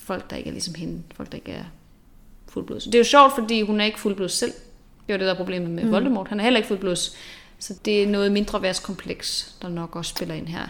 folk, 0.07 0.29
der 0.29 0.35
ikke 0.35 0.47
er 0.47 0.51
ligesom 0.51 0.75
hende. 0.75 1.03
Folk, 1.15 1.31
der 1.31 1.35
ikke 1.35 1.51
er 1.51 1.63
fuldblods. 2.49 2.83
Det 2.83 2.95
er 2.95 2.99
jo 2.99 3.03
sjovt, 3.03 3.35
fordi 3.35 3.61
hun 3.61 3.81
er 3.81 3.85
ikke 3.85 3.99
fuldblods 3.99 4.33
selv. 4.33 4.51
Det 5.07 5.13
er 5.13 5.17
jo 5.17 5.19
det, 5.19 5.25
der 5.25 5.33
er 5.33 5.37
problemet 5.37 5.69
med 5.69 5.83
mm. 5.83 5.91
Voldemort. 5.91 6.27
Han 6.27 6.39
er 6.39 6.43
heller 6.43 6.57
ikke 6.57 6.67
fuldblods. 6.67 7.15
Så 7.59 7.73
det 7.85 8.03
er 8.03 8.07
noget 8.07 8.31
mindre 8.31 8.61
værtskompleks, 8.61 9.55
der 9.61 9.69
nok 9.69 9.95
også 9.95 10.09
spiller 10.15 10.35
ind 10.35 10.47
her. 10.47 10.67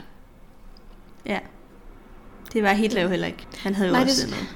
Ja. 1.25 1.39
Det 2.53 2.63
var 2.63 2.73
Hitler 2.73 3.01
jo 3.01 3.07
heller 3.07 3.27
ikke. 3.27 3.45
Han 3.57 3.75
havde 3.75 3.89
jo 3.89 3.93
Nej, 3.93 4.03
også 4.03 4.21
det... 4.21 4.29
noget 4.29 4.47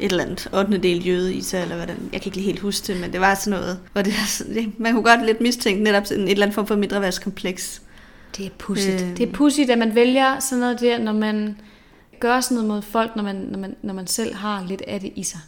et 0.00 0.10
eller 0.10 0.24
andet 0.24 0.48
8. 0.52 0.78
del 0.78 1.06
jøde 1.06 1.34
i 1.34 1.40
sig, 1.40 1.62
eller 1.62 1.76
hvordan. 1.76 1.96
Jeg 2.12 2.20
kan 2.20 2.28
ikke 2.28 2.36
lige 2.36 2.46
helt 2.46 2.60
huske 2.60 2.92
det, 2.92 3.00
men 3.00 3.12
det 3.12 3.20
var 3.20 3.34
sådan 3.34 3.58
noget, 3.58 3.80
hvor 3.92 4.02
det, 4.02 4.12
det 4.54 4.78
man 4.78 4.92
kunne 4.92 5.02
godt 5.04 5.26
lidt 5.26 5.40
mistænke 5.40 5.82
netop 5.82 6.06
sådan 6.06 6.24
et 6.24 6.30
eller 6.30 6.46
andet 6.46 6.54
form 6.54 6.66
for 6.66 6.76
mindre 6.76 7.00
værtskompleks. 7.00 7.82
Det 8.36 8.46
er 8.46 8.50
pudsigt. 8.58 9.02
Øh... 9.02 9.16
Det 9.16 9.28
er 9.28 9.32
pudsigt, 9.32 9.70
at 9.70 9.78
man 9.78 9.94
vælger 9.94 10.40
sådan 10.40 10.60
noget 10.60 10.80
der, 10.80 10.98
når 10.98 11.12
man 11.12 11.60
gør 12.20 12.40
sådan 12.40 12.54
noget 12.54 12.68
mod 12.68 12.82
folk, 12.82 13.16
når 13.16 13.22
man, 13.22 13.36
når 13.36 13.58
man, 13.58 13.76
når 13.82 13.94
man 13.94 14.06
selv 14.06 14.34
har 14.34 14.64
lidt 14.64 14.82
af 14.82 15.00
det 15.00 15.12
i 15.16 15.22
sig. 15.22 15.40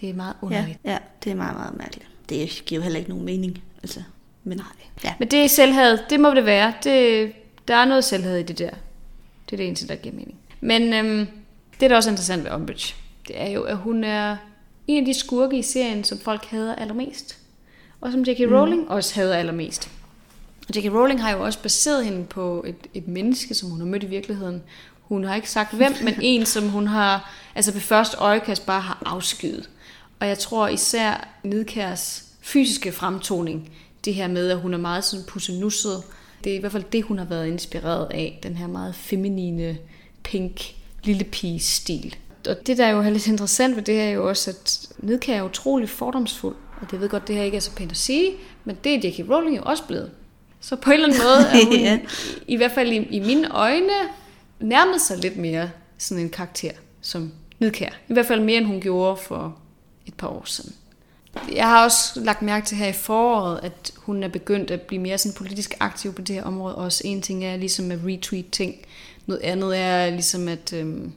Det 0.00 0.10
er 0.10 0.14
meget 0.14 0.34
underligt. 0.42 0.78
Ja, 0.84 0.92
ja 0.92 0.98
det 1.24 1.32
er 1.32 1.36
meget, 1.36 1.56
meget 1.56 1.76
mærkeligt. 1.78 2.08
Det 2.28 2.62
giver 2.66 2.78
jo 2.78 2.82
heller 2.82 2.98
ikke 2.98 3.10
nogen 3.10 3.24
mening. 3.24 3.62
Altså, 3.82 4.02
men, 4.44 4.58
Nej. 4.58 4.66
Ja. 5.04 5.14
men 5.18 5.28
det 5.30 5.44
er 5.44 5.46
selvhed. 5.46 5.98
Det 6.10 6.20
må 6.20 6.34
det 6.34 6.44
være. 6.44 6.74
Det, 6.84 7.32
der 7.68 7.76
er 7.76 7.84
noget 7.84 8.04
selvhed 8.04 8.38
i 8.38 8.42
det 8.42 8.58
der. 8.58 8.70
Det 9.46 9.52
er 9.52 9.56
det 9.56 9.66
eneste, 9.66 9.88
der 9.88 9.94
giver 9.94 10.14
mening. 10.14 10.38
Men 10.60 10.92
øhm, 10.92 11.26
det, 11.80 11.90
der 11.90 11.96
også 11.96 12.10
er 12.10 12.12
interessant 12.12 12.44
ved 12.44 12.52
Umbridge, 12.52 12.94
det 13.28 13.40
er 13.42 13.50
jo, 13.50 13.62
at 13.62 13.76
hun 13.76 14.04
er 14.04 14.36
en 14.86 14.98
af 14.98 15.04
de 15.04 15.14
skurke 15.14 15.58
i 15.58 15.62
serien, 15.62 16.04
som 16.04 16.18
folk 16.18 16.44
hader 16.44 16.74
allermest. 16.74 17.38
Og 18.00 18.12
som 18.12 18.20
J.K. 18.20 18.40
Rowling 18.40 18.82
mm. 18.82 18.88
også 18.88 19.14
hader 19.14 19.36
allermest. 19.36 19.90
Og 20.68 20.76
J.K. 20.76 20.92
Rowling 20.92 21.22
har 21.22 21.30
jo 21.30 21.44
også 21.44 21.62
baseret 21.62 22.04
hende 22.04 22.24
på 22.24 22.64
et, 22.66 22.76
et 22.94 23.08
menneske, 23.08 23.54
som 23.54 23.70
hun 23.70 23.78
har 23.78 23.86
mødt 23.86 24.02
i 24.02 24.06
virkeligheden. 24.06 24.62
Hun 25.02 25.24
har 25.24 25.34
ikke 25.34 25.50
sagt 25.50 25.74
hvem, 25.74 25.92
men 26.04 26.14
en, 26.22 26.46
som 26.46 26.68
hun 26.68 26.86
har, 26.86 27.32
altså 27.54 27.72
ved 27.72 27.80
første 27.80 28.16
øjekast 28.16 28.66
bare 28.66 28.80
har 28.80 29.02
afskyet. 29.06 29.70
Og 30.20 30.28
jeg 30.28 30.38
tror 30.38 30.68
især 30.68 31.28
Nidkærs 31.42 32.24
fysiske 32.40 32.92
fremtoning, 32.92 33.70
det 34.04 34.14
her 34.14 34.28
med, 34.28 34.50
at 34.50 34.60
hun 34.60 34.74
er 34.74 34.78
meget 34.78 35.04
sådan 35.04 35.24
pussenusset, 35.28 36.02
det 36.44 36.52
er 36.52 36.56
i 36.56 36.58
hvert 36.58 36.72
fald 36.72 36.84
det, 36.92 37.02
hun 37.02 37.18
har 37.18 37.24
været 37.24 37.46
inspireret 37.46 38.08
af, 38.10 38.38
den 38.42 38.56
her 38.56 38.66
meget 38.66 38.94
feminine, 38.94 39.78
pink, 40.22 40.74
lille 41.04 41.24
pige 41.24 41.60
stil. 41.60 42.16
Og 42.48 42.66
det, 42.66 42.78
der 42.78 42.86
er 42.86 42.90
jo 42.90 43.02
lidt 43.02 43.26
interessant 43.26 43.76
ved 43.76 43.82
det 43.82 43.94
her, 43.94 44.02
er 44.02 44.10
jo 44.10 44.28
også, 44.28 44.50
at 44.50 44.88
Nidkær 44.98 45.36
er 45.36 45.42
utrolig 45.42 45.88
fordomsfuld. 45.88 46.56
Og 46.80 46.90
det 46.90 47.00
ved 47.00 47.08
godt, 47.08 47.28
det 47.28 47.36
her 47.36 47.42
ikke 47.42 47.56
er 47.56 47.60
så 47.60 47.74
pænt 47.74 47.90
at 47.90 47.96
sige, 47.96 48.32
men 48.64 48.76
det 48.84 48.94
er 48.94 49.08
J.K. 49.08 49.30
Rowling 49.30 49.56
jo 49.56 49.62
også 49.62 49.82
blevet. 49.86 50.10
Så 50.60 50.76
på 50.76 50.90
en 50.90 50.94
eller 50.94 51.06
anden 51.06 51.22
måde 51.22 51.60
er 51.60 51.64
hun, 51.66 51.74
ja. 51.74 51.98
i, 52.46 52.52
i 52.52 52.56
hvert 52.56 52.72
fald 52.72 52.92
i, 52.92 52.96
i 52.96 53.20
mine 53.20 53.50
øjne, 53.54 53.92
nærmede 54.62 55.00
sig 55.00 55.18
lidt 55.18 55.36
mere 55.36 55.70
sådan 55.98 56.24
en 56.24 56.30
karakter 56.30 56.72
som 57.00 57.32
Nidkær. 57.58 57.88
I 58.08 58.12
hvert 58.12 58.26
fald 58.26 58.40
mere, 58.40 58.56
end 58.56 58.66
hun 58.66 58.80
gjorde 58.80 59.16
for 59.16 59.56
et 60.06 60.14
par 60.14 60.28
år 60.28 60.42
siden. 60.44 60.74
Jeg 61.54 61.68
har 61.68 61.84
også 61.84 62.20
lagt 62.20 62.42
mærke 62.42 62.66
til 62.66 62.76
her 62.76 62.88
i 62.88 62.92
foråret, 62.92 63.60
at 63.62 63.92
hun 63.96 64.22
er 64.22 64.28
begyndt 64.28 64.70
at 64.70 64.80
blive 64.80 65.02
mere 65.02 65.18
sådan 65.18 65.36
politisk 65.36 65.74
aktiv 65.80 66.14
på 66.14 66.22
det 66.22 66.34
her 66.34 66.44
område. 66.44 66.74
Også 66.74 67.02
en 67.04 67.22
ting 67.22 67.44
er 67.44 67.56
ligesom 67.56 67.90
at 67.90 67.98
retweet 68.06 68.50
ting. 68.50 68.74
Noget 69.26 69.40
andet 69.40 69.78
er 69.78 70.10
ligesom 70.10 70.48
at, 70.48 70.72
øhm, 70.72 71.12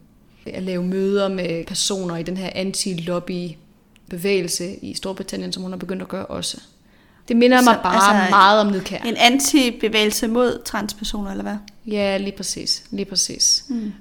at 0.45 0.63
lave 0.63 0.83
møder 0.83 1.27
med 1.27 1.65
personer 1.65 2.17
i 2.17 2.23
den 2.23 2.37
her 2.37 2.49
anti-lobby 2.55 3.55
bevægelse 4.09 4.75
i 4.75 4.93
Storbritannien, 4.93 5.53
som 5.53 5.63
hun 5.63 5.71
har 5.71 5.77
begyndt 5.77 6.01
at 6.01 6.07
gøre 6.07 6.25
også. 6.25 6.61
Det 7.27 7.37
minder 7.37 7.61
så, 7.61 7.63
mig 7.63 7.79
bare 7.83 7.95
altså, 7.95 8.29
meget 8.29 8.59
om 8.61 8.67
Nidkær. 8.67 8.97
En 8.97 9.17
anti-bevægelse 9.17 10.27
mod 10.27 10.61
transpersoner, 10.65 11.31
eller 11.31 11.43
hvad? 11.43 11.57
Ja, 11.87 12.17
lige 12.17 12.37
præcis. 12.37 12.83
Lige 12.91 13.05
præcis. 13.05 13.65
Mm. 13.69 13.93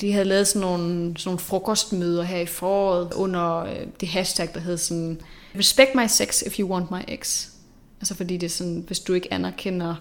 De 0.00 0.12
havde 0.12 0.24
lavet 0.24 0.48
sådan 0.48 0.60
nogle, 0.60 0.88
sådan 1.18 1.28
nogle 1.28 1.38
frokostmøder 1.38 2.22
her 2.22 2.38
i 2.38 2.46
foråret 2.46 3.12
under 3.12 3.56
øh, 3.56 3.86
det 4.00 4.08
hashtag, 4.08 4.48
der 4.54 4.60
hed 4.60 4.76
sådan 4.76 5.20
Respect 5.58 5.94
my 5.94 6.06
sex 6.06 6.42
if 6.42 6.58
you 6.58 6.68
want 6.68 6.90
my 6.90 7.00
ex. 7.08 7.48
Altså 8.00 8.14
fordi 8.14 8.36
det 8.36 8.46
er 8.46 8.50
sådan, 8.50 8.84
hvis 8.86 9.00
du 9.00 9.14
ikke 9.14 9.32
anerkender, 9.32 9.94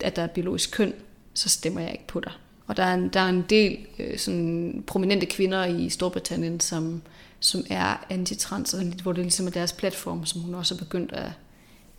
at 0.00 0.16
der 0.16 0.22
er 0.22 0.26
biologisk 0.26 0.70
køn, 0.70 0.92
så 1.34 1.48
stemmer 1.48 1.80
jeg 1.80 1.92
ikke 1.92 2.06
på 2.06 2.20
dig. 2.20 2.32
Og 2.66 2.76
der 2.76 2.82
er 2.82 2.94
en, 2.94 3.08
der 3.08 3.20
er 3.20 3.28
en 3.28 3.44
del 3.50 3.78
øh, 3.98 4.18
sådan 4.18 4.84
prominente 4.86 5.26
kvinder 5.26 5.64
i 5.64 5.88
Storbritannien, 5.88 6.60
som, 6.60 7.02
som 7.40 7.64
er 7.70 8.06
antitrans, 8.10 8.74
og 8.74 8.82
hvor 9.02 9.12
det 9.12 9.24
ligesom 9.24 9.46
er 9.46 9.50
deres 9.50 9.72
platform, 9.72 10.26
som 10.26 10.40
hun 10.40 10.54
også 10.54 10.74
er 10.74 10.78
begyndt 10.78 11.12
at, 11.12 11.22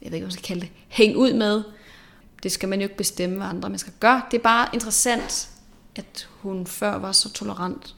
jeg 0.01 0.11
ved 0.11 0.13
ikke, 0.13 0.17
hvad 0.17 0.21
man 0.21 0.31
skal 0.31 0.43
kalde 0.43 0.61
det, 0.61 0.69
hænge 0.87 1.17
ud 1.17 1.33
med. 1.33 1.63
Det 2.43 2.51
skal 2.51 2.69
man 2.69 2.79
jo 2.79 2.83
ikke 2.83 2.97
bestemme, 2.97 3.37
hvad 3.37 3.47
andre 3.47 3.69
mennesker 3.69 3.91
gør. 3.99 4.27
Det 4.31 4.37
er 4.37 4.41
bare 4.41 4.67
interessant, 4.73 5.49
at 5.95 6.29
hun 6.41 6.67
før 6.67 6.97
var 6.97 7.11
så 7.11 7.33
tolerant 7.33 7.95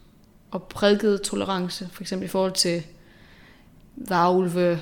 og 0.51 0.63
prædikede 0.63 1.17
tolerance, 1.17 1.89
for 1.91 2.03
eksempel 2.03 2.25
i 2.25 2.29
forhold 2.29 2.53
til 2.53 2.83
varulve, 3.95 4.79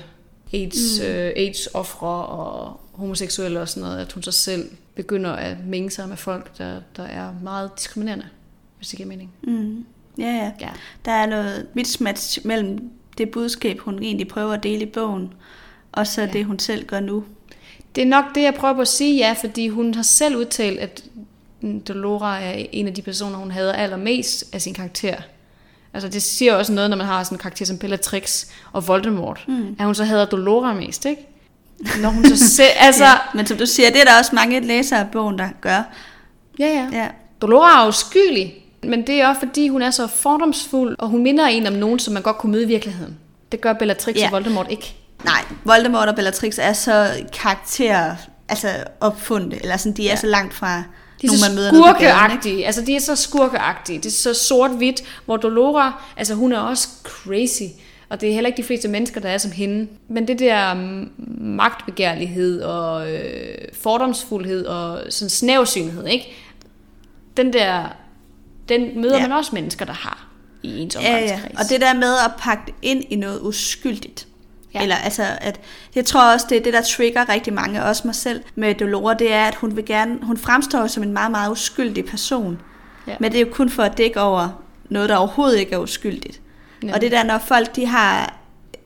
AIDS, 0.52 1.00
mm. 1.00 1.06
øh, 1.06 1.32
AIDS-offre 1.36 2.26
og 2.26 2.80
homoseksuelle 2.92 3.60
og 3.60 3.68
sådan 3.68 3.82
noget, 3.82 3.98
at 3.98 4.12
hun 4.12 4.22
så 4.22 4.32
selv 4.32 4.70
begynder 4.94 5.32
at 5.32 5.56
mænge 5.66 5.90
sig 5.90 6.08
med 6.08 6.16
folk, 6.16 6.58
der, 6.58 6.80
der 6.96 7.02
er 7.02 7.34
meget 7.42 7.70
diskriminerende, 7.78 8.28
hvis 8.76 8.88
det 8.88 8.96
giver 8.96 9.08
mening. 9.08 9.32
Mm. 9.42 9.84
Ja, 10.18 10.24
ja, 10.24 10.52
ja. 10.60 10.70
Der 11.04 11.12
er 11.12 11.26
noget 11.26 11.66
mismatch 11.74 12.46
mellem 12.46 12.90
det 13.18 13.30
budskab, 13.30 13.78
hun 13.78 14.02
egentlig 14.02 14.28
prøver 14.28 14.52
at 14.52 14.62
dele 14.62 14.82
i 14.82 14.90
bogen, 14.90 15.34
og 15.92 16.06
så 16.06 16.22
ja. 16.22 16.32
det, 16.32 16.44
hun 16.44 16.58
selv 16.58 16.86
gør 16.86 17.00
nu. 17.00 17.24
Det 17.98 18.04
er 18.04 18.08
nok 18.08 18.24
det, 18.34 18.42
jeg 18.42 18.54
prøver 18.54 18.74
på 18.74 18.80
at 18.80 18.88
sige, 18.88 19.16
ja, 19.16 19.32
fordi 19.40 19.68
hun 19.68 19.94
har 19.94 20.02
selv 20.02 20.36
udtalt, 20.36 20.78
at 20.78 21.04
Dolora 21.88 22.40
er 22.40 22.66
en 22.72 22.86
af 22.86 22.94
de 22.94 23.02
personer, 23.02 23.36
hun 23.38 23.50
hader 23.50 23.72
allermest 23.72 24.44
af 24.52 24.62
sin 24.62 24.74
karakter. 24.74 25.16
Altså 25.94 26.08
det 26.08 26.22
siger 26.22 26.54
også 26.54 26.72
noget, 26.72 26.90
når 26.90 26.96
man 26.96 27.06
har 27.06 27.24
sådan 27.24 27.36
en 27.36 27.40
karakter 27.40 27.64
som 27.64 27.78
Bellatrix 27.78 28.46
og 28.72 28.88
Voldemort. 28.88 29.44
Mm. 29.48 29.76
At 29.78 29.84
hun 29.84 29.94
så 29.94 30.04
hader 30.04 30.24
Dolora 30.24 30.74
mest, 30.74 31.04
ikke? 31.04 31.26
Når 32.02 32.08
hun 32.08 32.24
så 32.24 32.48
se, 32.48 32.62
altså... 32.86 33.04
ja, 33.04 33.12
men 33.34 33.46
som 33.46 33.56
du 33.58 33.66
siger, 33.66 33.90
det 33.90 34.00
er 34.00 34.04
der 34.04 34.18
også 34.18 34.34
mange 34.34 34.60
læsere 34.60 35.00
af 35.00 35.06
bogen, 35.12 35.38
der 35.38 35.48
gør. 35.60 35.82
Ja, 36.58 36.66
ja. 36.66 36.88
ja. 36.92 37.08
Dolora 37.42 37.84
er 37.84 37.88
uskyelig, 37.88 38.54
men 38.82 39.06
det 39.06 39.20
er 39.20 39.28
også 39.28 39.38
fordi, 39.38 39.68
hun 39.68 39.82
er 39.82 39.90
så 39.90 40.06
fordomsfuld, 40.06 40.96
og 40.98 41.08
hun 41.08 41.22
minder 41.22 41.46
en 41.46 41.66
om 41.66 41.72
nogen, 41.72 41.98
som 41.98 42.14
man 42.14 42.22
godt 42.22 42.38
kunne 42.38 42.52
møde 42.52 42.62
i 42.62 42.66
virkeligheden. 42.66 43.18
Det 43.52 43.60
gør 43.60 43.72
Bellatrix 43.72 44.16
ja. 44.16 44.26
og 44.26 44.32
Voldemort 44.32 44.66
ikke. 44.70 44.94
Nej, 45.24 45.44
Voldemort 45.64 46.08
og 46.08 46.14
Bellatrix 46.14 46.58
er 46.58 46.72
så 46.72 47.24
karakterer 47.32 48.16
altså 48.48 48.68
opfundne, 49.00 49.56
eller 49.62 49.76
sådan, 49.76 49.92
de 49.92 50.08
er 50.08 50.12
ja. 50.12 50.16
så 50.16 50.26
langt 50.26 50.54
fra 50.54 50.82
de 51.22 51.26
er 51.26 51.30
så 51.30 51.68
skurkeagtige, 51.68 52.66
altså 52.66 52.82
de 52.82 52.96
er 52.96 53.00
så 53.00 53.16
skurkeagtige, 53.16 53.98
det 53.98 54.06
er 54.06 54.10
så 54.10 54.34
sort-hvidt, 54.34 55.02
hvor 55.24 55.36
Dolora, 55.36 56.02
altså 56.16 56.34
hun 56.34 56.52
er 56.52 56.58
også 56.58 56.88
crazy, 57.02 57.62
og 58.08 58.20
det 58.20 58.28
er 58.28 58.32
heller 58.32 58.48
ikke 58.48 58.56
de 58.56 58.66
fleste 58.66 58.88
mennesker, 58.88 59.20
der 59.20 59.28
er 59.28 59.38
som 59.38 59.52
hende. 59.52 59.88
Men 60.08 60.28
det 60.28 60.38
der 60.38 60.74
magtbegærlighed 61.40 62.62
og 62.62 63.12
øh, 63.12 63.54
fordomsfuldhed 63.82 64.66
og 64.66 65.12
sådan 65.12 65.30
snævsynlighed, 65.30 66.06
ikke? 66.06 66.26
Den 67.36 67.52
der, 67.52 67.96
den 68.68 69.00
møder 69.00 69.16
ja. 69.16 69.22
man 69.22 69.32
også 69.32 69.50
mennesker, 69.54 69.84
der 69.84 69.92
har 69.92 70.28
i 70.62 70.78
ens 70.78 70.96
omgangskreds. 70.96 71.30
Ja, 71.30 71.48
ja. 71.54 71.58
Og 71.58 71.70
det 71.70 71.80
der 71.80 71.94
med 71.94 72.14
at 72.24 72.30
pakke 72.38 72.74
ind 72.82 73.04
i 73.10 73.16
noget 73.16 73.40
uskyldigt. 73.40 74.27
Ja. 74.74 74.82
Eller 74.82 74.96
altså, 74.96 75.22
at 75.40 75.60
jeg 75.94 76.04
tror 76.04 76.32
også, 76.32 76.46
det 76.48 76.58
er 76.58 76.62
det, 76.62 76.72
der 76.72 76.82
trigger 76.82 77.28
rigtig 77.28 77.52
mange, 77.52 77.84
også 77.84 78.02
mig 78.04 78.14
selv 78.14 78.42
med 78.54 78.74
Dolores, 78.74 79.16
det 79.18 79.32
er, 79.32 79.44
at 79.44 79.54
hun 79.54 79.76
vil 79.76 79.84
gerne, 79.84 80.18
hun 80.22 80.36
fremstår 80.36 80.86
som 80.86 81.02
en 81.02 81.12
meget, 81.12 81.30
meget 81.30 81.50
uskyldig 81.50 82.04
person. 82.04 82.60
Ja. 83.06 83.16
Men 83.20 83.32
det 83.32 83.40
er 83.40 83.44
jo 83.44 83.52
kun 83.52 83.70
for 83.70 83.82
at 83.82 83.98
dække 83.98 84.20
over 84.20 84.62
noget, 84.88 85.08
der 85.08 85.16
overhovedet 85.16 85.58
ikke 85.58 85.72
er 85.72 85.78
uskyldigt. 85.78 86.40
Ja. 86.82 86.94
Og 86.94 87.00
det 87.00 87.12
der, 87.12 87.24
når 87.24 87.38
folk 87.38 87.76
de 87.76 87.86
har 87.86 88.38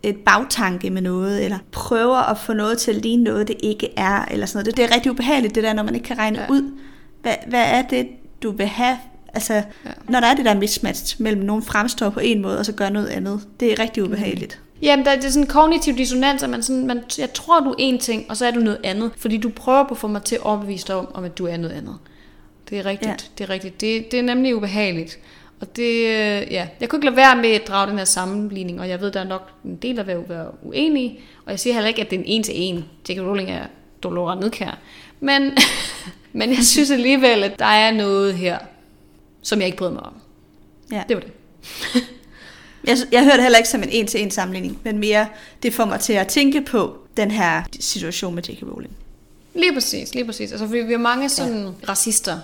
et 0.02 0.16
bagtanke 0.16 0.90
med 0.90 1.02
noget, 1.02 1.44
eller 1.44 1.58
prøver 1.72 2.16
at 2.16 2.38
få 2.38 2.52
noget 2.52 2.78
til 2.78 2.90
at 2.90 2.96
ligne 2.96 3.24
noget, 3.24 3.48
det 3.48 3.56
ikke 3.62 3.88
er, 3.96 4.24
eller 4.30 4.46
sådan 4.46 4.56
noget. 4.56 4.66
Det, 4.66 4.76
det 4.76 4.90
er 4.90 4.94
rigtig 4.94 5.12
ubehageligt, 5.12 5.54
det 5.54 5.62
der, 5.62 5.72
når 5.72 5.82
man 5.82 5.94
ikke 5.94 6.06
kan 6.06 6.18
regne 6.18 6.40
ja. 6.40 6.46
ud, 6.50 6.78
hvad, 7.22 7.34
hvad 7.46 7.64
er 7.64 7.82
det, 7.82 8.08
du 8.42 8.50
vil 8.50 8.66
have 8.66 8.98
Altså, 9.34 9.54
ja. 9.54 9.90
når 10.08 10.20
der 10.20 10.26
er 10.26 10.34
det 10.34 10.44
der 10.44 10.54
mismatch 10.54 11.22
mellem 11.22 11.42
nogen 11.42 11.62
fremstår 11.62 12.10
på 12.10 12.20
en 12.20 12.42
måde, 12.42 12.58
og 12.58 12.66
så 12.66 12.72
gør 12.72 12.88
noget 12.88 13.06
andet, 13.06 13.40
det 13.60 13.72
er 13.72 13.78
rigtig 13.78 14.02
ubehageligt. 14.02 14.60
Mm. 14.62 14.71
Jamen, 14.82 15.04
der, 15.04 15.16
det 15.16 15.24
er 15.24 15.28
sådan 15.28 15.42
en 15.42 15.48
kognitiv 15.48 15.96
dissonans, 15.96 16.42
at 16.42 16.50
man 16.50 16.62
sådan, 16.62 16.86
man, 16.86 17.02
jeg 17.18 17.32
tror, 17.32 17.60
du 17.60 17.70
er 17.70 17.74
en 17.78 17.98
ting, 17.98 18.26
og 18.28 18.36
så 18.36 18.46
er 18.46 18.50
du 18.50 18.60
noget 18.60 18.80
andet. 18.84 19.10
Fordi 19.16 19.36
du 19.36 19.48
prøver 19.48 19.84
på 19.84 19.94
at 19.94 19.98
få 19.98 20.06
mig 20.06 20.22
til 20.22 20.34
at 20.34 20.42
overbevise 20.42 20.86
dig 20.86 20.96
om, 20.96 21.14
om 21.14 21.24
at 21.24 21.38
du 21.38 21.46
er 21.46 21.56
noget 21.56 21.74
andet. 21.74 21.98
Det 22.70 22.78
er 22.78 22.86
rigtigt, 22.86 23.08
ja. 23.10 23.16
det 23.38 23.44
er 23.44 23.50
rigtigt. 23.50 23.80
Det, 23.80 24.10
det 24.10 24.18
er 24.18 24.22
nemlig 24.22 24.56
ubehageligt. 24.56 25.18
Og 25.60 25.76
det, 25.76 25.92
øh, 25.92 26.52
ja, 26.52 26.68
jeg 26.80 26.88
kunne 26.88 26.96
ikke 26.96 27.06
lade 27.06 27.16
være 27.16 27.36
med 27.36 27.50
at 27.50 27.68
drage 27.68 27.90
den 27.90 27.98
her 27.98 28.04
sammenligning, 28.04 28.80
og 28.80 28.88
jeg 28.88 29.00
ved, 29.00 29.10
der 29.10 29.20
er 29.20 29.24
nok 29.24 29.50
en 29.64 29.76
del, 29.76 29.96
der 29.96 30.02
vil 30.02 30.16
være 30.28 30.50
uenige, 30.62 31.20
og 31.44 31.50
jeg 31.50 31.60
siger 31.60 31.74
heller 31.74 31.88
ikke, 31.88 32.00
at 32.00 32.10
det 32.10 32.16
er 32.16 32.20
en 32.20 32.26
en 32.26 32.42
til 32.42 32.54
en. 32.56 32.84
J.K. 33.08 33.18
Rowling 33.18 33.50
er 33.50 33.66
Dolores 34.02 34.40
Nedkær. 34.40 34.78
Men, 35.20 35.42
men 36.32 36.50
jeg 36.50 36.64
synes 36.64 36.90
alligevel, 36.90 37.44
at 37.44 37.58
der 37.58 37.64
er 37.64 37.90
noget 37.92 38.34
her, 38.34 38.58
som 39.42 39.58
jeg 39.58 39.66
ikke 39.66 39.78
bryder 39.78 39.92
mig 39.92 40.02
om. 40.02 40.14
Ja. 40.92 41.02
Det 41.08 41.16
var 41.16 41.22
det. 41.22 41.32
jeg, 42.84 42.96
jeg 43.12 43.24
hørte 43.24 43.42
heller 43.42 43.58
ikke 43.58 43.68
som 43.68 43.82
en 43.82 43.88
en-til-en 43.88 44.30
sammenligning, 44.30 44.78
men 44.84 44.98
mere, 44.98 45.26
det 45.62 45.74
får 45.74 45.84
mig 45.84 46.00
til 46.00 46.12
at 46.12 46.28
tænke 46.28 46.62
på 46.62 46.96
den 47.16 47.30
her 47.30 47.62
situation 47.80 48.34
med 48.34 48.42
J.K. 48.42 48.62
Rowling. 48.62 48.96
Lige 49.54 49.74
præcis, 49.74 50.14
lige 50.14 50.24
præcis. 50.24 50.52
Altså, 50.52 50.66
fordi 50.66 50.78
vi 50.78 50.92
har 50.92 50.98
mange 50.98 51.28
sådan 51.28 51.64
ja. 51.64 51.88
racister 51.88 52.38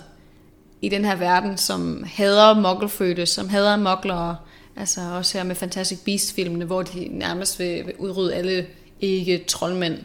i 0.81 0.89
den 0.89 1.05
her 1.05 1.17
verden, 1.17 1.59
som 1.59 2.05
hader 2.15 2.55
mokkelfødte, 2.61 3.27
som 3.27 3.49
hader 3.49 3.77
moklere. 3.77 4.37
Altså 4.77 5.01
også 5.01 5.39
her 5.39 5.45
med 5.45 5.55
Fantastic 5.55 5.99
Beasts-filmene, 5.99 6.65
hvor 6.65 6.83
de 6.83 7.09
nærmest 7.11 7.59
vil, 7.59 7.87
vil 7.87 7.95
udrydde 7.99 8.35
alle 8.35 8.67
ikke 9.01 9.45
troldmænd 9.47 9.99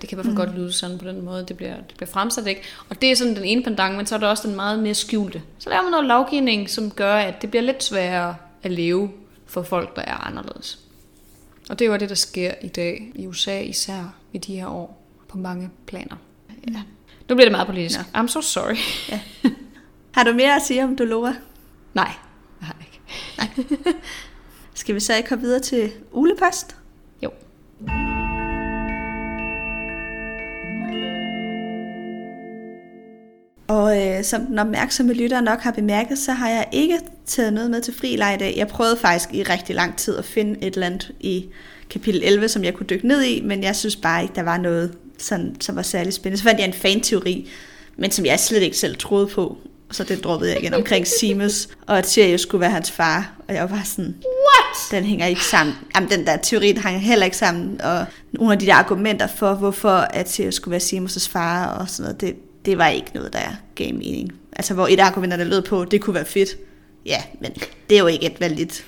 det 0.00 0.08
kan 0.08 0.16
i 0.16 0.16
hvert 0.16 0.26
fald 0.26 0.34
mm. 0.34 0.44
godt 0.44 0.58
lyde 0.58 0.72
sådan 0.72 0.98
på 0.98 1.04
den 1.04 1.24
måde, 1.24 1.44
det 1.48 1.56
bliver, 1.56 1.76
det 1.76 1.94
bliver 1.96 2.10
fremsat, 2.10 2.46
ikke? 2.46 2.62
Og 2.88 3.00
det 3.02 3.10
er 3.10 3.16
sådan 3.16 3.36
den 3.36 3.44
ene 3.44 3.62
pendant, 3.62 3.96
men 3.96 4.06
så 4.06 4.14
er 4.14 4.18
der 4.18 4.28
også 4.28 4.48
den 4.48 4.56
meget 4.56 4.78
mere 4.78 4.94
skjulte. 4.94 5.42
Så 5.58 5.70
laver 5.70 5.82
man 5.82 5.90
noget 5.90 6.06
lovgivning, 6.06 6.70
som 6.70 6.90
gør, 6.90 7.14
at 7.14 7.42
det 7.42 7.50
bliver 7.50 7.62
lidt 7.62 7.84
sværere 7.84 8.36
at 8.62 8.70
leve 8.70 9.10
for 9.50 9.62
folk, 9.62 9.96
der 9.96 10.02
er 10.02 10.26
anderledes. 10.26 10.78
Og 11.70 11.78
det 11.78 11.84
er 11.84 11.90
jo 11.90 11.96
det, 11.96 12.08
der 12.08 12.14
sker 12.14 12.54
i 12.62 12.68
dag 12.68 13.12
i 13.14 13.26
USA, 13.26 13.60
især 13.60 14.14
i 14.32 14.38
de 14.38 14.56
her 14.56 14.66
år, 14.66 15.06
på 15.28 15.38
mange 15.38 15.70
planer. 15.86 16.16
Ja. 16.68 16.82
Nu 17.28 17.34
bliver 17.34 17.44
det 17.44 17.52
meget 17.52 17.66
politisk. 17.66 17.98
Ja. 18.14 18.22
I'm 18.22 18.26
so 18.26 18.40
sorry. 18.40 18.76
Ja. 19.08 19.20
Har 20.14 20.24
du 20.24 20.32
mere 20.32 20.56
at 20.56 20.62
sige 20.62 20.84
om 20.84 20.96
Dolores? 20.96 21.36
Nej, 21.94 22.12
jeg 22.60 22.66
har 22.66 22.76
ikke. 22.80 23.00
Nej. 23.38 23.64
Skal 24.74 24.94
vi 24.94 25.00
så 25.00 25.16
ikke 25.16 25.28
komme 25.28 25.42
videre 25.42 25.60
til 25.60 25.92
ulepost? 26.12 26.76
Jo. 27.22 27.30
Og 33.70 34.06
øh, 34.06 34.24
som 34.24 34.46
den 34.46 34.58
opmærksomme 34.58 35.12
lytter 35.12 35.40
nok 35.40 35.60
har 35.60 35.70
bemærket, 35.70 36.18
så 36.18 36.32
har 36.32 36.48
jeg 36.48 36.66
ikke 36.72 36.98
taget 37.26 37.52
noget 37.52 37.70
med 37.70 37.80
til 37.80 37.94
fri 37.94 38.12
i 38.12 38.16
dag. 38.16 38.54
Jeg 38.56 38.68
prøvede 38.68 38.96
faktisk 38.96 39.34
i 39.34 39.42
rigtig 39.42 39.74
lang 39.74 39.96
tid 39.96 40.16
at 40.16 40.24
finde 40.24 40.64
et 40.66 40.74
eller 40.74 40.86
andet 40.86 41.12
i 41.20 41.46
kapitel 41.90 42.22
11, 42.24 42.48
som 42.48 42.64
jeg 42.64 42.74
kunne 42.74 42.86
dykke 42.86 43.08
ned 43.08 43.22
i, 43.22 43.42
men 43.44 43.62
jeg 43.62 43.76
synes 43.76 43.96
bare 43.96 44.22
ikke, 44.22 44.34
der 44.34 44.42
var 44.42 44.56
noget, 44.56 44.94
sådan, 45.18 45.56
som 45.60 45.76
var 45.76 45.82
særlig 45.82 46.12
spændende. 46.12 46.38
Så 46.38 46.44
fandt 46.44 46.60
jeg 46.60 46.66
en 46.66 46.74
fan-teori, 46.74 47.50
men 47.96 48.10
som 48.10 48.26
jeg 48.26 48.40
slet 48.40 48.62
ikke 48.62 48.76
selv 48.76 48.96
troede 48.96 49.26
på. 49.26 49.56
Så 49.90 50.04
det 50.04 50.24
droppede 50.24 50.50
jeg 50.50 50.62
igen 50.62 50.74
omkring 50.74 51.06
Simus, 51.06 51.68
og 51.86 51.98
at 51.98 52.08
Sirius 52.08 52.40
skulle 52.40 52.60
være 52.60 52.70
hans 52.70 52.90
far. 52.90 53.32
Og 53.48 53.54
jeg 53.54 53.62
var 53.62 53.68
bare 53.68 53.84
sådan, 53.84 54.14
What? 54.24 54.90
Den 54.90 55.04
hænger 55.04 55.26
ikke 55.26 55.44
sammen. 55.44 55.74
Jamen, 55.94 56.10
den 56.10 56.26
der 56.26 56.36
teori, 56.36 56.72
den 56.72 56.82
hænger 56.82 57.00
heller 57.00 57.24
ikke 57.24 57.36
sammen. 57.36 57.80
Og 57.80 58.04
nogle 58.32 58.52
af 58.52 58.58
de 58.58 58.66
der 58.66 58.74
argumenter 58.74 59.26
for, 59.26 59.54
hvorfor 59.54 59.90
at 59.90 60.30
Sirius 60.30 60.54
skulle 60.54 60.72
være 60.72 60.80
Simus' 60.80 61.28
far 61.30 61.66
og 61.66 61.88
sådan 61.88 62.04
noget, 62.04 62.20
det, 62.20 62.49
det 62.64 62.78
var 62.78 62.88
ikke 62.88 63.10
noget, 63.14 63.32
der 63.32 63.56
gav 63.74 63.94
mening. 63.94 64.32
Altså, 64.52 64.74
hvor 64.74 64.86
et 64.86 65.00
argument, 65.00 65.32
der 65.32 65.44
lød 65.44 65.62
på, 65.62 65.84
det 65.84 66.00
kunne 66.00 66.14
være 66.14 66.24
fedt. 66.24 66.56
Ja, 67.06 67.22
men 67.40 67.52
det 67.88 67.94
er 67.94 68.00
jo 68.00 68.06
ikke 68.06 68.26
et 68.26 68.40
vældigt... 68.40 68.84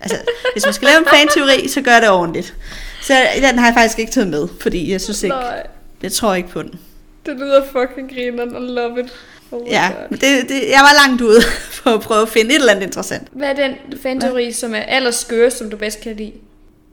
Altså, 0.00 0.16
hvis 0.52 0.64
man 0.64 0.74
skal 0.74 0.88
lave 0.88 0.98
en 0.98 1.04
fanteori, 1.04 1.68
så 1.68 1.80
gør 1.80 2.00
det 2.00 2.10
ordentligt. 2.10 2.54
Så 3.02 3.14
den 3.36 3.58
har 3.58 3.66
jeg 3.66 3.74
faktisk 3.74 3.98
ikke 3.98 4.12
taget 4.12 4.28
med, 4.28 4.48
fordi 4.60 4.92
jeg 4.92 5.00
synes 5.00 5.22
ikke... 5.22 5.36
Nej. 5.36 5.66
Jeg 6.02 6.12
tror 6.12 6.34
ikke 6.34 6.48
på 6.48 6.62
den. 6.62 6.78
Det 7.26 7.36
lyder 7.36 7.64
fucking 7.64 8.14
grineren, 8.14 8.50
I 8.50 8.70
love 8.70 9.00
it. 9.00 9.12
Oh 9.50 9.68
ja, 9.68 9.88
God. 9.88 10.10
men 10.10 10.20
det, 10.20 10.48
det, 10.48 10.68
jeg 10.68 10.80
var 10.80 11.06
langt 11.06 11.22
ude 11.22 11.40
for 11.82 11.90
at 11.90 12.00
prøve 12.00 12.22
at 12.22 12.28
finde 12.28 12.50
et 12.50 12.54
eller 12.54 12.72
andet 12.72 12.86
interessant. 12.86 13.28
Hvad 13.32 13.48
er 13.48 13.54
den 13.54 13.98
fanteori, 14.02 14.44
ja. 14.44 14.52
som 14.52 14.74
er 14.74 14.78
allerskøre, 14.78 15.50
som 15.50 15.70
du 15.70 15.76
bedst 15.76 16.00
kan 16.00 16.16
lide? 16.16 16.32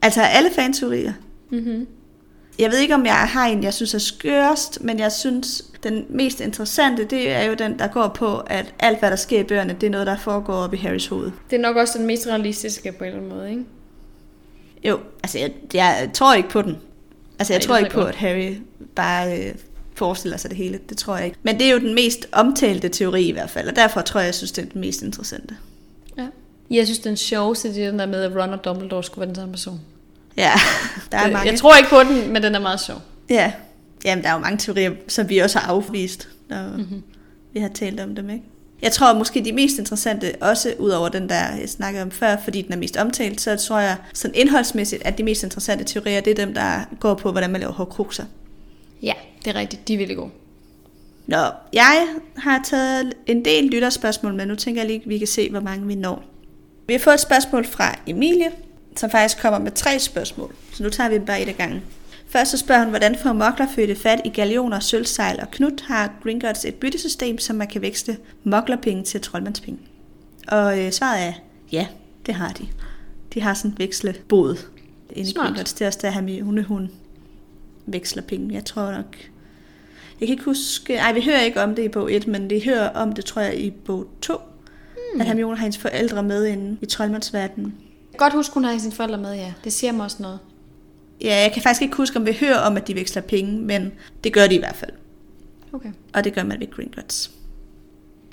Altså 0.01 0.21
alle 0.21 0.49
fanteorier? 0.55 1.13
Mhm. 1.49 1.87
Jeg 2.59 2.71
ved 2.71 2.79
ikke, 2.79 2.93
om 2.93 3.05
jeg 3.05 3.15
har 3.15 3.47
en, 3.47 3.63
jeg 3.63 3.73
synes 3.73 3.93
er 3.93 3.99
skørest, 3.99 4.83
men 4.83 4.99
jeg 4.99 5.11
synes, 5.11 5.63
den 5.83 6.05
mest 6.09 6.39
interessante, 6.39 7.05
det 7.05 7.31
er 7.31 7.43
jo 7.43 7.53
den, 7.53 7.79
der 7.79 7.87
går 7.87 8.07
på, 8.07 8.37
at 8.37 8.73
alt, 8.79 8.99
hvad 8.99 9.09
der 9.09 9.15
sker 9.15 9.39
i 9.39 9.43
bøgerne, 9.43 9.75
det 9.81 9.87
er 9.87 9.91
noget, 9.91 10.07
der 10.07 10.17
foregår 10.17 10.53
op 10.53 10.73
i 10.73 10.77
Harrys 10.77 11.07
hoved. 11.07 11.31
Det 11.49 11.55
er 11.55 11.61
nok 11.61 11.75
også 11.75 11.97
den 11.97 12.07
mest 12.07 12.27
realistiske 12.27 12.91
på 12.91 13.03
en 13.03 13.07
eller 13.07 13.17
anden 13.21 13.37
måde, 13.37 13.49
ikke? 13.49 13.63
Jo, 14.83 14.99
altså 15.23 15.39
jeg, 15.39 15.51
jeg 15.73 16.09
tror 16.13 16.33
ikke 16.33 16.49
på 16.49 16.61
den. 16.61 16.77
Altså 17.39 17.53
jeg 17.53 17.59
Ej, 17.59 17.65
tror 17.65 17.77
ikke 17.77 17.91
på, 17.91 17.99
godt. 17.99 18.09
at 18.09 18.15
Harry 18.15 18.57
bare 18.95 19.39
øh, 19.39 19.55
forestiller 19.95 20.37
sig 20.37 20.49
det 20.49 20.57
hele. 20.57 20.79
Det 20.89 20.97
tror 20.97 21.15
jeg 21.15 21.25
ikke. 21.25 21.37
Men 21.43 21.59
det 21.59 21.67
er 21.67 21.71
jo 21.71 21.79
den 21.79 21.95
mest 21.95 22.27
omtalte 22.31 22.89
teori 22.89 23.23
i 23.27 23.31
hvert 23.31 23.49
fald, 23.49 23.67
og 23.67 23.75
derfor 23.75 24.01
tror 24.01 24.19
jeg, 24.19 24.25
jeg 24.25 24.35
synes, 24.35 24.51
det 24.51 24.65
er 24.65 24.69
den 24.69 24.81
mest 24.81 25.01
interessante. 25.01 25.55
Ja. 26.17 26.27
Jeg 26.69 26.85
synes, 26.85 26.99
den 26.99 27.17
sjoveste, 27.17 27.73
det 27.73 27.83
er 27.83 27.89
den 27.89 27.99
der 27.99 28.05
med, 28.05 28.23
at 28.23 28.35
Ron 28.35 28.49
og 28.53 28.65
Dumbledore 28.65 29.03
skulle 29.03 29.19
være 29.19 29.27
den 29.27 29.35
samme 29.35 29.51
person. 29.51 29.79
Ja, 30.37 30.51
der 31.11 31.17
er 31.17 31.31
mange. 31.31 31.51
Jeg 31.51 31.59
tror 31.59 31.75
ikke 31.75 31.89
på 31.89 31.99
den, 31.99 32.33
men 32.33 32.43
den 32.43 32.55
er 32.55 32.59
meget 32.59 32.79
sjov. 32.79 33.01
Ja, 33.29 33.51
Jamen, 34.05 34.23
der 34.23 34.29
er 34.29 34.33
jo 34.33 34.39
mange 34.39 34.57
teorier, 34.57 34.91
som 35.07 35.29
vi 35.29 35.37
også 35.37 35.59
har 35.59 35.71
afvist, 35.71 36.29
når 36.49 36.77
mm-hmm. 36.77 37.03
vi 37.53 37.59
har 37.59 37.67
talt 37.67 37.99
om 37.99 38.15
dem, 38.15 38.29
ikke? 38.29 38.43
Jeg 38.81 38.91
tror 38.91 39.13
måske 39.13 39.45
de 39.45 39.51
mest 39.51 39.79
interessante, 39.79 40.35
også 40.41 40.73
ud 40.79 40.89
over 40.89 41.09
den 41.09 41.29
der, 41.29 41.55
jeg 41.55 41.69
snakkede 41.69 42.03
om 42.03 42.11
før, 42.11 42.37
fordi 42.43 42.61
den 42.61 42.73
er 42.73 42.77
mest 42.77 42.97
omtalt, 42.97 43.41
så 43.41 43.55
tror 43.55 43.79
jeg 43.79 43.97
sådan 44.13 44.35
indholdsmæssigt, 44.35 45.05
at 45.05 45.17
de 45.17 45.23
mest 45.23 45.43
interessante 45.43 45.83
teorier, 45.83 46.21
det 46.21 46.31
er 46.31 46.45
dem, 46.45 46.53
der 46.53 46.79
går 46.99 47.13
på, 47.13 47.31
hvordan 47.31 47.49
man 47.49 47.61
laver 47.61 47.73
hårdkrukser. 47.73 48.25
Ja, 49.01 49.13
det 49.45 49.55
er 49.55 49.59
rigtigt. 49.59 49.87
De 49.87 49.93
er 49.93 49.97
virkelig 49.97 50.17
gode. 50.17 50.31
Nå, 51.27 51.43
jeg 51.73 52.07
har 52.37 52.61
taget 52.65 53.13
en 53.25 53.45
del 53.45 53.63
lytterspørgsmål, 53.63 54.33
men 54.33 54.47
nu 54.47 54.55
tænker 54.55 54.81
jeg 54.81 54.87
lige, 54.87 55.01
at 55.03 55.09
vi 55.09 55.17
kan 55.17 55.27
se, 55.27 55.49
hvor 55.49 55.59
mange 55.59 55.87
vi 55.87 55.95
når. 55.95 56.23
Vi 56.87 56.93
har 56.93 56.99
fået 56.99 57.13
et 57.13 57.19
spørgsmål 57.19 57.65
fra 57.65 57.95
Emilie, 58.07 58.51
som 58.97 59.09
faktisk 59.09 59.41
kommer 59.41 59.59
med 59.59 59.71
tre 59.71 59.99
spørgsmål. 59.99 60.55
Så 60.73 60.83
nu 60.83 60.89
tager 60.89 61.09
vi 61.09 61.15
dem 61.15 61.25
bare 61.25 61.41
et 61.41 61.47
af 61.47 61.57
gangen. 61.57 61.81
Først 62.27 62.51
så 62.51 62.57
spørger 62.57 62.81
hun, 62.81 62.89
hvordan 62.89 63.15
får 63.15 63.33
moklerfødte 63.33 63.95
fat 63.95 64.21
i 64.25 64.29
galioner, 64.29 64.79
sølvsejl 64.79 65.39
og 65.41 65.51
knut? 65.51 65.81
Har 65.81 66.13
Gringotts 66.23 66.65
et 66.65 66.75
byttesystem, 66.75 67.37
som 67.37 67.55
man 67.55 67.67
kan 67.67 67.81
veksle 67.81 68.17
moklerpenge 68.43 69.03
til 69.03 69.21
troldmandspenge? 69.21 69.79
Og 70.47 70.79
øh, 70.79 70.91
svaret 70.91 71.23
er, 71.27 71.33
ja, 71.71 71.87
det 72.25 72.33
har 72.33 72.49
de. 72.49 72.67
De 73.33 73.41
har 73.41 73.53
sådan 73.53 73.71
et 73.71 73.79
vekslebod 73.79 74.57
inde 75.11 75.29
i 75.29 75.33
Gringotts. 75.33 75.73
Det 75.73 75.81
er 75.81 75.87
også 75.87 75.99
der, 76.01 76.09
Hermione, 76.09 76.63
hun 76.63 76.91
veksler 77.85 78.21
penge. 78.21 78.53
Jeg 78.53 78.65
tror 78.65 78.91
nok... 78.91 79.17
Jeg 80.19 80.27
kan 80.27 80.33
ikke 80.33 80.43
huske... 80.43 80.95
Nej, 80.95 81.13
vi 81.13 81.21
hører 81.21 81.41
ikke 81.41 81.61
om 81.61 81.75
det 81.75 81.83
i 81.83 81.87
bog 81.87 82.13
1, 82.13 82.27
men 82.27 82.49
vi 82.49 82.61
hører 82.65 82.89
om 82.89 83.13
det, 83.13 83.25
tror 83.25 83.41
jeg, 83.41 83.59
i 83.59 83.69
bog 83.69 84.07
2. 84.21 84.37
Hmm. 84.37 85.21
At 85.21 85.27
Hermione 85.27 85.57
har 85.57 85.61
hendes 85.61 85.77
forældre 85.77 86.23
med 86.23 86.45
inde 86.45 86.77
i 86.81 86.85
troldmandsverdenen. 86.85 87.73
Godt 88.17 88.33
huske, 88.33 88.53
hun 88.53 88.63
har 88.63 88.77
sine 88.77 88.93
forældre 88.93 89.17
med, 89.17 89.35
ja. 89.35 89.53
Det 89.63 89.73
siger 89.73 89.91
mig 89.91 90.03
også 90.03 90.17
noget. 90.19 90.39
Ja, 91.21 91.41
jeg 91.41 91.51
kan 91.53 91.61
faktisk 91.61 91.81
ikke 91.81 91.97
huske, 91.97 92.17
om 92.17 92.25
vi 92.25 92.37
hører 92.39 92.57
om, 92.57 92.77
at 92.77 92.87
de 92.87 92.95
veksler 92.95 93.21
penge, 93.21 93.59
men 93.61 93.91
det 94.23 94.33
gør 94.33 94.47
de 94.47 94.55
i 94.55 94.59
hvert 94.59 94.75
fald. 94.75 94.91
Okay. 95.73 95.91
Og 96.13 96.23
det 96.23 96.33
gør 96.33 96.43
man 96.43 96.59
ved 96.59 96.71
Gringotts. 96.71 97.31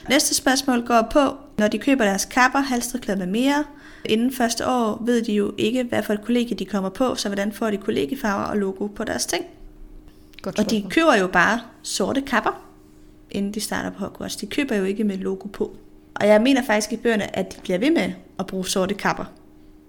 Næste 0.09 0.35
spørgsmål 0.35 0.87
går 0.87 1.09
på, 1.11 1.37
når 1.59 1.69
de 1.69 1.79
køber 1.79 2.05
deres 2.05 2.25
kapper, 2.25 2.59
halstreklæder 2.59 3.19
med 3.19 3.27
mere. 3.27 3.65
Inden 4.05 4.33
første 4.33 4.67
år 4.67 5.03
ved 5.05 5.23
de 5.23 5.33
jo 5.33 5.55
ikke, 5.59 5.83
hvad 5.83 6.03
for 6.03 6.13
et 6.13 6.25
kollegie 6.25 6.57
de 6.57 6.65
kommer 6.65 6.89
på, 6.89 7.15
så 7.15 7.29
hvordan 7.29 7.53
får 7.53 7.71
de 7.71 7.77
kollegiefarver 7.77 8.45
og 8.45 8.57
logo 8.57 8.87
på 8.87 9.05
deres 9.05 9.27
ting. 9.27 9.45
Godt 10.43 10.59
og 10.59 10.71
de 10.71 10.85
køber 10.91 11.15
jo 11.15 11.27
bare 11.27 11.61
sorte 11.83 12.21
kapper, 12.21 12.65
inden 13.31 13.55
de 13.55 13.61
starter 13.61 13.91
på 13.91 13.99
Hogwarts. 13.99 14.37
De 14.37 14.47
køber 14.47 14.77
jo 14.77 14.85
ikke 14.85 15.05
med 15.05 15.19
logo 15.19 15.49
på. 15.49 15.77
Og 16.15 16.27
jeg 16.27 16.43
mener 16.43 16.63
faktisk 16.67 16.93
i 16.93 16.97
bøgerne, 16.97 17.37
at 17.37 17.55
de 17.55 17.61
bliver 17.61 17.79
ved 17.79 17.91
med 17.91 18.13
at 18.39 18.47
bruge 18.47 18.67
sorte 18.67 18.95
kapper 18.95 19.25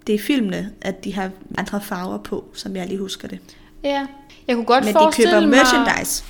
det 0.08 0.16
er 0.16 0.20
filmene, 0.20 0.72
at 0.82 1.04
de 1.04 1.14
har 1.14 1.30
andre 1.58 1.82
farver 1.82 2.18
på, 2.18 2.46
som 2.54 2.76
jeg 2.76 2.88
lige 2.88 3.00
husker 3.00 3.28
det. 3.28 3.40
Ja, 3.84 4.06
jeg 4.48 4.56
kunne 4.56 4.66
godt 4.66 4.84
Men 4.84 4.94
forestille 4.94 5.32
de 5.32 5.36
køber 5.36 5.48
mig... 5.48 5.58
merchandise. 5.58 6.24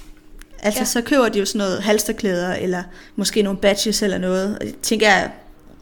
Altså, 0.59 0.80
ja. 0.80 0.86
så 0.86 1.01
køber 1.01 1.30
de 1.30 1.39
jo 1.39 1.45
sådan 1.45 1.59
noget 1.59 1.82
halsterklæder, 1.84 2.55
eller 2.55 2.84
måske 3.15 3.41
nogle 3.41 3.59
badges 3.59 4.01
eller 4.01 4.17
noget. 4.17 4.57
Og 4.59 4.65
jeg 4.65 4.74
tænker 4.82 5.07
jeg, 5.07 5.32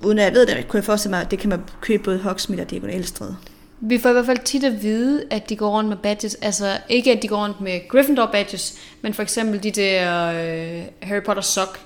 uden 0.03 0.19
at 0.19 0.25
jeg 0.25 0.33
ved 0.33 0.45
det, 0.45 0.67
kunne 0.67 0.77
jeg 0.77 0.83
forestille 0.83 1.11
mig, 1.11 1.21
at 1.21 1.31
det 1.31 1.39
kan 1.39 1.49
man 1.49 1.61
købe 1.81 2.03
både 2.03 2.17
Hogsmeade 2.17 2.79
og 2.83 2.93
Elstred. 2.93 3.31
Vi 3.79 3.97
får 3.97 4.09
i 4.09 4.13
hvert 4.13 4.25
fald 4.25 4.39
tit 4.45 4.63
at 4.63 4.83
vide, 4.83 5.23
at 5.29 5.49
de 5.49 5.55
går 5.55 5.69
rundt 5.69 5.89
med 5.89 5.97
badges. 5.97 6.35
Altså 6.35 6.77
ikke, 6.89 7.11
at 7.11 7.21
de 7.21 7.27
går 7.27 7.37
rundt 7.43 7.61
med 7.61 7.87
Gryffindor 7.87 8.29
badges, 8.31 8.75
men 9.01 9.13
for 9.13 9.21
eksempel 9.21 9.63
de 9.63 9.71
der 9.71 10.25
øh, 10.27 10.83
Harry 11.01 11.21
Potter 11.23 11.43
sock 11.43 11.79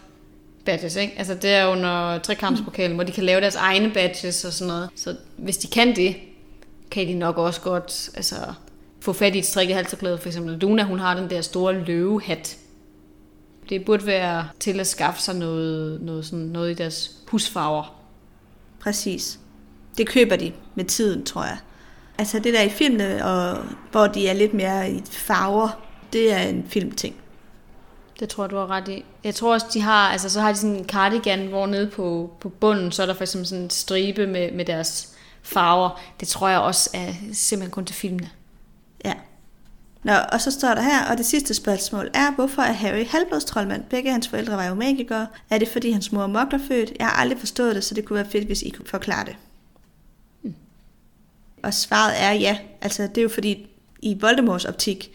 badges, 0.65 0.95
ikke? 0.95 1.13
Altså 1.17 1.33
det 1.33 1.49
er 1.49 1.67
under 1.67 2.17
trekampspokalen, 2.17 2.91
mm. 2.91 2.95
hvor 2.95 3.03
de 3.03 3.11
kan 3.11 3.23
lave 3.23 3.41
deres 3.41 3.55
egne 3.55 3.91
badges 3.93 4.45
og 4.45 4.53
sådan 4.53 4.67
noget. 4.67 4.89
Så 4.95 5.15
hvis 5.37 5.57
de 5.57 5.67
kan 5.67 5.95
det, 5.95 6.15
kan 6.91 7.07
de 7.07 7.13
nok 7.13 7.37
også 7.37 7.61
godt 7.61 8.09
altså, 8.15 8.35
få 8.99 9.13
fat 9.13 9.35
i 9.35 9.39
et 9.39 9.45
strikket 9.45 9.75
halserklæde. 9.75 10.17
For 10.17 10.27
eksempel 10.27 10.57
Luna, 10.57 10.83
hun 10.83 10.99
har 10.99 11.15
den 11.15 11.29
der 11.29 11.41
store 11.41 11.73
løvehat. 11.73 12.57
Det 13.69 13.85
burde 13.85 14.05
være 14.05 14.47
til 14.59 14.79
at 14.79 14.87
skaffe 14.87 15.21
sig 15.21 15.35
noget, 15.35 16.01
noget, 16.01 16.25
sådan, 16.25 16.45
noget 16.45 16.71
i 16.71 16.73
deres 16.73 17.11
husfarver. 17.27 18.01
Præcis. 18.79 19.39
Det 19.97 20.07
køber 20.07 20.35
de 20.35 20.51
med 20.75 20.85
tiden, 20.85 21.25
tror 21.25 21.43
jeg. 21.43 21.57
Altså 22.17 22.39
det 22.39 22.53
der 22.53 22.61
i 22.61 22.69
filmene, 22.69 23.25
og, 23.25 23.57
hvor 23.91 24.07
de 24.07 24.27
er 24.27 24.33
lidt 24.33 24.53
mere 24.53 24.91
i 24.91 25.01
farver, 25.11 25.81
det 26.13 26.33
er 26.33 26.39
en 26.39 26.65
filmting. 26.69 27.15
Det 28.19 28.29
tror 28.29 28.47
du 28.47 28.55
har 28.55 28.69
ret 28.69 28.87
i. 28.87 29.05
Jeg 29.23 29.35
tror 29.35 29.53
også, 29.53 29.67
de 29.73 29.81
har, 29.81 30.09
altså 30.09 30.29
så 30.29 30.41
har 30.41 30.51
de 30.51 30.57
sådan 30.57 30.75
en 30.75 30.85
cardigan, 30.85 31.47
hvor 31.47 31.67
nede 31.67 31.87
på, 31.87 32.33
på 32.39 32.49
bunden, 32.49 32.91
så 32.91 33.01
er 33.01 33.05
der 33.05 33.13
for 33.13 33.23
eksempel 33.23 33.47
sådan 33.47 33.63
en 33.63 33.69
stribe 33.69 34.27
med, 34.27 34.51
med 34.51 34.65
deres 34.65 35.13
farver. 35.41 36.01
Det 36.19 36.27
tror 36.27 36.47
jeg 36.47 36.59
også 36.59 36.89
er 36.93 37.13
simpelthen 37.33 37.71
kun 37.71 37.85
til 37.85 37.95
filmene. 37.95 38.29
Ja. 39.05 39.13
Nå, 40.03 40.13
og 40.31 40.41
så 40.41 40.51
står 40.51 40.73
der 40.73 40.81
her, 40.81 41.05
og 41.11 41.17
det 41.17 41.25
sidste 41.25 41.53
spørgsmål 41.53 42.09
er, 42.13 42.31
hvorfor 42.31 42.61
er 42.61 42.71
Harry 42.71 43.05
halvblodstrolmand? 43.07 43.83
Begge 43.83 44.11
hans 44.11 44.27
forældre 44.27 44.57
var 44.57 44.65
jo 44.65 44.73
magikere. 44.73 45.27
Er 45.49 45.57
det 45.57 45.67
fordi 45.67 45.91
hans 45.91 46.11
mor 46.11 46.23
er 46.23 46.27
moklerfødt? 46.27 46.93
Jeg 46.99 47.07
har 47.07 47.13
aldrig 47.13 47.39
forstået 47.39 47.75
det, 47.75 47.83
så 47.83 47.93
det 47.93 48.05
kunne 48.05 48.17
være 48.17 48.31
fedt, 48.31 48.45
hvis 48.45 48.61
I 48.61 48.69
kunne 48.69 48.87
forklare 48.87 49.25
det. 49.25 49.35
Mm. 50.41 50.55
Og 51.63 51.73
svaret 51.73 52.13
er 52.23 52.31
ja. 52.31 52.57
Altså, 52.81 53.03
det 53.03 53.17
er 53.17 53.21
jo 53.21 53.29
fordi, 53.29 53.67
i 54.01 54.17
Voldemorts 54.21 54.65
optik 54.65 55.11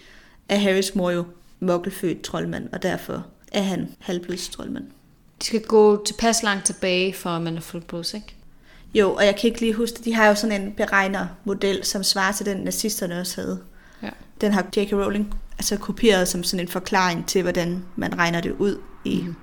er 0.49 0.57
Harrys 0.57 0.95
mor 0.95 1.11
jo 1.11 1.25
mokkelfødt 1.61 2.23
troldmand, 2.23 2.69
og 2.73 2.83
derfor 2.83 3.27
er 3.53 3.63
han 3.63 3.89
halvblodstrolmand. 3.99 4.85
De 5.41 5.45
skal 5.45 5.63
gå 5.63 6.05
tilpas 6.05 6.43
langt 6.43 6.67
tilbage, 6.67 7.15
for 7.15 7.31
at 7.31 7.43
man 7.43 7.57
er 7.57 7.61
fuldblods, 7.61 8.15
ikke? 8.15 8.35
Jo, 8.95 9.15
og 9.15 9.25
jeg 9.25 9.37
kan 9.37 9.49
ikke 9.49 9.61
lige 9.61 9.75
huske. 9.75 10.01
De 10.05 10.15
har 10.15 10.27
jo 10.27 10.35
sådan 10.35 10.63
en 10.63 10.73
beregnermodel, 10.73 11.85
som 11.85 12.03
svarer 12.03 12.33
til 12.33 12.47
den, 12.47 12.57
nazisterne 12.57 13.21
også 13.21 13.41
havde. 13.41 13.61
Ja. 14.03 14.09
Den 14.41 14.53
har 14.53 14.67
J.K. 14.77 14.93
Rowling 14.93 15.35
altså 15.59 15.77
kopieret 15.77 16.29
som 16.29 16.45
sådan 16.45 16.61
en 16.61 16.69
forklaring 16.69 17.27
til, 17.27 17.43
hvordan 17.43 17.85
man 17.97 18.19
regner 18.19 18.41
det 18.41 18.53
ud 18.59 18.79
i 19.05 19.21
mm. 19.27 19.35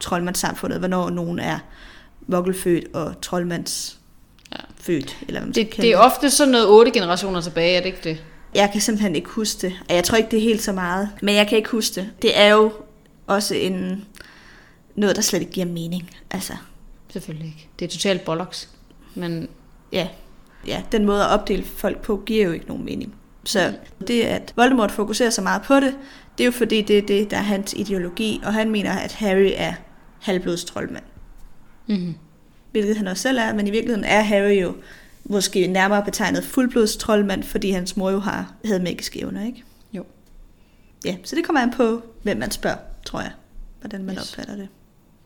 troldmandssamfundet, 0.00 0.78
hvornår 0.78 1.10
nogen 1.10 1.38
er 1.38 1.58
mokkelfødt 2.26 2.84
og 2.94 3.20
troldmands 3.22 3.98
ja. 4.52 4.56
født. 4.76 5.16
Eller 5.28 5.40
hvad 5.40 5.46
man 5.46 5.54
det, 5.54 5.76
det 5.76 5.92
er 5.92 5.98
ofte 5.98 6.30
sådan 6.30 6.52
noget 6.52 6.68
otte 6.68 6.90
generationer 6.90 7.40
tilbage, 7.40 7.76
er 7.76 7.80
det 7.80 7.86
ikke 7.86 8.00
det? 8.04 8.24
Jeg 8.56 8.70
kan 8.72 8.80
simpelthen 8.80 9.16
ikke 9.16 9.28
huske 9.28 9.66
det, 9.66 9.72
og 9.88 9.94
jeg 9.94 10.04
tror 10.04 10.16
ikke, 10.16 10.30
det 10.30 10.36
er 10.36 10.42
helt 10.42 10.62
så 10.62 10.72
meget. 10.72 11.10
Men 11.22 11.34
jeg 11.34 11.48
kan 11.48 11.58
ikke 11.58 11.70
huske 11.70 11.94
det. 11.94 12.10
Det 12.22 12.38
er 12.38 12.48
jo 12.48 12.72
også 13.26 13.54
en, 13.54 14.04
noget, 14.94 15.16
der 15.16 15.22
slet 15.22 15.40
ikke 15.40 15.52
giver 15.52 15.66
mening. 15.66 16.10
Altså. 16.30 16.52
Selvfølgelig 17.08 17.46
ikke. 17.46 17.68
Det 17.78 17.84
er 17.84 17.88
totalt 17.90 18.24
bollocks. 18.24 18.68
Men 19.14 19.48
ja, 19.92 20.08
ja, 20.66 20.82
den 20.92 21.04
måde 21.04 21.24
at 21.24 21.30
opdele 21.30 21.64
folk 21.64 22.00
på, 22.02 22.22
giver 22.26 22.44
jo 22.44 22.52
ikke 22.52 22.66
nogen 22.66 22.84
mening. 22.84 23.14
Så 23.44 23.72
det, 24.08 24.22
at 24.22 24.52
Voldemort 24.56 24.90
fokuserer 24.90 25.30
så 25.30 25.42
meget 25.42 25.62
på 25.62 25.74
det, 25.74 25.96
det 26.38 26.44
er 26.44 26.46
jo 26.46 26.52
fordi, 26.52 26.82
det 26.82 26.98
er 26.98 27.02
det, 27.02 27.30
der 27.30 27.36
er 27.36 27.42
hans 27.42 27.74
ideologi, 27.76 28.40
og 28.44 28.54
han 28.54 28.70
mener, 28.70 28.92
at 28.92 29.12
Harry 29.12 29.52
er 29.54 29.72
halvblodstrolmand. 30.20 31.04
Mm-hmm. 31.86 32.14
Hvilket 32.70 32.96
han 32.96 33.08
også 33.08 33.22
selv 33.22 33.38
er, 33.38 33.54
men 33.54 33.66
i 33.66 33.70
virkeligheden 33.70 34.04
er 34.04 34.20
Harry 34.20 34.62
jo 34.62 34.74
måske 35.30 35.66
nærmere 35.66 36.04
betegnet 36.04 36.44
fuldblodstrolmand, 36.44 37.42
fordi 37.42 37.70
hans 37.70 37.96
mor 37.96 38.10
jo 38.10 38.18
har, 38.18 38.54
havde 38.64 38.80
magiske 38.80 39.20
evner, 39.20 39.46
ikke? 39.46 39.64
Jo. 39.92 40.04
Ja, 41.04 41.16
så 41.24 41.36
det 41.36 41.44
kommer 41.44 41.62
an 41.62 41.70
på, 41.70 42.02
hvem 42.22 42.36
man 42.36 42.50
spørger, 42.50 42.76
tror 43.06 43.20
jeg, 43.20 43.32
hvordan 43.80 44.04
man 44.04 44.14
yes. 44.14 44.22
opfatter 44.22 44.56
det. 44.56 44.68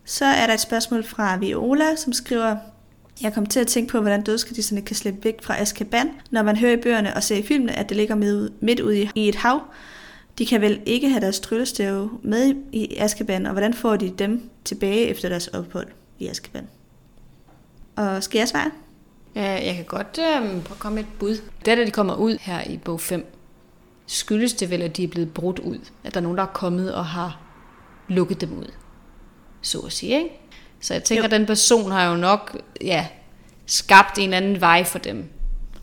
Så 0.05 0.25
er 0.25 0.47
der 0.47 0.55
et 0.55 0.61
spørgsmål 0.61 1.05
fra 1.05 1.37
Viola, 1.37 1.97
som 1.97 2.13
skriver, 2.13 2.57
jeg 3.23 3.35
kom 3.35 3.47
til 3.47 3.61
at 3.61 3.67
tænke 3.67 3.91
på, 3.93 4.01
hvordan 4.01 4.23
dødskadisterne 4.23 4.83
kan 4.83 4.97
slippe 4.97 5.25
væk 5.25 5.43
fra 5.43 5.61
Azkaban, 5.61 6.11
når 6.31 6.43
man 6.43 6.57
hører 6.57 6.73
i 6.73 6.77
bøgerne 6.77 7.17
og 7.17 7.23
ser 7.23 7.37
i 7.37 7.43
filmene, 7.43 7.73
at 7.73 7.89
det 7.89 7.97
ligger 7.97 8.15
midt 8.61 8.81
ude 8.81 9.09
i 9.15 9.29
et 9.29 9.35
hav. 9.35 9.61
De 10.39 10.47
kan 10.47 10.61
vel 10.61 10.81
ikke 10.87 11.09
have 11.09 11.21
deres 11.21 11.41
tryllestave 11.41 12.11
med 12.23 12.55
i 12.73 12.97
Azkaban, 12.97 13.47
og 13.47 13.53
hvordan 13.53 13.75
får 13.75 13.97
de 13.97 14.11
dem 14.11 14.51
tilbage 14.65 15.07
efter 15.07 15.29
deres 15.29 15.49
ophold 15.49 15.89
i 16.19 16.29
Azkaban? 16.29 16.69
Og 17.97 18.23
skal 18.23 18.39
jeg 18.39 18.49
svare? 18.49 18.71
Ja, 19.35 19.67
jeg 19.67 19.75
kan 19.75 19.85
godt 19.85 20.19
øh, 20.19 20.41
prøve 20.43 20.63
at 20.71 20.79
komme 20.79 20.95
med 20.95 21.03
et 21.03 21.09
bud. 21.19 21.37
Det 21.65 21.79
da 21.79 21.85
de 21.85 21.91
kommer 21.91 22.15
ud 22.15 22.39
her 22.41 22.65
i 22.71 22.77
bog 22.77 23.01
5, 23.01 23.37
skyldes 24.07 24.53
det 24.53 24.71
vel, 24.71 24.83
at 24.83 24.97
de 24.97 25.05
er 25.05 25.09
blevet 25.09 25.35
brudt 25.35 25.59
ud. 25.59 25.79
At 26.05 26.15
der 26.15 26.21
er 26.21 26.23
nogen, 26.23 26.39
der 26.39 26.45
er 26.45 26.53
kommet 26.55 26.95
og 26.95 27.07
har 27.07 27.41
lukket 28.09 28.41
dem 28.41 28.59
ud. 28.59 28.73
Så 29.63 29.79
at 29.79 29.93
sige, 29.93 30.19
ikke? 30.19 30.31
Så 30.81 30.95
jeg 30.95 31.05
tænker, 31.05 31.23
jo. 31.23 31.25
at 31.25 31.31
den 31.31 31.47
person 31.47 31.91
har 31.91 32.11
jo 32.11 32.17
nok 32.17 32.57
ja, 32.81 33.07
skabt 33.67 34.19
en 34.19 34.33
anden 34.33 34.61
vej 34.61 34.85
for 34.85 34.99
dem. 34.99 35.25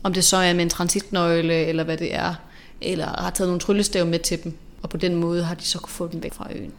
Om 0.02 0.12
det 0.12 0.24
så 0.24 0.36
er 0.36 0.52
med 0.52 0.62
en 0.62 0.70
transitnøgle, 0.70 1.54
eller 1.54 1.84
hvad 1.84 1.96
det 1.96 2.14
er. 2.14 2.34
Eller 2.80 3.06
har 3.06 3.30
taget 3.30 3.48
nogle 3.48 3.60
tryllestav 3.60 4.06
med 4.06 4.18
til 4.18 4.44
dem. 4.44 4.56
Og 4.82 4.90
på 4.90 4.96
den 4.96 5.14
måde 5.14 5.44
har 5.44 5.54
de 5.54 5.64
så 5.64 5.78
kunne 5.78 5.90
få 5.90 6.08
dem 6.12 6.22
væk 6.22 6.34
fra 6.34 6.48
øen. 6.52 6.72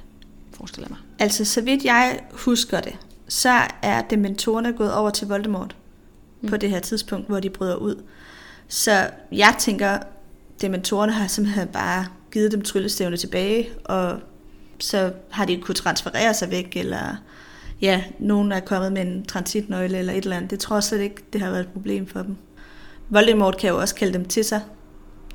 Forestiller 0.53 0.87
jeg 0.87 0.91
mig. 0.91 0.99
Altså, 1.19 1.45
så 1.45 1.61
vidt 1.61 1.85
jeg 1.85 2.19
husker 2.31 2.81
det, 2.81 2.95
så 3.27 3.61
er 3.81 4.01
dementorerne 4.01 4.73
gået 4.73 4.93
over 4.93 5.09
til 5.09 5.27
Voldemort 5.27 5.75
mm. 6.41 6.49
på 6.49 6.57
det 6.57 6.69
her 6.69 6.79
tidspunkt, 6.79 7.27
hvor 7.27 7.39
de 7.39 7.49
bryder 7.49 7.75
ud. 7.75 8.03
Så 8.67 9.09
jeg 9.31 9.55
tænker, 9.59 9.97
dementorerne 10.61 11.11
har 11.11 11.27
simpelthen 11.27 11.67
bare 11.67 12.05
givet 12.31 12.51
dem 12.51 12.61
tryllestævne 12.61 13.17
tilbage, 13.17 13.69
og 13.85 14.19
så 14.79 15.11
har 15.29 15.45
de 15.45 15.57
kunnet 15.57 15.77
transferere 15.77 16.33
sig 16.33 16.51
væk, 16.51 16.77
eller 16.77 17.15
ja, 17.81 18.03
nogen 18.19 18.51
er 18.51 18.59
kommet 18.59 18.93
med 18.93 19.01
en 19.01 19.25
transitnøgle 19.25 19.97
eller 19.97 20.13
et 20.13 20.23
eller 20.23 20.37
andet. 20.37 20.51
Det 20.51 20.59
tror 20.59 20.75
jeg 20.75 20.83
slet 20.83 21.01
ikke, 21.01 21.15
det 21.33 21.41
har 21.41 21.49
været 21.49 21.61
et 21.61 21.69
problem 21.73 22.07
for 22.07 22.21
dem. 22.21 22.35
Voldemort 23.09 23.57
kan 23.57 23.69
jo 23.69 23.79
også 23.79 23.95
kalde 23.95 24.13
dem 24.13 24.25
til 24.25 24.45
sig. 24.45 24.61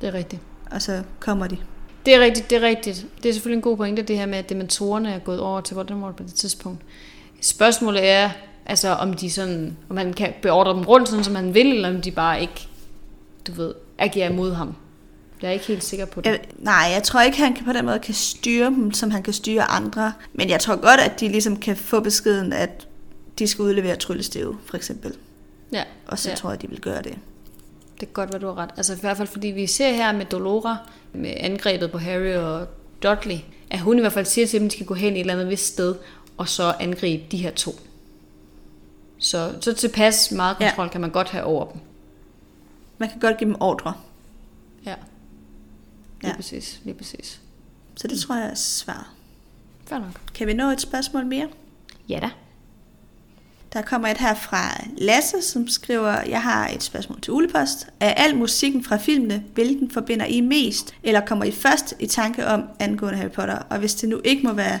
Det 0.01 0.07
er 0.07 0.13
rigtigt. 0.13 0.41
Og 0.71 0.81
så 0.81 1.03
kommer 1.19 1.47
de. 1.47 1.57
Det 2.05 2.15
er 2.15 2.19
rigtigt, 2.19 2.49
det 2.49 2.55
er 2.55 2.67
rigtigt. 2.67 3.05
Det 3.23 3.29
er 3.29 3.33
selvfølgelig 3.33 3.57
en 3.57 3.61
god 3.61 3.77
pointe, 3.77 4.01
det 4.01 4.17
her 4.17 4.25
med, 4.25 4.37
at 4.37 4.49
dementorerne 4.49 5.13
er 5.13 5.19
gået 5.19 5.39
over 5.39 5.61
til 5.61 5.75
Voldemort 5.75 6.15
på 6.15 6.23
det 6.23 6.33
tidspunkt. 6.33 6.81
Spørgsmålet 7.41 8.09
er, 8.09 8.29
altså 8.65 8.89
om 8.89 9.13
de 9.13 9.31
sådan, 9.31 9.77
om 9.89 9.97
han 9.97 10.13
kan 10.13 10.33
beordre 10.41 10.73
dem 10.73 10.83
rundt, 10.83 11.09
sådan 11.09 11.23
som 11.23 11.35
han 11.35 11.53
vil, 11.53 11.67
eller 11.67 11.89
om 11.89 12.01
de 12.01 12.11
bare 12.11 12.41
ikke, 12.41 12.67
du 13.47 13.51
ved, 13.51 13.73
agerer 13.97 14.29
imod 14.29 14.53
ham. 14.53 14.75
Jeg 15.41 15.47
er 15.47 15.51
ikke 15.51 15.65
helt 15.65 15.83
sikker 15.83 16.05
på 16.05 16.21
det. 16.21 16.29
Jeg, 16.29 16.39
nej, 16.57 16.89
jeg 16.93 17.03
tror 17.03 17.21
ikke, 17.21 17.37
han 17.37 17.53
kan 17.53 17.65
på 17.65 17.73
den 17.73 17.85
måde 17.85 17.99
kan 17.99 18.13
styre 18.13 18.65
dem, 18.65 18.93
som 18.93 19.11
han 19.11 19.23
kan 19.23 19.33
styre 19.33 19.63
andre. 19.63 20.13
Men 20.33 20.49
jeg 20.49 20.59
tror 20.59 20.75
godt, 20.75 20.99
at 20.99 21.19
de 21.19 21.27
ligesom 21.27 21.57
kan 21.57 21.77
få 21.77 21.99
beskeden, 21.99 22.53
at 22.53 22.87
de 23.39 23.47
skal 23.47 23.61
udlevere 23.61 23.95
tryllestave, 23.95 24.57
for 24.65 24.77
eksempel. 24.77 25.13
Ja. 25.73 25.83
Og 26.07 26.19
så 26.19 26.29
ja. 26.29 26.35
tror 26.35 26.49
jeg, 26.49 26.61
de 26.61 26.69
vil 26.69 26.81
gøre 26.81 27.01
det. 27.01 27.13
Det 27.99 27.99
kan 27.99 28.13
godt 28.13 28.33
være, 28.33 28.41
du 28.41 28.47
har 28.47 28.57
ret. 28.57 28.69
Altså 28.77 28.93
i 28.93 28.97
hvert 29.01 29.17
fald, 29.17 29.27
fordi 29.27 29.47
vi 29.47 29.67
ser 29.67 29.91
her 29.91 30.11
med 30.11 30.25
Dolora, 30.25 30.77
med 31.13 31.33
angrebet 31.37 31.91
på 31.91 31.97
Harry 31.97 32.35
og 32.35 32.67
Dudley, 33.03 33.37
at 33.69 33.79
hun 33.79 33.97
i 33.97 34.01
hvert 34.01 34.13
fald 34.13 34.25
siger 34.25 34.47
til 34.47 34.59
dem, 34.59 34.65
at 34.65 34.71
de 34.71 34.77
skal 34.77 34.85
gå 34.85 34.93
hen 34.93 35.13
et 35.13 35.19
eller 35.19 35.33
andet 35.33 35.49
vist 35.49 35.65
sted, 35.65 35.95
og 36.37 36.49
så 36.49 36.73
angribe 36.79 37.23
de 37.31 37.37
her 37.37 37.51
to. 37.51 37.71
Så, 39.17 39.53
så 39.61 39.73
tilpas 39.73 40.31
meget 40.31 40.57
kontrol 40.57 40.85
ja. 40.85 40.91
kan 40.91 41.01
man 41.01 41.09
godt 41.09 41.29
have 41.29 41.43
over 41.43 41.71
dem. 41.71 41.81
Man 42.97 43.09
kan 43.09 43.19
godt 43.19 43.37
give 43.37 43.49
dem 43.49 43.57
ordre. 43.59 43.93
Ja. 44.85 44.95
Lige 46.21 46.31
ja. 46.31 46.35
præcis, 46.35 46.81
lige 46.83 46.93
præcis. 46.93 47.41
Så 47.95 48.07
det 48.07 48.19
tror 48.19 48.35
jeg 48.35 48.49
er 48.49 48.55
svaret. 48.55 49.05
Fair 49.85 49.99
nok. 49.99 50.21
Kan 50.33 50.47
vi 50.47 50.53
nå 50.53 50.69
et 50.69 50.81
spørgsmål 50.81 51.25
mere? 51.25 51.47
Ja 52.09 52.19
da. 52.19 52.29
Der 53.73 53.81
kommer 53.81 54.07
et 54.07 54.17
her 54.17 54.35
fra 54.35 54.83
Lasse, 54.97 55.41
som 55.41 55.67
skriver, 55.67 56.21
jeg 56.21 56.41
har 56.41 56.69
et 56.69 56.83
spørgsmål 56.83 57.21
til 57.21 57.33
Ulepost. 57.33 57.87
Er 57.99 58.13
al 58.13 58.35
musikken 58.37 58.83
fra 58.83 58.97
filmene, 58.97 59.43
hvilken 59.53 59.91
forbinder 59.91 60.25
I 60.25 60.41
mest, 60.41 60.95
eller 61.03 61.25
kommer 61.25 61.45
I 61.45 61.51
først 61.51 61.93
i 61.99 62.07
tanke 62.07 62.47
om 62.47 62.63
angående 62.79 63.17
Harry 63.17 63.31
Potter? 63.31 63.55
Og 63.55 63.79
hvis 63.79 63.95
det 63.95 64.09
nu 64.09 64.21
ikke 64.23 64.43
må 64.43 64.53
være 64.53 64.79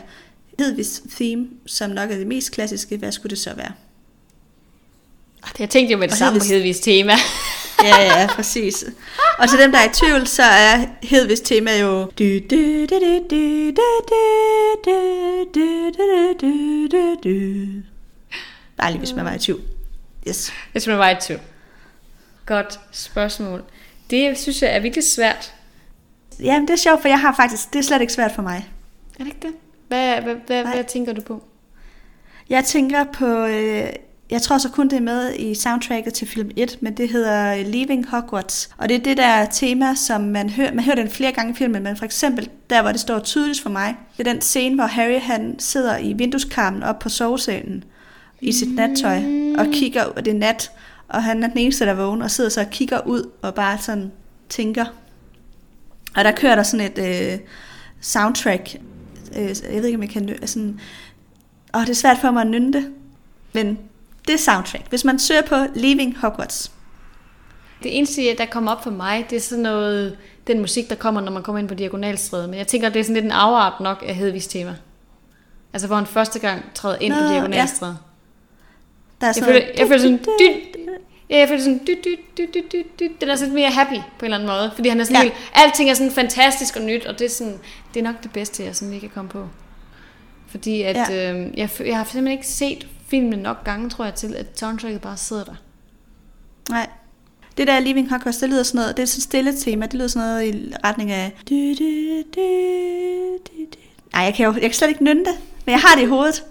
Hedvigs 0.59 1.01
theme, 1.09 1.47
som 1.65 1.89
nok 1.89 2.11
er 2.11 2.17
det 2.17 2.27
mest 2.27 2.51
klassiske, 2.51 2.97
hvad 2.97 3.11
skulle 3.11 3.29
det 3.29 3.39
så 3.39 3.53
være? 3.53 3.71
Jeg 5.59 5.69
tænkte 5.69 5.91
jo 5.91 5.97
med 5.97 6.07
det 6.07 6.13
og 6.13 6.17
samme 6.17 6.39
på 6.39 6.45
Hedvigs 6.45 6.79
tema. 6.79 7.13
ja, 7.83 8.01
ja, 8.01 8.27
præcis. 8.27 8.85
Og 9.39 9.49
til 9.49 9.59
dem, 9.59 9.71
der 9.71 9.79
er 9.79 9.89
i 9.89 9.93
tvivl, 9.93 10.27
så 10.27 10.43
er 10.43 10.85
Hedvigs 11.03 11.41
tema 11.41 11.77
jo... 11.77 12.05
Bare 18.77 18.91
lige, 18.91 18.99
hvis 18.99 19.13
man 19.13 19.25
var 19.25 19.33
i 19.33 19.39
tvivl. 19.39 19.61
Yes. 20.27 20.53
Hvis 20.71 20.87
man 20.87 20.97
var 20.97 21.09
i 21.09 21.15
tvivl. 21.21 21.41
Godt 22.45 22.79
spørgsmål. 22.91 23.63
Det 24.09 24.37
synes 24.37 24.61
jeg 24.61 24.75
er 24.75 24.79
virkelig 24.79 25.03
svært. 25.03 25.53
Jamen, 26.39 26.67
det 26.67 26.73
er 26.73 26.77
sjovt, 26.77 27.01
for 27.01 27.07
jeg 27.07 27.19
har 27.19 27.35
faktisk... 27.35 27.73
Det 27.73 27.79
er 27.79 27.83
slet 27.83 28.01
ikke 28.01 28.13
svært 28.13 28.31
for 28.31 28.41
mig. 28.41 28.69
Er 29.19 29.23
det 29.23 29.27
ikke 29.27 29.47
det? 29.47 29.53
Hvad, 29.87 30.21
hvad, 30.21 30.35
hvad, 30.47 30.63
hvad 30.65 30.83
tænker 30.83 31.13
du 31.13 31.21
på? 31.21 31.43
Jeg 32.49 32.65
tænker 32.65 33.03
på... 33.03 33.45
Øh, 33.45 33.89
jeg 34.29 34.41
tror 34.41 34.57
så 34.57 34.69
kun, 34.69 34.89
det 34.89 34.97
er 34.97 35.01
med 35.01 35.35
i 35.35 35.55
soundtracket 35.55 36.13
til 36.13 36.27
film 36.27 36.51
1, 36.55 36.77
men 36.81 36.97
det 36.97 37.09
hedder 37.09 37.55
øh, 37.55 37.65
Leaving 37.65 38.09
Hogwarts. 38.09 38.69
Og 38.77 38.89
det 38.89 38.97
er 38.97 39.03
det 39.03 39.17
der 39.17 39.45
tema, 39.45 39.95
som 39.95 40.21
man 40.21 40.49
hører, 40.49 40.73
man 40.73 40.83
hører 40.83 40.95
den 40.95 41.09
flere 41.09 41.31
gange 41.31 41.51
i 41.51 41.55
filmen, 41.55 41.83
men 41.83 41.97
for 41.97 42.05
eksempel 42.05 42.49
der, 42.69 42.81
hvor 42.81 42.91
det 42.91 43.01
står 43.01 43.19
tydeligt 43.19 43.61
for 43.61 43.69
mig, 43.69 43.95
det 44.17 44.27
er 44.27 44.33
den 44.33 44.41
scene, 44.41 44.75
hvor 44.75 44.85
Harry 44.85 45.19
han 45.19 45.59
sidder 45.59 45.97
i 45.97 46.13
vindueskarmen 46.13 46.83
op 46.83 46.99
på 46.99 47.09
sovesalen 47.09 47.83
i 48.41 48.51
sit 48.51 48.75
nattøj 48.75 49.17
og 49.57 49.65
kigger, 49.73 50.03
og 50.03 50.25
det 50.25 50.33
er 50.33 50.37
nat, 50.37 50.71
og 51.07 51.23
han 51.23 51.43
er 51.43 51.47
den 51.47 51.57
eneste, 51.57 51.85
der 51.85 51.93
vågen, 51.93 52.21
og 52.21 52.31
sidder 52.31 52.49
så 52.49 52.61
og 52.61 52.69
kigger 52.69 53.07
ud 53.07 53.29
og 53.41 53.55
bare 53.55 53.77
sådan 53.77 54.11
tænker. 54.49 54.85
Og 56.15 56.23
der 56.23 56.31
kører 56.31 56.55
der 56.55 56.63
sådan 56.63 56.85
et 56.85 57.31
øh, 57.33 57.39
soundtrack, 58.01 58.75
øh, 59.37 59.55
jeg 59.73 59.81
ved 59.81 59.85
ikke, 59.85 59.97
om 59.97 60.01
jeg 60.01 60.09
kan... 60.09 60.47
Sådan, 60.47 60.79
åh, 61.75 61.81
det 61.81 61.89
er 61.89 61.93
svært 61.93 62.17
for 62.17 62.31
mig 62.31 62.41
at 62.41 62.47
nynde 62.47 62.73
det, 62.73 62.91
men 63.53 63.77
det 64.27 64.33
er 64.33 64.37
soundtrack. 64.37 64.89
Hvis 64.89 65.03
man 65.03 65.19
søger 65.19 65.41
på 65.41 65.55
Leaving 65.75 66.17
Hogwarts. 66.17 66.71
Det 67.83 67.97
eneste, 67.97 68.35
der 68.37 68.45
kommer 68.45 68.71
op 68.71 68.83
for 68.83 68.91
mig, 68.91 69.25
det 69.29 69.35
er 69.35 69.39
sådan 69.39 69.63
noget, 69.63 70.17
den 70.47 70.59
musik, 70.59 70.89
der 70.89 70.95
kommer, 70.95 71.21
når 71.21 71.31
man 71.31 71.43
kommer 71.43 71.59
ind 71.59 71.67
på 71.67 71.73
Diagonalstræde. 71.73 72.47
Men 72.47 72.57
jeg 72.57 72.67
tænker, 72.67 72.89
det 72.89 72.99
er 72.99 73.03
sådan 73.03 73.13
lidt 73.13 73.25
en 73.25 73.31
afart 73.31 73.79
nok 73.79 74.03
af 74.07 74.15
Hedvigs 74.15 74.47
tema. 74.47 74.75
Altså, 75.73 75.87
hvor 75.87 75.95
han 75.95 76.05
første 76.05 76.39
gang 76.39 76.63
træder 76.73 76.97
ind 76.99 77.13
Nå, 77.13 77.19
på 77.19 77.33
Diagonalstræde. 77.33 77.91
Ja. 77.91 77.97
Der 79.21 79.27
er 79.27 79.31
sådan 79.31 79.53
jeg, 79.53 79.61
føler, 79.61 79.73
jeg 79.77 79.87
føler 79.87 80.01
sådan... 80.01 80.17
Dyt, 80.17 80.75
Ja, 81.29 81.37
jeg 81.37 81.47
føler 81.47 81.61
sådan, 81.61 81.81
dyt, 81.87 82.05
dyt, 82.05 82.37
dyt, 82.37 82.53
dyt, 82.53 82.71
dyt, 82.71 82.99
dyt. 82.99 83.21
den 83.21 83.29
er 83.29 83.35
sådan 83.35 83.53
mere 83.53 83.69
happy 83.69 83.95
på 84.19 84.25
en 84.25 84.25
eller 84.25 84.37
anden 84.37 84.49
måde, 84.49 84.71
fordi 84.75 84.89
han 84.89 84.99
er 84.99 85.03
sådan 85.03 85.15
ja. 85.15 85.21
helt, 85.21 85.33
alting 85.53 85.89
er 85.89 85.93
sådan 85.93 86.11
fantastisk 86.11 86.75
og 86.75 86.81
nyt, 86.81 87.05
og 87.05 87.19
det 87.19 87.25
er, 87.25 87.29
sådan, 87.29 87.59
det 87.93 87.99
er 87.99 88.03
nok 88.03 88.23
det 88.23 88.31
bedste, 88.31 88.63
jeg 88.63 88.75
sådan 88.75 88.89
lige 88.91 88.99
kan 88.99 89.09
komme 89.09 89.29
på. 89.29 89.47
Fordi 90.47 90.81
at, 90.81 90.95
ja. 90.95 91.33
øh, 91.33 91.57
jeg, 91.57 91.69
jeg 91.79 91.97
har 91.97 92.03
simpelthen 92.03 92.27
ikke 92.27 92.47
set 92.47 92.87
filmen 93.07 93.39
nok 93.39 93.63
gange, 93.63 93.89
tror 93.89 94.05
jeg, 94.05 94.13
til 94.13 94.35
at 94.35 94.59
soundtracket 94.59 95.01
bare 95.01 95.17
sidder 95.17 95.43
der. 95.43 95.55
Nej. 96.69 96.89
Det 97.57 97.67
der 97.67 97.79
Living 97.79 98.09
Hogwarts, 98.09 98.37
det 98.37 98.49
lyder 98.49 98.63
sådan 98.63 98.79
noget, 98.79 98.97
det 98.97 99.03
er 99.03 99.07
sådan 99.07 99.19
et 99.19 99.23
stille 99.23 99.55
tema, 99.57 99.85
det 99.85 99.93
lyder 99.93 100.07
sådan 100.07 100.27
noget 100.27 100.55
i 100.55 100.73
retning 100.83 101.11
af... 101.11 101.31
Nej, 104.13 104.23
jeg 104.23 104.33
kan 104.33 104.45
jo 104.45 104.53
jeg 104.53 104.61
kan 104.61 104.73
slet 104.73 104.89
ikke 104.89 105.03
nynne 105.03 105.25
det, 105.25 105.33
men 105.65 105.71
jeg 105.71 105.79
har 105.79 105.95
det 105.95 106.03
i 106.03 106.05
hovedet. 106.05 106.43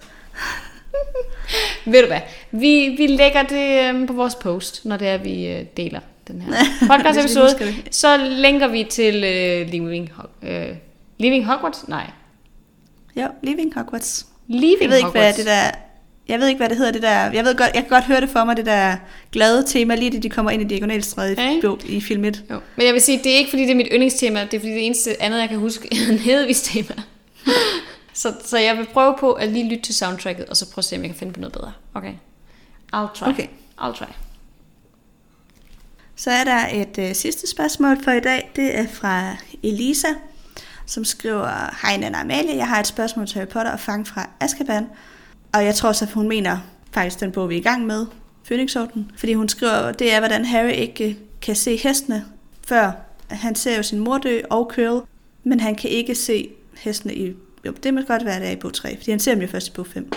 Ved 1.93 2.01
du 2.01 2.07
hvad, 2.07 2.21
vi, 2.51 2.95
vi 2.99 3.07
lægger 3.07 3.43
det 3.43 3.89
øhm, 3.89 4.07
på 4.07 4.13
vores 4.13 4.35
post, 4.35 4.85
når 4.85 4.97
det 4.97 5.09
er, 5.09 5.19
vi 5.19 5.47
øh, 5.47 5.67
deler 5.77 6.01
den 6.29 6.43
her 6.43 6.53
podcast 6.97 7.19
episode. 7.19 7.75
så 7.91 8.17
linker 8.17 8.69
vi 8.69 8.87
til 8.91 9.15
uh, 9.15 9.71
Living, 9.71 10.11
uh, 10.43 10.49
Living 11.19 11.47
Hogwarts? 11.47 11.89
Nej. 11.89 12.11
Jo, 13.17 13.27
Living 13.43 13.75
Hogwarts. 13.75 14.27
Living 14.49 14.83
jeg 14.83 14.91
ved 14.91 14.97
ikke, 14.97 15.07
Hogwarts. 15.07 15.37
hvad 15.37 15.45
det 15.45 15.47
der 15.47 15.71
jeg 16.29 16.41
ved 16.41 16.49
ikke, 16.49 16.59
hvad 16.59 16.69
det 16.69 16.77
hedder, 16.77 16.93
det 16.93 17.03
der, 17.03 17.31
jeg 17.31 17.45
ved 17.45 17.55
godt, 17.57 17.71
jeg 17.75 17.83
kan 17.83 17.89
godt 17.89 18.05
høre 18.05 18.21
det 18.21 18.29
for 18.29 18.45
mig, 18.45 18.57
det 18.57 18.67
der 18.67 18.97
glade 19.33 19.65
tema, 19.67 19.95
lige 19.95 20.11
da 20.11 20.19
de 20.19 20.31
kommer 20.31 20.51
ind 20.51 20.63
i 20.63 20.65
diagonalstræde 20.65 21.33
okay. 21.33 21.89
i, 21.89 21.97
i 21.97 22.01
film 22.01 22.25
1. 22.25 22.45
Jo. 22.51 22.61
Men 22.77 22.87
jeg 22.87 22.95
vil 22.95 23.03
sige, 23.03 23.19
det 23.19 23.33
er 23.33 23.37
ikke 23.37 23.51
fordi, 23.51 23.63
det 23.63 23.71
er 23.71 23.75
mit 23.75 23.89
yndlingstema, 23.93 24.41
det 24.45 24.55
er 24.55 24.61
fordi, 24.61 24.73
det 24.73 24.87
eneste 24.87 25.23
andet, 25.23 25.41
jeg 25.41 25.49
kan 25.49 25.59
huske, 25.59 25.89
er 26.09 26.13
en 26.13 26.19
hedvis 26.19 26.63
tema. 26.63 26.95
så, 28.13 28.35
så 28.45 28.59
jeg 28.59 28.77
vil 28.77 28.87
prøve 28.93 29.15
på 29.21 29.33
at 29.33 29.49
lige 29.49 29.69
lytte 29.69 29.83
til 29.83 29.95
soundtracket, 29.95 30.47
og 30.47 30.57
så 30.57 30.71
prøve 30.71 30.81
at 30.81 30.85
se, 30.85 30.97
om 30.97 31.03
jeg 31.03 31.11
kan 31.11 31.19
finde 31.19 31.33
på 31.33 31.41
noget 31.41 31.53
bedre. 31.53 31.73
Okay. 31.95 32.13
I'll 32.95 33.19
try. 33.19 33.29
Okay. 33.29 33.47
I'll 33.81 33.99
try. 33.99 34.13
Så 36.17 36.31
er 36.31 36.45
der 36.45 36.69
et 36.73 36.99
øh, 36.99 37.15
sidste 37.15 37.51
spørgsmål 37.51 38.05
for 38.05 38.11
i 38.11 38.21
dag. 38.21 38.51
Det 38.57 38.79
er 38.79 38.87
fra 38.93 39.37
Elisa, 39.63 40.09
som 40.87 41.05
skriver, 41.05 41.77
Hej 41.83 41.97
Nana 41.97 42.21
Amalie, 42.21 42.57
jeg 42.57 42.69
har 42.69 42.81
et 42.81 42.87
spørgsmål 42.87 43.27
til 43.27 43.35
Harry 43.39 43.49
Potter 43.49 43.73
og 43.73 43.81
Fang 43.81 44.07
fra 44.07 44.29
Azkaban. 44.41 44.87
Og 45.55 45.65
jeg 45.65 45.75
tror 45.75 45.93
så, 45.93 46.05
at 46.05 46.13
hun 46.13 46.29
mener 46.29 46.59
faktisk 46.93 47.21
den 47.21 47.33
bog, 47.33 47.49
vi 47.49 47.55
er 47.55 47.59
i 47.59 47.63
gang 47.63 47.87
med, 47.87 48.07
Phoenixorden. 48.45 49.11
Fordi 49.17 49.35
hun 49.35 49.49
skriver, 49.49 49.93
det 49.93 50.13
er, 50.13 50.19
hvordan 50.19 50.45
Harry 50.45 50.73
ikke 50.73 51.19
kan 51.43 51.57
se 51.57 51.77
hestene, 51.77 52.25
før 52.69 52.93
han 53.31 53.55
ser 53.55 53.77
jo 53.77 53.83
sin 53.83 53.99
mor 53.99 54.19
dø 54.19 54.41
og 54.51 54.71
Curl, 54.75 55.07
men 55.45 55.61
han 55.61 55.75
kan 55.75 55.91
ikke 55.91 56.15
se 56.15 56.49
hestene 56.79 57.15
i... 57.15 57.33
Jo, 57.67 57.73
det 57.83 57.95
må 57.95 58.01
godt 58.01 58.25
være, 58.25 58.41
det 58.41 58.49
er 58.49 58.53
i 58.53 58.57
bog 58.57 58.75
3, 58.75 58.97
fordi 58.97 59.11
han 59.11 59.21
ser 59.21 59.35
dem 59.35 59.43
jo 59.43 59.49
først 59.49 59.69
i 59.69 59.71
bog 59.71 59.87
5. 59.87 60.13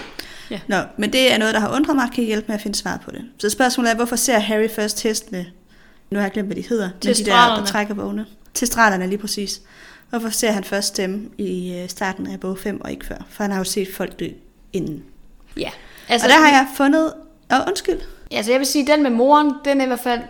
Ja. 0.49 0.59
Nå, 0.67 0.77
men 0.97 1.13
det 1.13 1.33
er 1.33 1.37
noget, 1.37 1.53
der 1.53 1.59
har 1.59 1.75
undret 1.75 1.95
mig, 1.95 2.09
kan 2.15 2.23
hjælpe 2.23 2.47
med 2.47 2.55
at 2.55 2.61
finde 2.61 2.77
svar 2.77 3.01
på 3.05 3.11
det. 3.11 3.25
Så 3.37 3.49
spørgsmålet 3.49 3.91
er, 3.91 3.95
hvorfor 3.95 4.15
ser 4.15 4.39
Harry 4.39 4.69
først 4.69 5.03
hestene? 5.03 5.45
Nu 6.11 6.19
har 6.19 6.25
jeg 6.25 6.31
glemt, 6.31 6.47
hvad 6.47 6.55
de 6.55 6.67
hedder. 6.69 6.89
Til 7.01 7.17
de 7.17 7.25
der, 7.25 7.55
der 7.55 7.65
trækker 7.65 7.93
vogne. 7.93 8.25
Til 8.53 8.67
straterne, 8.67 9.07
lige 9.07 9.17
præcis. 9.17 9.61
Hvorfor 10.09 10.29
ser 10.29 10.51
han 10.51 10.63
først 10.63 10.97
dem 10.97 11.31
i 11.37 11.73
øh, 11.73 11.89
starten 11.89 12.27
af 12.27 12.39
bog 12.39 12.57
5 12.57 12.81
og 12.81 12.91
ikke 12.91 13.05
før? 13.05 13.25
For 13.29 13.43
han 13.43 13.51
har 13.51 13.57
jo 13.57 13.63
set 13.63 13.87
folk 13.93 14.19
dø 14.19 14.27
inden. 14.73 15.03
Ja. 15.57 15.69
Altså, 16.09 16.27
og 16.27 16.33
der 16.33 16.39
har 16.39 16.47
jeg 16.47 16.67
fundet... 16.75 17.13
Åh, 17.51 17.59
oh, 17.59 17.67
undskyld. 17.67 17.99
Altså 18.31 18.51
jeg 18.51 18.59
vil 18.59 18.67
sige, 18.67 18.87
den 18.87 19.03
med 19.03 19.11
moren, 19.11 19.53
den 19.65 19.81
er 19.81 19.85
i 19.85 19.87
hvert 19.87 19.99
fald... 19.99 20.21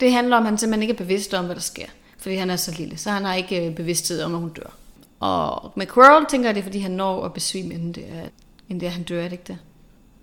Det 0.00 0.12
handler 0.12 0.36
om, 0.36 0.42
at 0.42 0.48
han 0.48 0.58
simpelthen 0.58 0.82
ikke 0.82 0.92
er 0.92 1.04
bevidst 1.04 1.34
om, 1.34 1.44
hvad 1.44 1.54
der 1.54 1.60
sker. 1.60 1.86
Fordi 2.18 2.34
han 2.34 2.50
er 2.50 2.56
så 2.56 2.74
lille, 2.78 2.98
så 2.98 3.10
han 3.10 3.24
har 3.24 3.34
ikke 3.34 3.66
øh, 3.66 3.74
bevidsthed 3.74 4.22
om, 4.22 4.34
at 4.34 4.40
hun 4.40 4.48
dør. 4.48 4.70
Og 5.20 5.72
med 5.76 5.86
Quirrell 5.86 6.26
tænker 6.26 6.48
jeg, 6.48 6.54
det 6.54 6.60
er, 6.60 6.64
fordi 6.64 6.78
han 6.78 6.90
når 6.90 7.24
at 7.24 7.32
besvime, 7.32 7.74
inden 7.74 7.92
det 7.92 8.04
er, 8.04 8.28
inden 8.68 8.80
det 8.80 8.86
er, 8.86 8.90
han 8.90 9.02
dør, 9.02 9.18
er 9.18 9.22
det 9.22 9.32
ikke 9.32 9.44
det? 9.46 9.58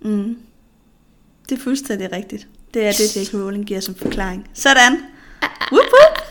Mm. 0.02 0.36
Det 1.48 1.58
er 1.58 1.62
fuldstændig 1.62 2.12
rigtigt. 2.12 2.46
Det 2.74 2.86
er 2.86 2.92
det, 2.92 3.16
J.K. 3.16 3.34
Rowling 3.34 3.66
giver 3.66 3.80
som 3.80 3.94
forklaring. 3.94 4.48
Sådan. 4.54 4.92
Whoop, 5.72 5.86
whoop. 5.92 6.24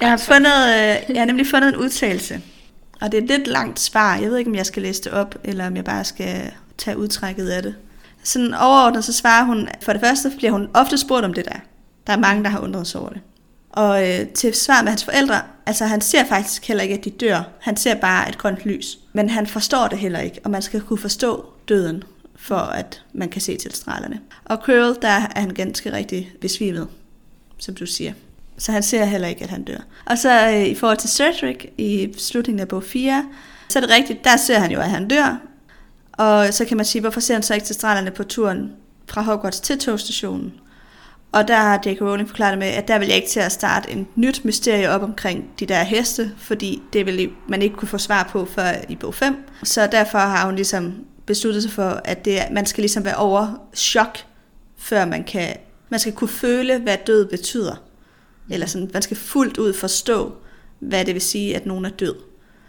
Jeg 0.00 0.10
har, 0.10 0.16
fundet, 0.16 0.52
øh, 0.52 1.14
jeg 1.14 1.20
har 1.20 1.24
nemlig 1.24 1.46
fundet 1.46 1.68
en 1.68 1.76
udtalelse 1.76 2.42
og 3.04 3.12
det 3.12 3.18
er 3.18 3.22
et 3.22 3.28
lidt 3.28 3.46
langt 3.46 3.80
svar. 3.80 4.16
Jeg 4.16 4.30
ved 4.30 4.38
ikke, 4.38 4.50
om 4.50 4.54
jeg 4.54 4.66
skal 4.66 4.82
læse 4.82 5.02
det 5.02 5.12
op, 5.12 5.34
eller 5.44 5.66
om 5.66 5.76
jeg 5.76 5.84
bare 5.84 6.04
skal 6.04 6.50
tage 6.78 6.98
udtrækket 6.98 7.48
af 7.48 7.62
det. 7.62 7.74
Sådan 8.22 8.54
overordnet, 8.54 9.04
så 9.04 9.12
svarer 9.12 9.44
hun, 9.44 9.68
for 9.82 9.92
det 9.92 10.00
første 10.00 10.32
bliver 10.36 10.52
hun 10.52 10.68
ofte 10.74 10.98
spurgt 10.98 11.24
om 11.24 11.34
det 11.34 11.44
der. 11.44 11.58
Der 12.06 12.12
er 12.12 12.16
mange, 12.16 12.44
der 12.44 12.50
har 12.50 12.60
undret 12.60 12.86
sig 12.86 13.00
over 13.00 13.10
det. 13.10 13.20
Og 13.70 14.08
øh, 14.08 14.28
til 14.28 14.54
svar 14.54 14.82
med 14.82 14.88
hans 14.90 15.04
forældre, 15.04 15.40
altså 15.66 15.84
han 15.84 16.00
ser 16.00 16.24
faktisk 16.24 16.68
heller 16.68 16.82
ikke, 16.82 16.94
at 16.94 17.04
de 17.04 17.10
dør. 17.10 17.42
Han 17.60 17.76
ser 17.76 17.94
bare 17.94 18.28
et 18.28 18.38
grønt 18.38 18.64
lys. 18.64 18.98
Men 19.12 19.28
han 19.28 19.46
forstår 19.46 19.88
det 19.88 19.98
heller 19.98 20.20
ikke, 20.20 20.40
og 20.44 20.50
man 20.50 20.62
skal 20.62 20.80
kunne 20.80 20.98
forstå 20.98 21.46
døden, 21.68 22.02
for 22.36 22.56
at 22.56 23.02
man 23.12 23.28
kan 23.28 23.40
se 23.40 23.56
til 23.56 23.74
strålerne. 23.74 24.20
Og 24.44 24.58
Curl, 24.64 24.96
der 25.02 25.08
er 25.08 25.40
han 25.40 25.50
ganske 25.50 25.92
rigtig 25.92 26.32
besvimet, 26.40 26.88
som 27.58 27.74
du 27.74 27.86
siger. 27.86 28.12
Så 28.58 28.72
han 28.72 28.82
ser 28.82 29.04
heller 29.04 29.28
ikke, 29.28 29.44
at 29.44 29.50
han 29.50 29.64
dør. 29.64 29.78
Og 30.06 30.18
så 30.18 30.48
øh, 30.48 30.66
i 30.66 30.74
forhold 30.74 30.98
til 30.98 31.10
Cedric 31.10 31.66
i 31.78 32.14
slutningen 32.18 32.60
af 32.60 32.68
bog 32.68 32.82
4, 32.82 33.24
så 33.68 33.78
er 33.78 33.80
det 33.80 33.90
rigtigt, 33.90 34.24
der 34.24 34.36
ser 34.36 34.58
han 34.58 34.70
jo, 34.70 34.80
at 34.80 34.90
han 34.90 35.08
dør. 35.08 35.40
Og 36.12 36.54
så 36.54 36.64
kan 36.64 36.76
man 36.76 36.86
sige, 36.86 37.02
hvorfor 37.02 37.20
ser 37.20 37.34
han 37.34 37.42
så 37.42 37.54
ikke 37.54 37.66
til 37.66 37.74
stranderne 37.74 38.10
på 38.10 38.24
turen 38.24 38.72
fra 39.08 39.22
Hogwarts 39.22 39.60
til 39.60 39.78
togstationen? 39.78 40.52
Og 41.32 41.48
der 41.48 41.56
har 41.56 41.82
J.K. 41.86 42.00
Rowling 42.00 42.28
forklaret 42.28 42.50
det 42.52 42.58
med, 42.58 42.68
at 42.68 42.88
der 42.88 42.98
vil 42.98 43.08
jeg 43.08 43.16
ikke 43.16 43.28
til 43.28 43.40
at 43.40 43.52
starte 43.52 43.90
en 43.90 44.06
nyt 44.14 44.44
mysterie 44.44 44.90
op 44.90 45.02
omkring 45.02 45.50
de 45.60 45.66
der 45.66 45.82
heste, 45.82 46.30
fordi 46.38 46.82
det 46.92 47.06
vil 47.06 47.30
man 47.48 47.62
ikke 47.62 47.76
kunne 47.76 47.88
få 47.88 47.98
svar 47.98 48.28
på 48.32 48.44
før 48.44 48.70
i 48.88 48.96
bog 48.96 49.14
5. 49.14 49.36
Så 49.62 49.86
derfor 49.86 50.18
har 50.18 50.46
hun 50.46 50.56
ligesom 50.56 50.94
besluttet 51.26 51.62
sig 51.62 51.72
for, 51.72 52.00
at 52.04 52.24
det, 52.24 52.38
man 52.50 52.66
skal 52.66 52.82
ligesom 52.82 53.04
være 53.04 53.16
over 53.16 53.68
chok, 53.74 54.18
før 54.78 55.04
man 55.04 55.24
kan, 55.24 55.56
man 55.88 56.00
skal 56.00 56.12
kunne 56.12 56.28
føle, 56.28 56.78
hvad 56.78 56.96
død 57.06 57.26
betyder. 57.26 57.76
Eller 58.50 58.66
sådan, 58.66 58.90
man 58.92 59.02
skal 59.02 59.16
fuldt 59.16 59.58
ud 59.58 59.74
forstå, 59.74 60.32
hvad 60.78 61.04
det 61.04 61.14
vil 61.14 61.22
sige, 61.22 61.56
at 61.56 61.66
nogen 61.66 61.84
er 61.84 61.90
død. 61.90 62.14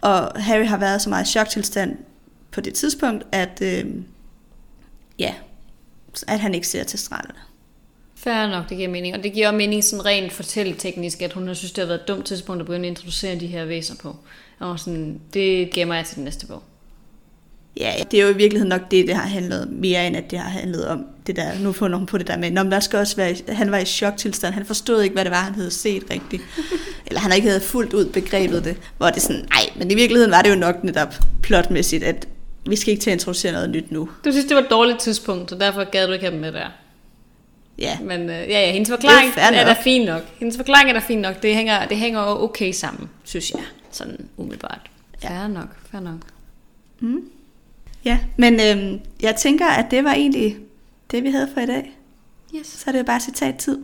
Og 0.02 0.42
Harry 0.42 0.66
har 0.66 0.78
været 0.78 1.02
så 1.02 1.10
meget 1.10 1.28
i 1.28 1.32
choktilstand 1.32 1.98
på 2.52 2.62
det 2.62 2.74
tidspunkt, 2.74 3.24
at, 3.32 3.62
øh, 3.62 3.86
ja, 5.20 5.34
at 6.28 6.40
han 6.40 6.56
ikke 6.56 6.68
ser 6.68 6.84
til 6.84 7.00
straterne. 7.00 7.40
Fair 8.16 8.48
nok, 8.48 8.70
det 8.70 8.78
giver 8.78 8.90
mening. 8.90 9.16
Og 9.16 9.24
det 9.24 9.34
giver 9.34 9.48
også 9.48 9.58
mening 9.58 9.84
sådan 9.84 10.06
rent 10.06 10.34
fortælleteknisk, 10.34 11.22
at 11.22 11.34
hun 11.34 11.48
har 11.48 11.54
synes, 11.54 11.72
det 11.72 11.82
har 11.82 11.88
været 11.88 12.02
et 12.02 12.08
dumt 12.08 12.26
tidspunkt 12.26 12.60
at 12.60 12.66
begynde 12.66 12.86
at 12.86 12.90
introducere 12.90 13.40
de 13.40 13.48
her 13.48 13.66
væsener 13.66 13.98
på. 14.02 14.16
Og 14.60 14.80
sådan, 14.80 15.22
det 15.34 15.72
gemmer 15.72 15.96
jeg 15.96 16.06
til 16.06 16.16
den 16.16 16.24
næste 16.24 16.48
bog. 16.48 16.64
Ja, 17.78 17.94
det 18.12 18.20
er 18.20 18.24
jo 18.24 18.30
i 18.30 18.38
virkeligheden 18.38 18.70
nok 18.70 18.92
det, 18.92 19.08
det 19.08 19.16
har 19.16 19.28
handlet 19.28 19.72
mere, 19.72 20.08
end 20.08 20.16
at 20.18 20.32
det 20.32 20.40
har 20.40 20.50
handlet 20.50 20.88
om 20.88 21.06
det 21.28 21.36
der, 21.36 21.60
nu 21.60 21.72
får 21.72 21.88
nogen 21.88 22.06
på 22.06 22.18
det 22.18 22.28
der 22.28 22.38
med, 22.38 22.52
Nå, 22.52 22.64
der 22.64 22.80
skal 22.80 23.00
også 23.00 23.16
være, 23.16 23.36
han 23.50 23.72
var 23.72 23.78
i 23.78 23.86
choktilstand, 23.86 24.54
han 24.54 24.66
forstod 24.66 25.02
ikke, 25.02 25.14
hvad 25.14 25.24
det 25.26 25.32
var, 25.32 25.42
han 25.42 25.56
havde 25.56 25.72
set 25.72 26.04
rigtigt. 26.12 26.44
Eller 27.08 27.20
han 27.20 27.32
ikke 27.36 27.48
havde 27.48 27.62
fuldt 27.62 27.94
ud 27.94 28.06
begrebet 28.06 28.64
det, 28.64 28.78
hvor 28.98 29.08
det 29.08 29.16
er 29.16 29.22
sådan, 29.22 29.46
nej, 29.50 29.70
men 29.76 29.92
i 29.92 29.96
virkeligheden 29.96 30.32
var 30.32 30.42
det 30.42 30.50
jo 30.50 30.56
nok 30.56 30.84
netop 30.84 31.14
plotmæssigt, 31.44 32.04
at 32.04 32.28
vi 32.70 32.76
skal 32.76 32.92
ikke 32.92 33.04
til 33.04 33.10
at 33.10 33.14
introducere 33.14 33.52
noget 33.52 33.70
nyt 33.70 33.92
nu. 33.92 34.10
Du 34.26 34.32
synes, 34.32 34.46
det 34.46 34.56
var 34.56 34.62
et 34.62 34.70
dårligt 34.70 35.00
tidspunkt, 35.00 35.50
så 35.50 35.56
derfor 35.56 35.90
gad 35.90 36.08
du 36.08 36.14
ikke 36.14 36.26
have 36.26 36.40
med 36.40 36.52
der. 36.52 36.68
Ja. 37.78 37.98
Men 38.02 38.22
øh, 38.22 38.36
ja, 38.36 38.66
ja, 38.66 38.72
hendes 38.72 38.90
forklaring 38.90 39.32
er, 39.38 39.52
er 39.52 39.66
da 39.66 39.76
fin 39.84 40.06
nok. 40.06 40.22
Hendes 40.40 40.58
forklaring 40.58 40.90
er 40.90 40.94
da 40.94 41.00
fin 41.00 41.20
nok. 41.20 41.42
Det 41.42 41.56
hænger, 41.56 41.88
det 41.88 41.98
hænger 41.98 42.22
okay 42.22 42.72
sammen, 42.72 43.10
synes 43.24 43.52
jeg. 43.52 43.62
Sådan 43.92 44.28
umiddelbart. 44.38 44.82
Ja. 45.24 45.30
Fair 45.30 45.48
nok, 45.48 45.70
fair 45.92 46.02
nok. 46.02 46.20
Mm. 47.00 47.30
Ja, 48.06 48.20
men 48.38 48.54
øh, 48.54 49.00
jeg 49.22 49.36
tænker, 49.36 49.68
at 49.68 49.86
det 49.92 50.04
var 50.04 50.14
egentlig 50.14 50.58
det, 51.12 51.24
vi 51.24 51.30
havde 51.30 51.50
for 51.54 51.62
i 51.62 51.66
dag. 51.66 51.98
Yes. 52.56 52.68
Så 52.68 52.84
er 52.88 52.92
det 52.92 53.00
jo 53.00 53.04
bare 53.04 53.20
citat-tid. 53.20 53.80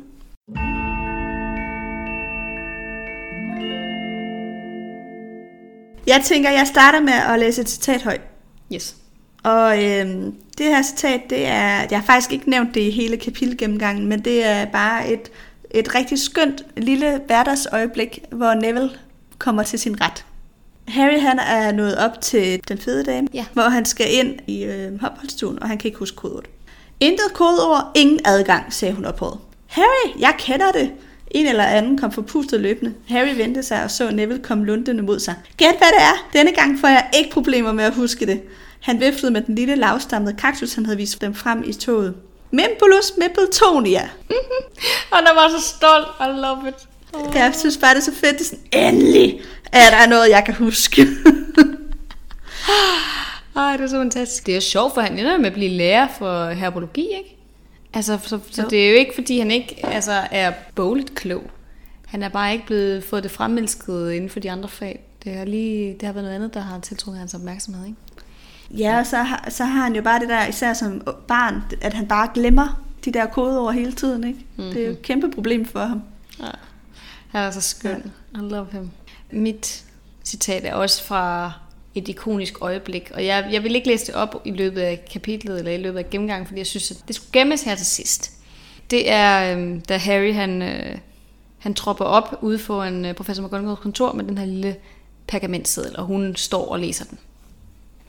Jeg 6.07 6.21
tænker, 6.25 6.49
jeg 6.49 6.67
starter 6.67 6.99
med 7.01 7.13
at 7.13 7.39
læse 7.39 7.61
et 7.61 7.69
citat 7.69 8.01
højt. 8.03 8.21
Yes. 8.73 8.95
Og 9.43 9.83
øh, 9.83 10.05
Det 10.57 10.65
her 10.65 10.81
citat, 10.81 11.21
det 11.29 11.45
er, 11.47 11.85
jeg 11.91 11.99
har 11.99 12.03
faktisk 12.05 12.31
ikke 12.33 12.49
nævnt 12.49 12.75
det 12.75 12.81
i 12.81 12.89
hele 12.91 13.17
kapitelgennemgangen, 13.17 14.07
men 14.07 14.19
det 14.25 14.45
er 14.45 14.65
bare 14.65 15.09
et, 15.13 15.31
et 15.71 15.95
rigtig 15.95 16.19
skønt 16.19 16.65
lille 16.77 17.21
hverdagsøjeblik, 17.27 18.19
hvor 18.31 18.53
Neville 18.53 18.89
kommer 19.37 19.63
til 19.63 19.79
sin 19.79 20.01
ret. 20.01 20.25
Harry 20.87 21.19
han 21.19 21.39
er 21.39 21.71
nået 21.71 21.97
op 21.97 22.21
til 22.21 22.59
den 22.67 22.77
fede 22.77 23.03
dame, 23.03 23.27
Ja. 23.33 23.45
hvor 23.53 23.61
han 23.69 23.85
skal 23.85 24.07
ind 24.09 24.39
i 24.47 24.63
øh, 24.63 24.91
opholdsstuen, 25.03 25.59
og 25.63 25.67
han 25.69 25.77
kan 25.77 25.87
ikke 25.87 25.99
huske 25.99 26.17
kodeordet. 26.17 26.49
Intet 27.01 27.33
kodeord, 27.33 27.91
ingen 27.95 28.19
adgang, 28.25 28.73
sagde 28.73 28.93
hun 28.93 29.05
ophøjet. 29.05 29.37
Harry, 29.67 30.19
jeg 30.19 30.33
kender 30.37 30.71
det. 30.71 30.91
En 31.31 31.47
eller 31.47 31.63
anden 31.63 31.97
kom 31.97 32.11
forpustet 32.11 32.61
løbende. 32.61 32.93
Harry 33.07 33.35
vendte 33.35 33.63
sig 33.63 33.83
og 33.83 33.91
så 33.91 34.11
Neville 34.11 34.43
komme 34.43 34.65
lundende 34.65 35.03
mod 35.03 35.19
sig. 35.19 35.35
Gæt 35.57 35.75
hvad 35.77 35.87
det 35.87 36.01
er. 36.01 36.27
Denne 36.33 36.51
gang 36.51 36.79
får 36.79 36.87
jeg 36.87 37.09
ikke 37.17 37.29
problemer 37.29 37.71
med 37.71 37.83
at 37.83 37.95
huske 37.95 38.25
det. 38.25 38.41
Han 38.81 38.99
viftede 38.99 39.31
med 39.31 39.41
den 39.41 39.55
lille 39.55 39.75
lavstammede 39.75 40.35
kaktus, 40.37 40.73
han 40.73 40.85
havde 40.85 40.97
vist 40.97 41.21
dem 41.21 41.35
frem 41.35 41.63
i 41.65 41.73
toget. 41.73 42.13
Mimpulus 42.51 43.11
Mippletonia. 43.17 44.09
Og 45.11 45.19
der 45.25 45.33
var 45.33 45.49
så 45.49 45.67
stolt. 45.67 46.07
I 46.19 46.41
love 46.41 46.67
it. 46.67 46.75
Oh. 47.13 47.35
Jeg 47.35 47.53
synes 47.55 47.77
bare, 47.77 47.95
det 47.95 47.99
er 47.99 48.11
så 48.11 48.15
fedt. 48.15 48.39
Det 48.39 48.41
er 48.41 48.45
sådan, 48.45 48.65
endelig 48.73 49.41
er 49.71 49.89
der 49.89 50.07
noget, 50.07 50.29
jeg 50.29 50.43
kan 50.45 50.53
huske. 50.53 51.07
Ej, 53.55 53.77
det 53.77 53.83
er 53.83 53.87
så 53.87 53.97
fantastisk. 53.97 54.45
Det 54.45 54.51
er 54.51 54.55
jo 54.55 54.61
sjovt, 54.61 54.93
for 54.93 55.01
han 55.01 55.19
ender 55.19 55.37
med 55.37 55.45
at 55.45 55.53
blive 55.53 55.69
lærer 55.69 56.07
for 56.17 56.49
herbologi, 56.49 57.07
ikke? 57.17 57.37
Altså, 57.93 58.19
så, 58.23 58.39
så 58.51 58.67
det 58.69 58.85
er 58.85 58.89
jo 58.89 58.95
ikke, 58.95 59.11
fordi 59.15 59.39
han 59.39 59.51
ikke 59.51 59.85
altså, 59.85 60.27
er 60.31 60.53
bogligt 60.75 61.15
klog. 61.15 61.43
Han 62.05 62.23
er 62.23 62.29
bare 62.29 62.53
ikke 62.53 62.65
blevet 62.65 63.03
fået 63.03 63.23
det 63.23 63.31
fremelsket 63.31 64.11
inden 64.11 64.29
for 64.29 64.39
de 64.39 64.51
andre 64.51 64.69
fag. 64.69 64.99
Det 65.23 65.33
har, 65.33 65.45
lige, 65.45 65.93
det 65.93 66.01
har 66.01 66.13
været 66.13 66.23
noget 66.23 66.35
andet, 66.35 66.53
der 66.53 66.59
har 66.59 66.79
tiltrukket 66.79 67.19
hans 67.19 67.33
opmærksomhed, 67.33 67.85
ikke? 67.85 67.97
ja, 68.77 68.99
og 68.99 69.05
så 69.05 69.17
har, 69.17 69.47
så 69.49 69.65
har 69.65 69.83
han 69.83 69.95
jo 69.95 70.01
bare 70.01 70.19
det 70.19 70.29
der, 70.29 70.47
især 70.47 70.73
som 70.73 71.01
barn, 71.27 71.63
at 71.81 71.93
han 71.93 72.07
bare 72.07 72.29
glemmer 72.33 72.83
de 73.05 73.11
der 73.11 73.25
kodeord 73.25 73.73
hele 73.73 73.91
tiden. 73.91 74.23
Ikke? 74.23 74.39
Mm-hmm. 74.55 74.73
Det 74.73 74.81
er 74.81 74.85
jo 74.85 74.91
et 74.91 75.01
kæmpe 75.01 75.31
problem 75.31 75.65
for 75.65 75.79
ham. 75.79 76.01
Ja. 76.39 76.45
Han 77.27 77.41
er 77.41 77.51
så 77.51 77.61
skøn. 77.61 78.11
I 78.35 78.37
love 78.37 78.67
him. 78.71 78.89
Mit 79.31 79.85
citat 80.23 80.65
er 80.65 80.73
også 80.73 81.03
fra 81.03 81.51
et 81.95 82.07
ikonisk 82.07 82.61
øjeblik, 82.61 83.11
og 83.13 83.25
jeg, 83.25 83.49
jeg 83.51 83.63
vil 83.63 83.75
ikke 83.75 83.87
læse 83.87 84.07
det 84.07 84.15
op 84.15 84.41
i 84.45 84.51
løbet 84.51 84.81
af 84.81 85.05
kapitlet 85.11 85.59
eller 85.59 85.71
i 85.71 85.77
løbet 85.77 85.99
af 85.99 86.09
gennemgangen, 86.09 86.47
fordi 86.47 86.59
jeg 86.59 86.67
synes, 86.67 86.91
at 86.91 86.97
det 87.07 87.15
skulle 87.15 87.31
gemmes 87.33 87.63
her 87.63 87.75
til 87.75 87.85
sidst. 87.85 88.31
Det 88.91 89.11
er, 89.11 89.53
øhm, 89.53 89.81
da 89.81 89.97
Harry 89.97 90.33
han, 90.33 90.61
øh, 90.61 90.97
han 91.57 91.73
tropper 91.73 92.05
op 92.05 92.39
ude 92.41 92.59
foran 92.59 93.05
øh, 93.05 93.15
professor 93.15 93.43
McGonagalls 93.43 93.79
kontor 93.79 94.13
med 94.13 94.25
den 94.25 94.37
her 94.37 94.45
lille 94.45 94.75
pergamentseddel, 95.27 95.97
og 95.97 96.05
hun 96.05 96.35
står 96.35 96.67
og 96.67 96.79
læser 96.79 97.05
den. 97.05 97.19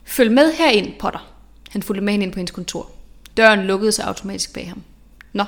Følg 0.03 0.31
med 0.31 0.53
herind, 0.53 0.93
Potter. 0.99 1.33
Han 1.69 1.83
fulgte 1.83 2.03
med 2.03 2.13
hende 2.13 2.25
ind 2.25 2.33
på 2.33 2.39
hendes 2.39 2.51
kontor. 2.51 2.89
Døren 3.37 3.59
lukkede 3.59 3.91
sig 3.91 4.05
automatisk 4.05 4.53
bag 4.53 4.69
ham. 4.69 4.83
Nå, 5.33 5.43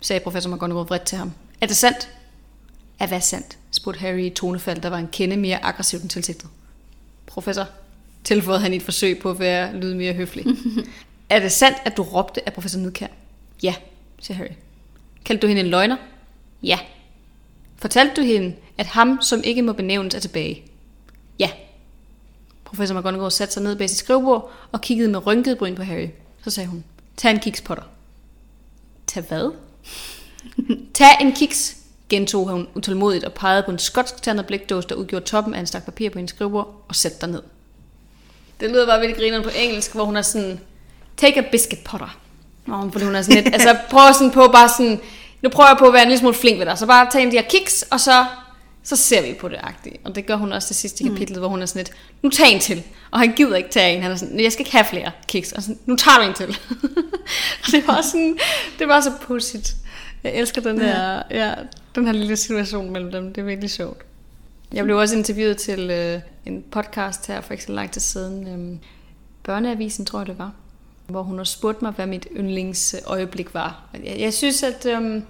sagde 0.00 0.20
professor 0.20 0.50
McGonagall 0.50 0.86
vredt 0.86 1.02
til 1.02 1.18
ham. 1.18 1.32
Er 1.60 1.66
det 1.66 1.76
sandt? 1.76 2.08
Er 2.98 3.06
hvad 3.06 3.20
sandt? 3.20 3.58
spurgte 3.70 4.00
Harry 4.00 4.20
i 4.20 4.30
tonefald, 4.30 4.80
der 4.80 4.90
var 4.90 4.98
en 4.98 5.08
kende 5.12 5.36
mere 5.36 5.64
aggressivt 5.64 6.02
end 6.02 6.10
tilsigtet. 6.10 6.50
Professor, 7.34 7.66
tilføjede 8.24 8.62
han 8.62 8.72
i 8.72 8.76
et 8.76 8.82
forsøg 8.82 9.18
på 9.18 9.30
at 9.30 9.38
være 9.38 9.76
lyde 9.76 9.94
mere 9.94 10.12
høflig. 10.12 10.46
er 11.30 11.40
det 11.40 11.52
sandt, 11.52 11.78
at 11.84 11.96
du 11.96 12.02
råbte 12.02 12.46
af 12.46 12.52
professor 12.52 12.80
Nidkær? 12.80 13.06
Ja, 13.62 13.74
siger 14.20 14.36
Harry. 14.36 14.50
Kaldte 15.24 15.42
du 15.42 15.46
hende 15.46 15.62
en 15.62 15.68
løgner? 15.68 15.96
Ja. 16.62 16.78
Fortalte 17.76 18.14
du 18.16 18.22
hende, 18.22 18.54
at 18.78 18.86
ham, 18.86 19.22
som 19.22 19.40
ikke 19.44 19.62
må 19.62 19.72
benævnes, 19.72 20.14
er 20.14 20.18
tilbage? 20.18 20.62
Ja. 21.38 21.50
Professor 22.64 22.98
McGonagall 22.98 23.30
satte 23.30 23.54
sig 23.54 23.62
ned 23.62 23.76
bag 23.76 23.90
sit 23.90 23.98
skrivebord 23.98 24.52
og 24.72 24.80
kiggede 24.80 25.08
med 25.08 25.26
rynkede 25.26 25.56
bryn 25.56 25.74
på 25.74 25.82
Harry. 25.82 26.08
Så 26.44 26.50
sagde 26.50 26.68
hun, 26.68 26.84
tag 27.16 27.30
en 27.30 27.40
kiks, 27.40 27.60
Potter. 27.60 27.84
Tag 29.06 29.22
hvad? 29.22 29.52
Tag 30.94 31.08
en 31.20 31.32
kiks, 31.32 31.76
gentog 32.08 32.48
hun 32.48 32.68
utålmodigt 32.74 33.24
og 33.24 33.32
pegede 33.32 33.62
på 33.62 33.70
en 33.70 33.78
skotsk 33.78 34.22
tandet 34.22 34.46
blikdåse, 34.46 34.88
der 34.88 34.94
udgjorde 34.94 35.24
toppen 35.24 35.54
af 35.54 35.60
en 35.60 35.66
stak 35.66 35.84
papir 35.84 36.10
på 36.10 36.18
hendes 36.18 36.30
skrivebord, 36.30 36.84
og 36.88 36.94
sætte 36.94 37.16
dig 37.20 37.28
ned. 37.28 37.42
Det 38.60 38.70
lyder 38.70 38.86
bare 38.86 39.00
virkelig 39.00 39.20
grineren 39.20 39.42
på 39.44 39.50
engelsk, 39.58 39.94
hvor 39.94 40.04
hun 40.04 40.16
er 40.16 40.22
sådan, 40.22 40.60
take 41.16 41.38
a 41.38 41.50
biscuit, 41.50 41.84
Potter. 41.84 42.16
Nå, 42.66 42.90
fordi 42.92 43.04
hun 43.04 43.14
er 43.14 43.22
sådan 43.22 43.42
lidt, 43.42 43.54
altså 43.54 43.76
prøv 43.90 44.12
sådan 44.12 44.30
på 44.30 44.48
bare 44.52 44.68
sådan, 44.68 45.00
nu 45.42 45.48
prøver 45.48 45.68
jeg 45.68 45.76
på 45.78 45.86
at 45.86 45.92
være 45.92 46.02
en 46.02 46.08
lille 46.08 46.18
smule 46.18 46.34
flink 46.34 46.58
ved 46.58 46.66
dig, 46.66 46.78
så 46.78 46.86
bare 46.86 47.10
tag 47.10 47.22
en 47.22 47.28
af 47.28 47.30
de 47.30 47.36
her 47.36 47.48
kiks, 47.48 47.82
og 47.90 48.00
så, 48.00 48.24
så 48.82 48.96
ser 48.96 49.22
vi 49.22 49.34
på 49.40 49.48
det 49.48 49.58
agtigt. 49.62 49.96
Og 50.04 50.14
det 50.14 50.26
gør 50.26 50.36
hun 50.36 50.52
også 50.52 50.68
det 50.68 50.76
sidste 50.76 51.04
kapitel, 51.04 51.38
hvor 51.38 51.48
hun 51.48 51.62
er 51.62 51.66
sådan 51.66 51.80
lidt, 51.80 51.96
nu 52.22 52.30
tag 52.30 52.52
en 52.52 52.60
til. 52.60 52.82
Og 53.10 53.18
han 53.18 53.32
gider 53.32 53.56
ikke 53.56 53.70
tage 53.70 53.96
en, 53.96 54.02
han 54.02 54.12
er 54.12 54.16
sådan, 54.16 54.40
jeg 54.40 54.52
skal 54.52 54.60
ikke 54.60 54.72
have 54.72 54.84
flere 54.84 55.10
kiks, 55.28 55.52
og 55.52 55.62
sådan, 55.62 55.78
nu 55.86 55.96
tager 55.96 56.18
du 56.18 56.24
en 56.24 56.34
til. 56.34 56.48
og 57.64 57.72
det 57.72 57.86
var 57.86 58.02
sådan, 58.02 58.38
det 58.78 58.88
var 58.88 59.00
så 59.00 59.12
pudsigt. 59.22 59.74
Jeg 60.24 60.34
elsker 60.34 60.60
den 60.60 60.80
her, 60.80 61.22
ja, 61.30 61.54
den 61.94 62.06
her 62.06 62.12
lille 62.12 62.36
situation 62.36 62.90
mellem 62.90 63.12
dem, 63.12 63.32
det 63.32 63.40
er 63.40 63.44
virkelig 63.44 63.70
sjovt. 63.70 64.04
Jeg 64.72 64.84
blev 64.84 64.96
også 64.96 65.16
interviewet 65.16 65.56
til 65.56 65.90
øh, 65.90 66.20
en 66.46 66.64
podcast 66.70 67.26
her 67.26 67.40
for 67.40 67.52
ikke 67.52 67.64
så 67.64 67.72
lang 67.72 67.90
tid 67.90 68.00
siden. 68.00 68.48
Øhm, 68.48 68.78
Børneavisen, 69.42 70.06
tror 70.06 70.18
jeg 70.18 70.26
det 70.26 70.38
var. 70.38 70.52
Hvor 71.06 71.22
hun 71.22 71.36
har 71.36 71.44
spurgt 71.44 71.82
mig, 71.82 71.92
hvad 71.92 72.06
mit 72.06 72.26
yndlingsøjeblik 72.36 73.54
var. 73.54 73.88
Jeg, 74.04 74.16
jeg 74.18 74.32
synes, 74.32 74.62
at 74.62 74.86
øhm, 74.86 75.22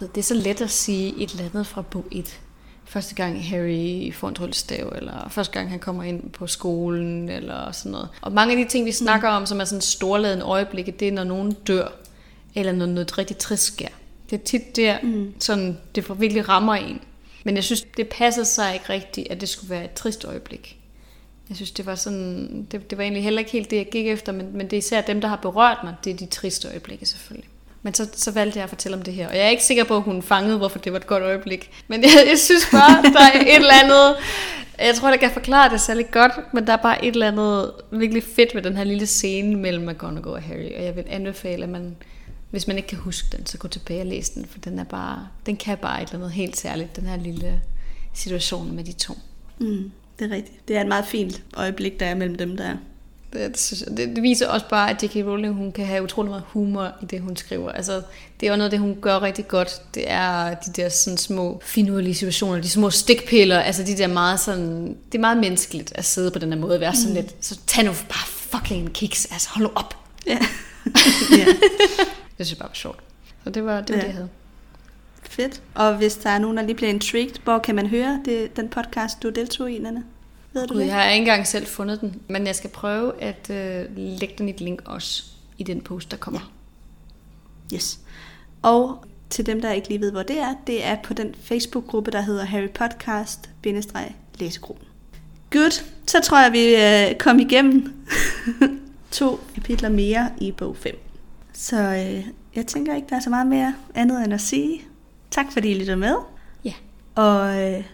det 0.00 0.18
er 0.18 0.22
så 0.22 0.34
let 0.34 0.60
at 0.60 0.70
sige 0.70 1.22
et 1.22 1.30
eller 1.30 1.44
andet 1.44 1.66
fra 1.66 1.82
bog 1.82 2.04
1. 2.12 2.40
Første 2.84 3.14
gang 3.14 3.48
Harry 3.48 4.12
får 4.12 4.28
en 4.28 4.34
tryllestav, 4.34 4.92
eller 4.96 5.28
første 5.28 5.52
gang 5.52 5.70
han 5.70 5.78
kommer 5.78 6.02
ind 6.02 6.30
på 6.30 6.46
skolen, 6.46 7.28
eller 7.28 7.72
sådan 7.72 7.92
noget. 7.92 8.08
Og 8.20 8.32
mange 8.32 8.58
af 8.58 8.64
de 8.64 8.70
ting, 8.70 8.86
vi 8.86 8.92
snakker 8.92 9.28
om, 9.28 9.46
som 9.46 9.60
er 9.60 9.64
sådan 9.64 9.80
storladende 9.80 10.44
øjeblikke, 10.44 10.92
det 10.92 11.08
er, 11.08 11.12
når 11.12 11.24
nogen 11.24 11.52
dør, 11.52 11.88
eller 12.54 12.72
når 12.72 12.86
noget 12.86 13.18
rigtig 13.18 13.36
trist 13.38 13.64
sker. 13.64 13.88
Det 14.30 14.40
er 14.40 14.44
tit 14.44 14.76
der, 14.76 14.98
mm. 15.02 15.34
sådan, 15.40 15.78
det 15.94 16.04
for 16.04 16.14
virkelig 16.14 16.48
rammer 16.48 16.74
en. 16.74 17.00
Men 17.44 17.56
jeg 17.56 17.64
synes, 17.64 17.86
det 17.96 18.08
passede 18.08 18.46
sig 18.46 18.74
ikke 18.74 18.90
rigtigt, 18.90 19.28
at 19.30 19.40
det 19.40 19.48
skulle 19.48 19.70
være 19.70 19.84
et 19.84 19.92
trist 19.92 20.24
øjeblik. 20.24 20.78
Jeg 21.48 21.56
synes, 21.56 21.70
det 21.70 21.86
var 21.86 21.94
sådan, 21.94 22.66
det, 22.72 22.90
det 22.90 22.98
var 22.98 23.04
egentlig 23.04 23.22
heller 23.22 23.38
ikke 23.38 23.50
helt 23.50 23.70
det, 23.70 23.76
jeg 23.76 23.86
gik 23.92 24.06
efter, 24.06 24.32
men, 24.32 24.56
men 24.56 24.66
det 24.66 24.72
er 24.72 24.78
især 24.78 25.00
dem, 25.00 25.20
der 25.20 25.28
har 25.28 25.36
berørt 25.36 25.78
mig, 25.84 25.94
det 26.04 26.12
er 26.12 26.16
de 26.16 26.26
triste 26.26 26.68
øjeblikke 26.68 27.06
selvfølgelig. 27.06 27.48
Men 27.82 27.94
så, 27.94 28.08
så 28.12 28.30
valgte 28.30 28.58
jeg 28.58 28.64
at 28.64 28.68
fortælle 28.68 28.96
om 28.96 29.02
det 29.02 29.14
her, 29.14 29.28
og 29.28 29.36
jeg 29.36 29.44
er 29.44 29.48
ikke 29.48 29.64
sikker 29.64 29.84
på, 29.84 29.96
at 29.96 30.02
hun 30.02 30.22
fangede, 30.22 30.58
hvorfor 30.58 30.78
det 30.78 30.92
var 30.92 30.98
et 30.98 31.06
godt 31.06 31.22
øjeblik. 31.22 31.70
Men 31.88 32.02
jeg, 32.02 32.10
jeg 32.28 32.38
synes 32.38 32.68
bare, 32.72 33.02
der 33.02 33.20
er 33.20 33.40
et 33.40 33.56
eller 33.56 33.74
andet, 33.82 34.16
jeg 34.78 34.94
tror, 34.94 35.08
jeg 35.08 35.20
kan 35.20 35.30
forklare 35.30 35.70
det 35.70 35.80
særlig 35.80 36.10
godt, 36.10 36.32
men 36.54 36.66
der 36.66 36.72
er 36.72 36.76
bare 36.76 37.04
et 37.04 37.12
eller 37.14 37.28
andet 37.28 37.72
virkelig 37.90 38.22
fedt 38.22 38.54
ved 38.54 38.62
den 38.62 38.76
her 38.76 38.84
lille 38.84 39.06
scene 39.06 39.56
mellem 39.56 39.86
McGonagall 39.86 40.34
og 40.34 40.42
Harry, 40.42 40.72
og 40.76 40.84
jeg 40.84 40.96
vil 40.96 41.04
anbefale, 41.08 41.62
at 41.62 41.68
man, 41.68 41.96
hvis 42.54 42.66
man 42.66 42.76
ikke 42.76 42.88
kan 42.88 42.98
huske 42.98 43.36
den, 43.36 43.46
så 43.46 43.58
gå 43.58 43.68
tilbage 43.68 44.00
og 44.00 44.06
læse 44.06 44.34
den, 44.34 44.46
for 44.46 44.58
den 44.58 44.78
er 44.78 44.84
bare, 44.84 45.28
den 45.46 45.56
kan 45.56 45.78
bare 45.78 46.02
et 46.02 46.08
eller 46.08 46.18
andet 46.18 46.32
helt 46.32 46.56
særligt, 46.56 46.96
den 46.96 47.06
her 47.06 47.16
lille 47.16 47.62
situation 48.12 48.76
med 48.76 48.84
de 48.84 48.92
to. 48.92 49.18
Mm, 49.58 49.90
det 50.18 50.30
er 50.30 50.34
rigtigt. 50.34 50.68
Det 50.68 50.76
er 50.76 50.80
et 50.80 50.86
meget 50.86 51.06
fint 51.06 51.42
øjeblik, 51.56 52.00
der 52.00 52.06
er 52.06 52.14
mellem 52.14 52.36
dem, 52.36 52.56
der 52.56 52.64
er. 52.64 52.76
Det, 53.32 53.50
det, 53.50 53.60
synes 53.60 53.82
jeg, 53.86 53.96
det, 53.96 54.16
det 54.16 54.22
viser 54.22 54.48
også 54.48 54.68
bare, 54.68 54.90
at 54.90 55.02
J.K. 55.02 55.16
Rowling 55.16 55.54
hun 55.54 55.72
kan 55.72 55.86
have 55.86 56.02
utrolig 56.02 56.30
meget 56.30 56.44
humor 56.46 56.92
i 57.02 57.04
det, 57.04 57.20
hun 57.20 57.36
skriver. 57.36 57.72
Altså, 57.72 58.02
det 58.40 58.46
er 58.46 58.50
jo 58.50 58.56
noget 58.56 58.72
det, 58.72 58.80
hun 58.80 58.98
gør 59.00 59.22
rigtig 59.22 59.48
godt. 59.48 59.82
Det 59.94 60.04
er 60.06 60.54
de 60.54 60.72
der 60.72 60.88
sådan 60.88 61.18
små 61.18 61.60
finurlige 61.64 62.14
situationer, 62.14 62.62
de 62.62 62.68
små 62.68 62.90
stikpiller, 62.90 63.60
altså 63.60 63.82
de 63.82 63.96
der 63.96 64.06
meget 64.06 64.40
sådan... 64.40 64.88
Det 64.88 65.14
er 65.14 65.20
meget 65.20 65.36
menneskeligt 65.36 65.92
at 65.94 66.04
sidde 66.04 66.30
på 66.30 66.38
den 66.38 66.52
her 66.52 66.60
måde 66.60 66.74
og 66.74 66.80
være 66.80 66.94
sådan 66.94 67.08
mm. 67.08 67.14
lidt... 67.14 67.34
Så 67.40 67.58
tag 67.66 67.84
nu 67.84 67.90
bare 67.90 68.26
fucking 68.26 68.92
kiks, 68.92 69.24
altså 69.32 69.48
hold 69.50 69.66
nu 69.66 69.72
op. 69.74 69.96
Ja. 70.26 70.38
ja. 71.38 71.46
Det 72.38 72.46
synes 72.46 72.50
jeg 72.50 72.58
bare 72.58 72.68
var 72.68 72.74
sjovt. 72.74 73.00
Så 73.44 73.50
det 73.50 73.64
var 73.64 73.80
det, 73.80 73.90
var 73.90 73.96
Ja. 73.96 74.00
det 74.00 74.06
jeg 74.06 74.14
havde. 74.14 74.28
Fedt. 75.22 75.62
Og 75.74 75.96
hvis 75.96 76.14
der 76.16 76.30
er 76.30 76.38
nogen, 76.38 76.56
der 76.56 76.62
lige 76.62 76.74
bliver 76.76 76.90
intrigued, 76.90 77.34
hvor 77.44 77.58
kan 77.58 77.74
man 77.74 77.86
høre 77.86 78.20
det, 78.24 78.56
den 78.56 78.68
podcast, 78.68 79.22
du 79.22 79.30
deltog 79.30 79.70
i, 79.70 79.78
Nanne? 79.78 80.04
Ved 80.52 80.66
du 80.66 80.74
Gud, 80.74 80.80
det? 80.80 80.86
jeg 80.86 80.94
har 80.94 81.04
ikke 81.04 81.18
engang 81.20 81.46
selv 81.46 81.66
fundet 81.66 82.00
den, 82.00 82.22
men 82.28 82.46
jeg 82.46 82.56
skal 82.56 82.70
prøve 82.70 83.22
at 83.22 83.50
øh, 83.50 83.84
lægge 83.96 84.34
den 84.38 84.48
et 84.48 84.60
link 84.60 84.82
også 84.84 85.24
i 85.58 85.62
den 85.62 85.80
post, 85.80 86.10
der 86.10 86.16
kommer. 86.16 86.52
Yes. 87.74 87.98
Og 88.62 89.04
til 89.30 89.46
dem, 89.46 89.60
der 89.60 89.72
ikke 89.72 89.88
lige 89.88 90.00
ved, 90.00 90.12
hvor 90.12 90.22
det 90.22 90.38
er, 90.38 90.54
det 90.66 90.84
er 90.84 90.96
på 91.04 91.14
den 91.14 91.34
Facebook-gruppe, 91.42 92.10
der 92.10 92.20
hedder 92.20 92.44
Harry 92.44 92.68
Podcast-læsegruppen. 92.68 94.86
Good. 95.50 95.82
Så 96.06 96.20
tror 96.24 96.42
jeg, 96.42 96.52
vi 96.52 96.74
øh, 96.76 97.18
kom 97.18 97.38
igennem 97.38 97.92
to 99.10 99.40
kapitler 99.54 99.88
mere 99.88 100.30
i 100.40 100.52
bog 100.52 100.76
5. 100.76 100.98
Så 101.54 101.76
øh, 101.76 102.26
jeg 102.54 102.66
tænker 102.66 102.94
ikke, 102.94 103.08
der 103.10 103.16
er 103.16 103.20
så 103.20 103.30
meget 103.30 103.46
mere 103.46 103.74
andet 103.94 104.24
end 104.24 104.34
at 104.34 104.40
sige 104.40 104.80
tak, 105.30 105.52
fordi 105.52 105.70
I 105.70 105.78
lytter 105.78 105.96
med. 105.96 106.14
Ja. 106.64 106.72
Og 107.14 107.62
øh, 107.62 107.84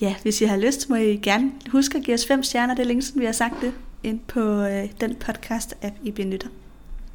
ja, 0.00 0.14
hvis 0.22 0.40
I 0.40 0.44
har 0.44 0.56
lyst, 0.56 0.88
må 0.90 0.96
I 0.96 1.16
gerne 1.16 1.52
huske 1.70 1.98
at 1.98 2.04
give 2.04 2.14
os 2.14 2.26
fem 2.26 2.42
stjerner. 2.42 2.74
Det 2.74 2.82
er 2.82 2.86
længe 2.86 3.02
siden, 3.02 3.20
vi 3.20 3.26
har 3.26 3.32
sagt 3.32 3.54
det, 3.60 3.72
ind 4.02 4.20
på 4.20 4.40
øh, 4.40 4.88
den 5.00 5.16
podcast-app, 5.24 5.92
I 6.02 6.10
benytter. 6.10 6.48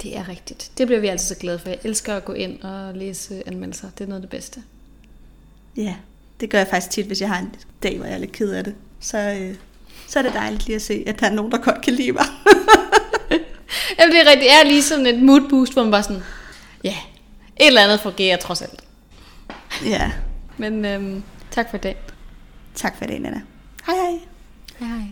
Det 0.02 0.16
er 0.16 0.28
rigtigt. 0.28 0.72
Det 0.78 0.86
bliver 0.86 1.00
vi 1.00 1.06
altid 1.06 1.26
så 1.26 1.40
glade 1.40 1.58
for. 1.58 1.68
Jeg 1.68 1.78
elsker 1.84 2.16
at 2.16 2.24
gå 2.24 2.32
ind 2.32 2.62
og 2.62 2.94
læse 2.94 3.48
anmeldelser. 3.48 3.90
Det 3.98 4.04
er 4.04 4.08
noget 4.08 4.22
af 4.22 4.22
det 4.22 4.30
bedste. 4.30 4.62
Ja, 5.76 5.94
det 6.40 6.50
gør 6.50 6.58
jeg 6.58 6.68
faktisk 6.68 6.90
tit, 6.90 7.06
hvis 7.06 7.20
jeg 7.20 7.28
har 7.28 7.38
en 7.38 7.54
dag, 7.82 7.96
hvor 7.96 8.06
jeg 8.06 8.14
er 8.14 8.18
lidt 8.18 8.32
ked 8.32 8.50
af 8.50 8.64
det. 8.64 8.74
Så, 9.00 9.18
øh, 9.18 9.54
så 10.08 10.18
er 10.18 10.22
det 10.22 10.32
dejligt 10.32 10.66
lige 10.66 10.76
at 10.76 10.82
se, 10.82 11.04
at 11.06 11.20
der 11.20 11.26
er 11.26 11.32
nogen, 11.32 11.52
der 11.52 11.58
godt 11.58 11.82
kan 11.82 11.92
lide 11.92 12.12
mig. 12.12 12.24
Jamen, 13.98 14.12
det 14.14 14.20
er 14.20 14.30
rigtigt. 14.30 14.50
Jeg 14.50 14.60
er 14.60 14.64
lige 14.64 14.82
sådan 14.82 15.06
et 15.06 15.22
mood 15.22 15.48
boost, 15.50 15.72
hvor 15.72 15.82
man 15.82 15.90
bare 15.90 16.02
sådan, 16.02 16.22
ja, 16.84 16.88
yeah, 16.88 16.98
et 17.56 17.66
eller 17.66 17.82
andet 17.82 18.00
fungerer 18.00 18.36
trods 18.36 18.62
alt. 18.62 18.84
Ja. 19.84 20.10
Men 20.56 20.84
øhm, 20.84 21.22
tak 21.50 21.70
for 21.70 21.76
i 21.76 21.80
dag. 21.80 21.96
Tak 22.74 22.96
for 22.98 23.04
i 23.04 23.08
dag, 23.08 23.18
Nana. 23.18 23.40
Hej 23.86 23.94
hej. 23.94 24.18
Hej 24.78 24.88
hej. 24.88 25.06